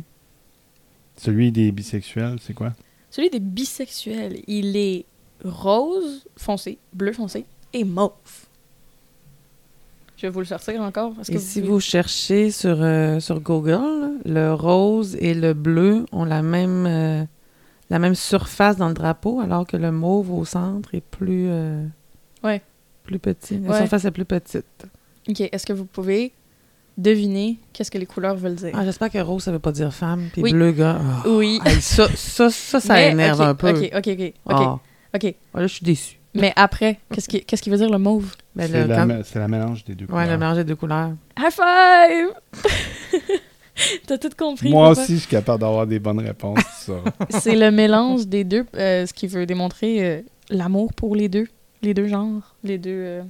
Celui 1.19 1.53
des 1.53 1.73
bisexuels, 1.73 2.39
c'est 2.41 2.55
quoi? 2.55 2.73
Celui 3.11 3.31
des 3.31 3.41
bisexuels, 3.41 4.41
il 4.47 4.77
est 4.77 5.05
rose 5.45 6.25
foncé, 6.37 6.79
bleu 6.93 7.13
foncé 7.13 7.45
et 7.73 7.85
mauve. 7.85 8.13
Je 10.17 10.23
vais 10.23 10.31
vous 10.31 10.41
le 10.41 10.47
sortir 10.47 10.81
encore. 10.83 11.15
Parce 11.15 11.29
que 11.29 11.35
Et 11.35 11.39
si 11.39 11.61
pouvez- 11.61 11.73
vous 11.73 11.81
cherchez 11.81 12.51
sur, 12.51 12.83
euh, 12.83 13.21
sur 13.21 13.41
Google, 13.41 14.19
le 14.25 14.53
rose 14.53 15.17
et 15.21 15.35
le 15.35 15.55
bleu 15.55 16.07
ont 16.13 16.25
la 16.25 16.43
même, 16.43 16.87
euh, 16.87 17.25
la 17.91 17.99
même 18.01 18.15
surface 18.17 18.77
dans 18.77 18.89
le 18.89 18.95
drapeau, 18.95 19.41
alors 19.41 19.67
que 19.67 19.77
le 19.77 19.93
mauve 19.93 20.33
au 20.33 20.45
centre 20.45 20.95
est 20.95 21.01
plus, 21.05 21.47
euh, 21.49 21.85
Ouais. 22.43 22.63
plus 23.05 23.19
petit. 23.21 23.59
La 23.59 23.71
Ouais. 23.71 23.77
surface 23.79 24.05
est 24.07 24.11
plus 24.11 24.25
petite. 24.25 24.87
Ok, 25.29 25.41
est-ce 25.41 25.65
que 25.67 25.73
vous 25.73 25.85
pouvez 25.85 26.33
deviner 26.99 27.59
qu'est-ce 27.73 27.91
que 27.91 27.97
les 27.99 28.05
couleurs 28.07 28.37
veulent 28.37 28.55
dire? 28.57 28.73
Ah, 28.75 28.85
J'espère 28.85 29.09
que 29.11 29.19
rose, 29.19 29.43
ça 29.45 29.53
veut 29.53 29.59
pas 29.59 29.73
dire 29.73 29.95
femme, 29.95 30.29
puis 30.33 30.43
Oui. 30.43 30.53
bleu, 30.53 30.73
gars. 30.73 30.99
ah. 31.01 31.23
oui. 31.29 31.61
Ça, 31.81 32.09
ça, 32.15 32.51
ça, 32.51 32.81
ça 32.81 32.95
Mais, 32.95 33.13
énerve 33.13 33.41
ok, 33.41 33.47
un 33.47 33.55
peu. 33.55 33.71
Ok, 33.71 33.91
ok, 33.97 34.09
ok. 34.19 34.33
ok, 34.47 34.81
ok. 35.15 35.35
Ah, 35.55 35.61
là, 35.61 35.67
je 35.67 35.73
suis 35.75 35.85
déçue. 35.85 36.17
Mais 36.35 36.53
après, 36.57 36.99
qu'est-ce 37.13 37.29
qui, 37.29 37.43
qu'est-ce 37.45 37.63
qui 37.63 37.71
veut 37.71 37.79
dire 37.79 37.89
le 37.91 37.99
mauve? 37.99 38.35
Ben, 38.55 38.69
C'est 38.71 38.83
le, 38.83 38.87
la, 38.89 39.25
c'est 39.25 39.39
la 39.39 39.49
mélange 39.49 39.83
des 39.85 39.95
deux 39.95 40.05
Ouais, 40.05 40.11
couleurs. 40.11 40.27
le 40.31 40.39
mélange 40.39 40.57
des 40.59 40.65
deux 40.65 40.77
couleurs. 40.77 41.13
High 41.39 41.51
five! 41.51 42.29
T'as 44.07 44.19
tout 44.19 44.31
compris. 44.37 44.69
Moi 44.71 44.89
papa? 44.89 45.01
aussi, 45.03 45.15
je 45.15 45.19
suis 45.21 45.29
capable 45.29 45.61
d'avoir 45.61 45.87
des 45.87 46.01
bonnes 46.01 46.19
réponses. 46.21 46.59
Ça. 46.81 46.95
C'est 47.41 47.55
le 47.57 47.71
mélange 47.71 48.27
des 48.27 48.43
deux, 48.45 48.67
euh, 48.77 49.07
ce 49.07 49.13
qui 49.13 49.27
veut 49.29 49.47
démontrer 49.47 50.05
euh, 50.05 50.21
l'amour 50.51 50.93
pour 50.95 51.15
les 51.15 51.29
deux, 51.29 51.47
les 51.83 51.95
deux 51.95 52.09
genres, 52.09 52.57
les 52.65 52.77
deux. 52.79 52.91
euh. 52.91 53.23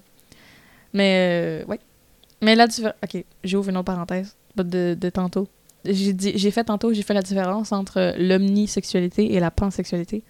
Mais 0.95 1.62
euh, 1.62 1.64
ouais. 1.66 1.79
Mais 2.41 2.55
la 2.55 2.66
différence. 2.66 2.97
Ok, 3.03 3.24
j'ouvre 3.45 3.70
une 3.70 3.76
autre 3.76 3.86
parenthèse 3.86 4.36
de, 4.57 4.95
de 4.95 5.11
tantôt. 5.11 5.49
J'ai 5.84 6.12
dit, 6.12 6.32
j'ai 6.34 6.51
fait 6.51 6.64
tantôt, 6.64 6.93
j'ai 6.93 7.03
fait 7.03 7.14
la 7.14 7.22
différence 7.22 7.72
entre 7.72 8.14
l'omnisexualité 8.18 9.34
et 9.34 9.41
la 9.41 9.51
pansexualité. 9.51 10.22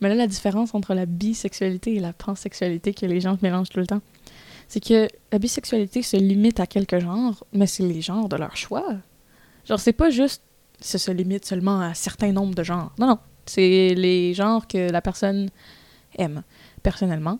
Mais 0.00 0.08
là, 0.08 0.14
la 0.14 0.26
différence 0.26 0.74
entre 0.74 0.94
la 0.94 1.06
bisexualité 1.06 1.94
et 1.94 2.00
la 2.00 2.12
pansexualité 2.12 2.92
que 2.94 3.06
les 3.06 3.20
gens 3.20 3.38
mélangent 3.42 3.68
tout 3.68 3.78
le 3.78 3.86
temps, 3.86 4.00
c'est 4.68 4.80
que 4.80 5.08
la 5.30 5.38
bisexualité 5.38 6.02
se 6.02 6.16
limite 6.16 6.60
à 6.60 6.66
quelques 6.66 6.98
genres, 6.98 7.44
mais 7.52 7.66
c'est 7.66 7.84
les 7.84 8.00
genres 8.00 8.28
de 8.28 8.36
leur 8.36 8.56
choix. 8.56 8.86
Genre, 9.64 9.78
c'est 9.78 9.92
pas 9.92 10.10
juste 10.10 10.42
ça 10.80 10.98
se 10.98 11.10
limite 11.10 11.44
seulement 11.44 11.80
à 11.80 11.86
un 11.86 11.94
certain 11.94 12.32
nombre 12.32 12.54
de 12.54 12.62
genres. 12.62 12.92
Non, 12.98 13.06
non. 13.06 13.18
C'est 13.46 13.94
les 13.94 14.34
genres 14.34 14.66
que 14.66 14.90
la 14.90 15.00
personne 15.00 15.50
aime. 16.18 16.42
Personnellement, 16.82 17.38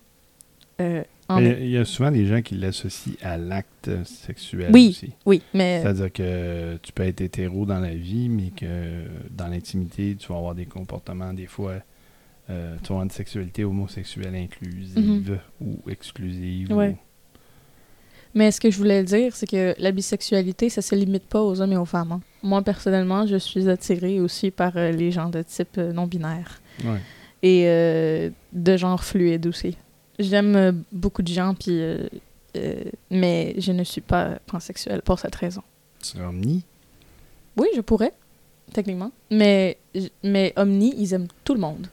euh, 0.80 1.02
en- 1.28 1.40
Mais 1.40 1.58
il 1.60 1.70
y 1.70 1.76
a 1.78 1.84
souvent 1.84 2.10
des 2.10 2.26
gens 2.26 2.40
qui 2.42 2.54
l'associent 2.54 3.14
à 3.22 3.36
l'acte 3.36 3.90
sexuel 4.04 4.70
Oui. 4.72 4.88
aussi. 4.90 5.12
oui, 5.26 5.42
mais 5.54 5.80
C'est-à-dire 5.82 6.12
que 6.12 6.76
tu 6.82 6.92
peux 6.92 7.02
être 7.02 7.20
hétéro 7.20 7.66
dans 7.66 7.80
la 7.80 7.94
vie, 7.94 8.28
mais 8.28 8.50
que 8.50 9.04
dans 9.30 9.48
l'intimité, 9.48 10.16
tu 10.18 10.28
vas 10.28 10.36
avoir 10.38 10.54
des 10.54 10.66
comportements, 10.66 11.32
des 11.32 11.46
fois, 11.46 11.74
euh, 12.48 12.76
tu 12.76 12.82
vas 12.88 12.90
avoir 12.90 13.02
une 13.02 13.10
sexualité 13.10 13.64
homosexuelle 13.64 14.34
inclusive 14.36 15.38
ou 15.60 15.78
exclusive. 15.90 16.72
Ouais. 16.72 16.90
ou- 16.90 16.96
Mais 18.34 18.50
ce 18.50 18.60
que 18.60 18.70
je 18.70 18.76
voulais 18.76 19.02
dire, 19.02 19.34
c'est 19.34 19.46
que 19.48 19.74
la 19.78 19.92
bisexualité, 19.92 20.68
ça 20.68 20.82
se 20.82 20.94
limite 20.94 21.24
pas 21.24 21.40
aux 21.42 21.60
hommes 21.60 21.72
et 21.72 21.76
aux 21.78 21.86
femmes. 21.86 22.12
hein. 22.12 22.20
Moi, 22.42 22.60
personnellement, 22.62 23.26
je 23.26 23.36
suis 23.36 23.68
attirée 23.68 24.20
aussi 24.20 24.50
par 24.50 24.76
euh, 24.76 24.90
les 24.92 25.10
gens 25.10 25.30
de 25.30 25.40
type 25.42 25.78
euh, 25.78 25.92
non-binaire 25.92 26.60
Ouais. 26.84 27.00
et 27.42 27.64
euh, 27.66 28.30
de 28.52 28.76
genre 28.76 29.02
fluide 29.02 29.46
aussi. 29.46 29.76
J'aime 30.18 30.56
euh, 30.56 30.72
beaucoup 30.92 31.22
de 31.22 31.28
gens, 31.28 31.54
puis, 31.54 31.80
euh, 31.80 32.08
euh, 32.56 32.84
mais 33.10 33.54
je 33.58 33.72
ne 33.72 33.84
suis 33.84 34.00
pas 34.00 34.38
pansexuelle 34.46 35.02
pour 35.02 35.18
cette 35.18 35.34
raison. 35.34 35.62
Serais 36.00 36.24
omni. 36.24 36.64
Oui, 37.56 37.68
je 37.74 37.80
pourrais, 37.80 38.12
techniquement. 38.72 39.12
Mais, 39.30 39.78
mais 40.22 40.52
Omni, 40.56 40.94
ils 40.98 41.14
aiment 41.14 41.28
tout 41.44 41.54
le 41.54 41.60
monde. 41.60 41.86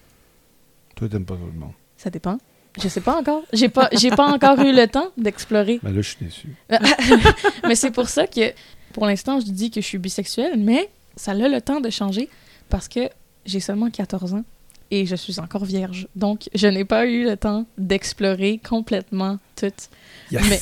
Toi, 0.95 1.07
t'aimes 1.09 1.25
pas 1.25 1.35
tout 1.35 1.45
le 1.45 1.59
monde. 1.59 1.73
Ça 1.97 2.09
dépend. 2.09 2.37
Je 2.81 2.87
sais 2.87 3.01
pas 3.01 3.17
encore. 3.19 3.43
J'ai 3.53 3.69
pas, 3.69 3.89
j'ai 3.93 4.09
pas 4.09 4.27
encore 4.27 4.59
eu 4.59 4.73
le 4.73 4.87
temps 4.87 5.11
d'explorer. 5.17 5.79
Mais 5.83 5.91
là, 5.91 6.01
je 6.01 6.09
suis 6.09 6.25
déçu. 6.25 6.55
mais 7.67 7.75
c'est 7.75 7.91
pour 7.91 8.09
ça 8.09 8.27
que, 8.27 8.53
pour 8.93 9.05
l'instant, 9.05 9.39
je 9.39 9.45
dis 9.45 9.69
que 9.69 9.79
je 9.79 9.85
suis 9.85 9.99
bisexuelle, 9.99 10.57
mais 10.57 10.89
ça 11.15 11.31
a 11.31 11.35
le 11.35 11.61
temps 11.61 11.81
de 11.81 11.89
changer 11.89 12.29
parce 12.69 12.87
que 12.87 13.09
j'ai 13.45 13.59
seulement 13.59 13.89
14 13.89 14.33
ans 14.33 14.43
et 14.95 15.05
je 15.07 15.15
suis 15.15 15.39
encore 15.39 15.65
vierge. 15.65 16.07
Donc, 16.15 16.49
je 16.53 16.67
n'ai 16.67 16.85
pas 16.85 17.05
eu 17.07 17.23
le 17.25 17.35
temps 17.35 17.65
d'explorer 17.79 18.59
complètement 18.67 19.39
tout. 19.55 19.71
Yes. 20.31 20.43
Mais 20.49 20.59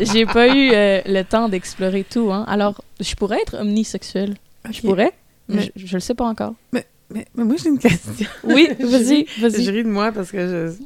j'ai 0.04 0.26
pas 0.26 0.48
eu 0.48 0.70
euh, 0.72 1.00
le 1.06 1.22
temps 1.22 1.48
d'explorer 1.48 2.04
tout. 2.04 2.30
Hein. 2.32 2.44
Alors, 2.48 2.82
je 3.00 3.14
pourrais 3.14 3.40
être 3.42 3.58
omnisexuelle. 3.60 4.36
Je 4.70 4.80
pourrais, 4.80 5.12
mais, 5.48 5.56
Mais- 5.56 5.72
je, 5.76 5.86
je 5.86 5.94
le 5.94 6.00
sais 6.00 6.14
pas 6.14 6.24
encore. 6.26 6.54
Mais, 6.72 6.86
mais 7.10 7.26
moi, 7.34 7.56
j'ai 7.62 7.68
une 7.68 7.78
question. 7.78 8.26
Oui, 8.44 8.68
vas-y, 8.80 9.26
Je 9.38 9.46
vas-y. 9.46 9.70
ris 9.70 9.82
de 9.84 9.88
moi 9.88 10.12
parce 10.12 10.30
que 10.30 10.38
je... 10.38 10.82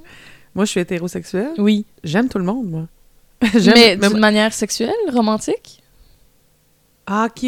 moi, 0.54 0.64
je 0.64 0.70
suis 0.70 0.80
hétérosexuelle. 0.80 1.52
Oui, 1.58 1.84
J'aime 2.04 2.28
tout 2.28 2.38
le 2.38 2.44
monde, 2.44 2.68
moi. 2.68 2.86
Mais 3.42 3.96
mais- 3.96 4.08
d'une 4.08 4.18
manière 4.18 4.52
sexuelle, 4.52 4.90
romantique? 5.12 5.81
Ah, 7.06 7.26
OK, 7.28 7.42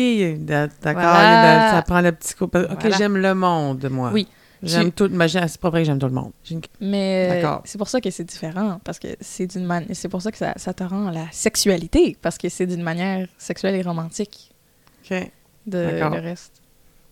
d'a- 0.45 0.67
d'accord. 0.67 1.03
Voilà. 1.03 1.71
Ça 1.71 1.83
prend 1.83 2.01
le 2.01 2.13
petit 2.13 2.35
coup. 2.35 2.45
OK, 2.45 2.53
Voilà. 2.81 2.97
j'aime 2.97 3.17
le 3.17 3.35
monde, 3.35 3.89
moi. 3.91 4.11
Oui. 4.13 4.27
J'aime 4.63 4.87
Tu- 4.93 5.09
tout. 5.09 5.11
C'est 5.29 5.61
pas 5.61 5.69
vrai 5.71 5.83
que 5.83 5.87
j'aime 5.87 5.99
tout 5.99 6.07
le 6.07 6.13
monde. 6.13 6.33
Une- 6.51 6.61
Mais 6.81 7.43
euh, 7.45 7.57
c'est 7.65 7.77
pour 7.77 7.89
ça 7.89 8.01
que 8.01 8.11
c'est 8.11 8.25
différent, 8.25 8.81
parce 8.83 8.99
que 8.99 9.09
c'est 9.21 9.47
d'une 9.47 9.65
man- 9.67 9.85
c'est 9.93 10.09
pour 10.09 10.23
ça 10.23 10.33
que 10.33 10.39
ça, 10.39 10.55
ça 10.57 10.73
te 10.73 10.83
rend 10.83 11.11
la 11.11 11.27
sexualité, 11.33 12.17
parce 12.23 12.39
que 12.39 12.49
c'est 12.49 12.67
d'une 12.67 12.83
manière 12.83 13.29
sexuelle 13.37 13.75
et 13.75 13.83
romantique 13.83 14.51
OK. 15.05 15.31
de 15.67 15.91
D'accord. 15.91 16.15
le 16.17 16.21
reste. 16.21 16.63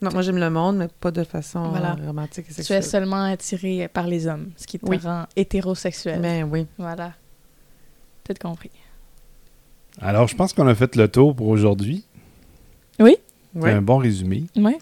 Non, 0.00 0.10
moi, 0.12 0.22
j'aime 0.22 0.38
le 0.38 0.48
monde, 0.50 0.78
mais 0.78 0.88
pas 0.88 1.10
de 1.10 1.22
façon 1.24 1.68
Voilà. 1.68 1.94
euh, 2.00 2.06
romantique 2.06 2.46
et 2.50 2.54
Tu 2.54 2.60
es 2.60 2.64
sexuelle. 2.64 2.82
seulement 2.82 3.22
attiré 3.24 3.86
par 3.92 4.06
les 4.06 4.26
hommes, 4.26 4.50
ce 4.56 4.66
qui 4.66 4.78
te 4.78 4.88
Oui. 4.88 4.96
rend 4.96 5.26
hétérosexuel. 5.36 6.20
Mais 6.20 6.42
oui. 6.42 6.66
Voilà. 6.78 7.12
Peut-être 8.24 8.40
compris. 8.40 8.70
Alors, 10.00 10.26
je 10.26 10.34
pense 10.34 10.52
qu'on 10.54 10.66
a 10.66 10.74
fait 10.74 10.96
le 10.96 11.06
tour 11.08 11.36
pour 11.36 11.48
aujourd'hui. 11.48 12.04
Oui? 13.00 13.16
C'est 13.54 13.60
Ouais. 13.60 13.72
un 13.72 13.82
bon 13.82 13.98
résumé. 13.98 14.44
Oui, 14.56 14.76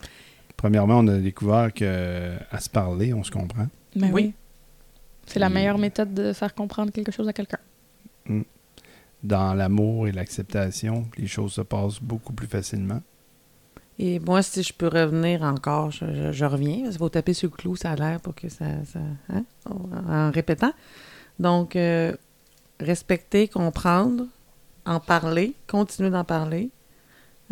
Premièrement, 0.57 0.99
on 0.99 1.09
a 1.09 1.17
découvert 1.19 1.73
que 1.73 2.37
à 2.51 2.61
se 2.61 2.69
parler, 2.69 3.15
on 3.15 3.25
se 3.25 3.31
comprend. 3.31 3.67
mais 3.97 4.07
Oui. 4.09 4.13
oui. 4.13 4.33
C'est 5.27 5.39
la 5.41 5.49
meilleure 5.49 5.79
méthode 5.79 6.13
de 6.13 6.33
faire 6.33 6.55
comprendre 6.55 6.93
quelque 6.93 7.13
chose 7.13 7.29
à 7.29 7.33
quelqu'un. 7.33 7.59
Dans 9.23 9.53
l'amour 9.55 10.09
et 10.09 10.13
l'acceptation, 10.13 11.07
les 11.19 11.27
choses 11.27 11.53
se 11.53 11.61
passent 11.61 12.01
beaucoup 12.01 12.33
plus 12.33 12.47
facilement. 12.47 13.03
Et 13.99 14.19
moi, 14.19 14.43
si 14.43 14.63
je 14.63 14.73
peux 14.73 14.89
revenir 14.89 15.43
encore, 15.43 15.91
je, 15.91 16.07
je- 16.15 16.33
je 16.33 16.45
reviens. 16.47 16.87
Il 16.91 16.93
faut 16.97 17.09
taper 17.11 17.35
sur 17.35 17.51
le 17.51 17.57
clou, 17.57 17.77
ça 17.77 17.91
a 17.91 17.97
l'air 17.97 18.21
pour 18.21 18.35
que 18.35 18.49
ça. 18.49 18.65
ça- 18.87 18.99
hein, 19.29 19.45
en, 19.69 20.11
en 20.13 20.31
répétant. 20.31 20.73
Donc, 21.39 21.77
euh, 21.77 22.15
respecter, 22.81 23.47
comprendre, 23.47 24.25
en 24.87 25.01
parler, 25.01 25.55
continuer 25.67 26.09
d'en 26.11 26.25
parler. 26.25 26.71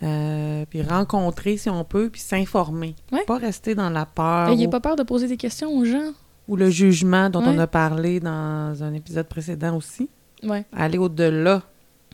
Euh, 0.03 0.65
puis 0.69 0.83
rencontrer 0.83 1.57
si 1.57 1.69
on 1.69 1.85
peut, 1.85 2.09
puis 2.11 2.21
s'informer. 2.21 2.95
Ouais. 3.13 3.25
Pas 3.27 3.39
rester 3.39 3.75
dans 3.75 3.91
la 3.91 4.07
peur 4.07 4.49
N'ayez 4.49 4.67
ou, 4.67 4.71
pas 4.71 4.81
peur 4.81 4.97
de 4.97 5.03
poser 5.03 5.29
des 5.29 5.37
questions 5.37 5.77
aux 5.77 5.85
gens? 5.85 6.13
ou 6.49 6.57
le 6.57 6.71
jugement 6.71 7.29
dont 7.29 7.43
on 7.43 7.59
a 7.59 7.67
parlé 7.67 8.21
dans 8.21 8.83
un 8.83 8.95
épisode 8.95 9.29
précédent 9.29 9.77
aussi. 9.77 10.09
Ouais. 10.43 10.65
Aller 10.73 10.99
au-delà. 10.99 11.63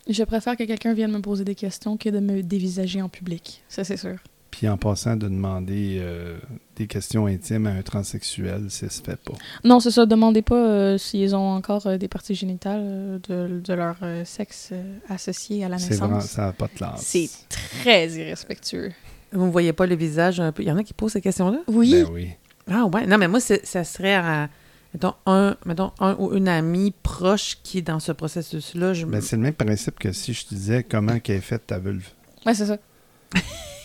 Je 0.09 0.25
préfère 0.25 0.57
que 0.57 0.65
quelqu'un 0.65 0.93
vienne 0.93 1.13
me 1.13 1.21
poser 1.21 1.45
des 1.45 1.55
questions 1.55 1.97
que 1.97 2.09
de 2.09 2.19
me 2.19 2.43
dévisager 2.43 3.01
en 3.01 3.09
public. 3.09 3.63
Ça, 3.69 3.85
c'est 3.85 3.97
sûr. 3.97 4.17
Puis 4.57 4.69
en 4.69 4.77
passant 4.77 5.17
de 5.17 5.27
demander 5.27 5.97
euh, 5.99 6.39
des 6.77 6.87
questions 6.87 7.27
intimes 7.27 7.67
à 7.67 7.71
un 7.71 7.83
transsexuel, 7.83 8.67
ça 8.69 8.89
se 8.89 9.03
fait 9.03 9.17
pas. 9.17 9.33
Non, 9.65 9.81
c'est 9.81 9.91
ça. 9.91 10.07
Demandez 10.07 10.43
pas 10.43 10.55
euh, 10.55 10.97
s'ils 10.97 11.35
ont 11.35 11.57
encore 11.57 11.89
euh, 11.89 11.99
des 11.99 12.07
parties 12.07 12.37
génitales 12.37 13.21
de, 13.29 13.61
de 13.61 13.75
leur 13.75 13.97
euh, 14.03 14.25
sexe 14.25 14.69
euh, 14.71 14.99
associé 15.09 15.65
à 15.65 15.69
la 15.69 15.79
C'est 15.79 15.97
vraiment, 15.97 16.19
naissance. 16.19 16.31
ça 16.31 16.43
n'a 16.43 16.53
pas 16.53 16.69
de 16.69 16.75
classe. 16.75 17.03
C'est 17.03 17.29
très 17.49 18.09
irrespectueux. 18.11 18.93
Vous 19.33 19.45
ne 19.47 19.51
voyez 19.51 19.73
pas 19.73 19.87
le 19.87 19.97
visage 19.97 20.39
un 20.39 20.53
peu? 20.53 20.63
Il 20.63 20.69
y 20.69 20.71
en 20.71 20.77
a 20.77 20.85
qui 20.85 20.95
posent 20.95 21.15
ces 21.15 21.21
questions-là? 21.21 21.59
Oui. 21.67 21.91
Ben 21.91 22.09
oui. 22.13 22.31
Ah 22.71 22.85
ouais, 22.85 23.09
non, 23.09 23.19
mais 23.19 23.27
moi, 23.27 23.41
ça 23.41 23.83
serait 23.83 24.15
à, 24.15 24.49
mettons, 24.93 25.15
un, 25.27 25.57
mettons, 25.67 25.91
un 25.99 26.15
ou 26.21 26.33
une 26.33 26.47
amie 26.47 26.95
proche 27.03 27.59
qui 27.65 27.79
est 27.79 27.83
dans 27.83 27.99
ce 27.99 28.13
processus-là. 28.13 28.95
Je... 28.95 29.05
Ben, 29.05 29.21
c'est 29.21 29.35
le 29.35 29.43
même 29.43 29.55
principe 29.55 29.99
que 29.99 30.13
si 30.13 30.33
je 30.33 30.47
te 30.47 30.55
disais 30.55 30.85
comment 30.85 31.19
qu'elle 31.19 31.39
est 31.39 31.41
faite 31.41 31.67
ta 31.67 31.81
vulve. 31.81 32.07
Ouais, 32.47 32.55
c'est 32.55 32.67
ça. 32.67 32.79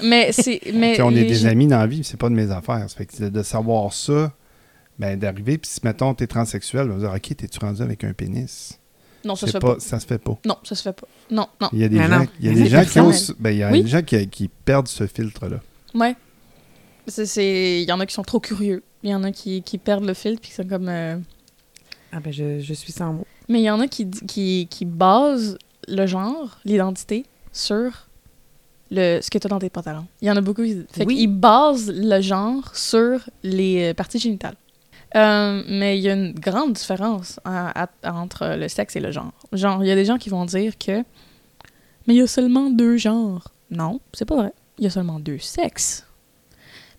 Mais 0.03 0.31
c'est. 0.31 0.61
Mais 0.73 1.01
on 1.01 1.11
est 1.15 1.25
des 1.25 1.45
amis 1.45 1.67
dans 1.67 1.79
la 1.79 1.87
vie, 1.87 2.03
c'est 2.03 2.17
pas 2.17 2.29
de 2.29 2.35
mes 2.35 2.51
affaires. 2.51 2.89
Ça 2.89 2.95
fait 2.97 3.05
que 3.05 3.29
de 3.29 3.43
savoir 3.43 3.91
ça, 3.93 4.31
ben 4.97 5.17
d'arriver, 5.19 5.57
puis 5.57 5.69
si 5.69 5.79
mettons 5.83 6.13
t'es 6.13 6.27
transsexuel, 6.27 6.89
on 6.91 6.97
va 6.97 6.99
dire 6.99 7.13
OK, 7.15 7.35
t'es-tu 7.35 7.59
rendu 7.59 7.81
avec 7.81 8.03
un 8.03 8.13
pénis? 8.13 8.79
Non, 9.25 9.35
ça 9.35 9.47
se 9.47 9.51
fait 9.53 9.59
pas. 9.59 9.73
pas, 9.73 9.79
ça 9.81 9.99
se 9.99 10.05
fait 10.07 10.17
pas. 10.17 10.37
Non, 10.45 10.57
ça 10.63 10.75
se 10.75 10.81
fait 10.81 10.93
pas. 10.93 11.07
Non, 11.29 11.47
non. 11.59 11.67
Il 11.73 11.79
y 11.79 11.83
a 11.83 11.89
des 11.89 11.97
Mais 11.99 12.07
gens, 12.07 12.25
il 12.39 12.45
y 12.45 12.49
a 12.49 12.53
des 12.53 12.69
gens 12.69 12.85
qui 12.85 13.33
ben, 13.39 13.51
il 13.51 13.57
y 13.57 13.63
a 13.63 13.71
Oui. 13.71 13.83
des 13.83 13.89
gens 13.89 14.01
qui, 14.01 14.27
qui 14.29 14.47
perdent 14.47 14.87
ce 14.87 15.07
filtre-là. 15.07 15.57
Ouais. 15.93 16.15
Il 17.37 17.83
y 17.87 17.91
en 17.91 17.99
a 17.99 18.05
qui 18.05 18.13
sont 18.13 18.23
trop 18.23 18.39
curieux. 18.39 18.81
Il 19.03 19.09
y 19.09 19.15
en 19.15 19.23
a 19.23 19.31
qui, 19.31 19.61
qui 19.63 19.77
perdent 19.77 20.05
le 20.05 20.13
fil 20.13 20.37
puis 20.39 20.49
qui 20.49 20.55
sont 20.55 20.63
comme. 20.67 20.87
euh, 20.87 21.17
Ah 22.13 22.19
ben, 22.21 22.31
je, 22.31 22.59
je 22.59 22.73
suis 22.73 22.93
sans 22.93 23.11
mots. 23.13 23.27
Mais 23.49 23.59
il 23.59 23.63
y 23.65 23.69
en 23.69 23.79
a 23.81 23.87
qui, 23.87 24.09
qui, 24.09 24.67
qui 24.69 24.85
basent 24.85 25.57
le 25.87 26.05
genre, 26.05 26.59
l'identité, 26.65 27.25
sur 27.51 28.07
le, 28.91 29.19
ce 29.21 29.29
que 29.29 29.37
tu 29.37 29.47
as 29.47 29.49
dans 29.49 29.59
tes 29.59 29.69
pantalons. 29.69 30.05
Il 30.21 30.27
y 30.27 30.31
en 30.31 30.35
a 30.37 30.41
beaucoup 30.41 30.63
qui 30.63 30.85
fait 30.91 31.05
Oui. 31.05 31.15
qu'ils 31.17 31.27
basent 31.33 31.91
le 31.93 32.21
genre 32.21 32.75
sur 32.75 33.29
les 33.43 33.89
euh, 33.89 33.93
parties 33.93 34.19
génitales. 34.19 34.55
Euh, 35.15 35.63
mais 35.67 35.97
il 35.97 36.01
y 36.03 36.09
a 36.09 36.13
une 36.13 36.33
grande 36.33 36.73
différence 36.73 37.39
à- 37.43 37.85
à- 38.03 38.13
entre 38.13 38.55
le 38.55 38.67
sexe 38.67 38.95
et 38.95 38.99
le 38.99 39.11
genre. 39.11 39.31
Genre, 39.53 39.83
il 39.83 39.87
y 39.87 39.91
a 39.91 39.95
des 39.95 40.05
gens 40.05 40.17
qui 40.17 40.29
vont 40.29 40.45
dire 40.45 40.77
que 40.77 41.03
mais 42.07 42.15
il 42.15 42.17
y 42.17 42.21
a 42.21 42.27
seulement 42.27 42.69
deux 42.69 42.97
genres. 42.97 43.47
Non, 43.71 43.99
c'est 44.13 44.25
pas 44.25 44.35
vrai. 44.35 44.53
Il 44.77 44.83
y 44.83 44.87
a 44.87 44.89
seulement 44.89 45.19
deux 45.19 45.37
sexes. 45.39 46.05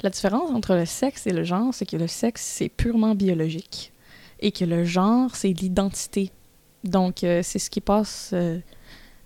La 0.02 0.10
différence 0.10 0.50
entre 0.50 0.74
le 0.74 0.86
sexe 0.86 1.26
et 1.26 1.30
le 1.32 1.44
genre, 1.44 1.74
c'est 1.74 1.86
que 1.86 1.96
le 1.96 2.06
sexe, 2.06 2.42
c'est 2.42 2.68
purement 2.68 3.14
biologique. 3.14 3.92
Et 4.40 4.52
que 4.52 4.64
le 4.64 4.84
genre, 4.84 5.34
c'est 5.36 5.48
l'identité. 5.52 6.30
Donc, 6.84 7.22
euh, 7.24 7.40
c'est 7.42 7.58
ce 7.58 7.68
qui 7.70 7.80
passe 7.80 8.30
euh, 8.32 8.58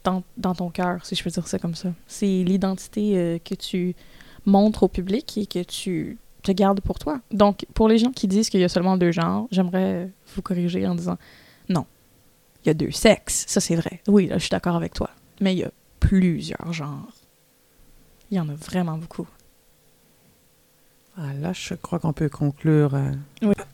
dans, 0.05 0.23
dans 0.37 0.55
ton 0.55 0.71
cœur, 0.71 1.05
si 1.05 1.15
je 1.15 1.25
peux 1.25 1.31
dire 1.31 1.47
ça 1.49 1.59
comme 1.59 1.75
ça. 1.75 1.89
C'est 2.07 2.27
l'identité 2.27 3.17
euh, 3.19 3.39
que 3.39 3.55
tu 3.55 3.95
montres 4.47 4.83
au 4.85 4.89
public 4.89 5.37
et 5.39 5.47
que 5.47 5.63
tu 5.63 6.19
te 6.43 6.53
gardes 6.53 6.81
pour 6.81 6.99
toi. 6.99 7.21
Donc, 7.33 7.65
pour 7.75 7.89
les 7.89 7.99
gens 7.99 8.11
qui 8.13 8.29
disent 8.29 8.51
qu'il 8.51 8.61
y 8.61 8.65
a 8.65 8.69
seulement 8.69 8.97
deux 8.99 9.13
genres, 9.13 9.49
j'aimerais 9.51 10.11
vous 10.35 10.43
corriger 10.43 10.87
en 10.87 10.95
disant 10.95 11.17
non, 11.69 11.87
il 12.65 12.69
y 12.69 12.71
a 12.71 12.75
deux 12.75 12.91
sexes. 12.91 13.45
Ça, 13.49 13.61
c'est 13.61 13.77
vrai. 13.77 14.01
Oui, 14.07 14.27
là, 14.27 14.37
je 14.37 14.43
suis 14.43 14.51
d'accord 14.51 14.77
avec 14.77 14.93
toi. 14.95 15.11
Mais 15.41 15.55
il 15.55 15.59
y 15.61 15.65
a 15.65 15.71
plusieurs 16.01 16.73
genres. 16.73 17.09
Il 18.31 18.37
y 18.37 18.41
en 18.41 18.49
a 18.51 18.55
vraiment 18.55 18.99
beaucoup. 18.99 19.27
Ah, 21.17 21.33
là, 21.41 21.53
je 21.53 21.75
crois 21.75 21.99
qu'on 21.99 22.13
peut 22.13 22.29
conclure. 22.29 22.95
euh, 22.95 23.13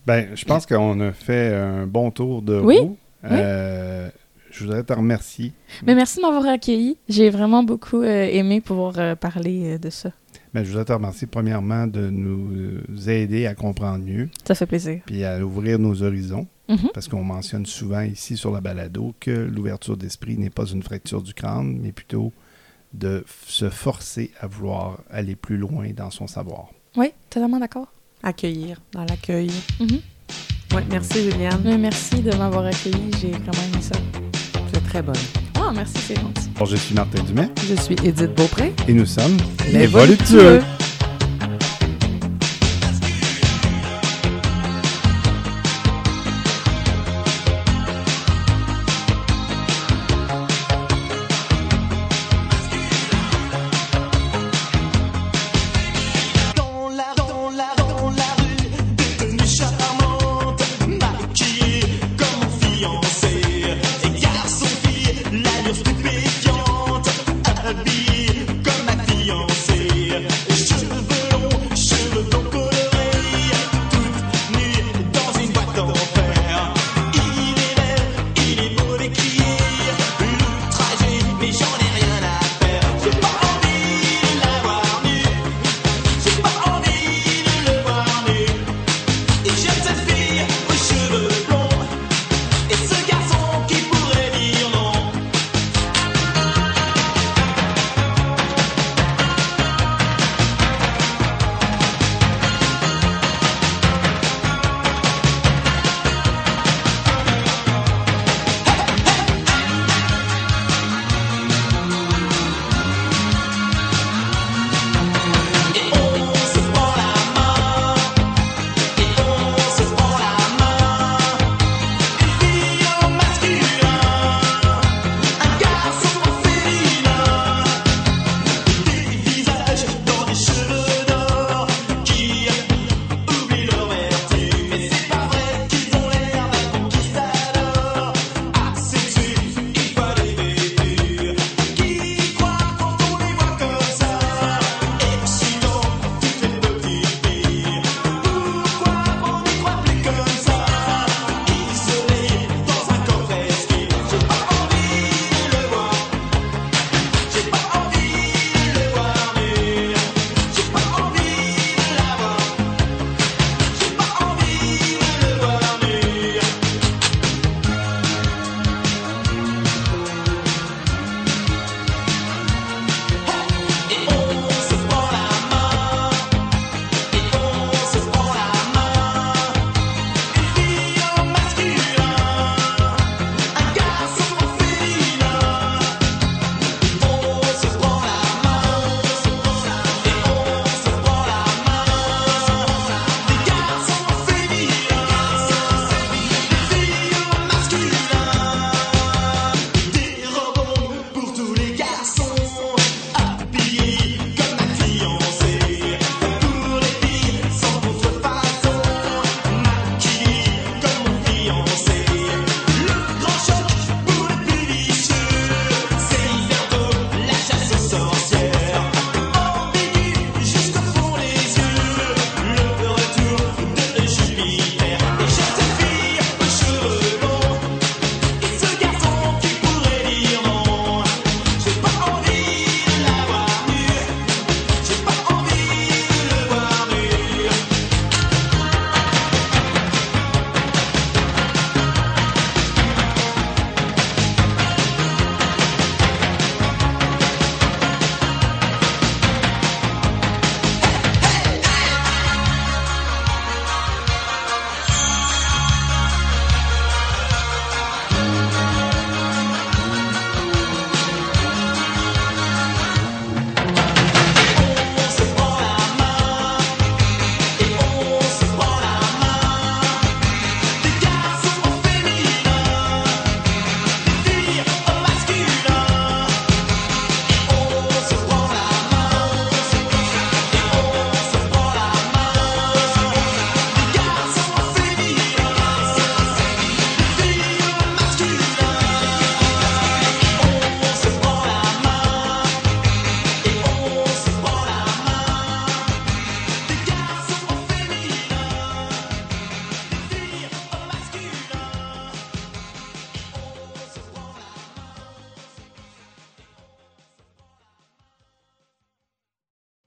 Ben, 0.07 0.29
je 0.37 0.45
pense 0.45 0.67
qu'on 0.67 1.01
a 1.01 1.13
fait 1.13 1.55
un 1.55 1.87
bon 1.87 2.11
tour 2.11 2.43
de 2.43 2.61
Oui. 2.61 2.79
roue. 2.79 2.97
Euh, 3.25 4.11
Je 4.51 4.65
voudrais 4.65 4.83
te 4.83 4.93
remercier. 4.93 5.53
Mais 5.87 5.95
merci 5.95 6.17
de 6.19 6.23
m'avoir 6.23 6.47
accueilli. 6.47 6.97
J'ai 7.09 7.31
vraiment 7.31 7.63
beaucoup 7.63 8.03
euh, 8.03 8.29
aimé 8.31 8.61
pouvoir 8.61 8.95
euh, 8.99 9.15
parler 9.15 9.75
euh, 9.75 9.79
de 9.79 9.91
ça. 9.91 10.11
Ben, 10.53 10.65
je 10.65 10.69
voudrais 10.71 10.85
te 10.85 10.93
remercier 10.93 11.27
premièrement 11.29 11.87
de 11.87 12.11
nous 12.11 13.09
aider 13.09 13.47
à 13.47 13.55
comprendre 13.55 14.05
mieux, 14.05 14.29
Ça 14.45 14.55
fait 14.57 14.67
plaisir. 14.67 15.01
puis 15.07 15.25
à 15.25 15.45
ouvrir 15.45 15.79
nos 15.79 16.03
horizons, 16.03 16.47
Mhm. 16.69 16.89
parce 16.95 17.09
qu'on 17.09 17.23
mentionne 17.25 17.67
souvent 17.67 18.01
ici 18.03 18.37
sur 18.37 18.51
la 18.53 18.61
balado 18.61 19.15
que 19.21 19.31
l'ouverture 19.31 19.97
d'esprit 19.97 20.37
n'est 20.39 20.51
pas 20.51 20.67
une 20.67 20.83
fracture 20.83 21.21
du 21.23 21.35
crâne, 21.35 21.79
mais 21.83 21.91
plutôt 21.93 22.33
de 22.93 23.25
se 23.47 23.71
forcer 23.71 24.31
à 24.41 24.47
vouloir 24.49 24.99
aller 25.11 25.37
plus 25.37 25.57
loin 25.57 25.89
dans 25.97 26.11
son 26.11 26.27
savoir. 26.27 26.69
Oui, 26.97 27.13
totalement 27.29 27.59
d'accord. 27.59 27.87
accueillir, 28.23 28.81
dans 28.93 29.05
l'accueil. 29.05 29.51
Mhm. 29.81 30.01
Oui, 30.75 30.83
merci 30.91 31.23
Juliane. 31.31 31.61
Mais 31.65 31.79
merci 31.79 32.21
de 32.21 32.31
m'avoir 32.37 32.67
accueilli. 32.67 33.11
J'ai 33.21 33.31
vraiment 33.31 33.63
aimé 33.73 33.83
ça. 33.83 34.30
Très 34.91 35.03
bonne. 35.03 35.15
Ah, 35.55 35.71
merci, 35.73 35.95
c'est 35.99 36.17
gentil. 36.17 36.51
Bon, 36.59 36.65
je 36.65 36.75
suis 36.75 36.95
Martin 36.97 37.23
Dumais 37.23 37.49
Je 37.69 37.81
suis 37.81 37.95
Edith 38.05 38.35
Beaupré. 38.35 38.73
et 38.89 38.93
nous 38.93 39.07
sommes 39.07 39.37
Les 39.73 39.87
voluptueux. 39.87 40.61